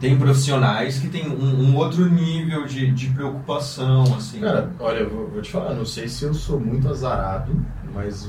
tem 0.00 0.16
profissionais 0.18 0.98
que 0.98 1.08
tem 1.08 1.28
um, 1.28 1.70
um, 1.70 1.76
outro 1.76 2.08
nível 2.08 2.66
de, 2.66 2.90
de 2.92 3.08
preocupação, 3.08 4.02
assim. 4.14 4.40
Cara, 4.40 4.70
olha, 4.78 4.98
eu 4.98 5.10
vou, 5.10 5.28
vou, 5.28 5.42
te 5.42 5.50
falar, 5.50 5.74
não 5.74 5.84
sei 5.84 6.08
se 6.08 6.24
eu 6.24 6.34
sou 6.34 6.60
muito 6.60 6.88
azarado, 6.88 7.54
mas 7.94 8.28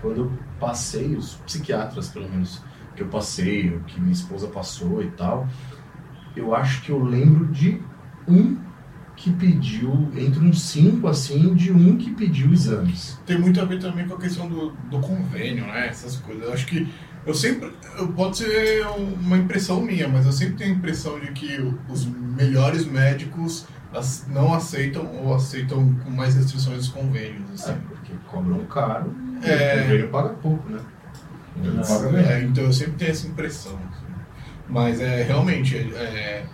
quando 0.00 0.16
eu 0.18 0.32
passei, 0.60 1.16
os 1.16 1.34
psiquiatras, 1.36 2.08
pelo 2.08 2.28
menos, 2.28 2.62
que 2.94 3.02
eu 3.02 3.08
passei, 3.08 3.68
o 3.70 3.80
que 3.80 4.00
minha 4.00 4.12
esposa 4.12 4.46
passou 4.48 5.02
e 5.02 5.10
tal, 5.10 5.48
eu 6.36 6.54
acho 6.54 6.82
que 6.82 6.90
eu 6.90 7.02
lembro 7.02 7.46
de 7.46 7.80
um 8.28 8.58
que 9.16 9.32
pediu, 9.32 10.10
entre 10.14 10.40
uns 10.40 10.60
cinco, 10.60 11.08
assim, 11.08 11.54
de 11.54 11.72
um 11.72 11.96
que 11.96 12.10
pediu 12.12 12.52
exames. 12.52 13.18
Tem 13.24 13.38
muito 13.38 13.58
a 13.60 13.64
ver 13.64 13.80
também 13.80 14.06
com 14.06 14.14
a 14.14 14.18
questão 14.18 14.46
do, 14.46 14.70
do 14.90 15.00
convênio, 15.00 15.66
né? 15.66 15.88
Essas 15.88 16.16
coisas. 16.16 16.44
Eu 16.44 16.52
acho 16.52 16.66
que 16.66 16.86
eu 17.24 17.34
sempre. 17.34 17.72
Pode 18.14 18.36
ser 18.36 18.86
uma 18.86 19.38
impressão 19.38 19.80
minha, 19.80 20.06
mas 20.06 20.26
eu 20.26 20.32
sempre 20.32 20.56
tenho 20.56 20.74
a 20.74 20.76
impressão 20.76 21.18
de 21.18 21.32
que 21.32 21.58
os 21.88 22.04
melhores 22.04 22.84
médicos 22.84 23.66
não 24.28 24.52
aceitam 24.52 25.06
ou 25.24 25.34
aceitam 25.34 25.94
com 26.04 26.10
mais 26.10 26.34
restrições 26.34 26.80
os 26.82 26.88
convênios. 26.88 27.50
Assim. 27.54 27.80
É, 28.16 28.30
cobram 28.30 28.64
caro 28.66 29.14
é... 29.42 29.76
o 29.76 29.82
convênio 29.82 30.08
paga 30.08 30.28
pouco, 30.30 30.68
né? 30.70 30.80
Paga 31.86 32.18
é, 32.20 32.42
então 32.42 32.64
eu 32.64 32.72
sempre 32.72 32.94
tenho 32.94 33.10
essa 33.10 33.26
impressão. 33.26 33.78
Assim. 33.90 34.06
Mas 34.68 35.00
é 35.00 35.22
realmente. 35.22 35.76
É, 35.76 36.44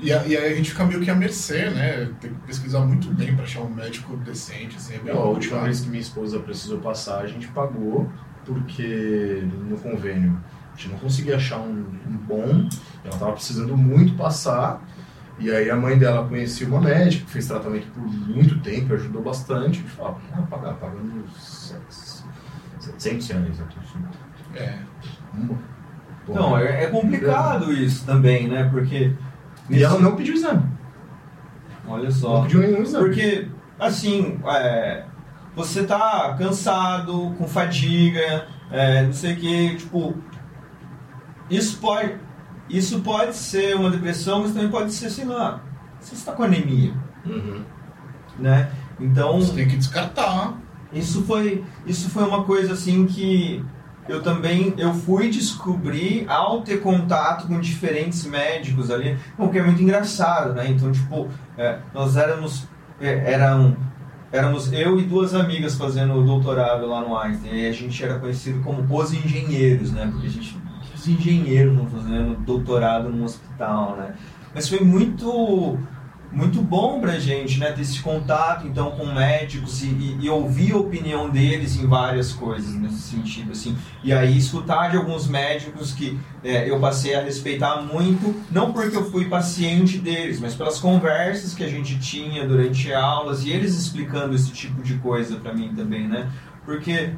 e, 0.00 0.12
a, 0.12 0.26
e 0.26 0.36
aí 0.36 0.52
a 0.52 0.56
gente 0.56 0.70
fica 0.70 0.84
meio 0.84 1.00
que 1.00 1.10
à 1.10 1.14
mercê, 1.14 1.70
né? 1.70 2.10
Tem 2.20 2.32
que 2.32 2.40
pesquisar 2.40 2.80
muito 2.80 3.08
bem 3.12 3.34
para 3.34 3.44
achar 3.44 3.60
um 3.60 3.68
médico 3.68 4.16
decente. 4.18 4.76
Assim, 4.76 4.94
é 5.04 5.10
a 5.10 5.16
última 5.16 5.60
vez 5.60 5.80
que 5.80 5.88
minha 5.88 6.00
esposa 6.00 6.38
precisou 6.40 6.78
passar, 6.78 7.20
a 7.20 7.26
gente 7.26 7.46
pagou, 7.48 8.10
porque 8.44 9.44
no 9.68 9.76
convênio 9.76 10.40
a 10.72 10.76
gente 10.76 10.88
não 10.88 10.98
conseguia 10.98 11.36
achar 11.36 11.58
um, 11.58 11.84
um 12.06 12.16
bom, 12.26 12.68
ela 13.04 13.14
estava 13.14 13.32
precisando 13.32 13.76
muito 13.76 14.14
passar. 14.14 14.82
E 15.38 15.50
aí 15.50 15.70
a 15.70 15.76
mãe 15.76 15.98
dela 15.98 16.28
conhecia 16.28 16.66
uma 16.66 16.80
médica, 16.80 17.26
fez 17.26 17.46
tratamento 17.46 17.86
por 17.88 18.02
muito 18.02 18.60
tempo, 18.60 18.94
ajudou 18.94 19.22
bastante. 19.22 19.78
A 19.78 19.82
gente 19.82 19.90
falava, 19.90 20.20
ah, 20.32 20.42
pagar, 20.42 20.74
pagando 20.74 21.24
700 22.78 23.28
reais. 23.28 23.62
É. 24.54 24.78
Não, 26.28 26.56
é, 26.56 26.84
é 26.84 26.86
complicado 26.88 27.72
isso 27.72 28.04
também, 28.06 28.46
né? 28.46 28.68
Porque 28.70 29.12
e 29.70 29.82
ela 29.82 29.98
não 29.98 30.16
pediu 30.16 30.34
exame. 30.34 30.62
Olha 31.86 32.10
só. 32.10 32.34
Não 32.34 32.42
pediu 32.42 32.60
nenhum 32.60 32.82
exame. 32.82 33.04
Porque, 33.06 33.48
assim, 33.78 34.38
é, 34.46 35.04
você 35.54 35.84
tá 35.84 36.34
cansado, 36.38 37.34
com 37.38 37.46
fadiga, 37.46 38.46
é, 38.70 39.02
não 39.02 39.12
sei 39.12 39.34
o 39.34 39.36
que, 39.36 39.76
tipo. 39.76 40.14
Isso 41.50 41.78
pode, 41.78 42.14
isso 42.68 43.00
pode 43.00 43.36
ser 43.36 43.76
uma 43.76 43.90
depressão, 43.90 44.42
mas 44.42 44.52
também 44.52 44.70
pode 44.70 44.92
ser, 44.92 45.10
sei 45.10 45.24
lá, 45.24 45.60
você 46.00 46.14
está 46.14 46.32
com 46.32 46.42
anemia. 46.42 46.94
Uhum. 47.24 47.62
Né? 48.38 48.70
Então. 48.98 49.40
Você 49.40 49.54
tem 49.54 49.68
que 49.68 49.76
descartar. 49.76 50.54
isso 50.92 51.22
foi, 51.22 51.64
isso 51.86 52.08
foi 52.10 52.24
uma 52.24 52.44
coisa 52.44 52.72
assim 52.72 53.06
que 53.06 53.64
eu 54.08 54.20
também 54.20 54.74
eu 54.78 54.92
fui 54.92 55.30
descobrir 55.30 56.26
ao 56.28 56.62
ter 56.62 56.80
contato 56.80 57.46
com 57.46 57.60
diferentes 57.60 58.24
médicos 58.26 58.90
ali, 58.90 59.16
o 59.38 59.48
que 59.48 59.58
é 59.58 59.62
muito 59.62 59.82
engraçado, 59.82 60.54
né? 60.54 60.68
Então, 60.68 60.90
tipo, 60.90 61.28
é, 61.56 61.78
nós 61.94 62.16
éramos 62.16 62.66
é, 63.00 63.32
eram 63.32 63.76
éramos 64.32 64.72
eu 64.72 64.98
e 64.98 65.04
duas 65.04 65.34
amigas 65.34 65.76
fazendo 65.76 66.14
o 66.14 66.24
doutorado 66.24 66.86
lá 66.86 67.00
no 67.02 67.16
Einstein, 67.16 67.54
e 67.54 67.66
a 67.66 67.72
gente 67.72 68.02
era 68.02 68.18
conhecido 68.18 68.60
como 68.62 68.84
os 68.90 69.12
engenheiros, 69.12 69.92
né? 69.92 70.08
Porque 70.10 70.26
a 70.26 70.30
gente 70.30 70.58
os 71.02 71.08
engenheiros 71.08 71.76
fazendo 71.90 72.36
doutorado 72.44 73.08
num 73.08 73.24
hospital, 73.24 73.96
né? 73.96 74.14
Mas 74.54 74.68
foi 74.68 74.80
muito 74.80 75.78
muito 76.34 76.62
bom 76.62 76.98
pra 76.98 77.18
gente, 77.18 77.60
né, 77.60 77.72
ter 77.72 77.82
esse 77.82 78.00
contato 78.00 78.66
então 78.66 78.92
com 78.92 79.04
médicos 79.04 79.82
e, 79.82 79.88
e, 79.88 80.16
e, 80.22 80.30
ouvir 80.30 80.72
a 80.72 80.78
opinião 80.78 81.28
deles 81.28 81.76
em 81.76 81.86
várias 81.86 82.32
coisas 82.32 82.74
nesse 82.74 83.02
sentido, 83.02 83.52
assim. 83.52 83.76
E 84.02 84.14
aí 84.14 84.38
escutar 84.38 84.90
de 84.90 84.96
alguns 84.96 85.28
médicos 85.28 85.92
que 85.92 86.18
é, 86.42 86.70
eu 86.70 86.80
passei 86.80 87.14
a 87.14 87.22
respeitar 87.22 87.82
muito, 87.82 88.34
não 88.50 88.72
porque 88.72 88.96
eu 88.96 89.10
fui 89.10 89.26
paciente 89.26 89.98
deles, 89.98 90.40
mas 90.40 90.54
pelas 90.54 90.78
conversas 90.78 91.52
que 91.52 91.62
a 91.62 91.68
gente 91.68 91.98
tinha 91.98 92.48
durante 92.48 92.90
aulas 92.94 93.44
e 93.44 93.50
eles 93.50 93.76
explicando 93.76 94.34
esse 94.34 94.52
tipo 94.52 94.80
de 94.82 94.94
coisa 94.94 95.36
para 95.36 95.52
mim 95.52 95.74
também, 95.76 96.08
né? 96.08 96.30
Porque 96.64 97.12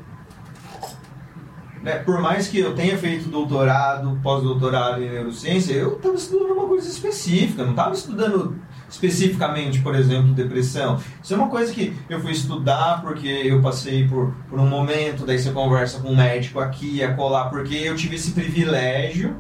né, 1.85 1.97
por 1.99 2.19
mais 2.19 2.49
que 2.49 2.59
eu 2.59 2.75
tenha 2.75 2.97
feito 2.97 3.29
doutorado, 3.29 4.19
pós-doutorado 4.23 5.03
em 5.03 5.11
neurociência, 5.11 5.75
eu 5.75 5.97
estava 5.97 6.15
estudando 6.15 6.53
uma 6.53 6.67
coisa 6.67 6.89
específica, 6.89 7.63
não 7.63 7.73
estava 7.73 7.95
estudando 7.95 8.59
especificamente, 8.89 9.81
por 9.81 9.95
exemplo, 9.95 10.33
depressão. 10.33 10.99
Isso 11.23 11.35
é 11.35 11.37
uma 11.37 11.49
coisa 11.49 11.73
que 11.75 11.95
eu 12.09 12.19
fui 12.21 12.33
estudar 12.33 13.03
porque 13.03 13.29
eu 13.29 13.61
passei 13.61 14.09
por, 14.09 14.35
por 14.49 14.59
um 14.59 14.67
momento, 14.67 15.27
daí 15.27 15.39
você 15.39 15.51
conversa 15.51 16.01
com 16.01 16.09
um 16.09 16.17
médico 16.17 16.59
aqui, 16.59 17.03
a 17.03 17.13
colar, 17.13 17.51
porque 17.51 17.75
eu 17.75 17.95
tive 17.95 18.17
esse 18.17 18.31
privilégio 18.31 19.37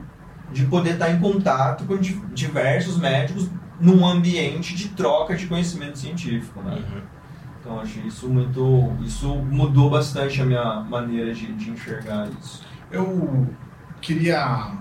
de 0.52 0.66
poder 0.66 0.94
estar 0.94 1.10
em 1.10 1.18
contato 1.18 1.84
com 1.84 1.96
diversos 1.96 2.98
médicos 2.98 3.48
num 3.80 4.06
ambiente 4.06 4.74
de 4.74 4.88
troca 4.90 5.34
de 5.34 5.46
conhecimento 5.46 5.98
científico, 5.98 6.60
né? 6.60 6.74
Uhum. 6.74 7.13
Então 7.64 7.80
achei 7.80 8.02
isso 8.02 8.28
muito, 8.28 8.94
isso 9.02 9.34
mudou 9.36 9.88
bastante 9.88 10.42
a 10.42 10.44
minha 10.44 10.80
maneira 10.80 11.32
de, 11.32 11.50
de 11.54 11.70
enxergar 11.70 12.28
isso. 12.38 12.62
Eu 12.90 13.48
queria 14.02 14.72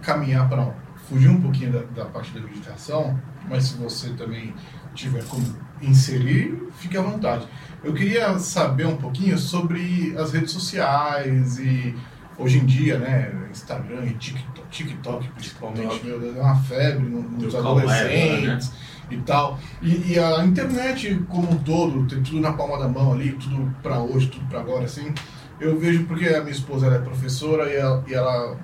caminhar 0.00 0.48
para 0.48 0.72
fugir 1.08 1.28
um 1.28 1.40
pouquinho 1.40 1.72
da, 1.72 2.02
da 2.02 2.06
parte 2.06 2.32
da 2.32 2.40
meditação 2.40 3.18
mas 3.48 3.64
se 3.64 3.76
você 3.76 4.10
também 4.10 4.54
tiver 4.94 5.24
como 5.24 5.44
inserir, 5.80 6.68
fique 6.72 6.96
à 6.96 7.02
vontade. 7.02 7.46
Eu 7.82 7.94
queria 7.94 8.38
saber 8.38 8.86
um 8.86 8.96
pouquinho 8.96 9.38
sobre 9.38 10.14
as 10.18 10.32
redes 10.32 10.50
sociais 10.50 11.58
e 11.58 11.94
hoje 12.36 12.58
em 12.58 12.66
dia, 12.66 12.98
né, 12.98 13.32
Instagram 13.50 14.04
e 14.04 14.14
TikTok, 14.14 14.68
TikTok 14.70 15.28
principalmente, 15.28 15.94
TikTok. 15.94 16.06
meu 16.06 16.20
Deus, 16.20 16.36
é 16.36 16.40
uma 16.40 16.56
febre 16.56 17.06
nos 17.06 17.54
adolescentes 17.54 18.70
né? 18.70 18.76
E 19.10 19.16
tal. 19.18 19.58
E, 19.82 20.12
e, 20.12 20.18
a 20.18 20.44
internet 20.44 21.14
como 21.28 21.50
um 21.50 21.58
todo, 21.58 22.06
tem 22.06 22.22
tudo 22.22 22.40
na 22.40 22.52
palma 22.52 22.78
da 22.78 22.88
mão 22.88 23.12
ali, 23.12 23.32
tudo 23.32 23.74
para 23.82 24.00
hoje, 24.00 24.28
tudo 24.28 24.46
para 24.46 24.60
agora, 24.60 24.84
assim. 24.84 25.12
Eu 25.60 25.78
vejo 25.78 26.04
porque 26.04 26.26
a 26.26 26.40
minha 26.40 26.52
esposa 26.52 26.86
é 26.86 26.98
professora 26.98 27.68
e 27.70 27.76
ela, 27.76 28.04
e 28.06 28.14
ela 28.14 28.56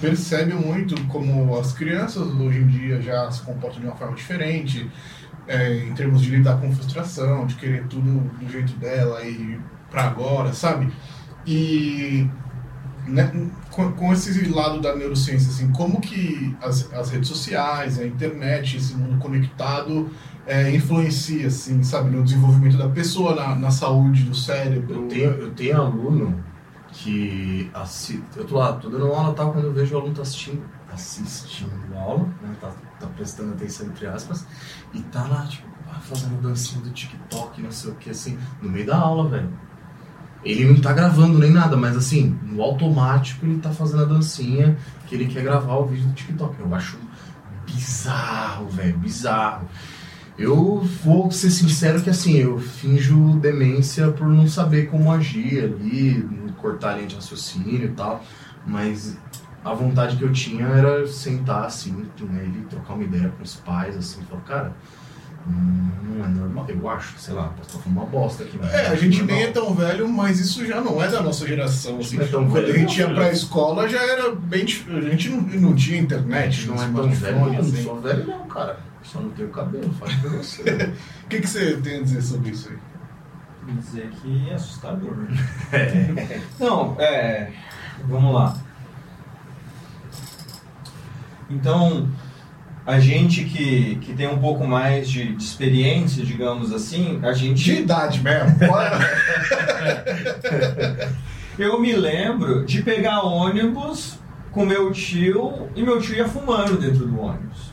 percebe 0.00 0.52
muito 0.54 1.00
como 1.06 1.56
as 1.58 1.72
crianças 1.72 2.26
hoje 2.28 2.58
em 2.58 2.66
dia 2.66 3.00
já 3.00 3.30
se 3.30 3.42
comportam 3.42 3.80
de 3.80 3.86
uma 3.86 3.96
forma 3.96 4.16
diferente, 4.16 4.90
é, 5.46 5.84
em 5.84 5.94
termos 5.94 6.22
de 6.22 6.30
lidar 6.30 6.60
com 6.60 6.72
frustração, 6.72 7.46
de 7.46 7.54
querer 7.54 7.86
tudo 7.86 8.20
do 8.38 8.50
jeito 8.50 8.72
dela 8.74 9.24
e 9.24 9.58
para 9.90 10.04
agora, 10.04 10.52
sabe? 10.52 10.92
E 11.46 12.28
né, 13.06 13.32
com, 13.70 13.92
com, 13.92 14.12
esse 14.12 14.48
lado 14.48 14.80
da 14.80 14.94
neurociência, 14.94 15.50
assim, 15.50 15.72
como 15.72 16.00
que 16.00 16.56
as, 16.62 16.92
as 16.92 17.10
redes 17.10 17.28
sociais, 17.28 17.98
a 17.98 18.06
internet, 18.06 18.76
esse 18.76 18.94
mundo 18.94 19.18
conectado 19.18 20.10
é, 20.46 20.70
influencia, 20.74 21.46
assim, 21.46 21.82
sabe, 21.82 22.10
no 22.10 22.22
desenvolvimento 22.22 22.76
da 22.76 22.88
pessoa, 22.88 23.34
na, 23.34 23.54
na 23.54 23.70
saúde 23.70 24.24
do 24.24 24.34
cérebro? 24.34 25.02
Eu 25.02 25.08
tenho, 25.08 25.30
eu 25.30 25.50
tenho 25.52 25.76
aluno 25.80 26.42
que 26.92 27.70
assi... 27.72 28.22
eu 28.36 28.44
tô 28.44 28.58
lá, 28.58 28.74
tô 28.74 28.88
dando 28.88 29.06
aula 29.06 29.34
tal, 29.34 29.52
quando 29.52 29.64
eu 29.66 29.72
vejo 29.72 29.94
o 29.94 29.98
aluno 29.98 30.14
tá 30.14 30.22
assistindo, 30.22 30.62
assistindo 30.92 31.72
a 31.94 32.00
aula, 32.00 32.26
né, 32.42 32.54
tá, 32.60 32.70
tá 33.00 33.06
prestando 33.08 33.52
atenção 33.52 33.86
entre 33.86 34.06
aspas, 34.06 34.46
e 34.92 35.00
tá 35.02 35.26
lá, 35.26 35.46
tipo, 35.46 35.66
ah, 35.88 36.00
fazendo 36.00 36.40
dancinha 36.40 36.82
do 36.82 36.90
TikTok, 36.90 37.60
não 37.62 37.72
sei 37.72 37.90
o 37.90 37.94
que, 37.94 38.10
assim, 38.10 38.38
no 38.60 38.70
meio 38.70 38.86
da 38.86 38.98
aula, 38.98 39.28
velho. 39.28 39.50
Ele 40.44 40.64
não 40.64 40.80
tá 40.80 40.92
gravando 40.92 41.38
nem 41.38 41.50
nada, 41.50 41.76
mas 41.76 41.96
assim, 41.96 42.36
no 42.42 42.62
automático 42.62 43.46
ele 43.46 43.58
tá 43.58 43.70
fazendo 43.70 44.02
a 44.02 44.06
dancinha 44.06 44.76
que 45.06 45.14
ele 45.14 45.26
quer 45.26 45.42
gravar 45.42 45.76
o 45.76 45.86
vídeo 45.86 46.06
do 46.06 46.14
TikTok. 46.14 46.58
Eu 46.58 46.74
acho 46.74 46.98
bizarro, 47.64 48.68
velho, 48.68 48.98
bizarro. 48.98 49.68
Eu 50.36 50.80
vou 51.04 51.30
ser 51.30 51.50
sincero 51.50 52.02
que 52.02 52.10
assim, 52.10 52.36
eu 52.36 52.58
finjo 52.58 53.38
demência 53.38 54.10
por 54.10 54.26
não 54.26 54.48
saber 54.48 54.90
como 54.90 55.12
agir 55.12 55.62
ali, 55.64 56.28
cortar 56.56 56.90
a 56.90 56.94
linha 56.94 57.08
de 57.08 57.14
raciocínio 57.16 57.84
e 57.84 57.88
tal, 57.88 58.24
mas 58.66 59.18
a 59.64 59.74
vontade 59.74 60.16
que 60.16 60.24
eu 60.24 60.32
tinha 60.32 60.66
era 60.66 61.06
sentar 61.06 61.66
assim, 61.66 61.92
né, 62.20 62.52
e 62.56 62.60
trocar 62.62 62.94
uma 62.94 63.04
ideia 63.04 63.28
com 63.28 63.42
os 63.42 63.56
pais, 63.56 63.96
assim, 63.96 64.22
falar, 64.22 64.42
cara, 64.42 64.76
hum, 65.48 65.90
não 66.04 66.24
é 66.24 66.28
normal, 66.28 66.66
eu 66.68 66.88
acho, 66.88 67.18
sei 67.18 67.34
lá, 67.34 67.44
posso 67.48 67.70
estar 67.70 67.78
falando 67.78 67.98
uma 67.98 68.06
bosta 68.06 68.44
aqui. 68.44 68.58
É, 68.62 68.88
a 68.88 68.94
gente 68.94 69.22
nem 69.22 69.44
é 69.44 69.50
tão 69.50 69.74
velho, 69.74 70.08
mas 70.08 70.38
isso 70.40 70.64
já 70.66 70.80
não 70.80 71.02
é 71.02 71.08
da 71.08 71.22
nossa 71.22 71.46
geração. 71.46 71.98
Assim. 71.98 72.20
É 72.20 72.26
Quando 72.26 72.52
velho, 72.52 72.74
a 72.74 72.78
gente 72.78 72.98
ia 72.98 73.12
pra 73.12 73.30
escola 73.30 73.88
já 73.88 74.02
era 74.02 74.32
bem 74.34 74.62
A 74.62 75.00
gente 75.10 75.28
não, 75.28 75.40
não 75.40 75.74
tinha 75.74 75.98
internet, 75.98 76.66
não 76.66 76.74
é 76.74 76.88
tão 76.88 77.10
velho. 77.10 77.36
Não, 77.36 77.58
assim. 77.58 77.76
não 77.76 77.82
sou 77.82 78.00
velho 78.00 78.26
não, 78.26 78.46
cara. 78.46 78.78
Só 79.02 79.20
não 79.20 79.30
tenho 79.30 79.48
cabelo, 79.48 79.92
faz 79.94 80.14
pra 80.14 80.30
você. 80.30 80.62
O 81.24 81.28
que, 81.32 81.40
que 81.40 81.48
você 81.48 81.76
tem 81.78 81.98
a 81.98 82.02
dizer 82.02 82.22
sobre 82.22 82.50
isso 82.50 82.68
aí? 82.68 82.76
dizer 83.80 84.10
que 84.10 84.50
é 84.50 84.54
assustador. 84.54 85.16
É. 85.72 86.40
Não, 86.58 86.96
é. 87.00 87.52
Vamos 88.06 88.34
lá. 88.34 88.56
Então, 91.48 92.08
a 92.84 92.98
gente 92.98 93.44
que, 93.44 93.96
que 93.96 94.12
tem 94.12 94.26
um 94.28 94.38
pouco 94.38 94.66
mais 94.66 95.08
de, 95.08 95.34
de 95.34 95.42
experiência, 95.42 96.24
digamos 96.24 96.72
assim, 96.72 97.20
a 97.22 97.32
gente. 97.32 97.62
De 97.62 97.82
idade 97.82 98.20
mesmo. 98.20 98.58
Eu 101.58 101.80
me 101.80 101.92
lembro 101.92 102.64
de 102.64 102.82
pegar 102.82 103.20
ônibus 103.22 104.18
com 104.50 104.64
meu 104.64 104.90
tio 104.90 105.68
e 105.74 105.82
meu 105.82 106.00
tio 106.00 106.16
ia 106.16 106.26
fumando 106.26 106.78
dentro 106.78 107.06
do 107.06 107.20
ônibus. 107.20 107.72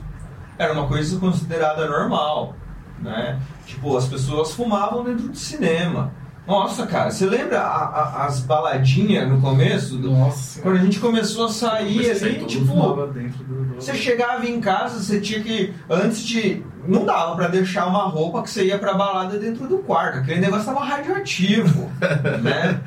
Era 0.57 0.73
uma 0.73 0.87
coisa 0.87 1.17
considerada 1.17 1.87
normal, 1.87 2.55
né? 2.99 3.39
Tipo, 3.65 3.95
as 3.97 4.05
pessoas 4.05 4.51
fumavam 4.51 5.03
dentro 5.03 5.29
do 5.29 5.37
cinema. 5.37 6.13
Nossa, 6.49 6.87
cara, 6.87 7.11
você 7.11 7.27
lembra 7.27 7.61
a, 7.61 7.85
a, 7.85 8.25
as 8.25 8.39
baladinhas 8.39 9.29
no 9.29 9.39
começo? 9.39 9.99
Nossa. 9.99 10.59
Quando 10.61 10.77
a 10.77 10.79
gente 10.79 10.99
começou 10.99 11.45
a 11.45 11.49
sair 11.49 12.09
ali, 12.09 12.43
tipo. 12.45 12.73
Do... 12.73 13.75
Você 13.75 13.93
chegava 13.93 14.47
em 14.47 14.59
casa, 14.59 14.99
você 14.99 15.21
tinha 15.21 15.41
que. 15.41 15.71
Antes 15.87 16.23
de. 16.23 16.63
Não 16.87 17.05
dava 17.05 17.35
para 17.35 17.49
deixar 17.49 17.85
uma 17.85 18.05
roupa 18.05 18.41
que 18.41 18.49
você 18.49 18.65
ia 18.65 18.79
pra 18.79 18.95
balada 18.95 19.37
dentro 19.37 19.67
do 19.67 19.77
quarto. 19.77 20.17
Aquele 20.17 20.39
negócio 20.39 20.65
tava 20.65 20.83
radioativo, 20.83 21.87
né? 22.41 22.81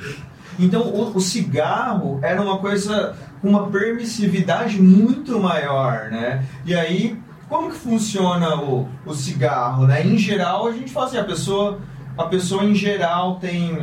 Então 0.59 0.83
o, 0.83 1.17
o, 1.17 1.21
cigarro 1.21 2.19
era 2.21 2.43
uma 2.43 2.59
coisa 2.59 3.15
com 3.41 3.49
uma 3.49 3.69
permissividade 3.69 4.83
muito 4.83 5.39
maior, 5.39 6.11
né? 6.11 6.45
E 6.67 6.75
aí 6.75 7.17
como 7.53 7.71
que 7.71 7.77
funciona 7.77 8.57
o, 8.57 8.89
o 9.05 9.15
cigarro, 9.15 9.87
né? 9.87 10.07
Em 10.07 10.17
geral, 10.17 10.67
a 10.69 10.73
gente 10.73 10.91
fala 10.91 11.07
assim, 11.07 11.19
a 11.19 11.25
pessoa, 11.25 11.79
a 12.17 12.25
pessoa 12.25 12.65
em 12.65 12.75
geral 12.75 13.37
tem, 13.37 13.79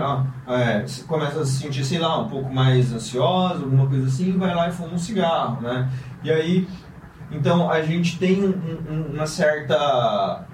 é, 0.48 0.86
começa 1.08 1.42
a 1.42 1.46
se 1.46 1.60
sentir, 1.60 1.84
sei 1.84 2.00
lá, 2.00 2.20
um 2.20 2.30
pouco 2.30 2.54
mais 2.54 2.94
ansiosa, 2.94 3.64
alguma 3.64 3.88
coisa 3.88 4.08
assim, 4.08 4.38
vai 4.38 4.54
lá 4.54 4.70
e 4.70 4.72
fuma 4.72 4.94
um 4.94 4.98
cigarro, 4.98 5.62
né? 5.62 5.90
E 6.24 6.32
aí, 6.32 6.68
então 7.32 7.70
a 7.70 7.82
gente 7.82 8.18
tem 8.18 8.44
um, 8.44 8.54
um, 8.90 9.14
uma 9.14 9.26
certa 9.26 10.46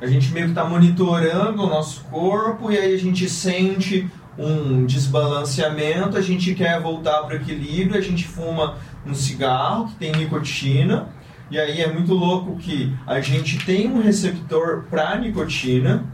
a 0.00 0.06
gente 0.06 0.32
meio 0.32 0.46
que 0.46 0.52
está 0.52 0.64
monitorando 0.64 1.62
o 1.62 1.68
nosso 1.68 2.04
corpo 2.04 2.70
e 2.70 2.76
aí 2.76 2.94
a 2.94 2.98
gente 2.98 3.28
sente 3.28 4.10
um 4.36 4.84
desbalanceamento, 4.84 6.16
a 6.16 6.20
gente 6.20 6.54
quer 6.54 6.80
voltar 6.80 7.22
para 7.22 7.34
o 7.34 7.36
equilíbrio, 7.36 7.96
a 7.96 8.02
gente 8.02 8.26
fuma 8.26 8.76
um 9.06 9.14
cigarro 9.14 9.86
que 9.88 9.94
tem 9.94 10.12
nicotina 10.12 11.08
e 11.50 11.58
aí 11.58 11.80
é 11.80 11.92
muito 11.92 12.12
louco 12.12 12.56
que 12.56 12.92
a 13.06 13.20
gente 13.20 13.64
tem 13.64 13.90
um 13.90 14.02
receptor 14.02 14.84
para 14.90 15.16
nicotina, 15.16 16.04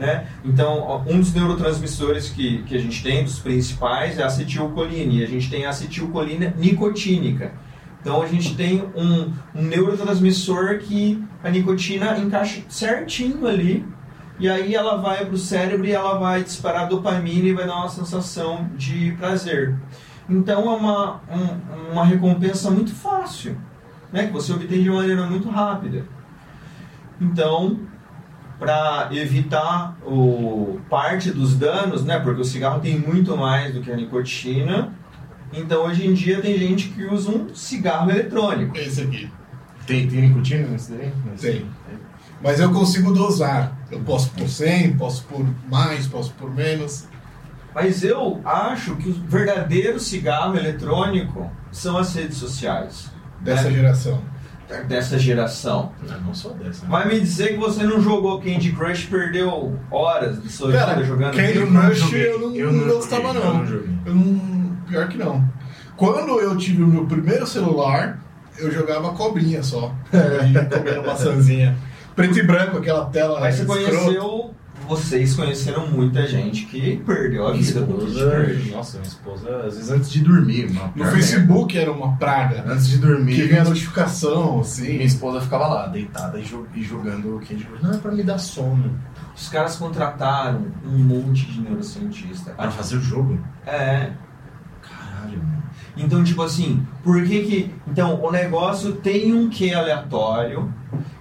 né? 0.00 0.26
Então, 0.42 1.04
um 1.06 1.20
dos 1.20 1.34
neurotransmissores 1.34 2.30
que, 2.30 2.62
que 2.62 2.74
a 2.74 2.80
gente 2.80 3.02
tem, 3.02 3.22
dos 3.22 3.38
principais, 3.38 4.18
é 4.18 4.22
a 4.22 4.26
acetilcolina. 4.26 5.12
E 5.12 5.22
a 5.22 5.26
gente 5.26 5.50
tem 5.50 5.66
a 5.66 5.68
acetilcolina 5.68 6.54
nicotínica. 6.56 7.52
Então, 8.00 8.22
a 8.22 8.26
gente 8.26 8.56
tem 8.56 8.82
um, 8.96 9.30
um 9.54 9.62
neurotransmissor 9.62 10.78
que 10.78 11.22
a 11.44 11.50
nicotina 11.50 12.18
encaixa 12.18 12.62
certinho 12.68 13.46
ali 13.46 13.84
e 14.38 14.48
aí 14.48 14.74
ela 14.74 14.96
vai 14.96 15.26
para 15.26 15.34
o 15.34 15.38
cérebro 15.38 15.86
e 15.86 15.92
ela 15.92 16.18
vai 16.18 16.42
disparar 16.42 16.88
dopamina 16.88 17.46
e 17.46 17.52
vai 17.52 17.66
dar 17.66 17.76
uma 17.76 17.90
sensação 17.90 18.70
de 18.74 19.12
prazer. 19.18 19.76
Então 20.26 20.72
é 20.72 20.76
uma, 20.76 21.20
um, 21.30 21.92
uma 21.92 22.04
recompensa 22.06 22.70
muito 22.70 22.94
fácil, 22.94 23.58
né? 24.10 24.28
que 24.28 24.32
você 24.32 24.50
obtém 24.54 24.82
de 24.82 24.88
maneira 24.88 25.26
muito 25.26 25.50
rápida. 25.50 26.06
Então, 27.20 27.80
para 28.60 29.08
evitar 29.10 29.96
o, 30.04 30.78
parte 30.90 31.30
dos 31.30 31.56
danos, 31.56 32.04
né? 32.04 32.20
porque 32.20 32.42
o 32.42 32.44
cigarro 32.44 32.78
tem 32.78 32.98
muito 32.98 33.34
mais 33.36 33.72
do 33.74 33.80
que 33.80 33.90
a 33.90 33.96
nicotina, 33.96 34.92
então 35.50 35.84
hoje 35.84 36.06
em 36.06 36.12
dia 36.12 36.42
tem 36.42 36.56
gente 36.58 36.90
que 36.90 37.04
usa 37.04 37.30
um 37.30 37.54
cigarro 37.54 38.10
eletrônico. 38.10 38.76
Esse 38.76 39.00
aqui. 39.00 39.32
Tem, 39.86 40.06
tem 40.06 40.28
nicotina 40.28 40.68
nesse 40.68 40.92
daí? 40.92 41.10
Tem. 41.40 41.66
Mas 42.42 42.60
eu 42.60 42.70
consigo 42.70 43.12
dosar. 43.12 43.76
Eu 43.90 44.00
posso 44.00 44.30
por 44.30 44.48
100, 44.48 44.96
posso 44.96 45.24
por 45.24 45.44
mais, 45.68 46.06
posso 46.06 46.32
por 46.34 46.54
menos. 46.54 47.08
Mas 47.74 48.04
eu 48.04 48.40
acho 48.44 48.94
que 48.96 49.08
o 49.08 49.12
verdadeiro 49.12 49.98
cigarro 49.98 50.56
eletrônico 50.56 51.50
são 51.72 51.96
as 51.96 52.14
redes 52.14 52.36
sociais. 52.36 53.10
Dessa 53.40 53.64
né? 53.64 53.70
geração. 53.70 54.22
Dessa 54.88 55.18
geração. 55.18 55.92
Não, 56.02 56.30
dessa. 56.54 56.84
Né? 56.84 56.88
Vai 56.88 57.08
me 57.08 57.20
dizer 57.20 57.48
que 57.54 57.56
você 57.56 57.82
não 57.82 58.00
jogou 58.00 58.40
Candy 58.40 58.72
Crush 58.72 59.06
perdeu 59.06 59.78
horas 59.90 60.42
de 60.42 60.48
sua 60.48 60.72
Cara, 60.72 60.94
vida 60.94 61.06
jogando 61.06 61.34
Candy? 61.36 61.52
Crush 61.52 62.12
eu 62.12 62.40
não, 62.40 62.54
Eu 62.54 62.72
não 62.72 62.86
não 62.86 62.94
gostava 62.94 63.32
não. 63.32 63.42
eu 63.42 63.54
não 63.54 63.66
joguei. 63.66 63.90
Eu 64.06 64.14
não. 64.14 64.70
Pior 64.88 65.08
que 65.08 65.18
não. 65.18 65.48
Quando 65.96 66.40
eu 66.40 66.56
tive 66.56 66.82
o 66.82 66.86
meu 66.86 67.06
primeiro 67.06 67.46
celular, 67.46 68.18
eu 68.58 68.70
jogava 68.70 69.12
cobrinha 69.12 69.62
só. 69.62 69.94
E 70.12 70.78
comendo 70.78 71.06
maçãzinha. 71.06 71.76
Preto 72.16 72.38
e 72.38 72.42
branco, 72.42 72.78
aquela 72.78 73.06
tela. 73.06 73.40
Mas 73.40 73.56
você 73.56 73.62
escrota. 73.62 73.90
conheceu. 73.90 74.54
Vocês 74.90 75.34
conheceram 75.34 75.86
muita 75.86 76.26
gente 76.26 76.66
que 76.66 76.96
perdeu 77.06 77.46
a 77.46 77.52
Minha 77.52 77.62
vida 77.62 77.80
esposa, 77.80 78.74
nossa, 78.74 78.98
minha 78.98 79.08
esposa, 79.08 79.56
às 79.58 79.74
vezes 79.76 79.88
antes 79.90 80.10
de 80.10 80.20
dormir, 80.20 80.68
No 80.96 81.04
Facebook 81.04 81.78
era 81.78 81.92
uma 81.92 82.16
praga. 82.16 82.64
Antes 82.66 82.88
de 82.88 82.98
dormir, 82.98 83.36
Que 83.36 83.42
vinha 83.44 83.62
notificação, 83.62 84.58
assim. 84.60 84.94
minha 84.94 85.04
esposa 85.04 85.40
ficava 85.40 85.68
lá, 85.68 85.86
deitada 85.86 86.40
e, 86.40 86.42
jo- 86.42 86.66
e 86.74 86.82
jogando 86.82 87.36
o 87.36 87.38
Candy 87.38 87.64
Crush. 87.64 87.82
Não, 87.82 87.92
é 87.92 87.96
pra 87.98 88.10
me 88.10 88.24
dar 88.24 88.38
sono. 88.38 88.98
Os 89.36 89.48
caras 89.48 89.76
contrataram 89.76 90.66
um 90.84 90.98
monte 90.98 91.46
de 91.46 91.60
neurocientista. 91.60 92.50
Pra 92.50 92.70
fazer 92.72 92.96
o 92.96 93.00
jogo? 93.00 93.38
É. 93.64 94.10
Caralho, 94.82 95.38
mano. 95.38 95.62
Então, 95.96 96.24
tipo 96.24 96.42
assim, 96.42 96.84
por 97.04 97.22
que 97.24 97.42
que... 97.44 97.74
Então, 97.86 98.20
o 98.22 98.32
negócio 98.32 98.92
tem 98.94 99.32
um 99.32 99.48
quê 99.48 99.72
aleatório 99.72 100.72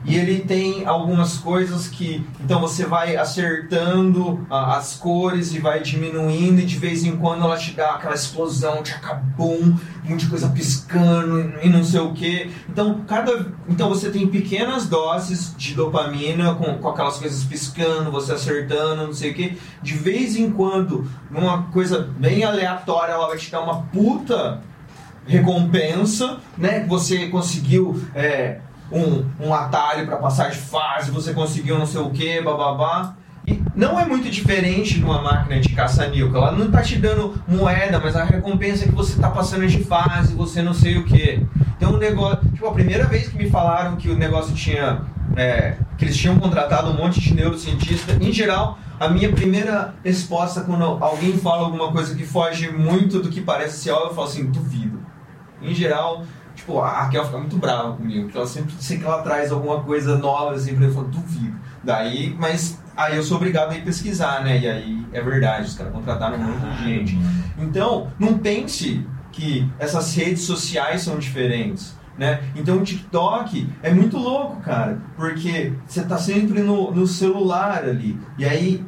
e 0.10 0.18
ele 0.18 0.40
tem 0.40 0.88
algumas 0.88 1.38
coisas 1.38 1.88
que... 1.88 2.26
Então, 2.44 2.60
você 2.60 2.84
vai 2.84 3.16
acertando 3.16 4.44
ah, 4.50 4.76
as 4.76 4.96
cores 4.96 5.54
e 5.54 5.60
vai 5.60 5.82
diminuindo 5.82 6.60
e 6.60 6.66
de 6.66 6.78
vez 6.78 7.04
em 7.04 7.16
quando 7.16 7.44
ela 7.44 7.56
te 7.56 7.74
dá 7.74 7.92
aquela 7.92 8.16
explosão, 8.16 8.82
de 8.82 8.92
acabum, 8.92 9.78
um 10.04 10.10
monte 10.10 10.22
de 10.22 10.28
coisa 10.28 10.50
piscando 10.50 11.54
e 11.62 11.70
não 11.70 11.84
sei 11.84 12.00
o 12.00 12.12
que. 12.14 12.52
Então, 12.68 13.02
cada... 13.08 13.54
Então, 13.68 13.88
você 13.88 14.10
tem 14.10 14.28
pequenas 14.28 14.88
doses 14.88 15.54
de 15.56 15.76
dopamina 15.76 16.56
com, 16.56 16.80
com 16.80 16.90
aquelas 16.90 17.18
coisas 17.18 17.44
piscando, 17.44 18.12
você 18.12 18.34
acertando, 18.34 19.06
não 19.06 19.14
sei 19.14 19.30
o 19.30 19.36
que. 19.36 19.60
De 19.80 19.94
vez 19.94 20.36
em 20.36 20.50
quando, 20.50 21.08
numa 21.30 21.66
coisa 21.66 22.00
bem 22.18 22.44
aleatória, 22.44 23.14
ela 23.14 23.28
vai 23.28 23.38
te 23.38 23.52
dar 23.52 23.62
uma 23.62 23.84
puta 23.84 24.60
recompensa, 25.28 26.40
né? 26.58 26.84
Você 26.88 27.28
conseguiu 27.28 28.04
é, 28.16 28.62
um, 28.92 29.26
um 29.40 29.54
atalho 29.54 30.06
para 30.06 30.18
passar 30.18 30.50
de 30.50 30.58
fase, 30.58 31.12
você 31.12 31.34
conseguiu 31.34 31.78
não 31.78 31.86
sei 31.86 32.02
o 32.02 32.10
que, 32.10 32.42
bababá. 32.42 33.16
E 33.48 33.62
não 33.76 34.00
é 34.00 34.06
muito 34.06 34.30
diferente 34.30 35.00
de 35.00 35.04
uma 35.04 35.22
máquina 35.22 35.60
de 35.60 35.70
caça-níquel. 35.70 36.36
Ela 36.36 36.52
não 36.52 36.70
tá 36.70 36.82
te 36.82 36.98
dando 36.98 37.42
moeda, 37.48 38.00
mas 38.00 38.16
a 38.16 38.24
recompensa 38.24 38.86
é 38.86 38.88
que 38.88 38.94
você 38.94 39.20
tá 39.20 39.30
passando 39.30 39.66
de 39.66 39.84
fase, 39.84 40.36
você 40.36 40.62
não 40.62 40.74
sei 40.74 40.98
o 40.98 41.06
que. 41.06 41.44
Então 41.78 41.94
o 41.94 41.98
negócio. 41.98 42.40
Tipo, 42.52 42.68
a 42.68 42.74
primeira 42.74 43.06
vez 43.06 43.28
que 43.30 43.38
me 43.38 43.50
falaram 43.50 43.96
que 43.96 44.10
o 44.10 44.18
negócio 44.18 44.54
tinha. 44.54 45.02
é, 45.36 45.78
que 45.98 46.06
eles 46.06 46.18
tinham 46.18 46.38
contratado 46.38 46.92
um 46.92 46.94
monte 46.94 47.20
de 47.20 47.34
neurocientista, 47.34 48.14
em 48.22 48.32
geral, 48.32 48.78
a 49.00 49.08
minha 49.08 49.32
primeira 49.32 49.96
resposta 50.04 50.62
quando 50.62 50.84
alguém 50.84 51.38
fala 51.38 51.64
alguma 51.64 51.92
coisa 51.92 52.16
que 52.16 52.26
foge 52.26 52.70
muito 52.70 53.20
do 53.20 53.30
que 53.30 53.42
parece 53.42 53.80
ser 53.80 53.92
óbvio, 53.92 54.10
eu 54.10 54.16
falo 54.16 54.28
assim, 54.28 54.46
duvido. 54.46 55.00
Em 55.62 55.74
geral, 55.74 56.24
tipo, 56.70 56.80
a 56.80 57.04
Raquel 57.04 57.26
fica 57.26 57.38
muito 57.38 57.58
brava 57.58 57.94
comigo, 57.94 58.24
porque 58.24 58.38
ela 58.38 58.48
sempre 58.48 58.74
sei 58.80 59.00
que 59.00 59.06
ela 59.06 59.22
traz 59.24 59.52
alguma 59.52 59.82
coisa 59.84 60.18
nova 60.18 60.54
assim 60.54 60.76
pra 60.76 60.86
eu 60.86 60.94
falo, 60.94 61.08
duvido. 61.08 61.60
Daí, 61.84 62.36
mas 62.38 62.80
aí 62.96 63.16
eu 63.16 63.24
sou 63.24 63.38
obrigado 63.38 63.72
a 63.72 63.76
ir 63.76 63.84
pesquisar, 63.84 64.44
né? 64.44 64.60
E 64.60 64.68
aí 64.68 65.06
é 65.12 65.22
verdade, 65.22 65.68
os 65.68 65.76
caras 65.76 65.92
contrataram 65.92 66.38
um 66.38 66.44
monte 66.44 66.78
de 66.78 66.84
gente. 66.84 67.20
Então, 67.58 68.12
não 68.20 68.38
pense 68.38 69.06
que 69.32 69.68
essas 69.80 70.16
redes 70.16 70.44
sociais 70.44 71.02
são 71.02 71.18
diferentes. 71.18 71.98
Né? 72.18 72.42
Então 72.54 72.80
o 72.80 72.84
TikTok 72.84 73.70
é 73.82 73.94
muito 73.94 74.18
louco, 74.18 74.58
cara, 74.58 75.02
porque 75.16 75.72
você 75.88 76.04
tá 76.04 76.18
sempre 76.18 76.62
no, 76.62 76.92
no 76.92 77.08
celular 77.08 77.86
ali. 77.86 78.20
E 78.38 78.44
aí 78.44 78.86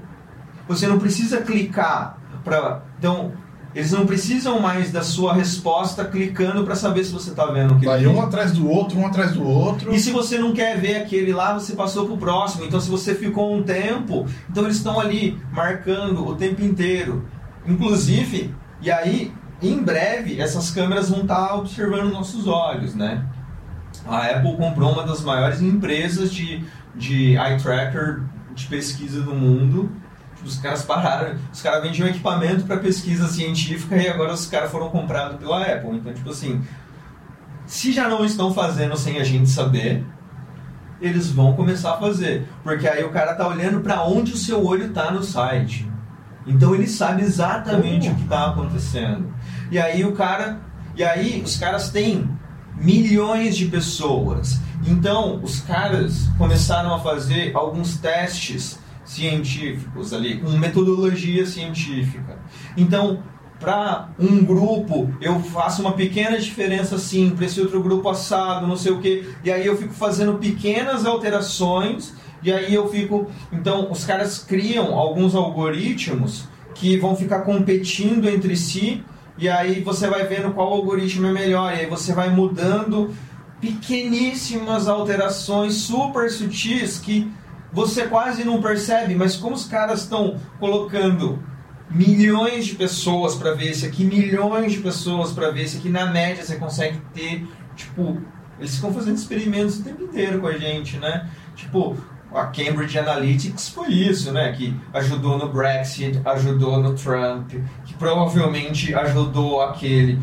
você 0.67 0.85
não 0.85 0.99
precisa 0.99 1.39
clicar 1.39 2.17
para. 2.43 2.81
Então, 2.99 3.31
eles 3.73 3.91
não 3.91 4.05
precisam 4.05 4.59
mais 4.59 4.91
da 4.91 5.01
sua 5.01 5.33
resposta 5.33 6.03
clicando 6.03 6.63
para 6.63 6.75
saber 6.75 7.03
se 7.05 7.11
você 7.11 7.31
tá 7.31 7.45
vendo 7.45 7.75
aquele 7.75 7.85
Vai 7.85 8.07
um 8.07 8.21
atrás 8.21 8.51
do 8.51 8.69
outro, 8.69 8.99
um 8.99 9.07
atrás 9.07 9.31
do 9.31 9.43
outro. 9.43 9.93
E 9.93 9.99
se 9.99 10.11
você 10.11 10.37
não 10.37 10.53
quer 10.53 10.77
ver 10.77 10.97
aquele 10.97 11.31
lá, 11.31 11.53
você 11.53 11.73
passou 11.73 12.05
pro 12.05 12.17
próximo. 12.17 12.65
Então, 12.65 12.81
se 12.81 12.89
você 12.89 13.15
ficou 13.15 13.55
um 13.55 13.63
tempo, 13.63 14.25
então 14.49 14.63
eles 14.63 14.77
estão 14.77 14.99
ali 14.99 15.39
marcando 15.53 16.27
o 16.27 16.35
tempo 16.35 16.61
inteiro. 16.61 17.25
Inclusive, 17.65 18.53
e 18.81 18.91
aí, 18.91 19.31
em 19.61 19.81
breve, 19.81 20.41
essas 20.41 20.71
câmeras 20.71 21.09
vão 21.09 21.21
estar 21.21 21.55
observando 21.55 22.11
nossos 22.11 22.47
olhos, 22.47 22.93
né? 22.93 23.25
A 24.05 24.25
Apple 24.25 24.57
comprou 24.57 24.91
uma 24.91 25.03
das 25.03 25.21
maiores 25.21 25.61
empresas 25.61 26.33
de, 26.33 26.63
de 26.95 27.37
eye 27.37 27.57
tracker 27.61 28.23
de 28.53 28.65
pesquisa 28.67 29.21
do 29.21 29.33
mundo. 29.33 29.89
Os 30.43 30.57
caras 30.57 30.81
pararam, 30.83 31.37
os 31.53 31.61
caras 31.61 31.83
vendiam 31.83 32.07
equipamento 32.07 32.63
para 32.63 32.77
pesquisa 32.77 33.27
científica 33.27 33.95
e 33.95 34.09
agora 34.09 34.33
os 34.33 34.47
caras 34.47 34.71
foram 34.71 34.89
comprados 34.89 35.37
pela 35.37 35.61
Apple. 35.61 35.97
Então, 35.97 36.13
tipo 36.13 36.29
assim, 36.31 36.61
se 37.65 37.91
já 37.91 38.07
não 38.09 38.25
estão 38.25 38.53
fazendo 38.53 38.97
sem 38.97 39.19
a 39.19 39.23
gente 39.23 39.49
saber, 39.49 40.03
eles 41.01 41.29
vão 41.31 41.53
começar 41.53 41.93
a 41.93 41.97
fazer. 41.97 42.47
Porque 42.63 42.87
aí 42.87 43.03
o 43.03 43.11
cara 43.11 43.33
tá 43.33 43.47
olhando 43.47 43.81
para 43.81 44.03
onde 44.03 44.33
o 44.33 44.37
seu 44.37 44.65
olho 44.65 44.91
tá 44.91 45.11
no 45.11 45.23
site. 45.23 45.89
Então 46.45 46.73
ele 46.73 46.87
sabe 46.87 47.21
exatamente 47.21 48.09
o 48.09 48.15
que 48.15 48.25
tá 48.25 48.47
acontecendo. 48.47 49.33
E 49.69 49.79
aí 49.79 50.03
o 50.03 50.13
cara. 50.13 50.59
E 50.95 51.03
aí 51.03 51.41
os 51.43 51.57
caras 51.57 51.89
têm 51.89 52.29
milhões 52.75 53.55
de 53.55 53.65
pessoas. 53.65 54.59
Então 54.85 55.39
os 55.43 55.61
caras 55.61 56.27
começaram 56.37 56.93
a 56.93 56.99
fazer 56.99 57.55
alguns 57.55 57.97
testes 57.97 58.79
científicos 59.03 60.13
ali, 60.13 60.37
com 60.39 60.49
metodologia 60.51 61.45
científica. 61.45 62.39
Então, 62.77 63.23
para 63.59 64.09
um 64.19 64.43
grupo 64.43 65.13
eu 65.21 65.39
faço 65.39 65.81
uma 65.81 65.93
pequena 65.93 66.39
diferença 66.39 66.95
assim, 66.95 67.29
para 67.29 67.45
esse 67.45 67.61
outro 67.61 67.81
grupo 67.81 68.09
assado, 68.09 68.65
não 68.65 68.75
sei 68.75 68.91
o 68.91 68.99
que, 68.99 69.29
e 69.43 69.51
aí 69.51 69.65
eu 69.65 69.77
fico 69.77 69.93
fazendo 69.93 70.39
pequenas 70.39 71.05
alterações, 71.05 72.13
e 72.43 72.51
aí 72.51 72.73
eu 72.73 72.89
fico. 72.89 73.27
Então, 73.51 73.91
os 73.91 74.03
caras 74.03 74.39
criam 74.39 74.97
alguns 74.97 75.35
algoritmos 75.35 76.49
que 76.73 76.97
vão 76.97 77.15
ficar 77.15 77.41
competindo 77.41 78.27
entre 78.27 78.55
si, 78.55 79.03
e 79.37 79.47
aí 79.47 79.81
você 79.81 80.07
vai 80.07 80.25
vendo 80.25 80.51
qual 80.51 80.73
algoritmo 80.73 81.27
é 81.27 81.31
melhor, 81.31 81.71
e 81.73 81.81
aí 81.81 81.85
você 81.85 82.13
vai 82.13 82.29
mudando 82.29 83.13
pequeníssimas 83.59 84.87
alterações 84.87 85.75
super 85.75 86.31
sutis 86.31 86.97
que 86.97 87.31
você 87.71 88.07
quase 88.07 88.43
não 88.43 88.61
percebe, 88.61 89.15
mas 89.15 89.35
como 89.35 89.55
os 89.55 89.65
caras 89.65 90.01
estão 90.01 90.39
colocando 90.59 91.41
milhões 91.89 92.65
de 92.65 92.75
pessoas 92.75 93.35
para 93.35 93.53
ver 93.53 93.71
esse 93.71 93.85
aqui, 93.85 94.03
milhões 94.03 94.73
de 94.73 94.79
pessoas 94.79 95.31
para 95.31 95.51
ver 95.51 95.63
esse 95.63 95.77
aqui, 95.77 95.89
na 95.89 96.05
média 96.05 96.43
você 96.43 96.55
consegue 96.55 96.99
ter, 97.13 97.47
tipo, 97.75 98.21
eles 98.59 98.75
ficam 98.75 98.93
fazendo 98.93 99.15
experimentos 99.15 99.79
o 99.79 99.83
tempo 99.83 100.03
inteiro 100.03 100.39
com 100.39 100.47
a 100.47 100.57
gente, 100.57 100.97
né? 100.97 101.29
Tipo, 101.55 101.97
a 102.33 102.45
Cambridge 102.45 102.97
Analytics 102.97 103.69
foi 103.69 103.89
isso, 103.89 104.31
né? 104.31 104.51
Que 104.53 104.73
ajudou 104.93 105.37
no 105.37 105.51
Brexit, 105.51 106.21
ajudou 106.23 106.81
no 106.81 106.93
Trump, 106.93 107.53
provavelmente 108.01 108.93
ajudou 108.95 109.61
aquele. 109.61 110.19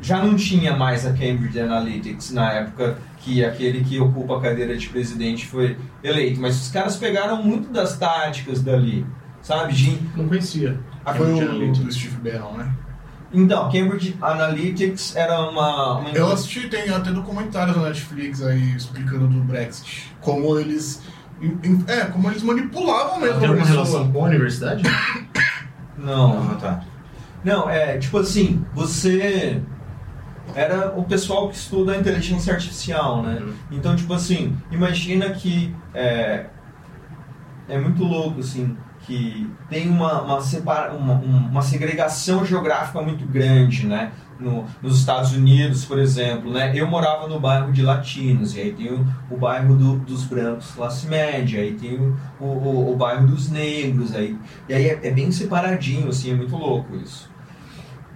Já 0.00 0.22
não 0.24 0.34
tinha 0.34 0.74
mais 0.74 1.06
a 1.06 1.10
Cambridge 1.10 1.60
Analytics 1.60 2.32
na 2.32 2.50
época 2.52 2.96
que 3.18 3.44
aquele 3.44 3.84
que 3.84 4.00
ocupa 4.00 4.38
a 4.38 4.40
cadeira 4.40 4.74
de 4.76 4.88
presidente 4.88 5.46
foi 5.46 5.76
eleito, 6.02 6.40
mas 6.40 6.58
os 6.60 6.68
caras 6.70 6.96
pegaram 6.96 7.42
muito 7.42 7.70
das 7.70 7.98
táticas 7.98 8.62
dali, 8.62 9.06
sabe? 9.42 9.74
De 9.74 9.98
Não 10.16 10.26
conhecia. 10.26 10.80
Ah, 11.04 11.12
Foi 11.12 11.26
Cambridge 11.26 11.44
o 11.44 11.50
Analytica. 11.50 11.84
do 11.86 11.92
Steve 11.92 12.16
Bannon, 12.16 12.52
né? 12.56 12.72
Então, 13.34 13.70
Cambridge 13.70 14.16
Analytics 14.20 15.14
era 15.14 15.38
uma. 15.50 15.98
uma 15.98 16.10
Eu 16.10 16.32
assisti, 16.32 16.68
tem 16.68 16.88
até 16.90 17.10
documentários 17.10 17.76
na 17.76 17.84
Netflix 17.84 18.42
aí 18.42 18.74
explicando 18.74 19.28
do 19.28 19.40
Brexit. 19.40 20.14
Como 20.20 20.58
eles 20.58 21.02
É, 21.86 22.06
como 22.06 22.30
eles 22.30 22.42
manipulavam 22.42 23.20
mesmo 23.20 23.38
Tem 23.38 23.48
a 23.48 23.50
alguma 23.52 23.66
relação 23.68 24.10
com 24.10 24.24
a 24.24 24.28
universidade? 24.28 24.82
Não, 25.98 26.50
Ah, 26.50 26.54
tá. 26.56 26.84
Não, 27.44 27.68
é 27.68 27.98
tipo 27.98 28.18
assim, 28.18 28.64
você 28.74 29.60
era 30.54 30.92
o 30.96 31.04
pessoal 31.04 31.48
que 31.48 31.56
estuda 31.56 31.92
a 31.92 31.96
inteligência 31.98 32.52
artificial, 32.52 33.22
né? 33.22 33.38
Uhum. 33.40 33.52
Então, 33.70 33.96
tipo 33.96 34.12
assim, 34.12 34.56
imagina 34.70 35.30
que 35.30 35.74
é, 35.94 36.46
é 37.68 37.78
muito 37.78 38.04
louco, 38.04 38.40
assim, 38.40 38.76
que 39.06 39.50
tem 39.68 39.88
uma, 39.88 40.22
uma, 40.22 40.40
separa, 40.40 40.92
uma, 40.92 41.14
um- 41.14 41.48
uma 41.48 41.62
segregação 41.62 42.44
geográfica 42.44 43.00
muito 43.02 43.24
grande, 43.26 43.86
né? 43.86 44.12
No, 44.38 44.64
nos 44.82 44.98
Estados 44.98 45.32
Unidos, 45.32 45.84
por 45.84 45.98
exemplo, 45.98 46.52
né? 46.52 46.72
Eu 46.74 46.86
morava 46.88 47.28
no 47.28 47.38
bairro 47.40 47.72
de 47.72 47.82
latinos, 47.82 48.56
e 48.56 48.60
aí 48.60 48.72
tem 48.72 48.92
o, 48.92 49.06
o 49.30 49.36
bairro 49.36 49.74
do- 49.76 49.98
dos 49.98 50.24
brancos 50.24 50.72
classe 50.72 51.06
média, 51.06 51.60
aí 51.60 51.74
tem 51.74 51.96
o, 51.98 52.16
o, 52.40 52.44
o- 52.46 52.92
o 52.92 52.96
bairro 52.96 53.26
dos 53.26 53.48
negros, 53.50 54.14
aí, 54.14 54.36
e 54.68 54.74
aí 54.74 54.86
é, 54.88 55.00
é 55.02 55.10
bem 55.12 55.30
separadinho, 55.30 56.08
assim, 56.08 56.32
é 56.32 56.34
muito 56.34 56.56
louco 56.56 56.96
isso. 56.96 57.30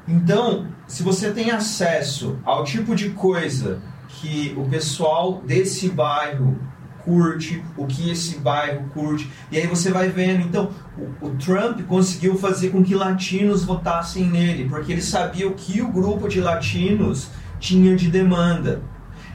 Então, 0.08 0.66
se 0.86 1.02
você 1.02 1.32
tem 1.32 1.50
acesso 1.50 2.38
ao 2.44 2.64
tipo 2.64 2.94
de 2.94 3.10
coisa 3.10 3.80
que 4.08 4.54
o 4.56 4.68
pessoal 4.68 5.42
desse 5.44 5.88
bairro 5.88 6.58
curte, 7.04 7.62
o 7.76 7.86
que 7.86 8.10
esse 8.10 8.38
bairro 8.38 8.88
curte, 8.88 9.30
e 9.50 9.56
aí 9.56 9.66
você 9.66 9.90
vai 9.90 10.08
vendo. 10.08 10.42
Então, 10.42 10.70
o, 10.98 11.26
o 11.26 11.30
Trump 11.36 11.80
conseguiu 11.86 12.36
fazer 12.36 12.70
com 12.70 12.82
que 12.82 12.94
latinos 12.94 13.64
votassem 13.64 14.26
nele, 14.26 14.68
porque 14.68 14.92
ele 14.92 15.02
sabia 15.02 15.46
o 15.46 15.54
que 15.54 15.80
o 15.80 15.88
grupo 15.88 16.28
de 16.28 16.40
latinos 16.40 17.30
tinha 17.60 17.94
de 17.96 18.10
demanda. 18.10 18.82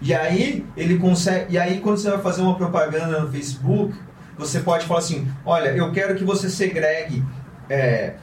E 0.01 0.13
aí 0.13 0.65
ele 0.75 0.97
consegue. 0.97 1.53
E 1.53 1.57
aí 1.57 1.79
quando 1.79 1.97
você 1.97 2.09
vai 2.09 2.21
fazer 2.21 2.41
uma 2.41 2.55
propaganda 2.55 3.21
no 3.21 3.31
Facebook, 3.31 3.95
você 4.37 4.59
pode 4.59 4.85
falar 4.85 4.99
assim: 4.99 5.27
olha, 5.45 5.69
eu 5.69 5.91
quero 5.91 6.15
que 6.15 6.23
você 6.23 6.49
segregue 6.49 7.23
é, 7.69 8.15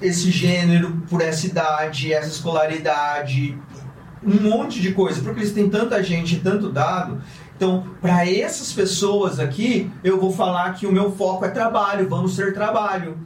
esse 0.00 0.30
gênero 0.30 1.02
por 1.08 1.20
essa 1.20 1.46
idade, 1.46 2.12
essa 2.12 2.28
escolaridade, 2.28 3.58
um 4.22 4.40
monte 4.40 4.80
de 4.80 4.92
coisa, 4.92 5.20
porque 5.20 5.40
eles 5.40 5.52
têm 5.52 5.68
tanta 5.68 6.02
gente 6.02 6.36
e 6.36 6.40
tanto 6.40 6.70
dado. 6.70 7.20
Então, 7.56 7.84
para 8.00 8.28
essas 8.28 8.72
pessoas 8.72 9.40
aqui, 9.40 9.90
eu 10.04 10.20
vou 10.20 10.32
falar 10.32 10.74
que 10.74 10.86
o 10.86 10.92
meu 10.92 11.10
foco 11.10 11.44
é 11.44 11.48
trabalho, 11.48 12.08
vamos 12.08 12.36
ser 12.36 12.54
trabalho. 12.54 13.18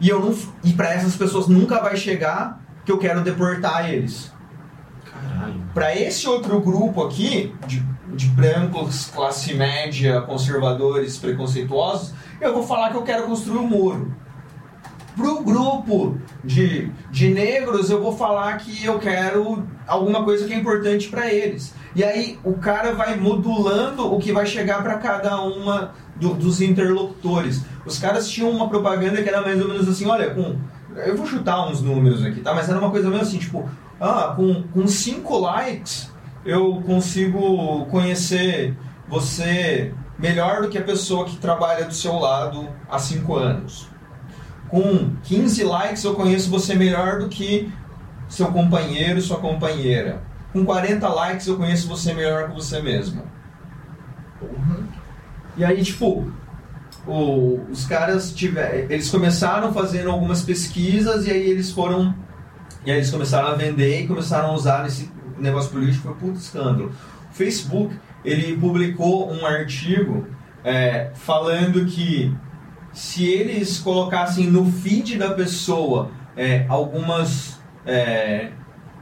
E 0.00 0.08
eu 0.08 0.20
não 0.20 0.34
e 0.64 0.72
para 0.72 0.94
essas 0.94 1.16
pessoas 1.16 1.48
nunca 1.48 1.80
vai 1.82 1.96
chegar 1.96 2.60
que 2.84 2.92
eu 2.92 2.98
quero 2.98 3.20
deportar 3.20 3.90
eles. 3.90 4.32
Para 5.74 5.94
esse 5.94 6.26
outro 6.26 6.60
grupo 6.60 7.04
aqui, 7.04 7.54
de, 7.66 7.84
de 8.14 8.26
brancos, 8.28 9.10
classe 9.14 9.52
média, 9.54 10.22
conservadores, 10.22 11.18
preconceituosos, 11.18 12.14
eu 12.40 12.54
vou 12.54 12.62
falar 12.62 12.90
que 12.90 12.96
eu 12.96 13.02
quero 13.02 13.24
construir 13.24 13.58
um 13.58 13.66
muro. 13.66 14.14
Pro 15.18 15.42
grupo 15.42 16.16
de, 16.44 16.92
de 17.10 17.28
negros, 17.34 17.90
eu 17.90 18.00
vou 18.00 18.16
falar 18.16 18.56
que 18.58 18.84
eu 18.84 19.00
quero 19.00 19.66
alguma 19.86 20.22
coisa 20.22 20.46
que 20.46 20.54
é 20.54 20.56
importante 20.56 21.08
para 21.08 21.28
eles. 21.32 21.74
E 21.96 22.04
aí 22.04 22.38
o 22.44 22.54
cara 22.54 22.92
vai 22.94 23.16
modulando 23.18 24.14
o 24.14 24.20
que 24.20 24.30
vai 24.32 24.46
chegar 24.46 24.80
para 24.80 24.96
cada 24.98 25.40
uma 25.42 25.90
do- 26.14 26.34
dos 26.34 26.60
interlocutores. 26.60 27.64
Os 27.84 27.98
caras 27.98 28.28
tinham 28.28 28.48
uma 28.48 28.68
propaganda 28.68 29.20
que 29.20 29.28
era 29.28 29.42
mais 29.42 29.60
ou 29.60 29.66
menos 29.66 29.88
assim, 29.88 30.06
olha, 30.06 30.30
com 30.30 30.56
eu 30.96 31.16
vou 31.16 31.26
chutar 31.26 31.68
uns 31.68 31.82
números 31.82 32.24
aqui, 32.24 32.40
tá? 32.40 32.54
Mas 32.54 32.68
era 32.68 32.78
uma 32.78 32.90
coisa 32.90 33.08
meio 33.10 33.22
assim, 33.22 33.38
tipo, 33.38 33.68
ah, 34.00 34.34
com, 34.36 34.62
com 34.72 34.86
cinco 34.86 35.36
likes 35.38 36.10
eu 36.44 36.80
consigo 36.86 37.84
conhecer 37.86 38.76
você 39.08 39.92
melhor 40.16 40.62
do 40.62 40.68
que 40.68 40.78
a 40.78 40.82
pessoa 40.82 41.24
que 41.24 41.36
trabalha 41.36 41.84
do 41.86 41.94
seu 41.94 42.14
lado 42.18 42.68
há 42.88 42.98
cinco 43.00 43.34
anos. 43.36 43.88
Com 44.68 45.10
15 45.24 45.64
likes 45.64 46.04
eu 46.04 46.14
conheço 46.14 46.50
você 46.50 46.74
melhor 46.74 47.20
do 47.20 47.28
que 47.28 47.70
seu 48.28 48.48
companheiro, 48.48 49.20
sua 49.20 49.38
companheira. 49.38 50.22
Com 50.52 50.64
40 50.64 51.08
likes 51.08 51.46
eu 51.46 51.56
conheço 51.56 51.88
você 51.88 52.12
melhor 52.12 52.48
que 52.48 52.54
você 52.54 52.80
mesmo. 52.82 53.22
E 55.56 55.64
aí, 55.64 55.82
tipo, 55.82 56.30
o- 57.06 57.60
os 57.70 57.84
caras 57.86 58.32
tiver, 58.32 58.86
eles 58.90 59.10
começaram 59.10 59.72
fazendo 59.72 60.10
algumas 60.10 60.42
pesquisas 60.42 61.26
e 61.26 61.30
aí 61.30 61.50
eles 61.50 61.70
foram 61.70 62.14
e 62.84 62.90
aí 62.90 62.98
eles 62.98 63.10
começaram 63.10 63.48
a 63.48 63.54
vender 63.54 64.02
e 64.02 64.06
começaram 64.06 64.50
a 64.50 64.52
usar 64.52 64.84
nesse 64.84 65.10
negócio 65.38 65.70
político 65.70 66.04
foi 66.08 66.14
puto 66.14 66.38
escândalo. 66.38 66.92
O 67.30 67.34
Facebook 67.34 67.94
ele 68.24 68.56
publicou 68.56 69.30
um 69.32 69.44
artigo 69.44 70.26
é, 70.64 71.10
falando 71.14 71.84
que 71.86 72.34
se 72.92 73.26
eles 73.26 73.78
colocassem 73.78 74.46
no 74.46 74.70
feed 74.70 75.16
da 75.18 75.30
pessoa 75.32 76.10
é, 76.36 76.64
algumas 76.68 77.58
é, 77.86 78.50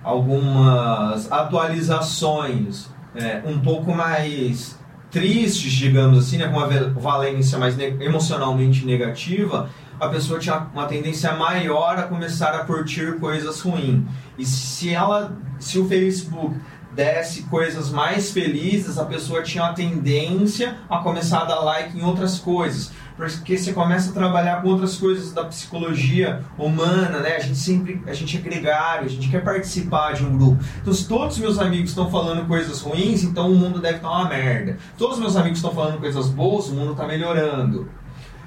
algumas 0.03 1.31
atualizações 1.33 2.89
é, 3.15 3.43
um 3.45 3.59
pouco 3.59 3.95
mais 3.95 4.79
tristes, 5.11 5.73
digamos 5.73 6.19
assim, 6.19 6.37
né, 6.37 6.49
com 6.49 6.59
uma 6.59 6.69
valência 6.91 7.59
mais 7.59 7.77
ne- 7.77 7.97
emocionalmente 8.05 8.85
negativa, 8.85 9.71
a 9.99 10.09
pessoa 10.09 10.39
tinha 10.39 10.69
uma 10.75 10.87
tendência 10.87 11.33
maior 11.35 11.99
a 11.99 12.03
começar 12.03 12.55
a 12.55 12.65
curtir 12.65 13.19
coisas 13.19 13.61
ruins. 13.61 14.05
E 14.39 14.45
se 14.45 14.93
ela, 14.93 15.33
se 15.59 15.79
o 15.79 15.89
Facebook 15.89 16.55
desse 16.95 17.43
coisas 17.45 17.91
mais 17.91 18.31
felizes, 18.31 18.99
a 18.99 19.05
pessoa 19.05 19.43
tinha 19.43 19.65
uma 19.65 19.73
tendência 19.75 20.77
a 20.89 20.99
começar 20.99 21.41
a 21.41 21.45
dar 21.45 21.61
like 21.61 21.97
em 21.99 22.03
outras 22.03 22.39
coisas. 22.39 22.93
Porque 23.17 23.57
você 23.57 23.73
começa 23.73 24.11
a 24.11 24.13
trabalhar 24.13 24.61
com 24.61 24.69
outras 24.69 24.97
coisas 24.97 25.33
da 25.33 25.45
psicologia 25.45 26.45
humana, 26.59 27.21
né? 27.21 27.37
A 27.37 27.41
gente 27.41 27.57
sempre, 27.57 28.03
a 28.07 28.13
gente 28.13 28.37
é 28.37 28.41
gregário, 28.41 29.07
a 29.07 29.09
gente 29.09 29.29
quer 29.29 29.43
participar 29.43 30.13
de 30.13 30.25
um 30.25 30.37
grupo. 30.37 30.63
Então, 30.83 30.93
se 30.93 31.09
todos 31.09 31.37
os 31.37 31.41
meus 31.41 31.59
amigos 31.59 31.91
estão 31.91 32.11
falando 32.11 32.47
coisas 32.47 32.83
ruins, 32.83 33.23
então 33.23 33.51
o 33.51 33.55
mundo 33.55 33.81
deve 33.81 33.97
estar 33.97 34.11
uma 34.11 34.29
merda. 34.29 34.77
Todos 34.99 35.17
os 35.17 35.23
meus 35.23 35.37
amigos 35.37 35.59
estão 35.59 35.75
falando 35.75 35.99
coisas 35.99 36.29
boas, 36.29 36.69
o 36.69 36.75
mundo 36.75 36.93
está 36.93 37.07
melhorando. 37.07 37.89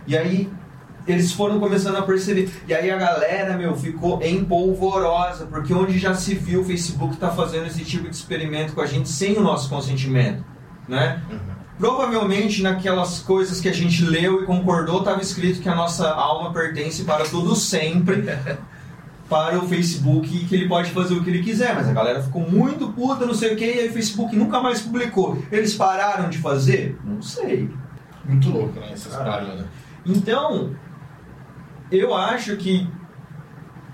E 0.05 0.15
aí, 0.15 0.51
eles 1.07 1.31
foram 1.31 1.59
começando 1.59 1.95
a 1.95 2.03
perceber. 2.03 2.51
E 2.67 2.73
aí 2.73 2.91
a 2.91 2.97
galera, 2.97 3.57
meu, 3.57 3.75
ficou 3.75 4.21
empolvorosa, 4.21 5.47
porque 5.47 5.73
onde 5.73 5.97
já 5.97 6.13
se 6.13 6.35
viu 6.35 6.61
o 6.61 6.63
Facebook 6.63 7.17
tá 7.17 7.31
fazendo 7.31 7.65
esse 7.65 7.83
tipo 7.83 8.07
de 8.07 8.15
experimento 8.15 8.73
com 8.73 8.81
a 8.81 8.85
gente 8.85 9.09
sem 9.09 9.35
o 9.37 9.41
nosso 9.41 9.67
consentimento, 9.69 10.43
né? 10.87 11.21
Provavelmente 11.79 12.61
naquelas 12.61 13.19
coisas 13.19 13.61
que 13.61 13.69
a 13.69 13.73
gente 13.73 14.03
leu 14.03 14.43
e 14.43 14.45
concordou 14.45 14.99
estava 14.99 15.21
escrito 15.21 15.61
que 15.61 15.69
a 15.69 15.73
nossa 15.73 16.09
alma 16.09 16.51
pertence 16.51 17.05
para 17.05 17.23
tudo 17.23 17.55
sempre 17.55 18.25
para 19.29 19.57
o 19.57 19.67
Facebook 19.67 20.35
e 20.35 20.45
que 20.45 20.55
ele 20.55 20.67
pode 20.67 20.91
fazer 20.91 21.13
o 21.13 21.23
que 21.23 21.29
ele 21.29 21.41
quiser, 21.41 21.73
mas 21.73 21.87
a 21.87 21.93
galera 21.93 22.21
ficou 22.21 22.41
muito 22.41 22.89
puta, 22.89 23.25
não 23.25 23.33
sei 23.33 23.53
o 23.53 23.55
que, 23.55 23.63
e 23.63 23.79
aí 23.79 23.89
o 23.89 23.93
Facebook 23.93 24.35
nunca 24.35 24.59
mais 24.59 24.81
publicou. 24.81 25.41
Eles 25.49 25.73
pararam 25.73 26.29
de 26.29 26.39
fazer? 26.39 26.99
Não 27.05 27.21
sei. 27.21 27.69
Muito 28.25 28.49
louco, 28.49 28.77
né? 28.77 28.91
Essas 28.91 29.15
páginas. 29.15 29.65
Então, 30.05 30.75
eu 31.91 32.13
acho 32.13 32.57
que 32.57 32.89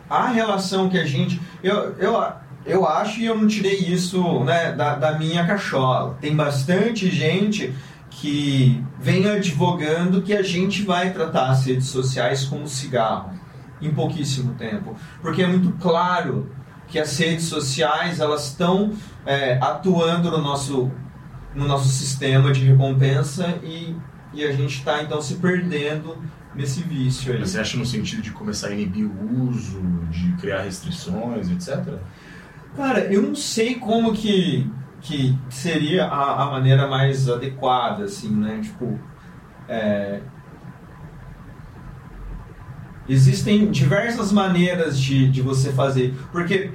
a 0.10 0.28
relação 0.28 0.90
que 0.90 0.98
a 0.98 1.06
gente. 1.06 1.40
Eu, 1.62 1.96
eu, 1.98 2.16
eu 2.66 2.88
acho 2.88 3.20
e 3.20 3.26
eu 3.26 3.38
não 3.38 3.48
tirei 3.48 3.78
isso 3.78 4.44
né, 4.44 4.72
da, 4.72 4.96
da 4.96 5.18
minha 5.18 5.46
cachola. 5.46 6.18
Tem 6.20 6.36
bastante 6.36 7.10
gente 7.10 7.74
que 8.10 8.84
vem 9.00 9.28
advogando 9.28 10.22
que 10.22 10.34
a 10.34 10.42
gente 10.42 10.84
vai 10.84 11.12
tratar 11.12 11.50
as 11.50 11.66
redes 11.66 11.88
sociais 11.88 12.46
como 12.46 12.68
cigarro 12.68 13.32
em 13.82 13.94
pouquíssimo 13.94 14.54
tempo. 14.56 14.96
Porque 15.22 15.44
é 15.44 15.48
muito 15.48 15.72
claro 15.74 16.50
que 16.88 16.98
as 16.98 17.18
redes 17.18 17.46
sociais 17.46 18.20
elas 18.20 18.48
estão 18.48 18.94
é, 19.26 19.58
atuando 19.62 20.32
no 20.32 20.42
nosso, 20.42 20.92
no 21.54 21.68
nosso 21.68 21.90
sistema 21.90 22.52
de 22.52 22.64
recompensa 22.64 23.60
e, 23.64 23.96
e 24.34 24.44
a 24.44 24.52
gente 24.52 24.80
está 24.80 25.04
então 25.04 25.22
se 25.22 25.36
perdendo 25.36 26.18
nesse 26.56 26.82
vício 26.82 27.34
aí. 27.34 27.40
Mas 27.40 27.52
Você 27.52 27.60
acha 27.60 27.78
no 27.78 27.86
sentido 27.86 28.22
de 28.22 28.32
começar 28.32 28.70
a 28.70 28.72
inibir 28.72 29.06
o 29.06 29.50
uso, 29.50 29.82
de 30.10 30.32
criar 30.34 30.62
restrições, 30.62 31.50
etc? 31.50 32.00
Cara, 32.76 33.06
eu 33.12 33.22
não 33.22 33.36
sei 33.36 33.76
como 33.76 34.12
que, 34.14 34.70
que 35.02 35.38
seria 35.50 36.06
a, 36.06 36.44
a 36.44 36.52
maneira 36.52 36.88
mais 36.88 37.30
adequada, 37.30 38.04
assim, 38.04 38.30
né? 38.30 38.60
Tipo, 38.62 39.00
é, 39.68 40.20
existem 43.08 43.72
diversas 43.72 44.32
maneiras 44.32 45.00
de, 45.00 45.30
de 45.30 45.42
você 45.42 45.72
fazer. 45.72 46.14
Porque, 46.34 46.72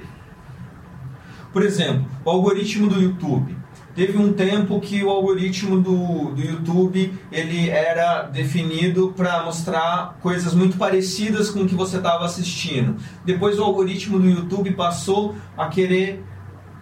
por 1.53 1.61
exemplo, 1.61 2.07
o 2.25 2.29
algoritmo 2.31 2.87
do 2.87 2.99
YouTube. 2.99 3.60
Teve 3.93 4.17
um 4.17 4.31
tempo 4.31 4.79
que 4.79 5.03
o 5.03 5.09
algoritmo 5.09 5.81
do, 5.81 6.31
do 6.31 6.41
YouTube 6.41 7.13
ele 7.31 7.69
era 7.69 8.23
definido 8.23 9.13
para 9.15 9.43
mostrar 9.43 10.17
coisas 10.21 10.53
muito 10.53 10.77
parecidas 10.77 11.49
com 11.49 11.61
o 11.61 11.67
que 11.67 11.75
você 11.75 11.97
estava 11.97 12.23
assistindo. 12.25 12.95
Depois 13.25 13.59
o 13.59 13.63
algoritmo 13.63 14.17
do 14.17 14.29
YouTube 14.29 14.71
passou 14.71 15.35
a 15.57 15.67
querer 15.67 16.23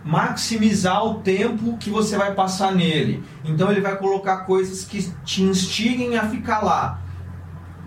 maximizar 0.03 1.03
o 1.06 1.15
tempo 1.15 1.77
que 1.77 1.90
você 1.90 2.15
vai 2.15 2.34
passar 2.34 2.73
nele. 2.73 3.23
Então 3.44 3.72
ele 3.72 3.81
vai 3.81 3.98
colocar 3.98 4.38
coisas 4.45 4.84
que 4.86 5.11
te 5.26 5.41
instiguem 5.44 6.15
a 6.18 6.30
ficar 6.30 6.64
lá. 6.64 7.02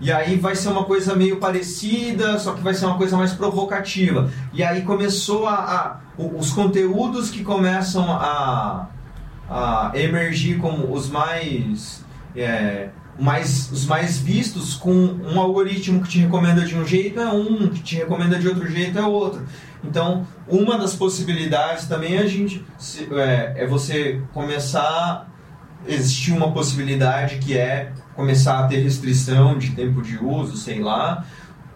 E 0.01 0.11
aí 0.11 0.37
vai 0.37 0.57
ser 0.57 0.69
uma 0.69 0.83
coisa 0.83 1.15
meio 1.15 1.37
parecida, 1.39 2.37
só 2.41 2.55
que 2.55 2.61
vai 2.61 2.75
ser 2.75 2.87
uma 2.87 2.99
coisa 2.99 3.17
mais 3.17 3.33
provocativa. 3.33 4.29
E 4.53 4.61
aí 4.61 4.83
começou 4.83 5.47
a, 5.47 5.55
a 5.55 6.01
os 6.19 6.53
conteúdos 6.53 7.31
que 7.31 7.45
começam 7.45 8.13
a, 8.13 8.89
a 9.53 9.93
emergir 9.95 10.59
como 10.59 10.93
os 10.93 11.11
mais 11.11 12.05
é, 12.35 12.89
mais, 13.19 13.71
os 13.71 13.85
mais 13.85 14.19
vistos 14.19 14.75
com 14.75 14.93
um 14.93 15.39
algoritmo 15.39 16.01
que 16.03 16.09
te 16.09 16.19
recomenda 16.21 16.63
de 16.63 16.75
um 16.75 16.87
jeito 16.87 17.21
é 17.21 17.31
um, 17.31 17.69
que 17.69 17.83
te 17.83 17.97
recomenda 17.97 18.39
de 18.39 18.49
outro 18.49 18.67
jeito 18.67 18.99
é 18.99 19.03
outro. 19.03 19.45
Então, 19.85 20.27
uma 20.49 20.79
das 20.79 20.95
possibilidades 20.95 21.87
também 21.87 22.17
é 22.17 22.21
a 22.21 22.27
gente 22.27 22.65
é, 23.13 23.65
é 23.65 23.67
você 23.67 24.23
começar 24.33 25.29
existir 25.87 26.33
uma 26.33 26.53
possibilidade 26.53 27.39
que 27.39 27.57
é 27.57 27.93
começar 28.15 28.61
a 28.61 28.69
ter 28.69 28.79
restrição 28.79 29.59
de 29.59 29.71
tempo 29.71 30.03
de 30.03 30.17
uso, 30.19 30.57
sei 30.57 30.81
lá. 30.81 31.25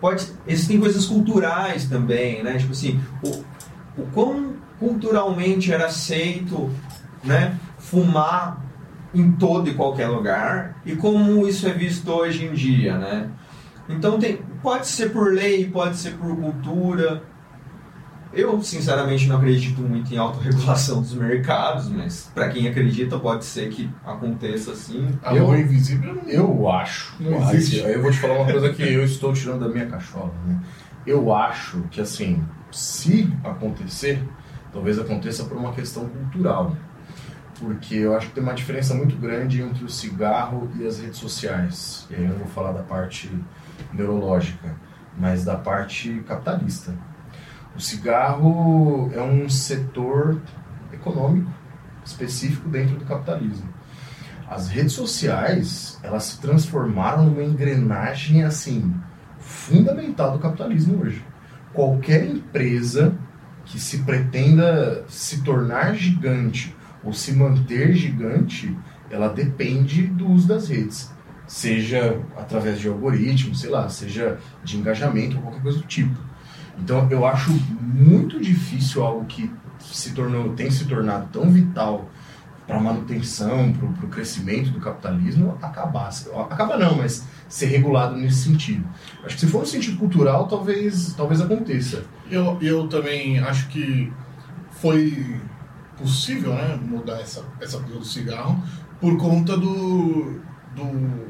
Pode, 0.01 0.27
existem 0.47 0.78
coisas 0.78 1.07
culturais 1.07 1.86
também, 1.86 2.43
né? 2.43 2.59
Tipo 2.59 2.73
assim, 2.73 3.01
o, 3.23 3.44
o 4.01 4.07
quão 4.12 4.55
culturalmente 4.78 5.73
era 5.73 5.86
aceito, 5.86 6.70
né, 7.24 7.59
fumar 7.87 8.65
em 9.15 9.33
todo 9.33 9.71
e 9.71 9.75
qualquer 9.75 10.09
lugar 10.09 10.81
e 10.85 10.97
como 10.97 11.47
isso 11.47 11.67
é 11.67 11.73
visto 11.73 12.11
hoje 12.11 12.45
em 12.45 12.53
dia, 12.53 12.99
né? 12.99 13.31
Então 13.89 14.19
tem, 14.19 14.41
pode 14.63 14.89
ser 14.89 15.11
por 15.11 15.33
lei, 15.33 15.71
pode 15.71 15.97
ser 15.97 16.15
por 16.15 16.37
cultura. 16.37 17.23
Eu 18.33 18.61
sinceramente 18.61 19.29
não 19.29 19.37
acredito 19.37 19.81
muito 19.81 20.13
em 20.13 20.19
autorregulação 20.19 21.01
dos 21.01 21.15
mercados, 21.15 21.89
mas 21.89 22.31
para 22.35 22.49
quem 22.49 22.69
acredita 22.69 23.19
pode 23.19 23.45
ser 23.45 23.69
que 23.69 23.89
aconteça 24.05 24.73
assim. 24.73 25.09
A 25.23 25.33
mão 25.33 25.57
invisível 25.57 26.21
eu 26.27 26.69
acho. 26.69 27.15
Não 27.21 27.39
existe. 27.53 27.79
Eu 27.79 28.03
vou 28.03 28.11
te 28.11 28.19
falar 28.19 28.35
uma 28.35 28.51
coisa 28.51 28.75
que 28.75 28.83
eu 28.83 29.05
estou 29.05 29.33
tirando 29.33 29.61
da 29.61 29.69
minha 29.69 29.87
cachola, 29.87 30.35
né? 30.45 30.61
Eu 31.07 31.33
acho 31.33 31.83
que 31.91 32.01
assim, 32.01 32.43
se 32.73 33.33
acontecer, 33.45 34.21
talvez 34.73 34.99
aconteça 34.99 35.45
por 35.45 35.57
uma 35.57 35.73
questão 35.73 36.09
cultural 36.09 36.77
porque 37.59 37.95
eu 37.95 38.16
acho 38.16 38.28
que 38.28 38.35
tem 38.35 38.43
uma 38.43 38.55
diferença 38.55 38.95
muito 38.95 39.16
grande 39.16 39.62
entre 39.62 39.85
o 39.85 39.89
cigarro 39.89 40.70
e 40.78 40.87
as 40.87 41.01
redes 41.01 41.19
sociais. 41.19 42.07
E 42.11 42.15
aí 42.15 42.23
eu 42.23 42.31
não 42.31 42.39
vou 42.39 42.49
falar 42.49 42.73
da 42.73 42.83
parte 42.83 43.31
neurológica, 43.93 44.74
mas 45.16 45.45
da 45.45 45.57
parte 45.57 46.23
capitalista. 46.27 46.95
O 47.74 47.81
cigarro 47.81 49.11
é 49.15 49.20
um 49.20 49.49
setor 49.49 50.41
econômico 50.93 51.51
específico 52.05 52.69
dentro 52.69 52.97
do 52.97 53.05
capitalismo. 53.05 53.69
As 54.49 54.69
redes 54.69 54.93
sociais, 54.93 55.99
elas 56.03 56.24
se 56.24 56.41
transformaram 56.41 57.24
numa 57.24 57.43
engrenagem 57.43 58.45
assim 58.45 58.95
fundamental 59.39 60.33
do 60.33 60.39
capitalismo 60.39 61.03
hoje. 61.03 61.24
Qualquer 61.73 62.24
empresa 62.24 63.15
que 63.65 63.81
se 63.81 64.05
pretenda 64.05 65.05
se 65.09 65.43
tornar 65.43 65.95
gigante 65.95 66.76
ou 67.07 67.12
se 67.12 67.33
manter 67.33 67.95
gigante, 67.95 68.77
ela 69.09 69.28
depende 69.28 70.03
do 70.03 70.28
uso 70.28 70.49
das 70.49 70.69
redes. 70.69 71.15
Seja 71.47 72.20
através 72.37 72.81
de 72.81 72.89
algoritmos, 72.89 73.61
sei 73.61 73.70
lá, 73.70 73.89
seja 73.89 74.39
de 74.65 74.77
engajamento 74.77 75.37
ou 75.37 75.43
qualquer 75.43 75.62
coisa 75.62 75.78
do 75.78 75.85
tipo. 75.85 76.19
Então 76.77 77.09
eu 77.09 77.24
acho 77.24 77.53
muito 77.81 78.41
difícil 78.41 79.05
algo 79.05 79.24
que 79.24 79.49
se 79.78 80.12
tornou, 80.12 80.53
tem 80.55 80.70
se 80.70 80.85
tornado 80.87 81.28
tão 81.33 81.49
vital 81.49 82.11
para 82.66 82.78
a 82.78 82.81
manutenção, 82.81 83.73
para 83.73 84.07
o 84.07 84.09
crescimento 84.09 84.70
do 84.70 84.81
capitalismo, 84.81 85.57
acabar. 85.62 86.11
Acaba 86.51 86.77
não, 86.77 86.97
mas 86.97 87.24
ser 87.49 87.66
regulado 87.66 88.16
nesse 88.16 88.43
sentido. 88.43 88.85
Acho 89.24 89.37
que 89.37 89.41
se 89.43 89.47
for 89.47 89.61
no 89.61 89.66
sentido 89.66 89.97
cultural, 89.97 90.49
talvez, 90.49 91.15
talvez 91.15 91.41
aconteça. 91.41 92.03
Eu, 92.28 92.59
eu 92.61 92.89
também 92.89 93.39
acho 93.39 93.69
que 93.69 94.12
foi 94.73 95.41
possível 95.98 96.55
né, 96.55 96.78
mudar 96.82 97.20
essa, 97.20 97.44
essa 97.60 97.78
coisa 97.78 97.98
do 97.98 98.05
cigarro 98.05 98.62
por 99.01 99.16
conta 99.16 99.56
do, 99.56 100.40
do, 100.74 101.27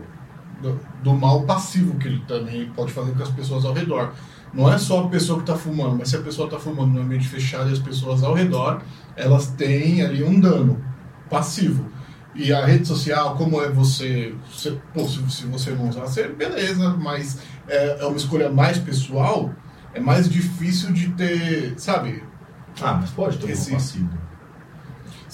do, 0.60 0.80
do, 1.02 1.14
mal 1.14 1.42
passivo 1.42 1.98
que 1.98 2.08
ele 2.08 2.22
também 2.26 2.70
pode 2.70 2.92
fazer 2.92 3.12
com 3.12 3.22
as 3.22 3.30
pessoas 3.30 3.64
ao 3.64 3.72
redor. 3.72 4.12
Não 4.52 4.72
é 4.72 4.78
só 4.78 5.04
a 5.04 5.08
pessoa 5.08 5.38
que 5.38 5.42
está 5.42 5.56
fumando, 5.56 5.96
mas 5.98 6.08
se 6.08 6.16
a 6.16 6.20
pessoa 6.20 6.46
está 6.46 6.58
fumando 6.58 6.94
no 6.94 7.00
ambiente 7.00 7.28
fechado 7.28 7.68
e 7.68 7.72
as 7.72 7.78
pessoas 7.78 8.22
ao 8.22 8.34
redor, 8.34 8.80
elas 9.14 9.48
têm 9.48 10.02
ali 10.02 10.22
um 10.22 10.38
dano 10.40 10.82
passivo. 11.28 11.90
E 12.34 12.52
a 12.52 12.64
rede 12.64 12.86
social, 12.86 13.34
como 13.36 13.62
é 13.62 13.68
você. 13.68 14.34
você 14.50 14.78
pô, 14.92 15.06
se 15.08 15.46
você 15.46 15.70
não 15.70 15.88
usar, 15.88 16.02
você, 16.02 16.28
beleza, 16.28 16.90
mas 16.90 17.38
é, 17.66 17.98
é 18.00 18.06
uma 18.06 18.16
escolha 18.16 18.50
mais 18.50 18.78
pessoal, 18.78 19.52
é 19.94 20.00
mais 20.00 20.28
difícil 20.28 20.92
de 20.92 21.08
ter, 21.10 21.74
sabe? 21.78 22.22
Ah, 22.80 22.94
mas 22.94 23.10
pode 23.10 23.38
ter 23.38 23.50
esse... 23.50 23.70
um 23.70 23.74
passivo. 23.74 24.25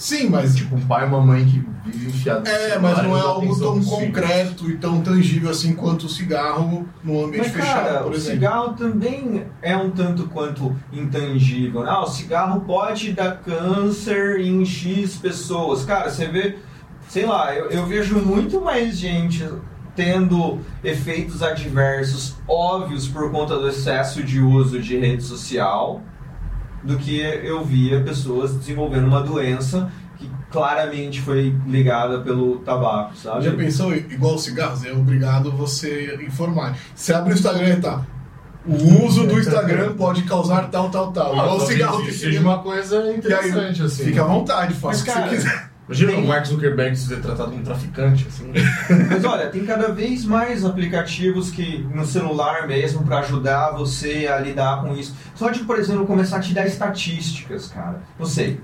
Sim, 0.03 0.27
mas. 0.27 0.53
Tipo, 0.53 0.75
um 0.75 0.81
pai 0.81 1.05
e 1.05 1.07
uma 1.07 1.21
mãe 1.21 1.45
que 1.45 1.65
vivem 1.85 2.09
enfiados. 2.09 2.49
É, 2.49 2.77
mas 2.77 3.01
não 3.01 3.17
é 3.17 3.21
algo 3.21 3.57
tão 3.57 3.81
concreto 3.81 4.65
filhos. 4.65 4.75
e 4.75 4.77
tão 4.77 5.01
tangível 5.01 5.49
assim 5.49 5.73
quanto 5.73 6.07
o 6.07 6.09
cigarro 6.09 6.85
no 7.01 7.23
ambiente 7.23 7.47
mas, 7.47 7.55
fechado, 7.55 7.85
cara, 7.85 7.99
por 8.03 8.11
o 8.11 8.15
exemplo. 8.15 8.31
O 8.31 8.41
cigarro 8.41 8.73
também 8.73 9.45
é 9.61 9.77
um 9.77 9.91
tanto 9.91 10.27
quanto 10.27 10.75
intangível. 10.91 11.89
Ah, 11.89 12.03
o 12.03 12.05
cigarro 12.05 12.59
pode 12.67 13.13
dar 13.13 13.37
câncer 13.37 14.41
em 14.41 14.65
X 14.65 15.15
pessoas. 15.15 15.85
Cara, 15.85 16.09
você 16.09 16.27
vê. 16.27 16.57
Sei 17.07 17.25
lá, 17.25 17.55
eu, 17.55 17.69
eu 17.69 17.85
vejo 17.85 18.19
muito 18.19 18.59
mais 18.59 18.97
gente 18.97 19.47
tendo 19.95 20.59
efeitos 20.83 21.41
adversos 21.41 22.35
óbvios 22.45 23.07
por 23.07 23.31
conta 23.31 23.57
do 23.57 23.69
excesso 23.69 24.21
de 24.21 24.41
uso 24.41 24.81
de 24.81 24.97
rede 24.97 25.23
social 25.23 26.01
do 26.83 26.97
que 26.97 27.19
eu 27.19 27.63
via 27.63 28.01
pessoas 28.01 28.55
desenvolvendo 28.55 29.07
uma 29.07 29.21
doença 29.21 29.91
que 30.17 30.29
claramente 30.51 31.21
foi 31.21 31.55
ligada 31.67 32.19
pelo 32.19 32.59
tabaco, 32.59 33.15
sabe? 33.15 33.45
Já 33.45 33.53
pensou, 33.53 33.93
igual 33.95 34.37
cigarros, 34.37 34.83
é 34.85 34.91
obrigado 34.91 35.51
você 35.51 36.19
informar. 36.25 36.77
Você 36.95 37.13
abre 37.13 37.33
o 37.33 37.35
Instagram 37.35 37.69
e 37.69 37.81
tá. 37.81 38.05
O 38.65 39.05
uso 39.05 39.27
do 39.27 39.37
Instagram 39.39 39.93
pode 39.95 40.23
causar 40.23 40.69
tal, 40.69 40.89
tal, 40.89 41.11
tal. 41.11 41.33
igual 41.33 41.57
o 41.57 41.59
cigarro 41.59 42.05
que 42.05 42.13
seja 42.13 42.39
uma 42.39 42.59
coisa 42.59 43.13
interessante, 43.13 43.81
aí, 43.81 43.87
assim. 43.87 44.05
Fica 44.05 44.21
à 44.23 44.25
vontade, 44.25 44.73
faça 44.73 45.01
o 45.01 45.05
que 45.05 45.11
você 45.11 45.35
quiser. 45.35 45.72
Imagina 45.87 46.13
tem... 46.13 46.23
o 46.23 46.27
Mark 46.27 46.45
Zuckerberg 46.45 46.95
ser 46.95 47.21
tratado 47.21 47.51
como 47.51 47.63
traficante, 47.63 48.25
assim. 48.27 48.51
Mas 49.09 49.25
olha, 49.25 49.49
tem 49.49 49.65
cada 49.65 49.89
vez 49.91 50.23
mais 50.23 50.63
aplicativos 50.63 51.51
que 51.51 51.79
no 51.93 52.05
celular 52.05 52.67
mesmo 52.67 53.03
para 53.03 53.19
ajudar 53.19 53.71
você 53.71 54.27
a 54.27 54.39
lidar 54.39 54.81
com 54.81 54.95
isso. 54.95 55.13
Só 55.35 55.49
de, 55.49 55.59
por 55.63 55.77
exemplo, 55.77 56.05
começar 56.05 56.37
a 56.37 56.39
te 56.39 56.53
dar 56.53 56.65
estatísticas, 56.65 57.67
cara. 57.67 58.01
Não 58.17 58.25
sei. 58.25 58.61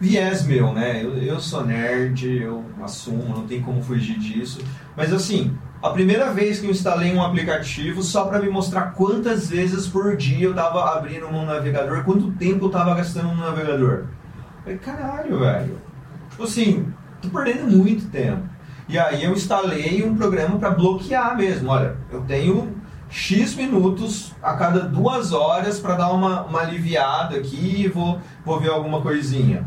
Viés 0.00 0.46
meu, 0.46 0.72
né? 0.72 1.02
Eu, 1.02 1.16
eu 1.18 1.40
sou 1.40 1.64
nerd, 1.64 2.28
eu 2.28 2.64
assumo, 2.82 3.34
não 3.34 3.46
tem 3.46 3.60
como 3.60 3.82
fugir 3.82 4.18
disso. 4.18 4.60
Mas 4.96 5.12
assim, 5.12 5.56
a 5.82 5.90
primeira 5.90 6.32
vez 6.32 6.60
que 6.60 6.66
eu 6.66 6.70
instalei 6.70 7.12
um 7.12 7.22
aplicativo 7.22 8.02
só 8.02 8.24
para 8.24 8.40
me 8.40 8.48
mostrar 8.48 8.92
quantas 8.92 9.48
vezes 9.48 9.88
por 9.88 10.16
dia 10.16 10.46
eu 10.46 10.54
tava 10.54 10.96
abrindo 10.96 11.26
um 11.26 11.44
navegador, 11.44 12.04
quanto 12.04 12.30
tempo 12.32 12.66
eu 12.66 12.70
tava 12.70 12.94
gastando 12.94 13.28
no 13.28 13.36
navegador. 13.36 13.90
Eu 13.94 14.62
falei, 14.62 14.78
caralho, 14.78 15.38
velho 15.40 15.91
Tipo 16.32 16.44
assim, 16.44 16.92
tô 17.20 17.28
perdendo 17.28 17.70
muito 17.70 18.10
tempo. 18.10 18.42
E 18.88 18.98
aí 18.98 19.22
eu 19.22 19.32
instalei 19.32 20.02
um 20.04 20.16
programa 20.16 20.58
para 20.58 20.70
bloquear 20.70 21.36
mesmo. 21.36 21.70
Olha, 21.70 21.96
eu 22.10 22.20
tenho 22.22 22.74
X 23.08 23.54
minutos 23.54 24.34
a 24.42 24.54
cada 24.54 24.80
duas 24.80 25.32
horas 25.32 25.78
para 25.78 25.94
dar 25.94 26.10
uma, 26.10 26.42
uma 26.44 26.60
aliviada 26.60 27.36
aqui 27.36 27.82
e 27.84 27.88
vou, 27.88 28.18
vou 28.44 28.58
ver 28.58 28.70
alguma 28.70 29.00
coisinha. 29.00 29.66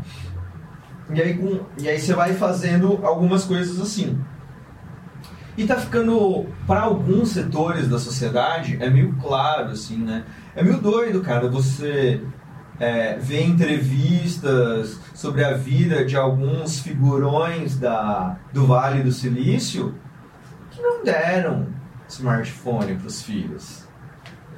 E 1.14 1.22
aí, 1.22 1.34
com, 1.38 1.60
e 1.80 1.88
aí 1.88 1.98
você 1.98 2.12
vai 2.12 2.34
fazendo 2.34 3.00
algumas 3.04 3.44
coisas 3.44 3.80
assim. 3.80 4.18
E 5.56 5.64
tá 5.64 5.76
ficando, 5.76 6.46
para 6.66 6.80
alguns 6.80 7.30
setores 7.30 7.88
da 7.88 7.98
sociedade, 7.98 8.76
é 8.80 8.90
meio 8.90 9.14
claro, 9.22 9.70
assim, 9.70 9.96
né? 9.96 10.24
É 10.54 10.62
meio 10.62 10.78
doido, 10.78 11.22
cara, 11.22 11.48
você 11.48 12.20
é, 12.78 13.16
ver 13.16 13.42
entrevistas 13.44 14.98
sobre 15.14 15.44
a 15.44 15.54
vida 15.54 16.04
de 16.04 16.16
alguns 16.16 16.80
figurões 16.80 17.78
da, 17.78 18.38
do 18.52 18.66
Vale 18.66 19.02
do 19.02 19.12
Silício 19.12 19.94
que 20.70 20.80
não 20.82 21.02
deram 21.02 21.66
smartphone 22.08 22.94
para 22.94 23.06
os 23.06 23.22
filhos. 23.22 23.86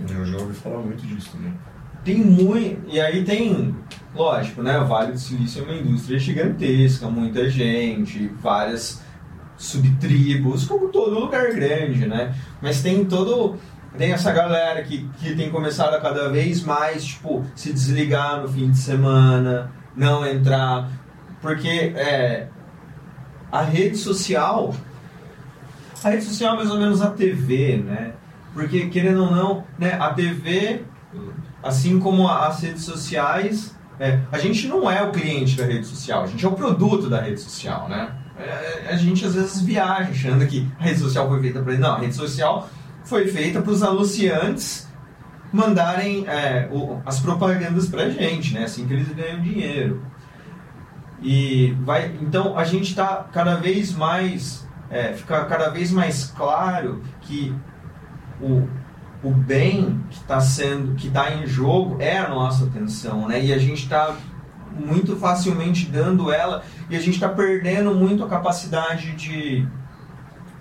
Eu 0.00 0.26
já 0.26 0.38
ouvi 0.38 0.54
falar 0.54 0.78
muito 0.78 1.06
disso 1.06 1.30
também. 1.32 1.54
Tem 2.04 2.18
muito. 2.18 2.88
E 2.88 3.00
aí 3.00 3.24
tem. 3.24 3.74
Lógico, 4.14 4.62
né? 4.62 4.78
O 4.78 4.86
Vale 4.86 5.12
do 5.12 5.18
Silício 5.18 5.62
é 5.62 5.64
uma 5.64 5.74
indústria 5.74 6.18
gigantesca, 6.18 7.08
muita 7.08 7.48
gente, 7.50 8.28
várias 8.40 9.02
subtribos, 9.56 10.66
como 10.66 10.88
todo 10.88 11.18
lugar 11.18 11.52
grande, 11.52 12.06
né? 12.06 12.34
Mas 12.62 12.80
tem 12.80 13.04
todo 13.04 13.56
tem 13.96 14.12
essa 14.12 14.32
galera 14.32 14.82
que, 14.82 15.08
que 15.18 15.34
tem 15.34 15.50
começado 15.50 15.94
a 15.94 16.00
cada 16.00 16.28
vez 16.28 16.62
mais, 16.62 17.04
tipo, 17.04 17.44
se 17.54 17.72
desligar 17.72 18.42
no 18.42 18.48
fim 18.48 18.70
de 18.70 18.78
semana, 18.78 19.72
não 19.96 20.26
entrar. 20.26 20.88
Porque 21.40 21.92
é, 21.96 22.48
a 23.50 23.62
rede 23.62 23.96
social. 23.96 24.74
A 26.02 26.10
rede 26.10 26.24
social 26.24 26.54
é 26.54 26.56
mais 26.58 26.70
ou 26.70 26.78
menos 26.78 27.00
a 27.02 27.10
TV, 27.10 27.78
né? 27.78 28.12
Porque, 28.52 28.86
querendo 28.88 29.24
ou 29.24 29.30
não, 29.30 29.64
né, 29.78 29.96
a 30.00 30.12
TV, 30.12 30.82
assim 31.62 31.98
como 31.98 32.28
as 32.28 32.60
redes 32.60 32.84
sociais, 32.84 33.76
é, 33.98 34.20
a 34.30 34.38
gente 34.38 34.68
não 34.68 34.90
é 34.90 35.02
o 35.02 35.10
cliente 35.10 35.56
da 35.56 35.64
rede 35.64 35.86
social, 35.86 36.22
a 36.22 36.26
gente 36.26 36.44
é 36.44 36.48
o 36.48 36.52
produto 36.52 37.08
da 37.08 37.20
rede 37.20 37.40
social, 37.40 37.88
né? 37.88 38.12
É, 38.38 38.90
a 38.90 38.96
gente 38.96 39.24
às 39.24 39.34
vezes 39.34 39.60
viaja 39.60 40.10
achando 40.10 40.46
que 40.46 40.68
a 40.78 40.84
rede 40.84 41.00
social 41.00 41.28
foi 41.28 41.40
feita 41.40 41.60
para 41.60 41.72
ele. 41.72 41.82
Não, 41.82 41.94
a 41.94 41.98
rede 41.98 42.14
social 42.14 42.68
foi 43.08 43.26
feita 43.26 43.62
para 43.62 43.72
os 43.72 43.82
anunciantes 43.82 44.86
mandarem 45.50 46.26
é, 46.28 46.68
o, 46.70 47.00
as 47.06 47.18
propagandas 47.20 47.88
para 47.88 48.10
gente, 48.10 48.52
né? 48.52 48.64
Assim 48.64 48.86
que 48.86 48.92
eles 48.92 49.08
ganham 49.08 49.40
dinheiro. 49.40 50.02
E 51.22 51.74
vai, 51.80 52.14
então 52.20 52.56
a 52.56 52.64
gente 52.64 52.90
está 52.90 53.26
cada 53.32 53.56
vez 53.56 53.92
mais, 53.94 54.68
é, 54.90 55.14
fica 55.14 55.42
cada 55.46 55.70
vez 55.70 55.90
mais 55.90 56.26
claro 56.36 57.02
que 57.22 57.54
o, 58.42 58.68
o 59.22 59.30
bem 59.30 60.04
que 60.10 60.18
está 60.18 60.38
sendo, 60.38 60.94
que 60.94 61.08
está 61.08 61.32
em 61.32 61.46
jogo 61.46 61.96
é 62.00 62.18
a 62.18 62.28
nossa 62.28 62.66
atenção, 62.66 63.26
né? 63.26 63.42
E 63.42 63.54
a 63.54 63.58
gente 63.58 63.84
está 63.84 64.14
muito 64.78 65.16
facilmente 65.16 65.86
dando 65.86 66.30
ela 66.30 66.62
e 66.90 66.94
a 66.94 67.00
gente 67.00 67.14
está 67.14 67.28
perdendo 67.30 67.94
muito 67.94 68.22
a 68.22 68.28
capacidade 68.28 69.12
de 69.12 69.66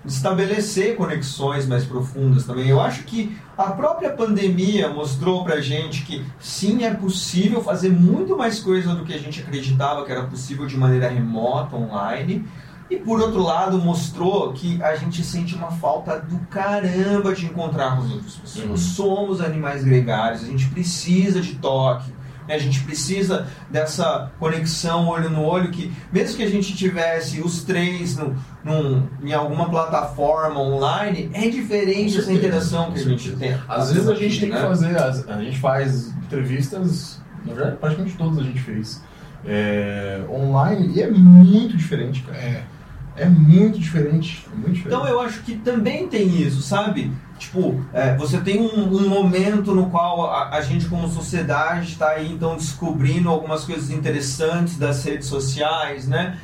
estabelecer 0.08 0.96
conexões 0.96 1.66
mais 1.66 1.84
profundas 1.84 2.44
também. 2.44 2.68
Eu 2.68 2.80
acho 2.80 3.04
que 3.04 3.36
a 3.56 3.70
própria 3.70 4.10
pandemia 4.10 4.88
mostrou 4.88 5.44
pra 5.44 5.60
gente 5.60 6.04
que 6.04 6.24
sim, 6.40 6.84
é 6.84 6.92
possível 6.92 7.62
fazer 7.62 7.90
muito 7.90 8.36
mais 8.36 8.58
coisa 8.60 8.94
do 8.94 9.04
que 9.04 9.12
a 9.12 9.18
gente 9.18 9.40
acreditava 9.40 10.04
que 10.04 10.12
era 10.12 10.24
possível 10.24 10.66
de 10.66 10.76
maneira 10.76 11.08
remota, 11.08 11.76
online. 11.76 12.44
E 12.90 12.96
por 12.96 13.20
outro 13.20 13.42
lado, 13.42 13.78
mostrou 13.78 14.52
que 14.54 14.82
a 14.82 14.96
gente 14.96 15.22
sente 15.22 15.54
uma 15.54 15.70
falta 15.70 16.18
do 16.18 16.38
caramba 16.46 17.34
de 17.34 17.44
encontrar 17.44 17.96
com 17.96 18.04
as 18.04 18.10
outras 18.10 18.34
pessoas. 18.36 18.66
Uhum. 18.66 18.76
Somos 18.76 19.40
animais 19.42 19.84
gregários, 19.84 20.42
a 20.42 20.46
gente 20.46 20.66
precisa 20.68 21.40
de 21.40 21.56
toque, 21.56 22.10
né? 22.48 22.54
A 22.54 22.58
gente 22.58 22.82
precisa 22.82 23.46
dessa 23.70 24.32
conexão 24.38 25.06
olho 25.06 25.28
no 25.28 25.42
olho 25.44 25.70
que, 25.70 25.92
mesmo 26.10 26.38
que 26.38 26.42
a 26.42 26.50
gente 26.50 26.74
tivesse 26.74 27.40
os 27.42 27.62
três 27.62 28.16
no, 28.16 28.34
num, 28.64 29.06
em 29.22 29.32
alguma 29.32 29.68
plataforma 29.68 30.58
online, 30.58 31.30
é 31.34 31.48
diferente 31.48 32.18
essa 32.18 32.32
interação 32.32 32.90
que 32.90 32.98
a 32.98 33.04
gente 33.04 33.32
tem. 33.36 33.56
Às 33.68 33.92
vezes 33.92 34.08
a 34.08 34.14
gente 34.14 34.40
tem 34.40 34.48
que 34.48 34.54
né? 34.54 34.62
fazer, 34.62 34.96
a 34.96 35.42
gente 35.42 35.58
faz 35.58 36.08
entrevistas, 36.08 37.20
na 37.44 37.52
verdade, 37.52 37.76
praticamente 37.76 38.16
todas 38.16 38.38
a 38.38 38.42
gente 38.42 38.60
fez 38.60 39.02
é, 39.44 40.20
online 40.28 40.92
e 40.94 41.02
é 41.02 41.10
muito 41.10 41.76
diferente, 41.76 42.22
cara. 42.22 42.38
É. 42.38 42.62
É 43.16 43.28
muito 43.28 43.80
diferente, 43.80 44.46
é 44.46 44.54
muito 44.54 44.74
diferente. 44.74 44.86
Então 44.86 45.08
eu 45.08 45.20
acho 45.20 45.42
que 45.42 45.56
também 45.56 46.06
tem 46.06 46.40
isso, 46.40 46.62
sabe? 46.62 47.10
Tipo, 47.38 47.80
é, 47.92 48.16
você 48.16 48.40
tem 48.40 48.60
um, 48.60 48.92
um, 48.92 49.08
momento 49.08 49.74
no 49.74 49.88
qual 49.88 50.30
a, 50.30 50.56
a 50.56 50.60
gente 50.60 50.86
como 50.86 51.08
sociedade 51.08 51.92
está 51.92 52.10
aí 52.10 52.32
então 52.32 52.56
descobrindo 52.56 53.28
algumas 53.28 53.64
coisas 53.64 53.90
interessantes 53.90 54.76
das 54.76 55.04
redes 55.04 55.28
sociais, 55.28 56.08
né? 56.08 56.38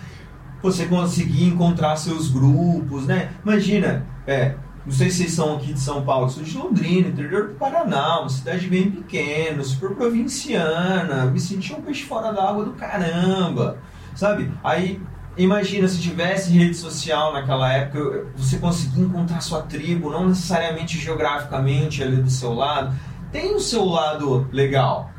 Você 0.62 0.86
conseguir 0.86 1.44
encontrar 1.44 1.96
seus 1.96 2.28
grupos, 2.28 3.06
né? 3.06 3.30
Imagina, 3.44 4.06
é, 4.26 4.54
não 4.86 4.92
sei 4.92 5.10
se 5.10 5.18
vocês 5.18 5.32
são 5.32 5.56
aqui 5.56 5.72
de 5.72 5.80
São 5.80 6.04
Paulo, 6.04 6.28
sou 6.28 6.42
de 6.42 6.56
Londrina, 6.56 7.08
interior 7.08 7.48
do 7.48 7.54
Paraná, 7.54 8.20
uma 8.20 8.28
cidade 8.28 8.68
bem 8.68 8.90
pequena, 8.90 9.64
super 9.64 9.90
provinciana, 9.96 11.24
me 11.26 11.40
senti 11.40 11.72
um 11.72 11.80
peixe 11.80 12.04
fora 12.04 12.32
d'água 12.32 12.66
do 12.66 12.72
caramba, 12.72 13.78
sabe? 14.14 14.50
Aí 14.62 15.00
Imagina 15.36 15.88
se 15.88 16.00
tivesse 16.00 16.52
rede 16.52 16.76
social 16.76 17.32
naquela 17.32 17.72
época, 17.72 18.26
você 18.36 18.56
conseguir 18.56 19.00
encontrar 19.00 19.40
sua 19.40 19.62
tribo, 19.62 20.08
não 20.08 20.28
necessariamente 20.28 20.96
geograficamente 20.98 22.02
ali 22.02 22.16
do 22.16 22.30
seu 22.30 22.54
lado. 22.54 22.94
Tem 23.32 23.52
o 23.54 23.60
seu 23.60 23.84
lado 23.84 24.46
legal, 24.52 25.10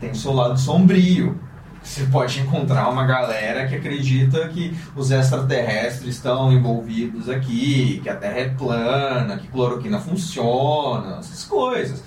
tem 0.00 0.10
o 0.10 0.16
seu 0.16 0.32
lado 0.32 0.58
sombrio. 0.58 1.38
Você 1.82 2.06
pode 2.06 2.40
encontrar 2.40 2.88
uma 2.88 3.04
galera 3.04 3.66
que 3.68 3.74
acredita 3.74 4.48
que 4.48 4.74
os 4.96 5.10
extraterrestres 5.10 6.14
estão 6.14 6.50
envolvidos 6.50 7.28
aqui, 7.28 8.00
que 8.02 8.08
a 8.08 8.16
Terra 8.16 8.38
é 8.38 8.48
plana, 8.48 9.36
que 9.36 9.46
cloroquina 9.48 10.00
funciona, 10.00 11.18
essas 11.18 11.44
coisas 11.44 12.02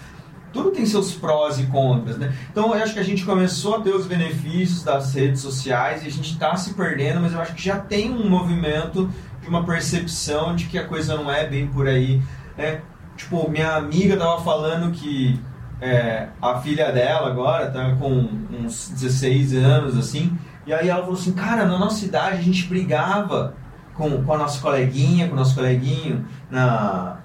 tudo 0.57 0.71
tem 0.71 0.85
seus 0.85 1.13
prós 1.13 1.59
e 1.59 1.67
contras, 1.67 2.17
né? 2.17 2.33
Então 2.51 2.73
eu 2.75 2.83
acho 2.83 2.93
que 2.93 2.99
a 2.99 3.03
gente 3.03 3.23
começou 3.23 3.75
a 3.75 3.81
ter 3.81 3.91
os 3.91 4.07
benefícios 4.07 4.83
das 4.83 5.13
redes 5.13 5.41
sociais 5.41 6.03
e 6.03 6.07
a 6.07 6.11
gente 6.11 6.33
está 6.33 6.55
se 6.55 6.73
perdendo, 6.73 7.21
mas 7.21 7.33
eu 7.33 7.39
acho 7.39 7.53
que 7.53 7.63
já 7.63 7.77
tem 7.77 8.11
um 8.11 8.27
movimento 8.27 9.07
de 9.39 9.47
uma 9.47 9.63
percepção 9.63 10.55
de 10.55 10.65
que 10.65 10.77
a 10.77 10.85
coisa 10.85 11.15
não 11.15 11.31
é 11.31 11.45
bem 11.45 11.67
por 11.67 11.87
aí, 11.87 12.21
né? 12.57 12.81
Tipo, 13.15 13.49
minha 13.49 13.75
amiga 13.75 14.17
tava 14.17 14.41
falando 14.41 14.91
que 14.91 15.39
é, 15.79 16.29
a 16.41 16.59
filha 16.59 16.91
dela 16.91 17.27
agora 17.27 17.69
tá 17.69 17.95
com 17.95 18.27
uns 18.51 18.89
16 18.89 19.53
anos, 19.53 19.95
assim, 19.95 20.35
e 20.65 20.73
aí 20.73 20.89
ela 20.89 21.01
falou 21.01 21.15
assim, 21.15 21.33
cara, 21.33 21.65
na 21.65 21.77
nossa 21.77 22.03
idade 22.03 22.37
a 22.37 22.41
gente 22.41 22.65
brigava 22.65 23.53
com, 23.93 24.23
com 24.23 24.33
a 24.33 24.37
nossa 24.37 24.59
coleguinha, 24.59 25.27
com 25.27 25.33
o 25.33 25.37
nosso 25.37 25.53
coleguinho 25.53 26.25
na, 26.49 27.17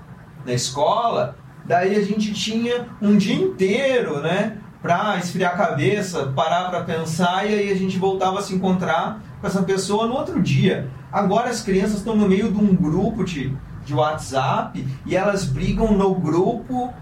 na 0.45 0.53
escola, 0.53 1.37
Daí 1.64 1.97
a 1.97 2.02
gente 2.02 2.32
tinha 2.32 2.89
um 3.01 3.16
dia 3.16 3.34
inteiro, 3.34 4.20
né? 4.20 4.59
Para 4.80 5.16
esfriar 5.18 5.55
a 5.55 5.56
cabeça, 5.56 6.32
parar 6.34 6.68
para 6.68 6.82
pensar 6.82 7.48
e 7.48 7.55
aí 7.55 7.70
a 7.70 7.76
gente 7.76 7.98
voltava 7.98 8.40
a 8.40 8.43
se 8.43 8.55
encontrar 8.55 9.22
com 9.40 9.47
essa 9.47 9.62
pessoa 9.62 10.06
no 10.06 10.14
outro 10.14 10.43
dia. 10.43 10.89
Agora 11.12 11.51
as 11.51 11.62
crianças 11.62 11.98
estão 11.98 12.16
no 12.16 12.28
meio 12.28 12.51
de 12.51 12.59
um 12.59 12.74
grupo 12.74 13.24
de, 13.24 13.55
de 13.84 13.94
WhatsApp 13.94 14.84
e 15.06 15.14
elas 15.14 15.44
brigam 15.44 15.93
no 15.93 16.14
grupo 16.14 16.93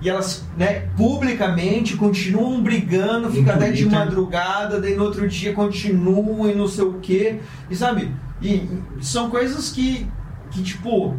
e 0.00 0.08
elas, 0.08 0.44
né, 0.56 0.88
publicamente 0.96 1.96
continuam 1.96 2.62
brigando, 2.62 3.30
fica 3.30 3.54
até 3.54 3.72
de 3.72 3.84
madrugada, 3.84 4.80
daí 4.80 4.94
no 4.94 5.04
outro 5.04 5.26
dia 5.28 5.52
continuam 5.52 6.48
e 6.48 6.54
não 6.54 6.68
sei 6.68 6.84
o 6.84 6.94
quê. 6.94 7.40
E 7.68 7.74
sabe? 7.74 8.14
E, 8.40 8.48
e 8.48 9.04
são 9.04 9.28
coisas 9.28 9.70
que, 9.70 10.06
que 10.50 10.62
tipo, 10.62 11.16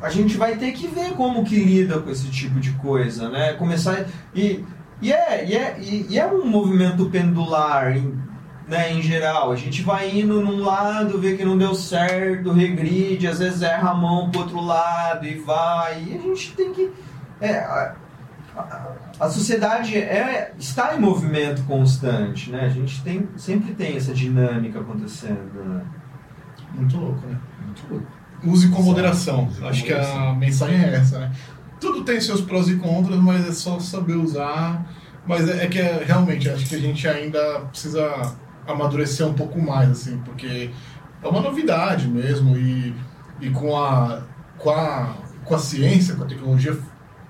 a 0.00 0.10
gente 0.10 0.36
vai 0.36 0.56
ter 0.56 0.72
que 0.72 0.86
ver 0.86 1.12
como 1.14 1.44
que 1.44 1.56
lida 1.56 1.98
com 1.98 2.10
esse 2.10 2.30
tipo 2.30 2.60
de 2.60 2.72
coisa, 2.72 3.28
né? 3.28 3.54
Começar 3.54 4.06
e 4.34 4.64
e 5.00 5.12
é, 5.12 5.46
e 5.46 5.56
é, 5.56 5.76
e 5.80 6.18
é 6.18 6.26
um 6.26 6.44
movimento 6.44 7.08
pendular, 7.08 7.96
em, 7.96 8.18
né, 8.66 8.92
em 8.92 9.00
geral. 9.00 9.52
A 9.52 9.56
gente 9.56 9.82
vai 9.82 10.10
indo 10.10 10.40
num 10.40 10.60
lado, 10.60 11.20
vê 11.20 11.36
que 11.36 11.44
não 11.44 11.56
deu 11.56 11.74
certo, 11.74 12.52
regride, 12.52 13.28
às 13.28 13.38
vezes 13.38 13.62
erra 13.62 13.90
a 13.90 13.94
mão 13.94 14.30
pro 14.30 14.40
outro 14.40 14.60
lado 14.60 15.24
e 15.24 15.38
vai. 15.38 16.02
E 16.02 16.16
a 16.16 16.20
gente 16.20 16.52
tem 16.54 16.72
que. 16.72 16.90
É, 17.40 17.58
a, 17.58 17.94
a, 19.20 19.30
sociedade 19.30 19.96
é, 19.96 20.52
está 20.58 20.96
em 20.96 21.00
movimento 21.00 21.62
constante, 21.64 22.50
né? 22.50 22.64
A 22.64 22.68
gente 22.68 23.00
tem, 23.04 23.28
sempre 23.36 23.74
tem 23.74 23.96
essa 23.96 24.12
dinâmica 24.12 24.80
acontecendo. 24.80 25.64
Né? 25.64 25.84
Muito 26.74 26.96
louco, 26.96 27.24
né? 27.24 27.38
Muito 27.64 27.86
louco. 27.88 28.17
Use 28.44 28.68
com 28.68 28.82
moderação. 28.82 29.48
Acho 29.62 29.84
que 29.84 29.92
a 29.92 30.34
mensagem 30.34 30.78
é 30.78 30.94
essa, 30.94 31.18
né? 31.18 31.32
Tudo 31.80 32.04
tem 32.04 32.20
seus 32.20 32.40
prós 32.40 32.68
e 32.68 32.76
contras, 32.76 33.18
mas 33.20 33.48
é 33.48 33.52
só 33.52 33.78
saber 33.78 34.14
usar. 34.14 34.84
Mas 35.26 35.48
é, 35.48 35.64
é 35.64 35.66
que 35.68 35.78
é, 35.78 36.02
realmente 36.04 36.48
acho 36.48 36.66
que 36.66 36.74
a 36.74 36.78
gente 36.78 37.06
ainda 37.06 37.60
precisa 37.70 38.34
amadurecer 38.66 39.26
um 39.26 39.34
pouco 39.34 39.60
mais, 39.60 39.90
assim, 39.90 40.18
porque 40.24 40.70
é 41.22 41.28
uma 41.28 41.40
novidade 41.40 42.08
mesmo 42.08 42.56
e, 42.56 42.94
e 43.40 43.50
com, 43.50 43.76
a, 43.76 44.22
com, 44.56 44.70
a, 44.70 45.14
com 45.44 45.54
a 45.54 45.58
ciência, 45.58 46.14
com 46.14 46.24
a 46.24 46.26
tecnologia, 46.26 46.76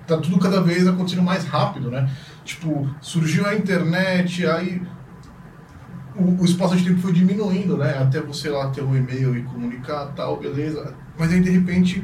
tá 0.07 0.17
tudo 0.17 0.39
cada 0.39 0.61
vez 0.61 0.87
acontecendo 0.87 1.23
mais 1.23 1.45
rápido, 1.45 1.89
né? 1.91 2.09
Tipo, 2.43 2.89
surgiu 3.01 3.45
a 3.45 3.55
internet, 3.55 4.45
aí 4.45 4.81
o, 6.19 6.41
o, 6.41 6.45
espaço 6.45 6.75
de 6.75 6.83
tempo 6.83 6.99
foi 6.99 7.13
diminuindo, 7.13 7.77
né? 7.77 7.97
Até 7.99 8.19
você 8.19 8.49
lá 8.49 8.69
ter 8.69 8.81
um 8.81 8.95
e-mail 8.95 9.37
e 9.37 9.43
comunicar 9.43 10.07
tal, 10.15 10.37
beleza. 10.37 10.93
Mas 11.17 11.31
aí, 11.31 11.39
de 11.39 11.49
repente, 11.49 12.03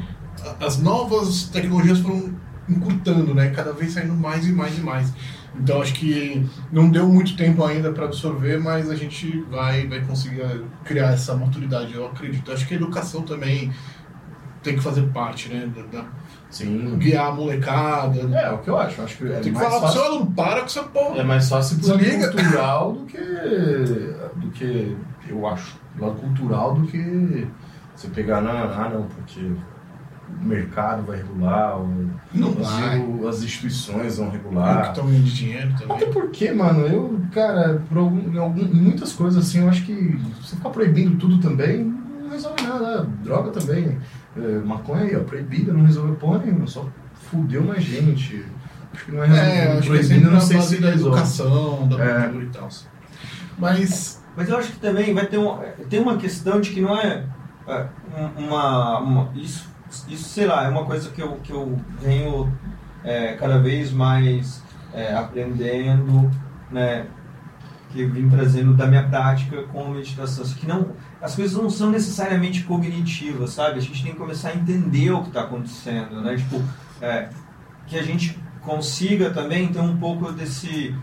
as 0.59 0.79
novas 0.79 1.43
tecnologias 1.43 1.99
foram 1.99 2.33
encurtando, 2.67 3.33
né? 3.33 3.49
Cada 3.49 3.71
vez 3.73 3.93
saindo 3.93 4.13
mais 4.13 4.47
e 4.47 4.51
mais 4.51 4.77
e 4.77 4.81
mais. 4.81 5.13
Então, 5.57 5.81
acho 5.81 5.93
que 5.93 6.45
não 6.71 6.89
deu 6.89 7.07
muito 7.07 7.35
tempo 7.37 7.63
ainda 7.63 7.91
para 7.91 8.05
absorver, 8.05 8.59
mas 8.59 8.89
a 8.89 8.95
gente 8.95 9.41
vai, 9.49 9.87
vai 9.87 10.01
conseguir 10.01 10.63
criar 10.83 11.13
essa 11.13 11.35
maturidade, 11.35 11.93
eu 11.93 12.05
acredito. 12.05 12.51
Acho 12.51 12.67
que 12.67 12.73
a 12.73 12.77
educação 12.77 13.21
também 13.21 13.71
tem 14.61 14.75
que 14.75 14.81
fazer 14.81 15.03
parte, 15.13 15.47
né? 15.49 15.69
Da 15.91 16.05
Sim. 16.55 16.95
Guiar 16.97 17.27
a 17.27 17.31
molecada. 17.33 18.17
É, 18.33 18.45
é 18.45 18.51
o 18.51 18.59
que 18.59 18.69
eu 18.69 18.77
acho. 18.77 19.01
acho 19.01 19.17
que 19.17 19.25
é 19.27 19.39
tem 19.39 19.51
que 19.53 19.59
falar 19.59 19.81
fácil, 19.81 20.01
pro 20.01 20.13
seu 20.13 20.25
para 20.27 20.59
com 20.61 20.65
essa 20.67 20.83
porra. 20.83 21.17
É 21.19 21.23
mais 21.23 21.49
fácil 21.49 21.77
pro 21.79 21.89
lado 21.89 22.31
cultural 22.31 22.93
do 22.93 23.05
que. 23.05 23.17
do 23.17 24.51
que. 24.51 24.97
Eu 25.27 25.45
acho. 25.47 25.75
Do 25.95 26.05
lado 26.05 26.15
cultural 26.21 26.75
do 26.75 26.87
que 26.87 27.47
você 27.95 28.07
pegar 28.07 28.39
na. 28.41 28.51
Ah, 28.51 28.89
não, 28.93 29.03
porque. 29.03 29.39
o 29.41 30.43
mercado 30.45 31.03
vai 31.03 31.17
regular, 31.17 31.79
o, 31.79 32.09
Não 32.33 32.49
as, 32.49 32.55
vai. 32.69 32.99
o- 32.99 33.27
as 33.27 33.43
instituições 33.43 34.17
vão 34.17 34.29
que 34.31 34.37
regular. 34.37 34.89
estão 34.89 35.05
ganhando 35.07 35.23
dinheiro 35.25 35.73
também. 35.77 35.97
Até 35.97 36.05
porque, 36.07 36.51
mano, 36.51 36.87
eu, 36.87 37.19
cara, 37.33 37.81
por 37.89 37.97
algum, 37.97 38.39
algum- 38.41 38.61
em 38.61 38.73
muitas 38.81 39.11
coisas 39.13 39.45
assim, 39.45 39.59
eu 39.61 39.69
acho 39.69 39.83
que 39.85 39.93
você 40.41 40.55
ficar 40.55 40.69
proibindo 40.69 41.17
tudo 41.17 41.37
também 41.39 41.83
não 42.23 42.29
resolve 42.31 42.63
nada. 42.63 43.07
Droga 43.23 43.51
também. 43.51 43.97
É, 44.37 44.59
maconha 44.65 45.03
aí, 45.03 45.15
ó, 45.15 45.21
proibida, 45.21 45.71
não 45.73 45.85
resolveu 45.85 46.15
porra 46.15 46.39
nenhuma, 46.39 46.67
só 46.67 46.85
fudeu 47.13 47.63
mais 47.63 47.83
gente. 47.83 48.45
Acho 48.93 49.05
que 49.05 49.11
não 49.11 49.23
é 49.23 49.27
resolvido. 49.27 49.51
É, 49.51 49.77
acho 49.77 49.81
que 50.07 50.13
é 50.13 50.19
não 50.19 50.39
sei 50.41 50.57
base 50.57 50.75
se 50.75 50.81
da 50.81 50.89
educação, 50.91 51.87
da 51.87 52.03
É. 52.03 52.21
cultura 52.23 52.43
e 52.43 52.47
tal. 52.49 52.69
Mas, 53.57 54.21
Mas 54.35 54.49
eu 54.49 54.57
acho 54.57 54.71
que 54.73 54.79
também 54.79 55.13
vai 55.13 55.25
ter 55.27 55.37
um, 55.37 55.57
tem 55.89 55.99
uma 56.01 56.17
questão 56.17 56.59
de 56.59 56.71
que 56.71 56.81
não 56.81 56.97
é, 56.97 57.23
é, 57.67 57.85
uma, 58.37 58.99
uma- 58.99 59.31
isso, 59.33 59.69
isso 60.09 60.25
sei 60.29 60.45
lá 60.45 60.65
é 60.65 60.69
uma 60.69 60.83
coisa 60.83 61.09
que 61.09 61.21
eu, 61.21 61.35
que 61.41 61.53
eu 61.53 61.79
venho 62.01 62.51
é, 63.03 63.33
cada 63.35 63.57
vez 63.59 63.91
mais 63.93 64.61
é, 64.93 65.13
aprendendo, 65.15 66.29
né, 66.69 67.05
que 67.95 68.01
eu 68.01 68.11
vim 68.11 68.29
trazendo 68.29 68.73
da 68.73 68.85
minha 68.85 69.07
prática 69.07 69.63
com 69.63 69.85
a 69.85 69.89
meditação, 69.89 70.43
que 70.45 70.67
não 70.67 70.91
as 71.21 71.33
coisas 71.33 71.55
não 71.55 71.69
são 71.69 71.89
necessariamente 71.89 72.63
cognitivas, 72.63 73.51
sabe? 73.51 73.79
A 73.79 73.81
gente 73.81 74.03
tem 74.03 74.11
que 74.11 74.17
começar 74.17 74.49
a 74.49 74.55
entender 74.55 75.11
o 75.11 75.21
que 75.21 75.29
está 75.29 75.41
acontecendo, 75.41 76.21
né? 76.21 76.35
Tipo, 76.35 76.61
é, 77.01 77.29
que 77.87 77.97
a 77.97 78.03
gente 78.03 78.37
consiga 78.61 79.29
também 79.29 79.69
ter 79.69 79.79
um 79.79 79.97
pouco 79.97 80.31
desse, 80.31 80.93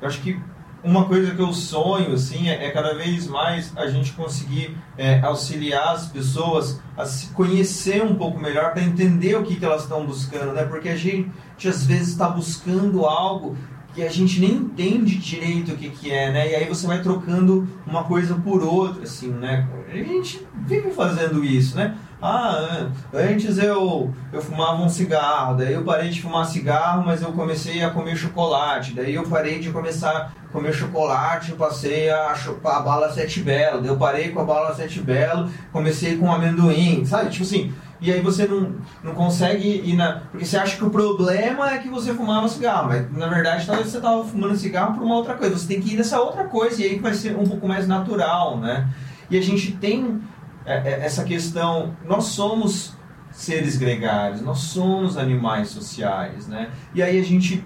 eu 0.00 0.08
acho 0.08 0.20
que 0.20 0.38
uma 0.82 1.04
coisa 1.04 1.34
que 1.34 1.40
eu 1.40 1.52
sonho 1.52 2.14
assim 2.14 2.48
é, 2.48 2.66
é 2.66 2.70
cada 2.70 2.94
vez 2.94 3.26
mais 3.26 3.76
a 3.76 3.86
gente 3.86 4.12
conseguir 4.12 4.76
é, 4.96 5.20
auxiliar 5.20 5.94
as 5.94 6.08
pessoas 6.08 6.80
a 6.96 7.04
se 7.04 7.28
conhecer 7.34 8.02
um 8.02 8.14
pouco 8.14 8.40
melhor 8.40 8.72
para 8.72 8.82
entender 8.82 9.36
o 9.36 9.42
que, 9.44 9.56
que 9.56 9.64
elas 9.64 9.82
estão 9.82 10.04
buscando, 10.04 10.52
né? 10.52 10.64
Porque 10.64 10.88
a 10.88 10.96
gente 10.96 11.30
às 11.68 11.84
vezes 11.86 12.08
está 12.08 12.28
buscando 12.28 13.04
algo 13.04 13.56
que 13.94 14.02
a 14.02 14.08
gente 14.08 14.40
nem 14.40 14.52
entende 14.52 15.16
direito 15.16 15.72
o 15.72 15.76
que, 15.76 15.90
que 15.90 16.10
é, 16.10 16.30
né? 16.30 16.50
E 16.50 16.54
aí 16.54 16.68
você 16.68 16.86
vai 16.86 17.02
trocando 17.02 17.68
uma 17.86 18.04
coisa 18.04 18.34
por 18.34 18.62
outra, 18.62 19.02
assim, 19.02 19.30
né? 19.30 19.68
A 19.88 19.96
gente 19.96 20.46
vive 20.66 20.90
fazendo 20.90 21.44
isso, 21.44 21.76
né? 21.76 21.96
Ah, 22.22 22.88
antes 23.14 23.56
eu, 23.56 24.12
eu 24.30 24.42
fumava 24.42 24.82
um 24.82 24.88
cigarro, 24.88 25.56
daí 25.56 25.72
eu 25.72 25.82
parei 25.82 26.10
de 26.10 26.20
fumar 26.20 26.44
cigarro, 26.44 27.02
mas 27.04 27.22
eu 27.22 27.32
comecei 27.32 27.82
a 27.82 27.90
comer 27.90 28.14
chocolate, 28.14 28.92
daí 28.92 29.14
eu 29.14 29.22
parei 29.22 29.58
de 29.58 29.70
começar 29.70 30.10
a 30.46 30.52
comer 30.52 30.72
chocolate, 30.74 31.52
passei 31.52 32.10
a 32.10 32.34
a 32.64 32.80
bala 32.80 33.10
sete 33.10 33.40
belo, 33.40 33.80
daí 33.80 33.88
eu 33.88 33.96
parei 33.96 34.28
com 34.28 34.40
a 34.40 34.44
bala 34.44 34.74
sete 34.74 35.00
belo, 35.00 35.48
comecei 35.72 36.18
com 36.18 36.30
amendoim, 36.30 37.06
sabe? 37.06 37.30
Tipo 37.30 37.44
assim, 37.44 37.72
e 38.00 38.10
aí 38.10 38.20
você 38.22 38.46
não, 38.46 38.74
não 39.04 39.14
consegue 39.14 39.82
ir 39.84 39.94
na. 39.94 40.20
Porque 40.30 40.46
você 40.46 40.56
acha 40.56 40.76
que 40.76 40.84
o 40.84 40.90
problema 40.90 41.70
é 41.70 41.78
que 41.78 41.88
você 41.88 42.14
fumava 42.14 42.48
cigarro, 42.48 42.88
mas 42.88 43.12
na 43.12 43.28
verdade 43.28 43.66
talvez 43.66 43.88
você 43.88 43.98
estava 43.98 44.24
fumando 44.24 44.56
cigarro 44.56 44.94
por 44.94 45.02
uma 45.02 45.16
outra 45.16 45.34
coisa. 45.34 45.56
Você 45.56 45.68
tem 45.68 45.80
que 45.80 45.92
ir 45.92 45.96
nessa 45.96 46.18
outra 46.18 46.44
coisa 46.44 46.80
e 46.80 46.86
aí 46.86 46.98
vai 46.98 47.12
ser 47.12 47.36
um 47.36 47.44
pouco 47.44 47.68
mais 47.68 47.86
natural, 47.86 48.58
né? 48.58 48.88
E 49.30 49.36
a 49.36 49.42
gente 49.42 49.72
tem 49.72 50.20
é, 50.64 50.76
é, 50.76 51.04
essa 51.04 51.24
questão. 51.24 51.94
Nós 52.06 52.24
somos 52.24 52.94
seres 53.30 53.76
gregários, 53.76 54.40
nós 54.40 54.58
somos 54.58 55.18
animais 55.18 55.68
sociais, 55.68 56.48
né? 56.48 56.70
E 56.94 57.02
aí 57.02 57.20
a 57.20 57.22
gente 57.22 57.64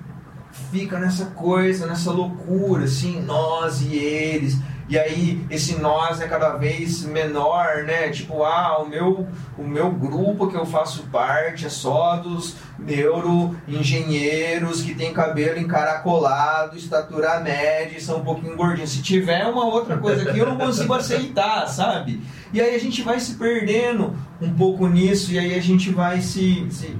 fica 0.70 0.98
nessa 0.98 1.26
coisa, 1.26 1.86
nessa 1.86 2.10
loucura, 2.10 2.84
assim, 2.84 3.20
nós 3.22 3.82
e 3.82 3.94
eles. 3.94 4.58
E 4.88 4.98
aí 4.98 5.44
esse 5.48 5.80
nós 5.80 6.20
é 6.20 6.28
cada 6.28 6.56
vez 6.56 7.04
menor, 7.04 7.84
né? 7.84 8.10
Tipo, 8.10 8.44
ah, 8.44 8.82
o 8.82 8.88
meu, 8.88 9.26
o 9.56 9.62
meu 9.62 9.90
grupo 9.90 10.48
que 10.48 10.56
eu 10.56 10.66
faço 10.66 11.04
parte 11.04 11.64
é 11.64 11.70
só 11.70 12.16
dos 12.16 12.56
neuroengenheiros 12.78 14.82
que 14.82 14.94
tem 14.94 15.12
cabelo 15.12 15.58
encaracolado, 15.58 16.76
estatura 16.76 17.40
média 17.40 17.96
e 17.96 18.00
são 18.00 18.18
um 18.18 18.24
pouquinho 18.24 18.56
gordinhos. 18.56 18.90
Se 18.90 19.02
tiver 19.02 19.46
uma 19.46 19.64
outra 19.64 19.96
coisa 19.96 20.28
aqui, 20.28 20.38
eu 20.38 20.46
não 20.46 20.58
consigo 20.58 20.92
aceitar, 20.92 21.66
sabe? 21.66 22.20
E 22.52 22.60
aí 22.60 22.74
a 22.74 22.78
gente 22.78 23.02
vai 23.02 23.18
se 23.18 23.34
perdendo 23.34 24.14
um 24.40 24.52
pouco 24.52 24.86
nisso 24.86 25.32
e 25.32 25.38
aí 25.38 25.54
a 25.54 25.62
gente 25.62 25.90
vai 25.90 26.20
se, 26.20 26.66
se, 26.70 26.94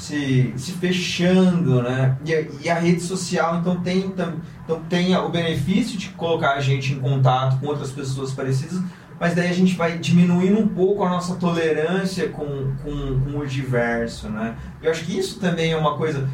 se, 0.00 0.52
se 0.56 0.72
fechando, 0.72 1.82
né? 1.82 2.16
E, 2.24 2.34
a- 2.34 2.44
e 2.64 2.70
a 2.70 2.74
rede 2.78 3.02
social, 3.02 3.58
então, 3.58 3.80
tem, 3.80 3.98
então 3.98 4.80
tem 4.88 5.14
o 5.14 5.28
benefício 5.28 5.98
de 5.98 6.08
colocar 6.10 6.54
a 6.54 6.60
gente 6.60 6.92
em 6.94 6.98
contato 6.98 7.60
com 7.60 7.66
outras 7.66 7.90
pessoas 7.92 8.32
parecidas, 8.32 8.80
mas 9.20 9.34
daí 9.34 9.48
a 9.50 9.52
gente 9.52 9.74
vai 9.76 9.98
diminuindo 9.98 10.58
um 10.58 10.66
pouco 10.68 11.04
a 11.04 11.10
nossa 11.10 11.34
tolerância 11.34 12.28
com, 12.30 12.72
com, 12.82 13.20
com 13.20 13.38
o 13.38 13.46
diverso, 13.46 14.30
né? 14.30 14.54
Eu 14.82 14.90
acho 14.90 15.04
que 15.04 15.18
isso 15.18 15.38
também 15.38 15.72
é 15.72 15.76
uma 15.76 15.96
coisa... 15.96 16.28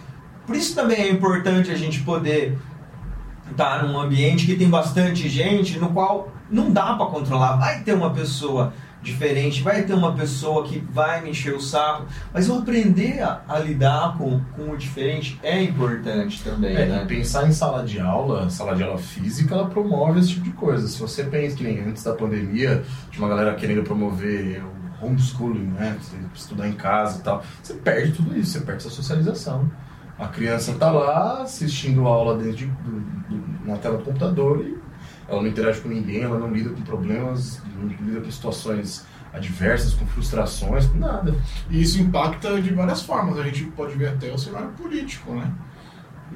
Por 0.47 0.55
isso 0.55 0.75
também 0.77 0.99
é 1.01 1.11
importante 1.11 1.73
a 1.73 1.77
gente 1.77 2.03
poder 2.03 2.57
estar 3.51 3.83
num 3.85 3.99
ambiente 3.99 4.47
que 4.47 4.55
tem 4.55 4.71
bastante 4.71 5.29
gente, 5.29 5.77
no 5.79 5.89
qual 5.91 6.33
não 6.49 6.71
dá 6.73 6.95
para 6.95 7.07
controlar. 7.07 7.57
Vai 7.57 7.81
ter 7.81 7.95
uma 7.95 8.11
pessoa 8.11 8.73
diferente, 9.07 9.63
vai 9.63 9.83
ter 9.83 9.95
uma 9.95 10.13
pessoa 10.15 10.65
que 10.65 10.79
vai 10.91 11.23
me 11.23 11.31
encher 11.31 11.55
o 11.55 11.61
saco, 11.61 12.07
mas 12.35 12.49
eu 12.49 12.59
aprender 12.59 13.23
a, 13.23 13.41
a 13.49 13.59
lidar 13.59 14.17
com, 14.19 14.41
com 14.55 14.71
o 14.71 14.77
diferente 14.77 15.39
é 15.43 15.63
importante 15.63 16.43
também, 16.43 16.77
É, 16.77 16.87
né? 16.87 17.05
pensar 17.07 17.47
em 17.49 17.53
sala 17.53 17.85
de 17.85 17.99
aula, 18.01 18.51
sala 18.51 18.75
de 18.75 18.83
aula 18.83 18.99
física, 18.99 19.55
ela 19.55 19.67
promove 19.67 20.21
esse 20.21 20.31
tipo 20.31 20.45
de 20.45 20.51
coisa. 20.53 20.87
Se 20.89 21.01
você 21.01 21.25
pensa 21.25 21.57
que 21.57 21.65
nem 21.65 21.81
antes 21.81 22.03
da 22.03 22.13
pandemia, 22.15 22.83
tinha 23.11 23.25
uma 23.25 23.29
galera 23.35 23.55
querendo 23.55 23.83
promover 23.83 24.63
o 25.01 25.07
homeschooling, 25.07 25.67
né? 25.69 25.97
Estudar 26.35 26.69
em 26.69 26.73
casa 26.73 27.19
e 27.19 27.23
tal. 27.23 27.43
Você 27.63 27.75
perde 27.75 28.13
tudo 28.13 28.37
isso, 28.39 28.53
você 28.53 28.61
perde 28.61 28.81
essa 28.87 28.91
socialização. 28.91 29.71
A 30.19 30.29
criança 30.29 30.73
tá 30.75 30.91
lá 30.91 31.43
assistindo 31.43 32.07
a 32.07 32.11
aula 32.11 32.39
dentro 32.39 32.57
de, 32.57 32.67
do- 32.67 33.01
do- 33.29 33.67
na 33.67 33.77
tela 33.77 33.99
do 33.99 34.05
computador 34.05 34.65
e 34.65 34.86
ela 35.29 35.43
não 35.43 35.49
interage 35.49 35.81
com 35.81 35.89
ninguém, 35.89 36.23
ela 36.23 36.39
não 36.39 36.53
lida 36.53 36.71
com 36.71 36.83
problemas, 36.83 37.61
não 37.77 37.87
lida 37.89 38.21
com 38.21 38.31
situações 38.31 39.05
adversas, 39.33 39.93
com 39.95 40.07
frustrações, 40.07 40.87
com 40.87 40.99
nada. 40.99 41.35
E 41.69 41.83
isso 41.83 42.01
impacta 42.01 42.61
de 42.63 42.73
várias 42.73 43.03
formas. 43.03 43.39
A 43.39 43.43
gente 43.43 43.65
pode 43.65 43.95
ver 43.97 44.09
até 44.11 44.33
o 44.33 44.39
cenário 44.39 44.69
político, 44.71 45.35
né? 45.35 45.53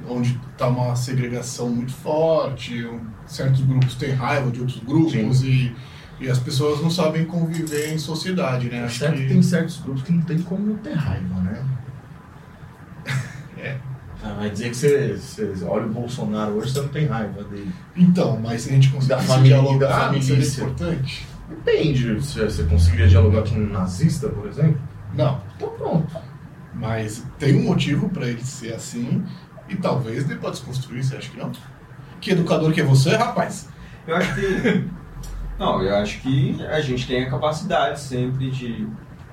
Onde 0.07 0.39
está 0.51 0.67
uma 0.67 0.95
segregação 0.95 1.69
muito 1.69 1.93
forte, 1.93 2.85
um- 2.85 3.01
certos 3.25 3.61
grupos 3.61 3.95
têm 3.95 4.11
raiva 4.13 4.49
de 4.51 4.59
outros 4.59 4.79
grupos 4.79 5.41
e, 5.43 5.73
e 6.19 6.29
as 6.29 6.37
pessoas 6.39 6.81
não 6.81 6.89
sabem 6.89 7.25
conviver 7.25 7.93
em 7.93 7.97
sociedade, 7.97 8.69
né? 8.69 8.77
É 8.79 8.83
Acho 8.85 8.99
certo 8.99 9.15
que 9.15 9.23
que 9.23 9.27
tem 9.33 9.41
certos 9.41 9.77
grupos 9.79 10.03
que 10.03 10.11
não 10.11 10.21
tem 10.21 10.41
como 10.41 10.65
não 10.67 10.77
ter 10.77 10.93
raiva, 10.93 11.35
né? 11.41 11.65
É. 13.57 13.77
Ah, 14.23 14.33
Vai 14.37 14.49
dizer 14.51 14.69
que 14.69 14.75
você, 14.77 15.13
você 15.15 15.65
olha 15.65 15.85
o 15.85 15.89
Bolsonaro 15.89 16.51
hoje, 16.53 16.71
você 16.71 16.81
não 16.81 16.87
tem 16.89 17.07
raiva 17.07 17.43
dele. 17.43 17.71
Então, 17.95 18.39
mas 18.39 18.61
se 18.61 18.69
a 18.69 18.73
gente 18.73 18.89
Da 18.89 18.95
conseguir 19.17 19.23
família, 19.27 19.55
da 19.57 19.61
dialogar, 19.63 19.99
família. 20.01 20.21
seria 20.23 20.47
importante? 20.47 21.27
Depende. 21.49 22.23
Se 22.23 22.39
você 22.39 22.63
conseguiria 22.63 23.07
dialogar 23.07 23.41
com 23.43 23.55
um 23.55 23.67
nazista, 23.69 24.29
por 24.29 24.47
exemplo, 24.47 24.79
Não. 25.15 25.41
então 25.55 25.69
pronto. 25.69 26.15
Mas 26.73 27.25
tem 27.39 27.57
um 27.57 27.63
motivo 27.63 28.09
para 28.09 28.27
ele 28.27 28.43
ser 28.43 28.73
assim 28.73 29.23
e 29.67 29.75
talvez 29.75 30.23
dê 30.25 30.35
para 30.35 30.51
desconstruir, 30.51 31.03
você 31.03 31.17
acha 31.17 31.29
que 31.29 31.37
não? 31.37 31.51
Que 32.21 32.31
educador 32.31 32.71
que 32.71 32.81
é 32.81 32.83
você, 32.83 33.15
rapaz? 33.15 33.67
Eu 34.07 34.15
acho 34.15 34.33
que. 34.35 34.85
Não, 35.59 35.79
eu 35.83 35.95
acho 35.97 36.21
que 36.21 36.57
a 36.65 36.81
gente 36.81 37.05
tem 37.05 37.23
a 37.23 37.29
capacidade 37.29 37.99
sempre 37.99 38.49
de, 38.49 38.87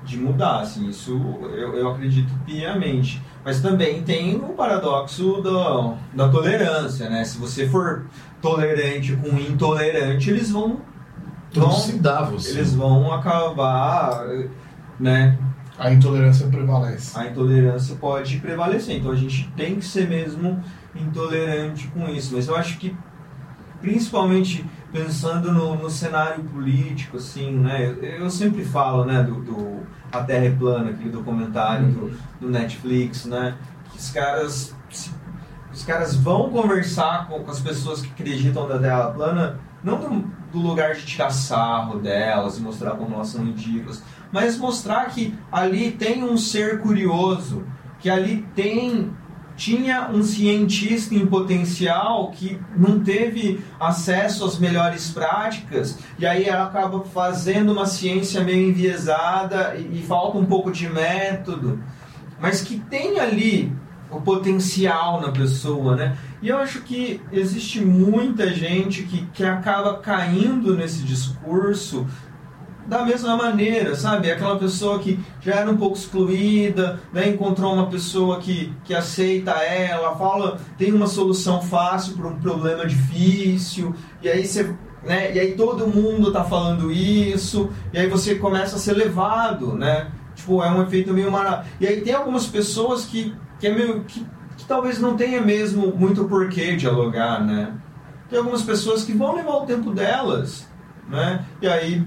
de 0.05 0.17
mudar, 0.17 0.59
assim, 0.59 0.87
isso 0.87 1.11
eu, 1.41 1.73
eu 1.75 1.89
acredito 1.89 2.31
piamente. 2.45 3.19
Mas 3.43 3.61
também 3.61 4.03
tem 4.03 4.35
o 4.35 4.49
paradoxo 4.49 5.41
da, 5.41 5.95
da 6.13 6.29
tolerância, 6.29 7.09
né? 7.09 7.23
Se 7.23 7.37
você 7.37 7.67
for 7.67 8.05
tolerante 8.41 9.15
com 9.15 9.37
intolerante, 9.37 10.29
eles 10.29 10.51
vão. 10.51 10.81
Tudo 11.51 11.67
vão 11.67 11.75
se 11.75 11.97
dá 11.97 12.21
você. 12.21 12.51
eles 12.51 12.73
vão 12.73 13.11
acabar, 13.11 14.25
né? 14.99 15.37
A 15.77 15.91
intolerância 15.91 16.45
prevalece. 16.47 17.17
a 17.17 17.27
intolerância 17.27 17.95
pode 17.95 18.37
prevalecer. 18.39 18.97
Então 18.97 19.11
a 19.11 19.15
gente 19.15 19.49
tem 19.55 19.75
que 19.75 19.85
ser 19.85 20.09
mesmo 20.09 20.61
intolerante 20.93 21.87
com 21.87 22.09
isso. 22.09 22.35
Mas 22.35 22.49
eu 22.49 22.55
acho 22.55 22.77
que, 22.77 22.95
principalmente 23.79 24.65
pensando 24.91 25.53
no, 25.53 25.75
no 25.75 25.89
cenário 25.89 26.43
político, 26.43 27.15
assim, 27.15 27.51
né? 27.51 27.87
Eu, 27.87 28.03
eu 28.03 28.29
sempre 28.29 28.65
falo, 28.65 29.05
né, 29.05 29.23
do, 29.23 29.35
do 29.41 29.87
A 30.11 30.23
Terra 30.23 30.45
é 30.45 30.51
Plana, 30.51 30.91
aquele 30.91 31.09
documentário 31.09 31.87
do, 31.87 32.19
do 32.41 32.49
Netflix, 32.49 33.25
né? 33.25 33.55
Que 33.91 33.97
os 33.97 34.09
caras. 34.11 34.75
Os 35.71 35.83
caras 35.83 36.15
vão 36.15 36.49
conversar 36.49 37.27
com, 37.27 37.43
com 37.43 37.51
as 37.51 37.59
pessoas 37.59 38.01
que 38.01 38.09
acreditam 38.09 38.67
da 38.67 38.79
Terra 38.79 39.11
plana, 39.11 39.59
não 39.83 39.99
do, 39.99 40.27
do 40.51 40.59
lugar 40.59 40.95
de 40.95 41.05
tirar 41.05 41.29
sarro 41.29 41.99
delas 41.99 42.57
e 42.57 42.61
mostrar 42.61 42.91
como 42.91 43.13
elas 43.13 43.27
são 43.27 43.45
ridículas, 43.45 44.03
mas 44.31 44.57
mostrar 44.57 45.05
que 45.05 45.37
ali 45.51 45.91
tem 45.91 46.23
um 46.23 46.37
ser 46.37 46.81
curioso, 46.81 47.63
que 47.99 48.09
ali 48.09 48.47
tem 48.55 49.11
tinha 49.59 50.09
um 50.09 50.23
cientista 50.23 51.13
em 51.13 51.27
potencial 51.27 52.31
que 52.31 52.57
não 52.77 53.01
teve 53.01 53.59
acesso 53.77 54.45
às 54.45 54.57
melhores 54.57 55.11
práticas 55.11 55.99
e 56.17 56.25
aí 56.25 56.45
ela 56.45 56.63
acaba 56.63 57.01
fazendo 57.01 57.73
uma 57.73 57.85
ciência 57.85 58.41
meio 58.41 58.69
enviesada 58.69 59.75
e, 59.75 59.99
e 59.99 60.01
falta 60.01 60.37
um 60.37 60.45
pouco 60.45 60.71
de 60.71 60.87
método, 60.87 61.83
mas 62.39 62.61
que 62.61 62.79
tem 62.79 63.19
ali 63.19 63.69
o 64.09 64.21
potencial 64.21 65.19
na 65.19 65.29
pessoa, 65.29 65.93
né? 65.95 66.17
E 66.41 66.47
eu 66.47 66.57
acho 66.57 66.81
que 66.81 67.21
existe 67.29 67.81
muita 67.81 68.53
gente 68.53 69.03
que, 69.03 69.25
que 69.27 69.43
acaba 69.43 69.97
caindo 69.97 70.73
nesse 70.75 71.03
discurso 71.03 72.07
da 72.89 73.05
mesma 73.05 73.37
maneira, 73.37 73.95
sabe? 73.95 74.31
Aquela 74.31 74.57
pessoa 74.57 74.97
que 74.97 75.19
já 75.39 75.57
era 75.57 75.69
um 75.69 75.77
pouco 75.77 75.95
excluída, 75.95 76.99
né? 77.13 77.29
encontrou 77.29 77.71
uma 77.71 77.85
pessoa 77.85 78.39
que, 78.39 78.73
que 78.83 78.95
aceita 78.95 79.51
ela, 79.51 80.15
fala, 80.15 80.59
tem 80.75 80.91
uma 80.91 81.05
solução 81.05 81.61
fácil 81.61 82.17
para 82.17 82.27
um 82.27 82.39
problema 82.39 82.85
difícil, 82.87 83.93
e 84.23 84.27
aí 84.27 84.45
você. 84.45 84.75
Né? 85.03 85.33
E 85.33 85.39
aí 85.39 85.53
todo 85.53 85.87
mundo 85.87 86.31
tá 86.31 86.43
falando 86.43 86.91
isso, 86.91 87.69
e 87.93 87.99
aí 87.99 88.07
você 88.07 88.35
começa 88.35 88.75
a 88.75 88.79
ser 88.79 88.93
levado, 88.93 89.73
né? 89.73 90.11
Tipo, 90.35 90.63
é 90.63 90.69
um 90.69 90.81
efeito 90.81 91.13
meio 91.13 91.31
maravilhoso. 91.31 91.69
E 91.79 91.87
aí 91.87 92.01
tem 92.01 92.13
algumas 92.13 92.47
pessoas 92.47 93.05
que, 93.05 93.33
que 93.59 93.67
é 93.67 93.73
meio. 93.73 94.03
Que, 94.03 94.25
que 94.57 94.65
talvez 94.65 94.99
não 94.99 95.15
tenha 95.15 95.39
mesmo 95.41 95.95
muito 95.95 96.25
porquê 96.25 96.75
dialogar, 96.75 97.45
né? 97.45 97.73
Tem 98.29 98.39
algumas 98.39 98.61
pessoas 98.61 99.03
que 99.03 99.13
vão 99.13 99.35
levar 99.35 99.53
o 99.53 99.65
tempo 99.65 99.91
delas, 99.91 100.67
né? 101.07 101.45
E 101.61 101.67
aí 101.67 102.05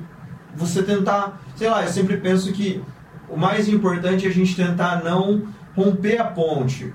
você 0.57 0.83
tentar, 0.83 1.41
sei 1.57 1.69
lá, 1.69 1.83
eu 1.83 1.89
sempre 1.89 2.16
penso 2.16 2.53
que 2.53 2.83
o 3.29 3.37
mais 3.37 3.69
importante 3.69 4.27
é 4.27 4.29
a 4.29 4.33
gente 4.33 4.55
tentar 4.55 5.03
não 5.03 5.43
romper 5.74 6.20
a 6.20 6.24
ponte 6.24 6.93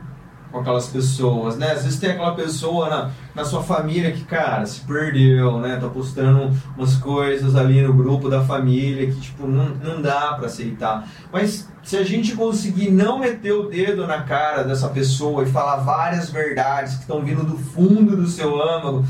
com 0.51 0.59
aquelas 0.59 0.87
pessoas, 0.87 1.57
né? 1.57 1.71
Às 1.71 1.83
vezes 1.83 1.99
tem 1.99 2.11
aquela 2.11 2.33
pessoa 2.33 2.89
na, 2.89 3.11
na 3.35 3.43
sua 3.43 3.61
família 3.61 4.11
que, 4.11 4.23
cara, 4.23 4.65
se 4.65 4.81
perdeu, 4.81 5.59
né? 5.59 5.77
Tá 5.77 5.87
postando 5.89 6.55
umas 6.77 6.95
coisas 6.95 7.55
ali 7.55 7.81
no 7.81 7.93
grupo 7.93 8.29
da 8.29 8.41
família 8.43 9.07
que, 9.07 9.19
tipo, 9.19 9.47
não, 9.47 9.69
não 9.75 10.01
dá 10.01 10.33
para 10.33 10.45
aceitar. 10.45 11.07
Mas 11.31 11.69
se 11.83 11.97
a 11.97 12.03
gente 12.03 12.35
conseguir 12.35 12.89
não 12.91 13.19
meter 13.19 13.51
o 13.51 13.69
dedo 13.69 14.07
na 14.07 14.21
cara 14.21 14.63
dessa 14.63 14.87
pessoa 14.89 15.43
e 15.43 15.47
falar 15.47 15.77
várias 15.77 16.29
verdades 16.29 16.95
que 16.95 17.01
estão 17.01 17.21
vindo 17.21 17.43
do 17.43 17.57
fundo 17.57 18.15
do 18.15 18.27
seu 18.27 18.61
âmago, 18.61 19.05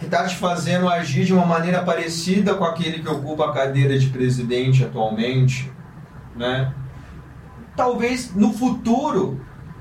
que 0.00 0.06
está 0.06 0.24
te 0.24 0.34
fazendo 0.36 0.88
agir 0.88 1.26
de 1.26 1.34
uma 1.34 1.44
maneira 1.44 1.82
parecida 1.82 2.54
com 2.54 2.64
aquele 2.64 3.00
que 3.00 3.08
ocupa 3.08 3.50
a 3.50 3.52
cadeira 3.52 3.98
de 3.98 4.06
presidente 4.08 4.82
atualmente, 4.82 5.70
né? 6.34 6.72
Talvez 7.76 8.34
no 8.34 8.50
futuro, 8.50 9.38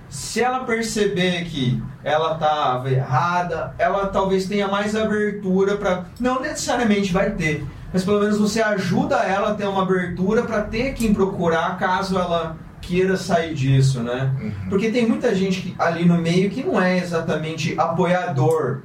se 0.09 0.41
ela 0.41 0.65
perceber 0.65 1.45
que 1.45 1.81
ela 2.03 2.33
estava 2.33 2.91
errada, 2.91 3.73
ela 3.79 4.07
talvez 4.07 4.45
tenha 4.45 4.67
mais 4.67 4.93
abertura 4.93 5.77
para. 5.77 6.05
Não 6.19 6.41
necessariamente 6.41 7.13
vai 7.13 7.31
ter, 7.31 7.65
mas 7.93 8.03
pelo 8.03 8.19
menos 8.19 8.37
você 8.37 8.61
ajuda 8.61 9.15
ela 9.19 9.51
a 9.51 9.55
ter 9.55 9.67
uma 9.67 9.83
abertura 9.83 10.43
para 10.43 10.63
ter 10.63 10.93
quem 10.95 11.13
procurar 11.13 11.77
caso 11.77 12.19
ela 12.19 12.57
queira 12.81 13.15
sair 13.15 13.53
disso, 13.53 14.01
né? 14.01 14.33
Uhum. 14.41 14.69
Porque 14.69 14.91
tem 14.91 15.07
muita 15.07 15.33
gente 15.33 15.73
ali 15.79 16.03
no 16.03 16.17
meio 16.17 16.49
que 16.49 16.63
não 16.63 16.81
é 16.81 16.97
exatamente 16.97 17.73
apoiador 17.79 18.81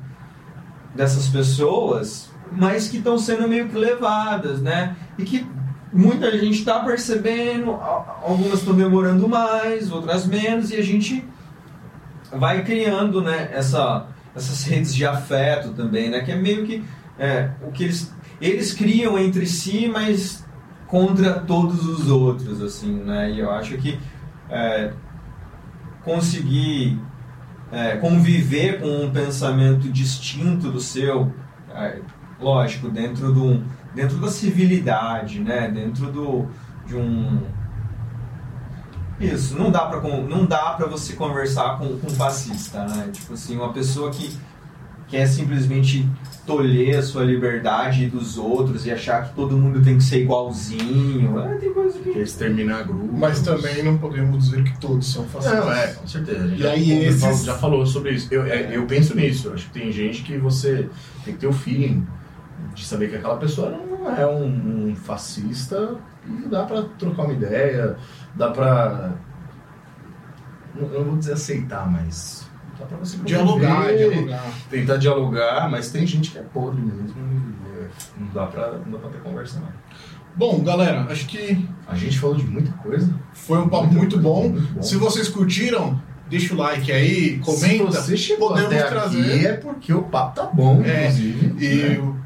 dessas 0.94 1.28
pessoas, 1.28 2.30
mas 2.52 2.88
que 2.88 2.98
estão 2.98 3.18
sendo 3.18 3.48
meio 3.48 3.68
que 3.68 3.76
levadas, 3.76 4.60
né? 4.60 4.96
E 5.18 5.24
que 5.24 5.46
muita 5.92 6.30
gente 6.38 6.58
está 6.58 6.80
percebendo, 6.80 7.72
algumas 7.72 8.60
estão 8.60 8.74
demorando 8.74 9.28
mais, 9.28 9.90
outras 9.90 10.26
menos, 10.26 10.70
e 10.70 10.76
a 10.76 10.82
gente 10.82 11.24
vai 12.32 12.64
criando, 12.64 13.22
né, 13.22 13.50
essa, 13.52 14.06
essas 14.34 14.64
redes 14.64 14.94
de 14.94 15.06
afeto 15.06 15.70
também, 15.70 16.10
né? 16.10 16.20
Que 16.20 16.32
é 16.32 16.36
meio 16.36 16.64
que 16.64 16.84
é, 17.18 17.50
o 17.62 17.70
que 17.70 17.84
eles, 17.84 18.12
eles 18.40 18.72
criam 18.72 19.18
entre 19.18 19.46
si, 19.46 19.88
mas 19.92 20.44
contra 20.86 21.34
todos 21.40 21.86
os 21.86 22.08
outros, 22.08 22.62
assim, 22.62 22.92
né? 22.92 23.30
E 23.30 23.40
eu 23.40 23.50
acho 23.50 23.76
que 23.78 23.98
é, 24.50 24.92
conseguir 26.04 27.00
é, 27.74 27.96
conviver 27.96 28.80
com 28.80 29.05
um 29.05 29.10
pensamento 29.10 29.88
distinto 29.90 30.70
do 30.70 30.80
seu, 30.80 31.32
é, 31.74 31.98
lógico, 32.40 32.88
dentro, 32.88 33.32
do, 33.32 33.64
dentro 33.92 34.16
da 34.18 34.28
civilidade, 34.28 35.40
né? 35.40 35.68
dentro 35.68 36.06
do, 36.06 36.46
de 36.86 36.94
um. 36.94 37.42
Isso, 39.18 39.59
não 39.59 39.70
dá 39.70 39.86
para 39.86 40.01
não 40.01 40.44
dá 40.44 40.72
para 40.72 40.86
você 40.86 41.14
conversar 41.14 41.78
com, 41.78 41.98
com 41.98 42.06
um 42.06 42.10
fascista, 42.10 42.84
né? 42.84 43.10
Tipo 43.12 43.34
assim, 43.34 43.56
uma 43.56 43.72
pessoa 43.72 44.10
que 44.10 44.36
quer 45.09 45.26
simplesmente 45.26 46.09
tolher 46.47 46.98
a 46.98 47.02
sua 47.02 47.24
liberdade 47.24 48.06
dos 48.06 48.36
outros 48.36 48.85
e 48.85 48.90
achar 48.90 49.28
que 49.28 49.35
todo 49.35 49.56
mundo 49.56 49.81
tem 49.82 49.97
que 49.97 50.05
ser 50.05 50.22
igualzinho. 50.22 51.39
É, 51.40 51.55
tem 51.56 51.72
coisa 51.72 51.98
que. 51.98 52.10
Exterminar 52.18 52.82
grupos. 52.85 53.18
Mas 53.18 53.40
também 53.40 53.82
não 53.82 53.97
podemos 53.97 54.44
dizer 54.44 54.62
que 54.64 54.78
todos 54.78 55.10
são 55.10 55.24
fascistas. 55.24 55.64
Não, 55.64 55.72
é, 55.72 55.86
com 55.94 56.06
certeza. 56.06 56.47
E 56.47 56.59
já, 56.59 56.70
aí 56.72 57.05
esses- 57.06 57.20
falou- 57.22 57.39
já 57.44 57.55
falou 57.55 57.86
sobre 57.86 58.12
isso. 58.12 58.28
Eu, 58.32 58.44
é, 58.44 58.76
eu 58.76 58.85
penso 58.86 59.16
nisso. 59.16 59.48
Eu 59.48 59.55
acho 59.55 59.66
que 59.70 59.78
tem 59.81 59.90
gente 59.90 60.22
que 60.22 60.36
você 60.36 60.89
tem 61.24 61.32
que 61.35 61.40
ter 61.40 61.47
o 61.47 61.52
feeling 61.52 62.06
de 62.74 62.85
saber 62.85 63.09
que 63.09 63.16
aquela 63.16 63.36
pessoa 63.36 63.70
não 63.70 64.10
é 64.14 64.26
um, 64.26 64.89
um 64.90 64.97
fascista 64.97 65.97
e 66.26 66.48
dá 66.48 66.64
pra 66.64 66.82
trocar 66.98 67.24
uma 67.24 67.32
ideia, 67.32 67.97
dá 68.35 68.51
pra. 68.51 69.12
Não, 70.74 70.89
eu 70.93 71.01
não 71.01 71.10
vou 71.10 71.16
dizer 71.18 71.32
aceitar, 71.35 71.90
mas. 71.90 72.43
Dá 72.90 72.97
pra 72.97 72.98
você 72.98 73.16
Dialogar, 73.19 73.82
conviver, 73.82 74.11
dialogar. 74.11 74.44
tentar 74.70 74.97
dialogar, 74.97 75.70
mas 75.70 75.90
tem 75.90 76.06
gente 76.06 76.31
que 76.31 76.39
é 76.39 76.43
podre 76.43 76.81
mesmo. 76.81 77.15
Não 78.19 78.28
dá 78.32 78.47
pra, 78.47 78.73
não 78.85 78.93
dá 78.93 78.98
pra 78.98 79.11
ter 79.11 79.19
conversa, 79.23 79.61
não. 79.61 79.69
Bom, 80.36 80.61
galera, 80.65 81.06
acho 81.11 81.27
que 81.27 81.65
A 81.86 81.94
gente 81.94 82.19
falou 82.19 82.35
de 82.36 82.44
muita 82.44 82.73
coisa. 82.73 83.09
foi 83.32 83.59
um 83.59 83.69
papo 83.69 83.86
muito 83.93 84.19
bom. 84.19 84.48
muito 84.48 84.73
bom. 84.74 84.82
Se 84.82 84.97
vocês 84.97 85.28
curtiram, 85.28 86.01
deixa 86.28 86.55
o 86.55 86.56
like 86.56 86.90
aí, 86.90 87.39
comenta. 87.39 87.93
Se 87.93 88.09
você 88.09 88.16
chegou 88.16 88.48
podemos 88.48 88.73
até 88.73 88.82
trazer. 88.85 89.20
aqui 89.20 89.47
é 89.47 89.52
porque 89.52 89.93
o 89.93 90.02
papo 90.02 90.35
tá 90.35 90.47
bom, 90.52 90.82
É, 90.82 91.02
inclusive. 91.05 91.65
E 91.65 91.74
né? 91.90 91.98
o 91.98 92.16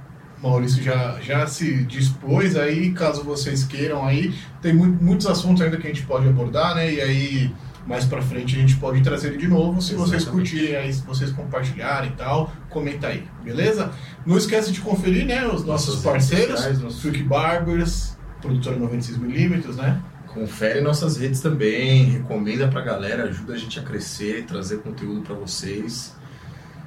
Maurício 0.43 0.83
já, 0.83 1.19
já 1.21 1.47
se 1.47 1.85
dispôs 1.85 2.57
aí, 2.57 2.93
caso 2.93 3.23
vocês 3.25 3.65
queiram 3.65 4.07
aí. 4.07 4.33
Tem 4.63 4.73
mu- 4.73 4.97
muitos 5.03 5.27
assuntos 5.27 5.61
ainda 5.61 5.77
que 5.77 5.87
a 5.87 5.91
gente 5.91 6.07
pode 6.07 6.27
abordar, 6.29 6.77
né? 6.77 6.91
E 6.91 7.01
aí, 7.03 7.55
mais 7.89 8.05
pra 8.05 8.21
frente, 8.21 8.55
a 8.55 8.61
gente 8.61 8.77
pode 8.77 9.01
trazer 9.01 9.29
ele 9.29 9.39
de 9.39 9.49
novo. 9.49 9.81
Se 9.81 9.95
vocês 9.95 10.23
Exatamente. 10.23 10.51
curtirem 10.51 10.77
aí, 10.77 10.93
se 10.93 11.03
vocês 11.07 11.33
compartilharem 11.33 12.11
e 12.11 12.13
tal, 12.13 12.53
comenta 12.69 13.07
aí, 13.09 13.27
beleza? 13.43 13.91
Não 14.27 14.37
esquece 14.37 14.71
de 14.71 14.81
conferir, 14.83 15.25
né? 15.27 15.47
Os 15.47 15.65
nossos 15.65 16.03
parceiros, 16.03 16.79
nossos- 16.81 17.01
Freak 17.01 17.23
Barbers, 17.23 18.17
produtora 18.43 18.77
96mm, 18.77 19.75
né? 19.77 20.01
Confere 20.27 20.83
nossas 20.83 21.17
redes 21.17 21.41
também, 21.41 22.05
recomenda 22.05 22.69
pra 22.69 22.83
galera, 22.83 23.25
ajuda 23.25 23.55
a 23.55 23.57
gente 23.57 23.81
a 23.81 23.83
crescer, 23.83 24.45
trazer 24.45 24.79
conteúdo 24.83 25.23
pra 25.23 25.35
vocês. 25.35 26.15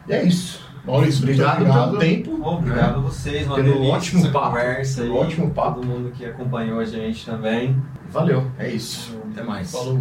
E 0.08 0.14
é 0.14 0.24
isso. 0.24 0.70
Maurício, 0.86 1.24
Obrigado, 1.24 1.62
obrigado. 1.62 1.90
pelo 1.90 2.00
tempo. 2.00 2.38
Bom, 2.38 2.58
obrigado 2.60 2.96
a 2.98 3.02
vocês, 3.02 3.46
uma 3.48 3.56
Pelo 3.56 3.68
delícia 3.74 3.94
ótimo 3.94 4.22
essa 4.22 4.32
papo, 4.32 4.48
conversa 4.48 5.02
pelo 5.02 5.14
aí, 5.14 5.20
ótimo 5.20 5.52
papo. 5.52 5.80
Todo 5.82 5.88
mundo 5.88 6.12
que 6.12 6.26
acompanhou 6.26 6.80
a 6.80 6.86
gente 6.86 7.26
também. 7.26 7.76
Valeu, 8.10 8.50
é 8.60 8.70
isso. 8.70 9.16
Até 9.32 9.44
mais. 9.44 9.72
Falou. 9.72 10.00